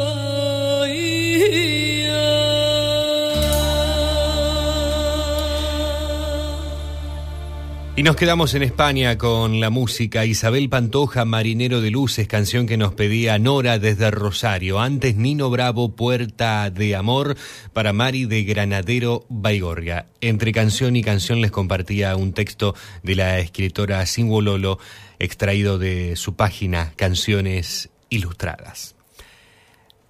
Y 8.01 8.03
nos 8.03 8.15
quedamos 8.15 8.55
en 8.55 8.63
España 8.63 9.15
con 9.19 9.59
la 9.59 9.69
música 9.69 10.25
Isabel 10.25 10.69
Pantoja, 10.69 11.23
Marinero 11.23 11.81
de 11.81 11.91
Luces, 11.91 12.27
canción 12.27 12.65
que 12.65 12.75
nos 12.75 12.95
pedía 12.95 13.37
Nora 13.37 13.77
desde 13.77 14.09
Rosario. 14.09 14.79
Antes 14.79 15.17
Nino 15.17 15.51
Bravo, 15.51 15.95
Puerta 15.95 16.71
de 16.71 16.95
Amor, 16.95 17.37
para 17.73 17.93
Mari 17.93 18.25
de 18.25 18.43
Granadero 18.43 19.27
Baigorria. 19.29 20.07
Entre 20.19 20.51
canción 20.51 20.95
y 20.95 21.03
canción 21.03 21.41
les 21.41 21.51
compartía 21.51 22.15
un 22.15 22.33
texto 22.33 22.73
de 23.03 23.13
la 23.13 23.37
escritora 23.37 24.03
Lolo, 24.17 24.79
extraído 25.19 25.77
de 25.77 26.15
su 26.15 26.35
página 26.35 26.93
Canciones 26.95 27.91
Ilustradas. 28.09 28.95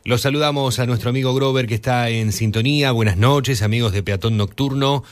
Los 0.05 0.21
saludamos 0.21 0.79
a 0.79 0.85
nuestro 0.85 1.09
amigo 1.09 1.33
Grover 1.33 1.67
que 1.67 1.75
está 1.75 2.09
en 2.09 2.31
sintonía. 2.31 2.93
Buenas 2.93 3.17
noches, 3.17 3.61
amigos 3.61 3.91
de 3.91 4.01
Peatón 4.01 4.37
Nocturno. 4.37 5.03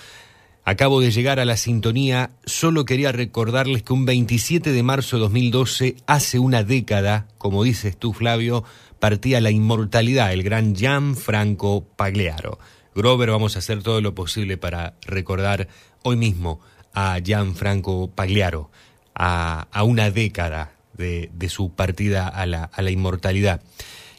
Acabo 0.69 1.01
de 1.01 1.09
llegar 1.09 1.39
a 1.39 1.45
la 1.45 1.57
sintonía, 1.57 2.29
solo 2.45 2.85
quería 2.85 3.11
recordarles 3.11 3.81
que 3.81 3.91
un 3.91 4.05
27 4.05 4.71
de 4.71 4.83
marzo 4.83 5.15
de 5.15 5.21
2012, 5.21 5.95
hace 6.05 6.37
una 6.37 6.63
década, 6.63 7.27
como 7.39 7.63
dices 7.63 7.97
tú 7.97 8.13
Flavio, 8.13 8.63
partía 8.99 9.41
la 9.41 9.49
inmortalidad 9.49 10.31
el 10.31 10.43
gran 10.43 10.75
Gianfranco 10.75 11.85
Pagliaro. 11.95 12.59
Grover, 12.93 13.31
vamos 13.31 13.55
a 13.55 13.59
hacer 13.59 13.81
todo 13.81 13.99
lo 13.99 14.13
posible 14.13 14.57
para 14.57 14.93
recordar 15.07 15.69
hoy 16.03 16.17
mismo 16.17 16.59
a 16.93 17.17
Gianfranco 17.17 18.11
Pagliaro, 18.11 18.69
a, 19.15 19.65
una 19.83 20.11
década 20.11 20.73
de, 20.93 21.31
de, 21.33 21.49
su 21.49 21.71
partida 21.71 22.27
a 22.27 22.45
la, 22.45 22.65
a 22.65 22.83
la 22.83 22.91
inmortalidad. 22.91 23.63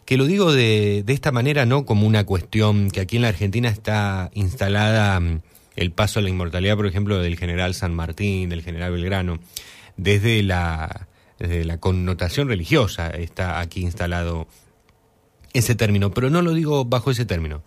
Que 0.04 0.16
lo 0.16 0.26
digo 0.26 0.52
de, 0.52 1.04
de 1.06 1.12
esta 1.12 1.30
manera, 1.30 1.64
no 1.64 1.86
como 1.86 2.08
una 2.08 2.26
cuestión 2.26 2.90
que 2.90 2.98
aquí 2.98 3.14
en 3.14 3.22
la 3.22 3.28
Argentina 3.28 3.68
está 3.68 4.32
instalada 4.34 5.20
el 5.76 5.92
paso 5.92 6.18
a 6.18 6.22
la 6.22 6.28
inmortalidad, 6.28 6.76
por 6.76 6.86
ejemplo, 6.86 7.18
del 7.18 7.36
general 7.38 7.74
San 7.74 7.94
Martín, 7.94 8.48
del 8.48 8.62
general 8.62 8.92
Belgrano, 8.92 9.38
desde 9.96 10.42
la, 10.42 11.08
desde 11.38 11.64
la 11.64 11.78
connotación 11.78 12.48
religiosa 12.48 13.10
está 13.10 13.60
aquí 13.60 13.82
instalado 13.82 14.48
ese 15.52 15.74
término, 15.74 16.12
pero 16.12 16.30
no 16.30 16.42
lo 16.42 16.52
digo 16.52 16.84
bajo 16.84 17.10
ese 17.10 17.24
término. 17.24 17.62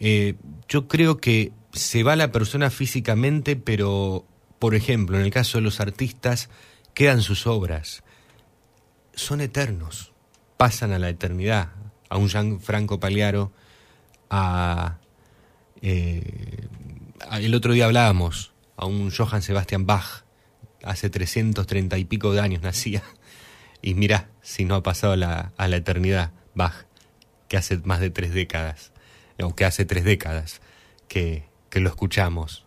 Eh, 0.00 0.34
yo 0.68 0.88
creo 0.88 1.18
que 1.18 1.52
se 1.72 2.02
va 2.02 2.16
la 2.16 2.32
persona 2.32 2.70
físicamente, 2.70 3.56
pero, 3.56 4.24
por 4.58 4.74
ejemplo, 4.74 5.18
en 5.18 5.24
el 5.24 5.30
caso 5.30 5.58
de 5.58 5.62
los 5.62 5.80
artistas, 5.80 6.48
quedan 6.94 7.22
sus 7.22 7.46
obras. 7.46 8.04
Son 9.14 9.40
eternos, 9.40 10.12
pasan 10.56 10.92
a 10.92 10.98
la 10.98 11.08
eternidad. 11.08 11.70
A 12.08 12.18
un 12.18 12.60
Franco 12.60 13.00
Pagliaro, 13.00 13.52
a... 14.30 14.98
Eh, 15.82 16.68
el 17.32 17.54
otro 17.54 17.72
día 17.72 17.86
hablábamos 17.86 18.52
a 18.76 18.86
un 18.86 19.10
Johann 19.10 19.42
Sebastian 19.42 19.86
Bach, 19.86 20.24
hace 20.82 21.10
330 21.10 21.98
y 21.98 22.04
pico 22.04 22.32
de 22.32 22.40
años 22.40 22.62
nacía, 22.62 23.02
y 23.82 23.94
mirá 23.94 24.28
si 24.42 24.64
no 24.64 24.74
ha 24.74 24.82
pasado 24.82 25.16
la, 25.16 25.52
a 25.56 25.68
la 25.68 25.76
eternidad 25.76 26.32
Bach, 26.54 26.86
que 27.48 27.56
hace 27.56 27.78
más 27.78 28.00
de 28.00 28.10
tres 28.10 28.32
décadas, 28.32 28.92
o 29.42 29.54
que 29.54 29.64
hace 29.64 29.84
tres 29.84 30.04
décadas 30.04 30.60
que, 31.08 31.44
que 31.70 31.80
lo 31.80 31.88
escuchamos 31.88 32.64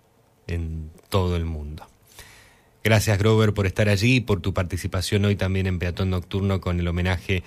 en 0.48 0.92
todo 1.10 1.36
el 1.36 1.46
mundo. 1.46 1.88
Gracias 2.84 3.18
Grover 3.18 3.54
por 3.54 3.66
estar 3.66 3.90
allí, 3.90 4.22
por 4.22 4.42
tu 4.42 4.54
participación 4.54 5.26
hoy 5.26 5.36
también 5.36 5.68
en 5.68 5.80
Peatón 5.80 6.10
Nocturno 6.10 6.62
con 6.62 6.80
el 6.80 6.88
homenaje 6.88 7.44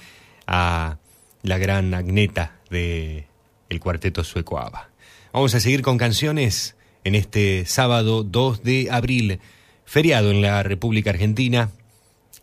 a 0.47 0.99
la 1.43 1.59
gran 1.59 1.95
Agneta 1.95 2.61
de 2.69 3.27
el 3.71 3.81
cuarteto 3.81 4.23
sueco 4.25 4.59
ABBA. 4.59 4.91
Vamos 5.33 5.55
a 5.55 5.61
seguir 5.61 5.81
con 5.81 5.97
canciones 5.97 6.77
en 7.05 7.15
este 7.15 7.65
sábado 7.67 8.23
2 8.23 8.63
de 8.63 8.89
abril, 8.91 9.41
feriado 9.85 10.31
en 10.31 10.43
la 10.43 10.63
República 10.63 11.11
Argentina. 11.11 11.71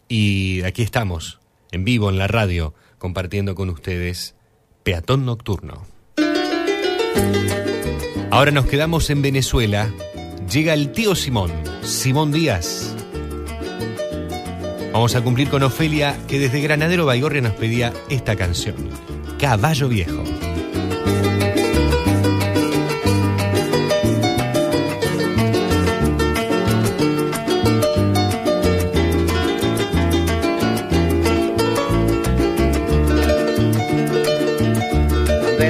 Y 0.09 0.63
aquí 0.63 0.81
estamos, 0.81 1.39
en 1.71 1.83
vivo 1.83 2.09
en 2.09 2.17
la 2.17 2.27
radio, 2.27 2.73
compartiendo 2.97 3.55
con 3.55 3.69
ustedes 3.69 4.35
Peatón 4.83 5.25
Nocturno. 5.25 5.85
Ahora 8.31 8.51
nos 8.51 8.65
quedamos 8.65 9.09
en 9.09 9.21
Venezuela. 9.21 9.91
Llega 10.51 10.73
el 10.73 10.91
tío 10.91 11.15
Simón, 11.15 11.51
Simón 11.81 12.31
Díaz. 12.31 12.95
Vamos 14.93 15.15
a 15.15 15.21
cumplir 15.21 15.49
con 15.49 15.63
Ofelia, 15.63 16.17
que 16.27 16.39
desde 16.39 16.61
Granadero 16.61 17.05
Baigorria 17.05 17.41
nos 17.41 17.53
pedía 17.53 17.93
esta 18.09 18.35
canción, 18.35 18.75
Caballo 19.37 19.89
Viejo. 19.89 20.23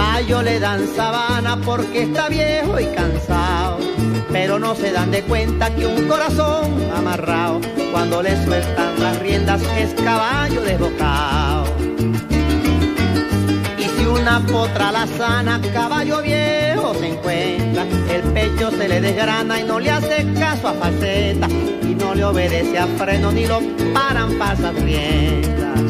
Caballo 0.00 0.40
le 0.40 0.58
dan 0.58 0.88
sabana 0.96 1.58
porque 1.58 2.04
está 2.04 2.30
viejo 2.30 2.80
y 2.80 2.86
cansado, 2.86 3.76
pero 4.32 4.58
no 4.58 4.74
se 4.74 4.92
dan 4.92 5.10
de 5.10 5.20
cuenta 5.24 5.68
que 5.74 5.84
un 5.84 6.08
corazón 6.08 6.72
amarrado, 6.96 7.60
cuando 7.92 8.22
le 8.22 8.34
sueltan 8.42 8.98
las 8.98 9.18
riendas 9.18 9.60
es 9.76 9.92
caballo 10.02 10.62
desbocado. 10.62 11.66
Y 13.78 13.82
si 13.82 14.06
una 14.06 14.40
potra 14.46 14.90
la 14.90 15.06
sana, 15.06 15.60
caballo 15.70 16.22
viejo 16.22 16.94
se 16.94 17.06
encuentra, 17.06 17.82
el 18.10 18.22
pecho 18.32 18.70
se 18.70 18.88
le 18.88 19.02
desgrana 19.02 19.60
y 19.60 19.64
no 19.64 19.78
le 19.78 19.90
hace 19.90 20.32
caso 20.32 20.68
a 20.68 20.72
faceta, 20.72 21.46
y 21.46 21.94
no 21.94 22.14
le 22.14 22.24
obedece 22.24 22.78
a 22.78 22.86
freno 22.86 23.32
ni 23.32 23.46
lo 23.46 23.60
paran 23.92 24.32
falsas 24.38 24.74
riendas. 24.76 25.89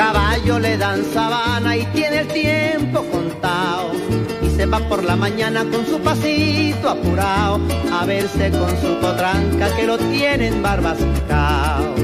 Caballo 0.00 0.58
le 0.58 0.78
dan 0.78 1.04
sabana 1.12 1.76
y 1.76 1.84
tiene 1.92 2.20
el 2.20 2.28
tiempo 2.28 3.04
contado. 3.04 3.92
Y 4.40 4.48
se 4.48 4.64
va 4.64 4.78
por 4.88 5.04
la 5.04 5.14
mañana 5.14 5.62
con 5.70 5.84
su 5.84 6.00
pasito 6.00 6.88
apurado 6.88 7.60
a 7.92 8.06
verse 8.06 8.50
con 8.50 8.70
su 8.80 8.98
potranca 8.98 9.76
que 9.76 9.86
lo 9.86 9.98
tienen 9.98 10.62
barbascao. 10.62 11.94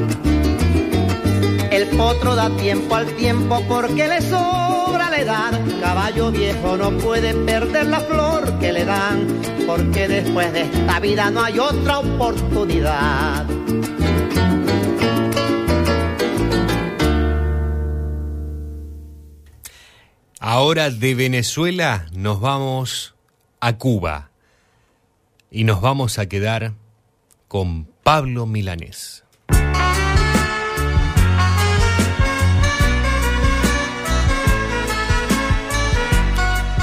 El 1.70 1.86
potro 1.96 2.34
da 2.34 2.50
tiempo 2.50 2.96
al 2.96 3.06
tiempo 3.16 3.62
porque 3.66 4.06
le 4.06 4.20
sobra 4.20 5.08
la 5.08 5.18
edad. 5.18 5.60
Caballo 5.80 6.30
viejo 6.30 6.76
no 6.76 6.90
puede 6.98 7.32
perder 7.32 7.86
la 7.86 8.00
flor 8.00 8.58
que 8.58 8.74
le 8.74 8.84
dan 8.84 9.26
porque 9.66 10.06
después 10.06 10.52
de 10.52 10.64
esta 10.64 11.00
vida 11.00 11.30
no 11.30 11.42
hay 11.42 11.58
otra 11.58 12.00
oportunidad. 12.00 13.46
Ahora 20.58 20.88
de 20.88 21.14
Venezuela 21.14 22.06
nos 22.14 22.40
vamos 22.40 23.14
a 23.60 23.76
Cuba 23.76 24.30
y 25.50 25.64
nos 25.64 25.82
vamos 25.82 26.18
a 26.18 26.30
quedar 26.30 26.72
con 27.46 27.84
Pablo 28.02 28.46
Milanés. 28.46 29.22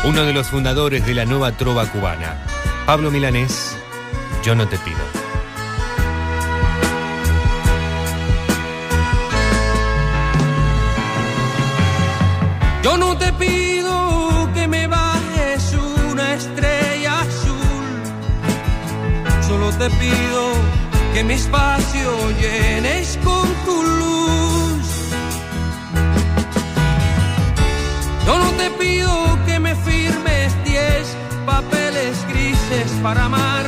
Uno 0.06 0.24
de 0.24 0.34
los 0.34 0.46
fundadores 0.50 1.04
de 1.08 1.16
la 1.16 1.26
nueva 1.26 1.58
trova 1.58 1.92
cubana. 1.92 2.46
Pablo 2.86 3.10
Milanés, 3.10 3.76
yo 4.44 4.54
no 4.54 4.68
te 4.68 4.78
pido. 4.78 5.23
Te 19.84 19.90
pido 19.90 20.44
que 21.14 21.24
mi 21.26 21.34
espacio 21.34 22.10
llenes 22.40 23.20
con 23.22 23.46
tu 23.66 23.84
luz. 23.84 24.86
Yo 28.26 28.38
no 28.38 28.50
te 28.52 28.70
pido 28.82 29.12
que 29.46 29.60
me 29.60 29.76
firmes 29.76 30.50
diez 30.64 31.06
papeles 31.46 32.16
grises 32.30 32.90
para 33.02 33.26
amar, 33.26 33.66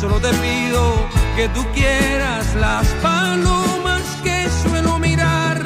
solo 0.00 0.20
te 0.20 0.32
pido 0.44 0.82
que 1.34 1.48
tú 1.48 1.66
quieras 1.74 2.54
las 2.54 2.86
palomas 3.02 4.02
que 4.22 4.48
suelo 4.62 5.00
mirar. 5.00 5.58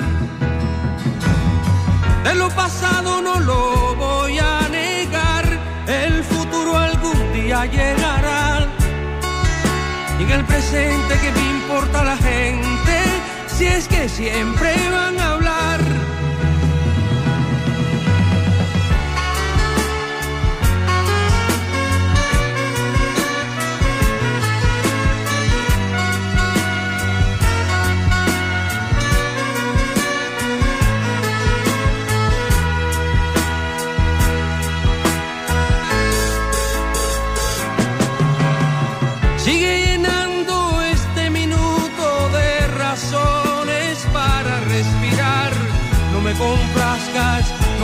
De 2.24 2.34
lo 2.34 2.48
pasado 2.48 3.20
no 3.20 3.40
lo 3.40 3.94
voy 3.96 4.38
a 4.38 4.68
negar, 4.70 5.46
el 5.86 6.24
futuro 6.24 6.78
algún 6.78 7.20
día 7.34 7.66
llegará. 7.66 8.23
El 10.34 10.44
presente 10.46 11.14
que 11.22 11.30
me 11.30 11.44
importa 11.58 12.02
la 12.02 12.16
gente, 12.16 12.94
si 13.46 13.66
es 13.66 13.86
que 13.86 14.08
siempre 14.08 14.74
van 14.90 15.16
a 15.20 15.23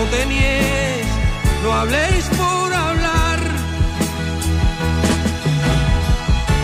no 0.01 0.07
no 1.63 1.73
habléis 1.75 2.25
por 2.29 2.73
hablar. 2.73 3.39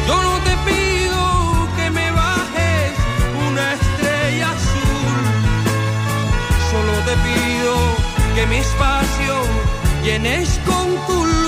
Yo 0.08 0.22
no 0.22 0.34
te 0.46 0.54
pido 0.68 1.68
que 1.76 1.90
me 1.90 2.10
bajes 2.12 2.92
una 3.48 3.74
estrella 3.74 4.48
azul, 4.50 5.22
solo 6.70 6.92
te 7.08 7.14
pido 7.26 7.74
que 8.34 8.46
mi 8.46 8.56
espacio 8.56 9.34
llenes 10.02 10.58
con 10.64 10.86
tu 11.06 11.26
luz. 11.26 11.45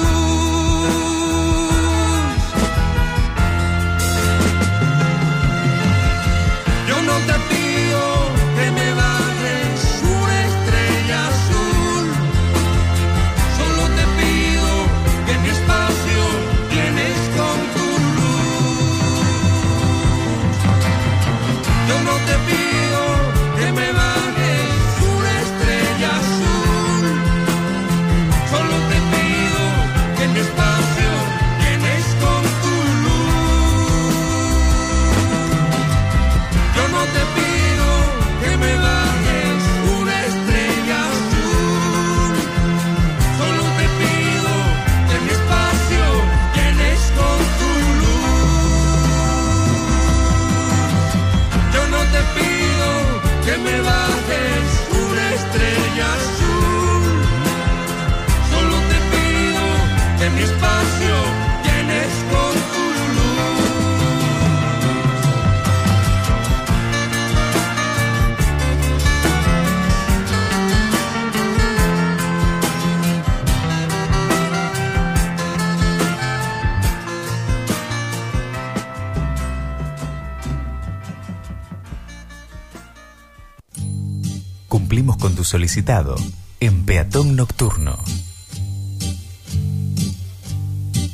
Solicitado 85.48 86.14
en 86.60 86.84
Peatón 86.84 87.34
Nocturno. 87.34 87.96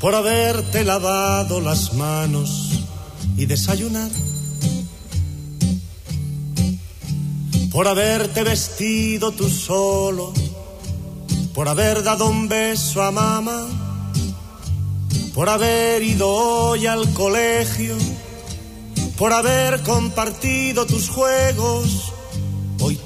por 0.01 0.17
haberte 0.17 0.83
lavado 0.83 1.61
las 1.61 1.95
manos 1.95 2.81
y 3.37 3.47
desayunar, 3.47 4.11
por 7.71 7.87
haberte 7.87 8.43
vestido 8.43 9.31
tú 9.31 9.49
solo, 9.49 10.33
por 11.55 11.69
haber 11.69 12.03
dado 12.03 12.27
un 12.27 12.49
beso 12.49 13.05
a 13.05 13.13
mamá, 13.13 13.69
por 15.33 15.49
haber 15.49 16.03
ido 16.03 16.29
hoy 16.29 16.89
al 16.89 17.09
colegio, 17.15 17.97
por 19.17 19.33
haber 19.33 19.81
compartido 19.83 20.87
tus 20.87 21.09
juegos. 21.09 22.14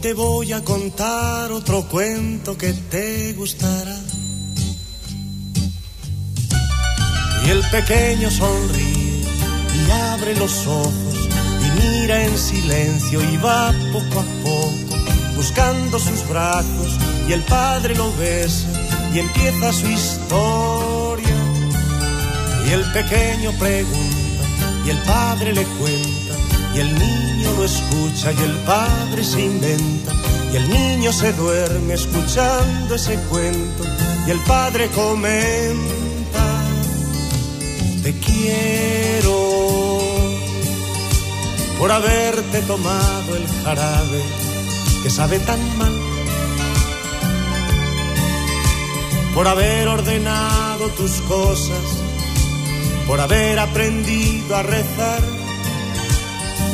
Te 0.01 0.13
voy 0.13 0.53
a 0.53 0.63
contar 0.63 1.51
otro 1.51 1.83
cuento 1.89 2.57
que 2.57 2.73
te 2.73 3.33
gustará. 3.33 3.99
Y 7.45 7.51
el 7.51 7.61
pequeño 7.71 8.31
sonríe 8.31 9.25
y 9.75 9.91
abre 9.91 10.37
los 10.37 10.67
ojos 10.69 11.29
y 11.65 11.81
mira 11.81 12.25
en 12.25 12.39
silencio 12.39 13.21
y 13.23 13.37
va 13.39 13.75
poco 13.93 14.21
a 14.21 14.25
poco 14.45 14.89
buscando 15.35 15.99
sus 15.99 16.29
brazos 16.29 16.97
y 17.29 17.33
el 17.33 17.43
padre 17.43 17.97
lo 17.97 18.15
besa 18.17 18.69
y 19.13 19.19
empieza 19.19 19.73
su 19.73 19.89
historia. 19.89 21.37
Y 22.69 22.73
el 22.73 22.85
pequeño 22.93 23.51
pregunta 23.59 24.85
y 24.87 24.91
el 24.91 24.99
padre 24.99 25.53
le 25.55 25.65
cuenta 25.65 26.35
y 26.75 26.79
el 26.79 26.95
niño 26.99 27.38
escucha 27.65 28.33
y 28.33 28.43
el 28.43 28.57
padre 28.59 29.25
se 29.25 29.41
inventa 29.41 30.13
y 30.53 30.57
el 30.57 30.69
niño 30.71 31.13
se 31.13 31.33
duerme 31.33 31.95
escuchando 31.95 32.95
ese 32.95 33.17
cuento 33.31 33.85
y 34.27 34.31
el 34.31 34.41
padre 34.41 34.89
comenta 34.89 35.99
te 38.03 38.13
quiero 38.21 39.59
por 41.79 41.93
haberte 41.93 42.63
tomado 42.63 43.37
el 43.37 43.47
jarabe 43.65 44.23
que 45.03 45.11
sabe 45.11 45.39
tan 45.39 45.61
mal, 45.79 45.93
por 49.35 49.47
haber 49.47 49.87
ordenado 49.87 50.89
tus 50.91 51.13
cosas, 51.23 51.85
por 53.07 53.21
haber 53.21 53.59
aprendido 53.61 54.57
a 54.57 54.63
rezar, 54.63 55.23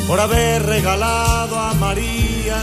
por 0.07 0.19
haber 0.19 0.63
regalado 0.63 1.57
a 1.57 1.73
María 1.73 2.57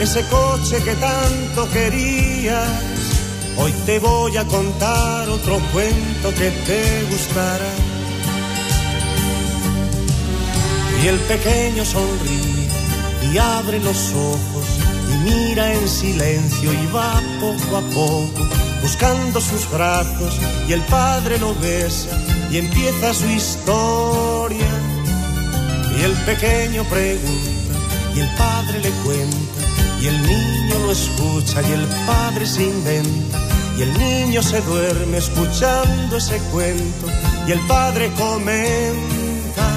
ese 0.00 0.22
coche 0.26 0.82
que 0.82 0.94
tanto 0.94 1.68
querías. 1.70 2.68
Hoy 3.56 3.72
te 3.86 3.98
voy 3.98 4.36
a 4.36 4.44
contar 4.46 5.28
otro 5.28 5.60
cuento 5.72 6.30
que 6.34 6.50
te 6.66 7.04
gustará. 7.10 7.72
Y 11.02 11.06
el 11.06 11.18
pequeño 11.20 11.84
sonríe 11.84 12.68
y 13.32 13.38
abre 13.38 13.78
los 13.80 14.12
ojos 14.12 14.66
y 15.12 15.30
mira 15.30 15.72
en 15.72 15.88
silencio 15.88 16.72
y 16.72 16.86
va 16.86 17.20
poco 17.40 17.76
a 17.76 17.80
poco 17.90 18.48
buscando 18.82 19.40
sus 19.40 19.70
brazos 19.70 20.38
y 20.68 20.72
el 20.72 20.80
padre 20.82 21.38
lo 21.38 21.54
besa 21.54 22.18
y 22.50 22.58
empieza 22.58 23.14
su 23.14 23.26
historia. 23.26 24.71
Y 26.02 26.04
el 26.04 26.16
pequeño 26.24 26.82
pregunta 26.86 27.74
y 28.12 28.18
el 28.18 28.28
padre 28.34 28.80
le 28.80 28.90
cuenta 29.04 29.62
y 30.00 30.08
el 30.08 30.20
niño 30.20 30.78
lo 30.80 30.90
escucha 30.90 31.62
y 31.62 31.70
el 31.70 31.86
padre 32.04 32.44
se 32.44 32.64
inventa 32.64 33.38
y 33.78 33.82
el 33.82 33.96
niño 33.96 34.42
se 34.42 34.60
duerme 34.62 35.18
escuchando 35.18 36.16
ese 36.16 36.38
cuento 36.50 37.06
y 37.46 37.52
el 37.52 37.60
padre 37.68 38.10
comenta 38.18 39.68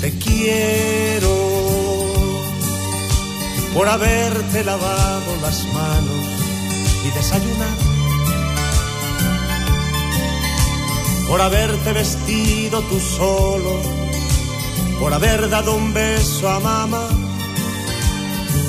te 0.00 0.12
quiero 0.12 1.36
por 3.74 3.86
haberte 3.86 4.64
lavado 4.64 5.36
las 5.42 5.62
manos 5.74 6.26
y 7.04 7.10
desayunado 7.10 7.90
por 11.28 11.42
haberte 11.42 11.92
vestido 11.92 12.80
tú 12.80 12.98
solo 12.98 13.99
por 15.00 15.12
haber 15.12 15.48
dado 15.48 15.74
un 15.74 15.92
beso 15.92 16.48
a 16.48 16.60
mamá 16.60 17.08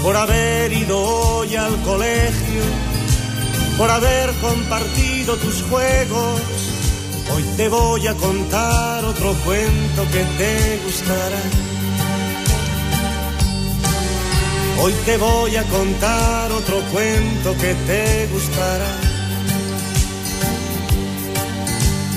por 0.02 0.16
haber 0.16 0.74
ido 0.74 1.00
hoy 1.00 1.56
al 1.56 1.80
colegio, 1.82 2.64
por 3.78 3.90
haber 3.92 4.32
compartido 4.42 5.38
tus 5.38 5.62
juegos. 5.64 6.42
Hoy 7.34 7.44
te 7.56 7.70
voy 7.70 8.08
a 8.08 8.16
contar 8.16 9.06
otro 9.06 9.34
cuento 9.46 10.04
que 10.12 10.24
te 10.38 10.80
gustará. 10.84 11.42
Hoy 14.82 14.94
te 15.06 15.18
voy 15.18 15.56
a 15.56 15.64
contar 15.64 16.52
otro 16.52 16.82
cuento 16.92 17.56
que 17.58 17.76
te 17.86 18.28
gustará. 18.34 19.11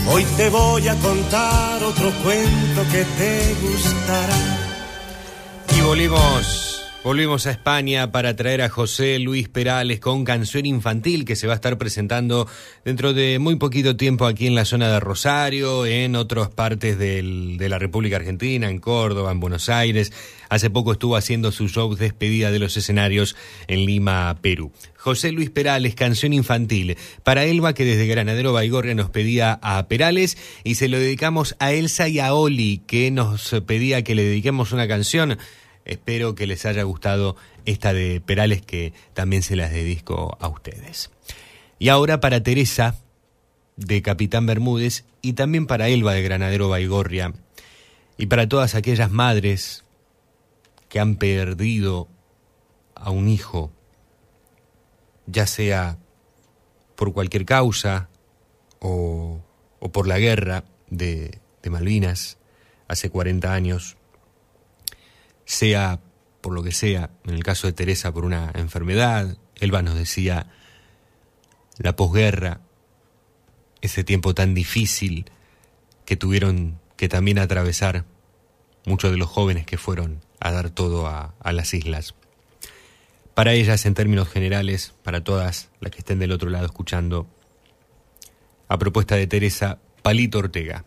Hoy 0.06 0.24
te 0.36 0.50
voy 0.50 0.86
a 0.88 0.94
contar 0.96 1.82
otro 1.82 2.10
cuento 2.22 2.82
que 2.92 3.04
te 3.04 3.54
gustará. 3.62 4.36
Y 5.76 5.80
volvimos 5.80 6.63
Volvimos 7.04 7.46
a 7.46 7.50
España 7.50 8.10
para 8.12 8.34
traer 8.34 8.62
a 8.62 8.70
José 8.70 9.18
Luis 9.18 9.50
Perales 9.50 10.00
con 10.00 10.24
canción 10.24 10.64
infantil 10.64 11.26
que 11.26 11.36
se 11.36 11.46
va 11.46 11.52
a 11.52 11.56
estar 11.56 11.76
presentando 11.76 12.48
dentro 12.82 13.12
de 13.12 13.38
muy 13.38 13.56
poquito 13.56 13.94
tiempo 13.94 14.24
aquí 14.24 14.46
en 14.46 14.54
la 14.54 14.64
zona 14.64 14.90
de 14.90 15.00
Rosario, 15.00 15.84
en 15.84 16.16
otras 16.16 16.48
partes 16.48 16.98
del, 16.98 17.58
de 17.58 17.68
la 17.68 17.78
República 17.78 18.16
Argentina, 18.16 18.70
en 18.70 18.78
Córdoba, 18.78 19.32
en 19.32 19.40
Buenos 19.40 19.68
Aires. 19.68 20.14
Hace 20.48 20.70
poco 20.70 20.92
estuvo 20.92 21.16
haciendo 21.16 21.52
su 21.52 21.68
show 21.68 21.94
despedida 21.94 22.50
de 22.50 22.58
los 22.58 22.74
escenarios 22.78 23.36
en 23.66 23.84
Lima, 23.84 24.38
Perú. 24.40 24.72
José 24.96 25.30
Luis 25.30 25.50
Perales, 25.50 25.94
canción 25.94 26.32
infantil. 26.32 26.96
Para 27.22 27.44
Elba, 27.44 27.74
que 27.74 27.84
desde 27.84 28.06
Granadero 28.06 28.54
Baigorria 28.54 28.94
nos 28.94 29.10
pedía 29.10 29.58
a 29.60 29.86
Perales, 29.88 30.38
y 30.64 30.76
se 30.76 30.88
lo 30.88 30.98
dedicamos 30.98 31.54
a 31.58 31.74
Elsa 31.74 32.08
y 32.08 32.20
a 32.20 32.32
Oli, 32.32 32.80
que 32.86 33.10
nos 33.10 33.54
pedía 33.66 34.02
que 34.02 34.14
le 34.14 34.24
dediquemos 34.24 34.72
una 34.72 34.88
canción. 34.88 35.36
Espero 35.84 36.34
que 36.34 36.46
les 36.46 36.64
haya 36.66 36.82
gustado 36.82 37.36
esta 37.66 37.92
de 37.92 38.20
Perales 38.20 38.62
que 38.62 38.92
también 39.12 39.42
se 39.42 39.56
las 39.56 39.70
dedico 39.70 40.36
a 40.40 40.48
ustedes. 40.48 41.10
Y 41.78 41.88
ahora 41.88 42.20
para 42.20 42.42
Teresa 42.42 42.96
de 43.76 44.02
Capitán 44.02 44.46
Bermúdez 44.46 45.04
y 45.20 45.34
también 45.34 45.66
para 45.66 45.88
Elba 45.88 46.14
de 46.14 46.22
Granadero 46.22 46.68
Baigorria 46.68 47.34
y 48.16 48.26
para 48.26 48.48
todas 48.48 48.74
aquellas 48.74 49.10
madres 49.10 49.84
que 50.88 51.00
han 51.00 51.16
perdido 51.16 52.08
a 52.94 53.10
un 53.10 53.28
hijo, 53.28 53.72
ya 55.26 55.46
sea 55.46 55.98
por 56.94 57.12
cualquier 57.12 57.44
causa 57.44 58.08
o, 58.78 59.40
o 59.80 59.92
por 59.92 60.06
la 60.06 60.18
guerra 60.18 60.64
de, 60.88 61.40
de 61.62 61.70
Malvinas 61.70 62.38
hace 62.86 63.10
40 63.10 63.52
años 63.52 63.96
sea 65.44 66.00
por 66.40 66.52
lo 66.52 66.62
que 66.62 66.72
sea, 66.72 67.10
en 67.24 67.34
el 67.34 67.42
caso 67.42 67.66
de 67.66 67.72
Teresa 67.72 68.12
por 68.12 68.24
una 68.24 68.50
enfermedad, 68.54 69.38
Elba 69.56 69.82
nos 69.82 69.94
decía 69.94 70.46
la 71.78 71.96
posguerra, 71.96 72.60
ese 73.80 74.04
tiempo 74.04 74.34
tan 74.34 74.54
difícil 74.54 75.30
que 76.04 76.16
tuvieron 76.16 76.80
que 76.96 77.08
también 77.08 77.38
atravesar 77.38 78.04
muchos 78.86 79.10
de 79.10 79.16
los 79.16 79.28
jóvenes 79.28 79.66
que 79.66 79.78
fueron 79.78 80.20
a 80.40 80.52
dar 80.52 80.70
todo 80.70 81.06
a, 81.06 81.34
las 81.52 81.72
islas. 81.74 82.14
Para 83.34 83.52
ellas, 83.52 83.86
en 83.86 83.94
términos 83.94 84.28
generales, 84.28 84.94
para 85.02 85.24
todas 85.24 85.70
las 85.80 85.90
que 85.90 85.98
estén 85.98 86.18
del 86.18 86.32
otro 86.32 86.50
lado 86.50 86.66
escuchando, 86.66 87.26
a 88.68 88.78
propuesta 88.78 89.16
de 89.16 89.26
Teresa, 89.26 89.78
Palito 90.02 90.38
Ortega, 90.38 90.84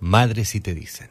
Madre 0.00 0.44
si 0.44 0.60
te 0.60 0.74
dicen. 0.74 1.10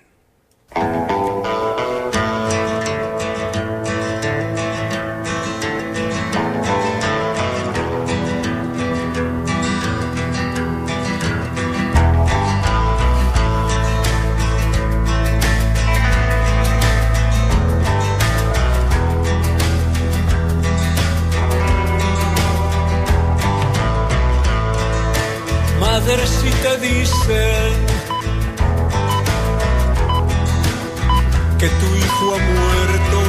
Que 31.61 31.67
tu 31.67 31.95
hijo 31.95 32.25
ha 32.33 32.39
muerto, 32.39 33.19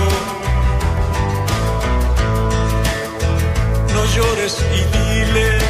no 3.95 4.03
llores 4.15 4.55
y 4.79 4.81
diles 4.97 5.65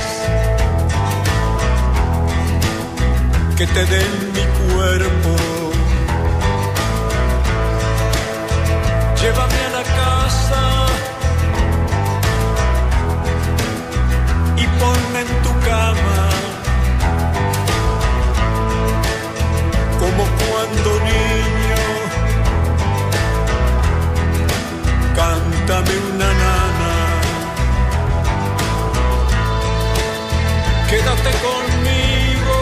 que 3.56 3.66
te 3.66 3.84
den 3.86 4.12
mi 4.34 4.44
cuerpo. 4.72 5.41
Conmigo 31.30 32.58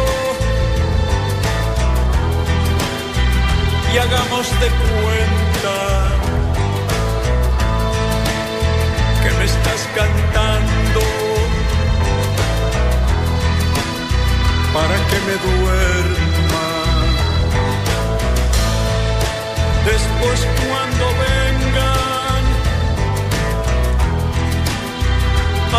y 3.92 3.98
hagamos 3.98 4.46
de 4.60 4.68
cuenta 4.68 5.76
que 9.22 9.30
me 9.38 9.44
estás 9.44 9.80
cantando 9.94 11.00
para 14.74 14.96
que 15.08 15.18
me 15.26 15.34
duerma. 15.48 16.66
Después 19.86 20.38
cuando 20.68 21.04
vengan 21.24 22.44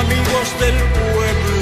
amigos 0.02 0.48
del 0.60 0.78
pueblo, 1.00 1.61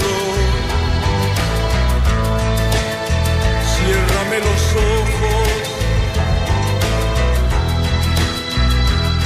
los 4.39 4.75
ojos 4.75 5.49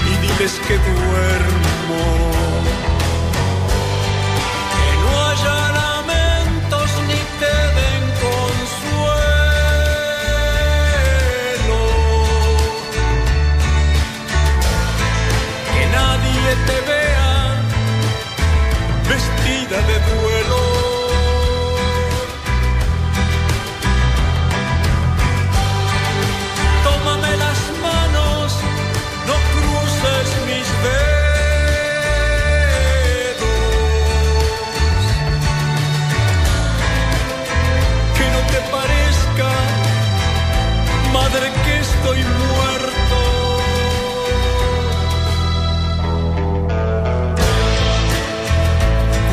y 0.08 0.27
diles 0.27 0.59
que 0.67 0.77
duermo. 0.77 2.42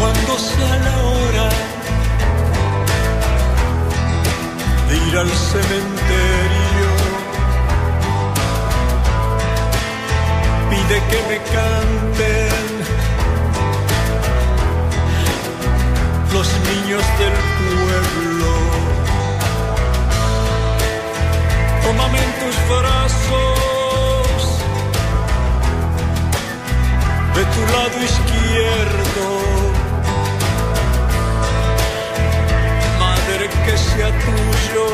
Cuando 0.01 0.39
sea 0.39 0.77
la 0.79 0.97
hora 1.03 1.49
de 4.89 4.97
ir 5.09 5.17
al 5.19 5.29
cementerio, 5.29 6.91
pide 10.71 10.97
que 11.11 11.21
me 11.29 11.39
canten 11.55 12.71
los 16.33 16.49
niños 16.71 17.05
del 17.19 17.37
pueblo. 17.61 18.60
Tómame 21.91 22.19
en 22.19 22.33
tus 22.39 22.57
brazos 22.69 24.37
de 27.35 27.43
tu 27.45 27.61
lado 27.75 27.97
izquierdo. 28.11 29.27
Madre 33.01 33.45
que 33.65 33.75
sea 33.77 34.11
tuyo 34.25 34.87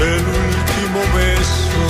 el 0.00 0.24
último 0.48 1.00
beso. 1.14 1.84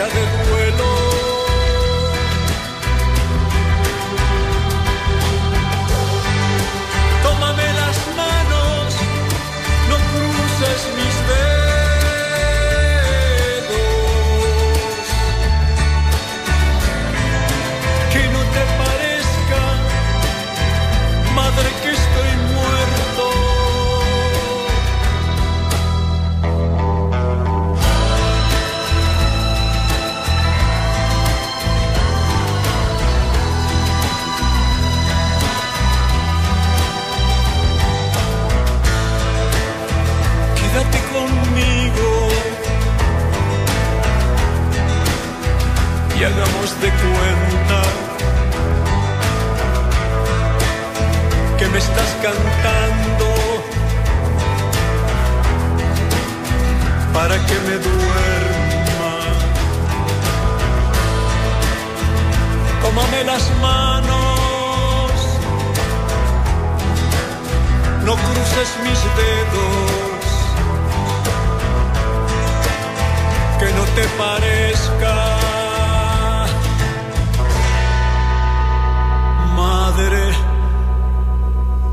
Vestida 0.00 0.08
de 0.08 0.99
de 46.80 46.90
cuenta 46.90 47.82
que 51.58 51.66
me 51.68 51.78
estás 51.78 52.16
cantando 52.22 53.26
para 57.12 57.36
que 57.46 57.54
me 57.66 57.76
duerma. 57.88 59.14
Tómame 62.82 63.24
las 63.24 63.44
manos, 63.60 65.12
no 68.04 68.14
cruces 68.14 68.70
mis 68.84 69.00
dedos. 69.20 69.90
que 73.60 73.66
no 73.74 73.84
te 73.94 74.04
parezca. 74.16 75.29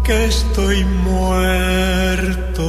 Que 0.07 0.25
estoy 0.25 0.85
muerto. 0.85 2.63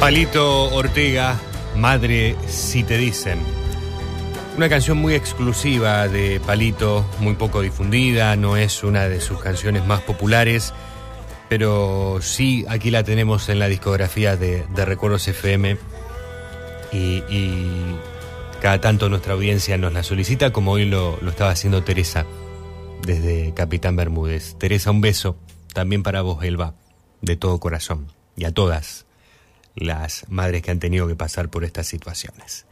Palito 0.00 0.74
Ortega, 0.74 1.38
Madre 1.76 2.36
si 2.46 2.82
te 2.84 2.96
dicen. 2.96 3.38
Una 4.56 4.70
canción 4.70 4.96
muy 4.96 5.14
exclusiva 5.14 6.08
de 6.08 6.40
Palito, 6.40 7.04
muy 7.20 7.34
poco 7.34 7.60
difundida, 7.60 8.34
no 8.36 8.56
es 8.56 8.82
una 8.82 9.10
de 9.10 9.20
sus 9.20 9.38
canciones 9.40 9.84
más 9.84 10.00
populares, 10.00 10.72
pero 11.50 12.20
sí 12.22 12.64
aquí 12.70 12.90
la 12.90 13.04
tenemos 13.04 13.50
en 13.50 13.58
la 13.58 13.68
discografía 13.68 14.36
de, 14.38 14.64
de 14.74 14.84
Recuerdos 14.86 15.28
FM 15.28 15.76
y, 16.92 17.22
y 17.28 17.96
Cada 18.60 18.80
tanto 18.80 19.08
nuestra 19.08 19.34
audiencia 19.34 19.76
nos 19.76 19.92
la 19.92 20.02
solicita, 20.02 20.52
como 20.52 20.72
hoy 20.72 20.86
lo, 20.86 21.18
lo 21.20 21.30
estaba 21.30 21.50
haciendo 21.50 21.84
Teresa 21.84 22.26
desde 23.02 23.52
Capitán 23.54 23.96
Bermúdez. 23.96 24.56
Teresa, 24.58 24.90
un 24.90 25.00
beso 25.00 25.38
también 25.72 26.02
para 26.02 26.22
vos, 26.22 26.42
Elba, 26.42 26.74
de 27.20 27.36
todo 27.36 27.60
corazón, 27.60 28.10
y 28.34 28.44
a 28.44 28.52
todas 28.52 29.06
las 29.74 30.24
madres 30.28 30.62
que 30.62 30.70
han 30.70 30.80
tenido 30.80 31.06
que 31.06 31.14
pasar 31.14 31.50
por 31.50 31.64
estas 31.64 31.86
situaciones. 31.86 32.66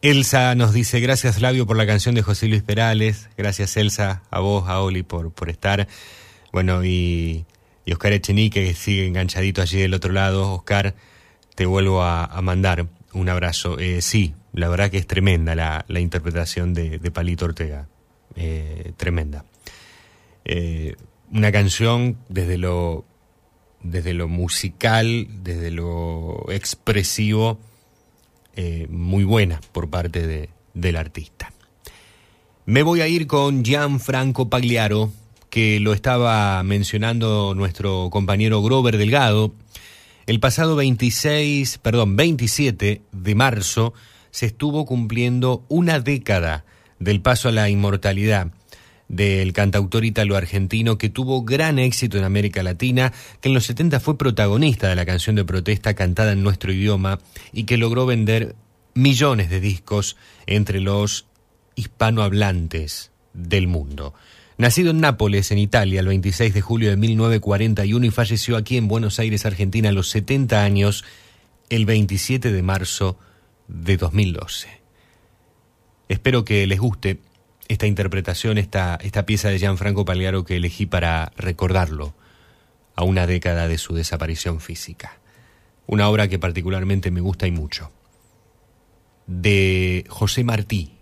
Elsa 0.00 0.54
nos 0.54 0.72
dice, 0.72 1.00
gracias 1.00 1.36
Flavio 1.36 1.66
por 1.66 1.76
la 1.76 1.86
canción 1.86 2.14
de 2.14 2.22
José 2.22 2.48
Luis 2.48 2.62
Perales, 2.62 3.28
gracias 3.36 3.76
Elsa, 3.76 4.22
a 4.30 4.40
vos, 4.40 4.68
a 4.68 4.80
Oli 4.80 5.02
por, 5.02 5.32
por 5.32 5.50
estar. 5.50 5.86
Bueno, 6.50 6.84
y, 6.84 7.44
y 7.84 7.92
Oscar 7.92 8.14
Echenique 8.14 8.64
que 8.64 8.74
sigue 8.74 9.06
enganchadito 9.06 9.60
allí 9.60 9.80
del 9.80 9.92
otro 9.92 10.12
lado. 10.12 10.54
Oscar, 10.54 10.94
te 11.54 11.66
vuelvo 11.66 12.02
a 12.02 12.40
mandar 12.42 12.86
un 13.18 13.28
abrazo. 13.28 13.78
Eh, 13.78 14.00
sí, 14.02 14.34
la 14.52 14.68
verdad 14.68 14.90
que 14.90 14.98
es 14.98 15.06
tremenda 15.06 15.54
la, 15.54 16.00
interpretación 16.00 16.74
de, 16.74 16.98
Palito 17.10 17.46
Ortega, 17.46 17.88
eh, 18.36 18.92
tremenda. 18.96 19.44
Eh, 20.44 20.96
una 21.32 21.52
canción 21.52 22.16
desde 22.28 22.56
lo, 22.56 23.04
desde 23.82 24.14
lo 24.14 24.28
musical, 24.28 25.26
desde 25.42 25.70
lo 25.70 26.46
expresivo, 26.50 27.58
muy 28.88 29.22
buena 29.22 29.60
por 29.70 29.88
parte 29.88 30.26
de, 30.26 30.48
del 30.74 30.96
artista. 30.96 31.52
Me 32.66 32.82
voy 32.82 33.02
a 33.02 33.08
ir 33.08 33.28
con 33.28 33.64
Gianfranco 33.64 34.50
Pagliaro, 34.50 35.12
que 35.48 35.78
lo 35.80 35.92
estaba 35.92 36.62
mencionando 36.64 37.54
nuestro 37.54 38.10
compañero 38.10 38.60
Grover 38.60 38.98
Delgado. 38.98 39.54
El 40.28 40.40
pasado 40.40 40.76
26, 40.76 41.78
perdón, 41.78 42.14
27 42.14 43.00
de 43.12 43.34
marzo 43.34 43.94
se 44.30 44.44
estuvo 44.44 44.84
cumpliendo 44.84 45.64
una 45.68 46.00
década 46.00 46.66
del 46.98 47.22
paso 47.22 47.48
a 47.48 47.52
la 47.52 47.70
inmortalidad 47.70 48.48
del 49.08 49.54
cantautor 49.54 50.04
italo-argentino 50.04 50.98
que 50.98 51.08
tuvo 51.08 51.44
gran 51.44 51.78
éxito 51.78 52.18
en 52.18 52.24
América 52.24 52.62
Latina, 52.62 53.14
que 53.40 53.48
en 53.48 53.54
los 53.54 53.64
70 53.64 54.00
fue 54.00 54.18
protagonista 54.18 54.90
de 54.90 54.96
la 54.96 55.06
canción 55.06 55.34
de 55.34 55.46
protesta 55.46 55.94
cantada 55.94 56.32
en 56.32 56.42
nuestro 56.42 56.74
idioma 56.74 57.20
y 57.50 57.64
que 57.64 57.78
logró 57.78 58.04
vender 58.04 58.54
millones 58.92 59.48
de 59.48 59.60
discos 59.60 60.18
entre 60.44 60.80
los 60.80 61.24
hispanohablantes 61.74 63.12
del 63.32 63.66
mundo. 63.66 64.12
Nacido 64.58 64.90
en 64.90 65.00
Nápoles, 65.00 65.52
en 65.52 65.58
Italia, 65.58 66.00
el 66.00 66.08
26 66.08 66.52
de 66.52 66.60
julio 66.60 66.90
de 66.90 66.96
1941 66.96 68.06
y 68.06 68.10
falleció 68.10 68.56
aquí 68.56 68.76
en 68.76 68.88
Buenos 68.88 69.20
Aires, 69.20 69.46
Argentina, 69.46 69.90
a 69.90 69.92
los 69.92 70.10
70 70.10 70.64
años, 70.64 71.04
el 71.70 71.86
27 71.86 72.50
de 72.50 72.62
marzo 72.64 73.20
de 73.68 73.96
2012. 73.96 74.68
Espero 76.08 76.44
que 76.44 76.66
les 76.66 76.80
guste 76.80 77.20
esta 77.68 77.86
interpretación, 77.86 78.58
esta, 78.58 78.98
esta 79.00 79.24
pieza 79.26 79.48
de 79.48 79.60
Gianfranco 79.60 80.04
Pagliaro 80.04 80.44
que 80.44 80.56
elegí 80.56 80.86
para 80.86 81.30
recordarlo 81.36 82.14
a 82.96 83.04
una 83.04 83.28
década 83.28 83.68
de 83.68 83.78
su 83.78 83.94
desaparición 83.94 84.58
física. 84.58 85.20
Una 85.86 86.08
obra 86.08 86.26
que 86.26 86.40
particularmente 86.40 87.12
me 87.12 87.20
gusta 87.20 87.46
y 87.46 87.52
mucho. 87.52 87.92
De 89.28 90.04
José 90.08 90.42
Martí, 90.42 90.96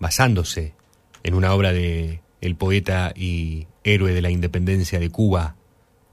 basándose 0.00 0.72
en 1.22 1.34
una 1.34 1.54
obra 1.54 1.72
de 1.72 2.20
el 2.40 2.56
poeta 2.56 3.12
y 3.14 3.66
héroe 3.84 4.12
de 4.12 4.22
la 4.22 4.30
independencia 4.30 4.98
de 4.98 5.10
Cuba, 5.10 5.56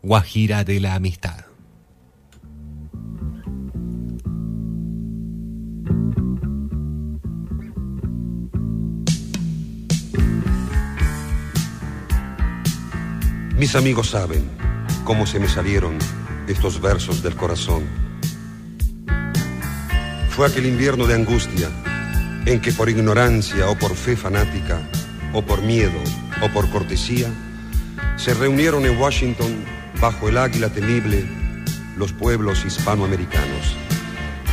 Guajira 0.01 0.63
de 0.63 0.79
la 0.79 0.95
Amistad. 0.95 1.45
Mis 13.57 13.75
amigos 13.75 14.11
saben 14.11 14.49
cómo 15.03 15.25
se 15.25 15.38
me 15.38 15.49
salieron 15.49 15.97
estos 16.47 16.79
versos 16.79 17.21
del 17.21 17.35
corazón. 17.35 17.83
Fue 20.29 20.47
aquel 20.47 20.65
invierno 20.65 21.05
de 21.07 21.15
angustia 21.15 21.69
en 22.45 22.61
que 22.61 22.71
por 22.71 22.89
ignorancia 22.89 23.69
o 23.69 23.77
por 23.77 23.95
fe 23.95 24.15
fanática, 24.15 24.89
o 25.33 25.41
por 25.41 25.61
miedo 25.61 25.99
o 26.41 26.49
por 26.49 26.69
cortesía, 26.69 27.27
se 28.17 28.33
reunieron 28.33 28.85
en 28.85 28.98
Washington 28.98 29.64
bajo 30.01 30.30
el 30.30 30.38
águila 30.38 30.69
temible 30.69 31.25
los 31.98 32.14
pueblos 32.14 32.66
hispanoamericanos. 32.66 33.75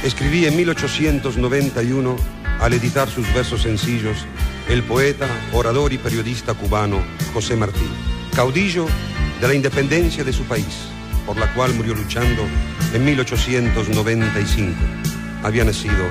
Escribí 0.02 0.46
en 0.46 0.56
1891, 0.56 2.16
al 2.60 2.72
editar 2.72 3.08
sus 3.08 3.32
versos 3.34 3.62
sencillos, 3.62 4.18
el 4.68 4.82
poeta, 4.82 5.28
orador 5.52 5.92
y 5.92 5.98
periodista 5.98 6.54
cubano 6.54 7.02
José 7.32 7.56
Martí 7.56 7.88
caudillo 8.36 8.86
de 9.40 9.48
la 9.48 9.54
independencia 9.54 10.22
de 10.22 10.30
su 10.30 10.44
país, 10.44 10.90
por 11.24 11.38
la 11.38 11.50
cual 11.54 11.72
murió 11.72 11.94
luchando 11.94 12.42
en 12.92 13.02
1895. 13.02 14.74
Había 15.42 15.64
nacido 15.64 16.04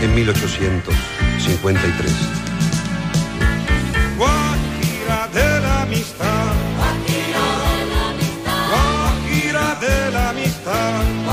en 0.00 0.14
1853. 0.14 2.43
time. 10.64 11.23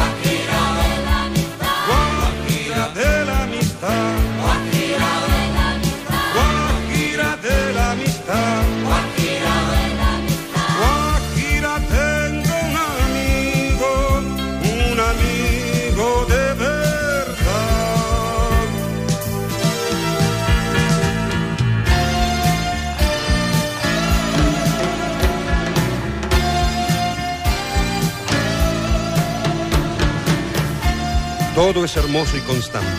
Todo 31.62 31.86
es 31.86 31.96
hermoso 31.96 32.36
y 32.38 32.40
constante. 32.40 32.90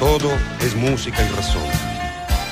Todo 0.00 0.32
es 0.62 0.74
música 0.74 1.22
y 1.22 1.28
razón. 1.36 1.68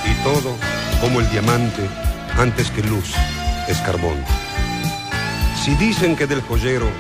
Y 0.04 0.22
todo, 0.22 0.54
como 1.00 1.20
el 1.20 1.30
diamante, 1.30 1.88
antes 2.36 2.70
que 2.70 2.82
luz, 2.82 3.14
es 3.68 3.78
carbón. 3.78 4.22
Si 5.64 5.74
dicen 5.76 6.14
que 6.14 6.26
del 6.26 6.42
joyero 6.42 6.90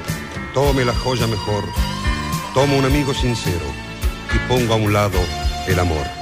tome 0.54 0.86
la 0.86 0.94
joya 0.94 1.26
mejor, 1.26 1.64
tomo 2.54 2.78
un 2.78 2.86
amigo 2.86 3.12
sincero 3.12 3.66
y 4.34 4.38
pongo 4.48 4.72
a 4.72 4.76
un 4.78 4.94
lado 4.94 5.18
el 5.66 5.78
amor. 5.78 6.21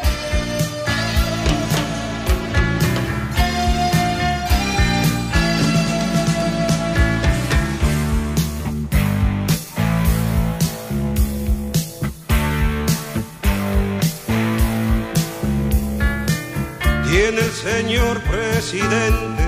Señor 17.63 18.19
presidente 18.23 19.45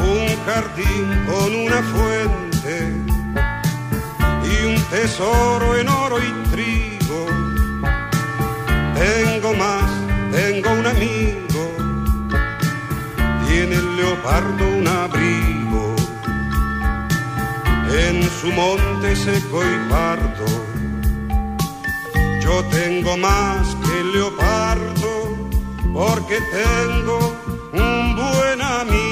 un 0.00 0.28
jardín 0.46 1.08
con 1.26 1.54
una 1.56 1.82
fuente 1.82 2.92
y 4.44 4.66
un 4.66 4.82
tesoro 4.90 5.76
en 5.76 5.88
oro 5.88 6.18
y 6.18 6.30
trigo. 6.50 7.26
Tengo 8.94 9.54
más, 9.54 9.90
tengo 10.30 10.70
un 10.70 10.86
amigo, 10.86 11.62
tiene 13.48 13.74
el 13.74 13.96
leopardo 13.96 14.68
un 14.78 14.86
abrigo 14.86 15.96
en 18.06 18.22
su 18.40 18.52
monte 18.52 19.16
seco 19.16 19.62
y 19.64 19.90
pardo. 19.90 20.46
Yo 22.40 22.64
tengo 22.70 23.16
más 23.16 23.76
que 23.82 24.00
el 24.00 24.12
leopardo 24.12 24.97
porque 25.98 26.38
tengo 26.52 27.34
un 27.72 28.14
buen 28.14 28.62
amigo. 28.62 29.07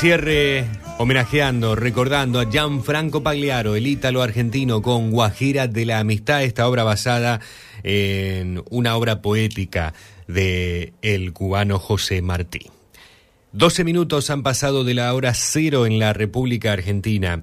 Cierre 0.00 0.64
homenajeando, 0.96 1.76
recordando 1.76 2.40
a 2.40 2.48
Gianfranco 2.48 3.22
Pagliaro, 3.22 3.76
el 3.76 3.86
ítalo 3.86 4.22
argentino 4.22 4.80
con 4.80 5.10
Guajira 5.10 5.68
de 5.68 5.84
la 5.84 5.98
Amistad, 5.98 6.42
esta 6.42 6.66
obra 6.66 6.84
basada 6.84 7.42
en 7.82 8.64
una 8.70 8.96
obra 8.96 9.20
poética 9.20 9.92
de 10.26 10.94
el 11.02 11.34
cubano 11.34 11.78
José 11.78 12.22
Martí. 12.22 12.70
12 13.52 13.84
minutos 13.84 14.30
han 14.30 14.42
pasado 14.42 14.84
de 14.84 14.94
la 14.94 15.12
hora 15.12 15.34
cero 15.34 15.84
en 15.84 15.98
la 15.98 16.14
República 16.14 16.72
Argentina. 16.72 17.42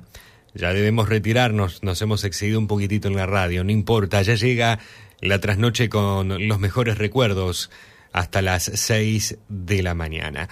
Ya 0.56 0.74
debemos 0.74 1.10
retirarnos, 1.10 1.84
nos 1.84 2.02
hemos 2.02 2.24
excedido 2.24 2.58
un 2.58 2.66
poquitito 2.66 3.08
en 3.08 3.18
la 3.18 3.27
radio, 3.27 3.64
no 3.64 3.72
importa, 3.72 4.19
ya 4.24 4.34
llega 4.34 4.80
la 5.22 5.40
trasnoche 5.40 5.90
con 5.90 6.48
los 6.48 6.58
mejores 6.58 6.98
recuerdos 6.98 7.69
hasta 8.14 8.42
las 8.42 8.64
6 8.64 9.38
de 9.48 9.84
la 9.84 9.94
mañana. 9.94 10.50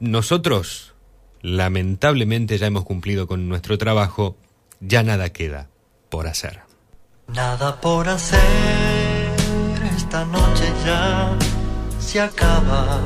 Nosotros, 0.00 0.93
lamentablemente, 1.44 2.56
ya 2.56 2.66
hemos 2.66 2.84
cumplido 2.84 3.26
con 3.26 3.50
nuestro 3.50 3.76
trabajo, 3.76 4.34
ya 4.80 5.02
nada 5.02 5.28
queda 5.28 5.68
por 6.08 6.26
hacer. 6.26 6.62
Nada 7.28 7.82
por 7.82 8.08
hacer, 8.08 8.40
esta 9.94 10.24
noche 10.24 10.72
ya 10.86 11.36
se 12.00 12.22
acaba. 12.22 12.98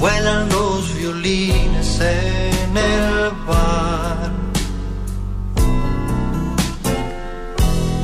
Vuelan 0.00 0.48
los 0.48 0.96
violines 0.96 2.00
en 2.00 2.76
el 2.76 3.30
bar. 3.46 4.32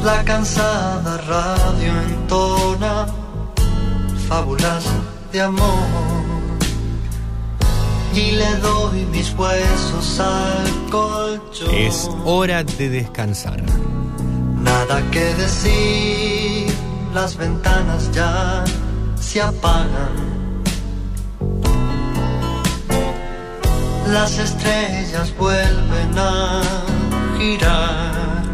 La 0.05 0.23
cansada 0.25 1.17
radio 1.17 1.93
entona 2.03 3.07
fábulas 4.29 4.85
de 5.33 5.41
amor. 5.41 6.14
Y 8.15 8.31
le 8.33 8.57
doy 8.57 9.05
mis 9.07 9.35
huesos 9.35 10.21
al 10.21 10.91
colchón. 10.91 11.75
Es 11.75 12.09
hora 12.25 12.63
de 12.63 12.89
descansar. 12.89 13.61
Nada 14.63 15.03
que 15.11 15.35
decir, 15.35 16.73
las 17.13 17.37
ventanas 17.37 18.11
ya 18.13 18.65
se 19.21 19.43
apagan. 19.43 20.15
Las 24.09 24.39
estrellas 24.39 25.35
vuelven 25.37 26.17
a 26.17 26.63
girar. 27.37 28.45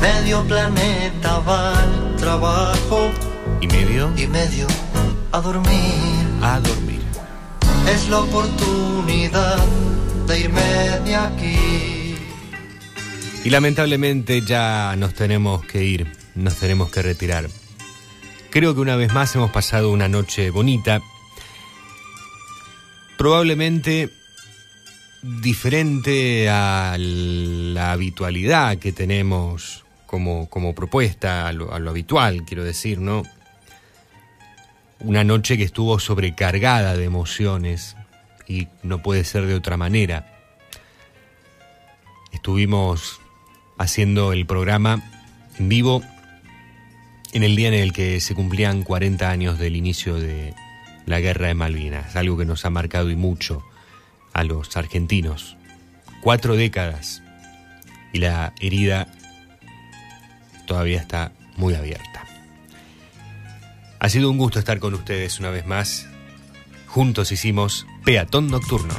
Medio 0.00 0.42
planeta 0.44 1.38
va 1.40 1.78
al 1.78 2.16
trabajo 2.16 3.10
¿Y 3.60 3.66
medio? 3.66 4.10
y 4.16 4.26
medio 4.26 4.66
a 5.32 5.40
dormir. 5.40 6.21
A 6.42 6.58
dormir. 6.58 7.00
Es 7.88 8.08
la 8.08 8.18
oportunidad 8.18 9.64
de 10.26 10.40
irme 10.40 10.60
de 11.04 11.14
aquí. 11.14 12.16
Y 13.44 13.50
lamentablemente 13.50 14.40
ya 14.42 14.94
nos 14.96 15.14
tenemos 15.14 15.64
que 15.64 15.84
ir, 15.84 16.12
nos 16.34 16.56
tenemos 16.56 16.90
que 16.90 17.02
retirar. 17.02 17.48
Creo 18.50 18.74
que 18.74 18.80
una 18.80 18.96
vez 18.96 19.12
más 19.12 19.34
hemos 19.36 19.50
pasado 19.52 19.90
una 19.90 20.08
noche 20.08 20.50
bonita, 20.50 21.00
probablemente 23.16 24.10
diferente 25.22 26.50
a 26.50 26.96
la 26.98 27.92
habitualidad 27.92 28.78
que 28.78 28.92
tenemos 28.92 29.84
como, 30.06 30.50
como 30.50 30.74
propuesta, 30.74 31.46
a 31.46 31.52
lo, 31.52 31.72
a 31.72 31.78
lo 31.78 31.90
habitual, 31.90 32.44
quiero 32.44 32.64
decir, 32.64 32.98
¿no? 32.98 33.22
Una 35.04 35.24
noche 35.24 35.56
que 35.56 35.64
estuvo 35.64 35.98
sobrecargada 35.98 36.96
de 36.96 37.04
emociones 37.04 37.96
y 38.46 38.68
no 38.82 39.02
puede 39.02 39.24
ser 39.24 39.46
de 39.46 39.54
otra 39.54 39.76
manera. 39.76 40.26
Estuvimos 42.32 43.20
haciendo 43.78 44.32
el 44.32 44.46
programa 44.46 45.02
en 45.58 45.68
vivo 45.68 46.02
en 47.32 47.42
el 47.42 47.56
día 47.56 47.68
en 47.68 47.74
el 47.74 47.92
que 47.92 48.20
se 48.20 48.34
cumplían 48.34 48.82
40 48.82 49.28
años 49.28 49.58
del 49.58 49.74
inicio 49.74 50.16
de 50.16 50.54
la 51.06 51.18
guerra 51.18 51.48
de 51.48 51.54
Malvinas, 51.54 52.14
algo 52.14 52.36
que 52.36 52.44
nos 52.44 52.64
ha 52.64 52.70
marcado 52.70 53.10
y 53.10 53.16
mucho 53.16 53.64
a 54.32 54.44
los 54.44 54.76
argentinos. 54.76 55.56
Cuatro 56.20 56.54
décadas 56.54 57.22
y 58.12 58.18
la 58.18 58.52
herida 58.60 59.08
todavía 60.66 61.00
está 61.00 61.32
muy 61.56 61.74
abierta. 61.74 62.11
Ha 64.02 64.08
sido 64.08 64.32
un 64.32 64.36
gusto 64.36 64.58
estar 64.58 64.80
con 64.80 64.94
ustedes 64.94 65.38
una 65.38 65.50
vez 65.50 65.64
más. 65.64 66.08
Juntos 66.88 67.30
hicimos 67.30 67.86
Peatón 68.04 68.48
Nocturno. 68.48 68.92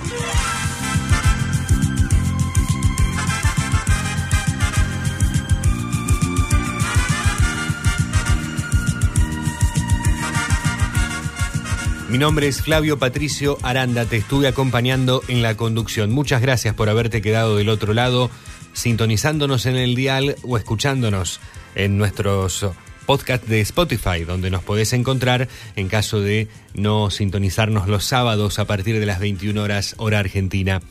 Mi 12.07 12.17
nombre 12.17 12.47
es 12.47 12.61
Flavio 12.61 12.97
Patricio 12.97 13.57
Aranda, 13.61 14.05
te 14.05 14.15
estuve 14.15 14.47
acompañando 14.47 15.21
en 15.27 15.41
la 15.41 15.57
conducción. 15.57 16.11
Muchas 16.11 16.41
gracias 16.41 16.75
por 16.75 16.87
haberte 16.87 17.21
quedado 17.21 17.57
del 17.57 17.67
otro 17.67 17.93
lado, 17.93 18.31
sintonizándonos 18.71 19.65
en 19.65 19.75
el 19.75 19.95
dial 19.95 20.37
o 20.43 20.55
escuchándonos 20.55 21.41
en 21.75 21.97
nuestros 21.97 22.65
podcasts 23.05 23.47
de 23.47 23.61
Spotify, 23.61 24.23
donde 24.25 24.49
nos 24.49 24.63
podés 24.63 24.93
encontrar 24.93 25.47
en 25.75 25.87
caso 25.89 26.21
de 26.21 26.47
no 26.73 27.09
sintonizarnos 27.09 27.87
los 27.87 28.05
sábados 28.05 28.59
a 28.59 28.65
partir 28.65 28.99
de 28.99 29.05
las 29.05 29.19
21 29.19 29.61
horas 29.61 29.95
hora 29.97 30.19
argentina, 30.19 30.81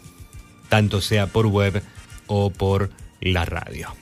tanto 0.68 1.00
sea 1.00 1.26
por 1.26 1.46
web 1.46 1.82
o 2.26 2.50
por 2.50 2.90
la 3.20 3.44
radio. 3.44 3.94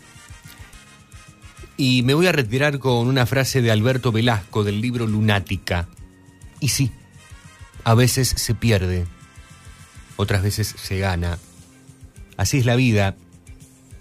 Y 1.77 2.03
me 2.03 2.15
voy 2.15 2.27
a 2.27 2.33
retirar 2.33 2.79
con 2.79 3.07
una 3.07 3.25
frase 3.27 3.63
de 3.63 3.71
Alberto 3.71 4.13
Velasco 4.13 4.65
del 4.65 4.81
libro 4.81 5.07
Lunática. 5.07 5.89
Y 6.61 6.69
sí, 6.69 6.93
a 7.85 7.95
veces 7.95 8.29
se 8.29 8.55
pierde, 8.55 9.07
otras 10.17 10.43
veces 10.43 10.75
se 10.77 10.99
gana. 10.99 11.39
Así 12.37 12.59
es 12.59 12.67
la 12.67 12.77
vida 12.77 13.17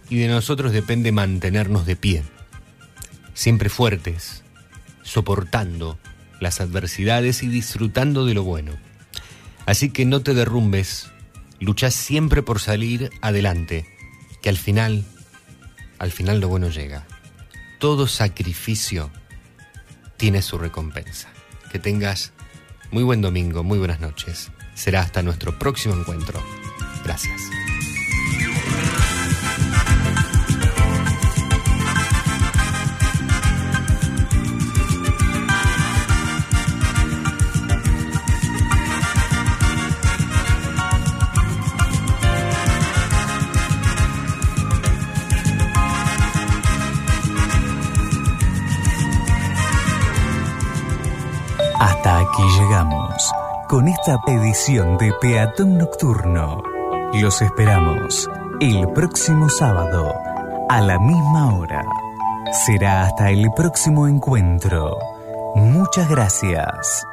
y 0.09 0.17
de 0.17 0.27
nosotros 0.27 0.71
depende 0.71 1.11
mantenernos 1.11 1.85
de 1.85 1.95
pie, 1.95 2.23
siempre 3.39 3.69
fuertes, 3.69 4.43
soportando 5.01 5.97
las 6.41 6.59
adversidades 6.59 7.41
y 7.41 7.47
disfrutando 7.47 8.25
de 8.25 8.33
lo 8.33 8.43
bueno. 8.43 8.73
Así 9.65 9.91
que 9.91 10.03
no 10.03 10.19
te 10.19 10.33
derrumbes, 10.33 11.09
lucha 11.61 11.89
siempre 11.89 12.43
por 12.43 12.59
salir 12.59 13.11
adelante, 13.21 13.85
que 14.41 14.49
al 14.49 14.57
final, 14.57 15.05
al 15.99 16.11
final 16.11 16.41
lo 16.41 16.49
bueno 16.49 16.67
llega. 16.67 17.07
Todo 17.79 18.07
sacrificio 18.07 19.09
tiene 20.17 20.41
su 20.41 20.57
recompensa. 20.57 21.29
Que 21.71 21.79
tengas 21.79 22.33
muy 22.91 23.03
buen 23.03 23.21
domingo, 23.21 23.63
muy 23.63 23.77
buenas 23.77 24.01
noches. 24.01 24.51
Será 24.73 24.99
hasta 24.99 25.21
nuestro 25.23 25.57
próximo 25.57 25.95
encuentro. 25.95 26.43
Gracias. 27.05 27.39
Aquí 52.29 52.43
llegamos 52.59 53.31
con 53.67 53.87
esta 53.87 54.17
edición 54.27 54.97
de 54.97 55.11
Peatón 55.21 55.77
Nocturno. 55.77 56.61
Los 57.13 57.41
esperamos 57.41 58.29
el 58.59 58.87
próximo 58.89 59.49
sábado 59.49 60.13
a 60.69 60.81
la 60.81 60.99
misma 60.99 61.55
hora. 61.55 61.83
Será 62.65 63.03
hasta 63.03 63.29
el 63.29 63.47
próximo 63.55 64.07
encuentro. 64.07 64.97
Muchas 65.55 66.09
gracias. 66.09 67.05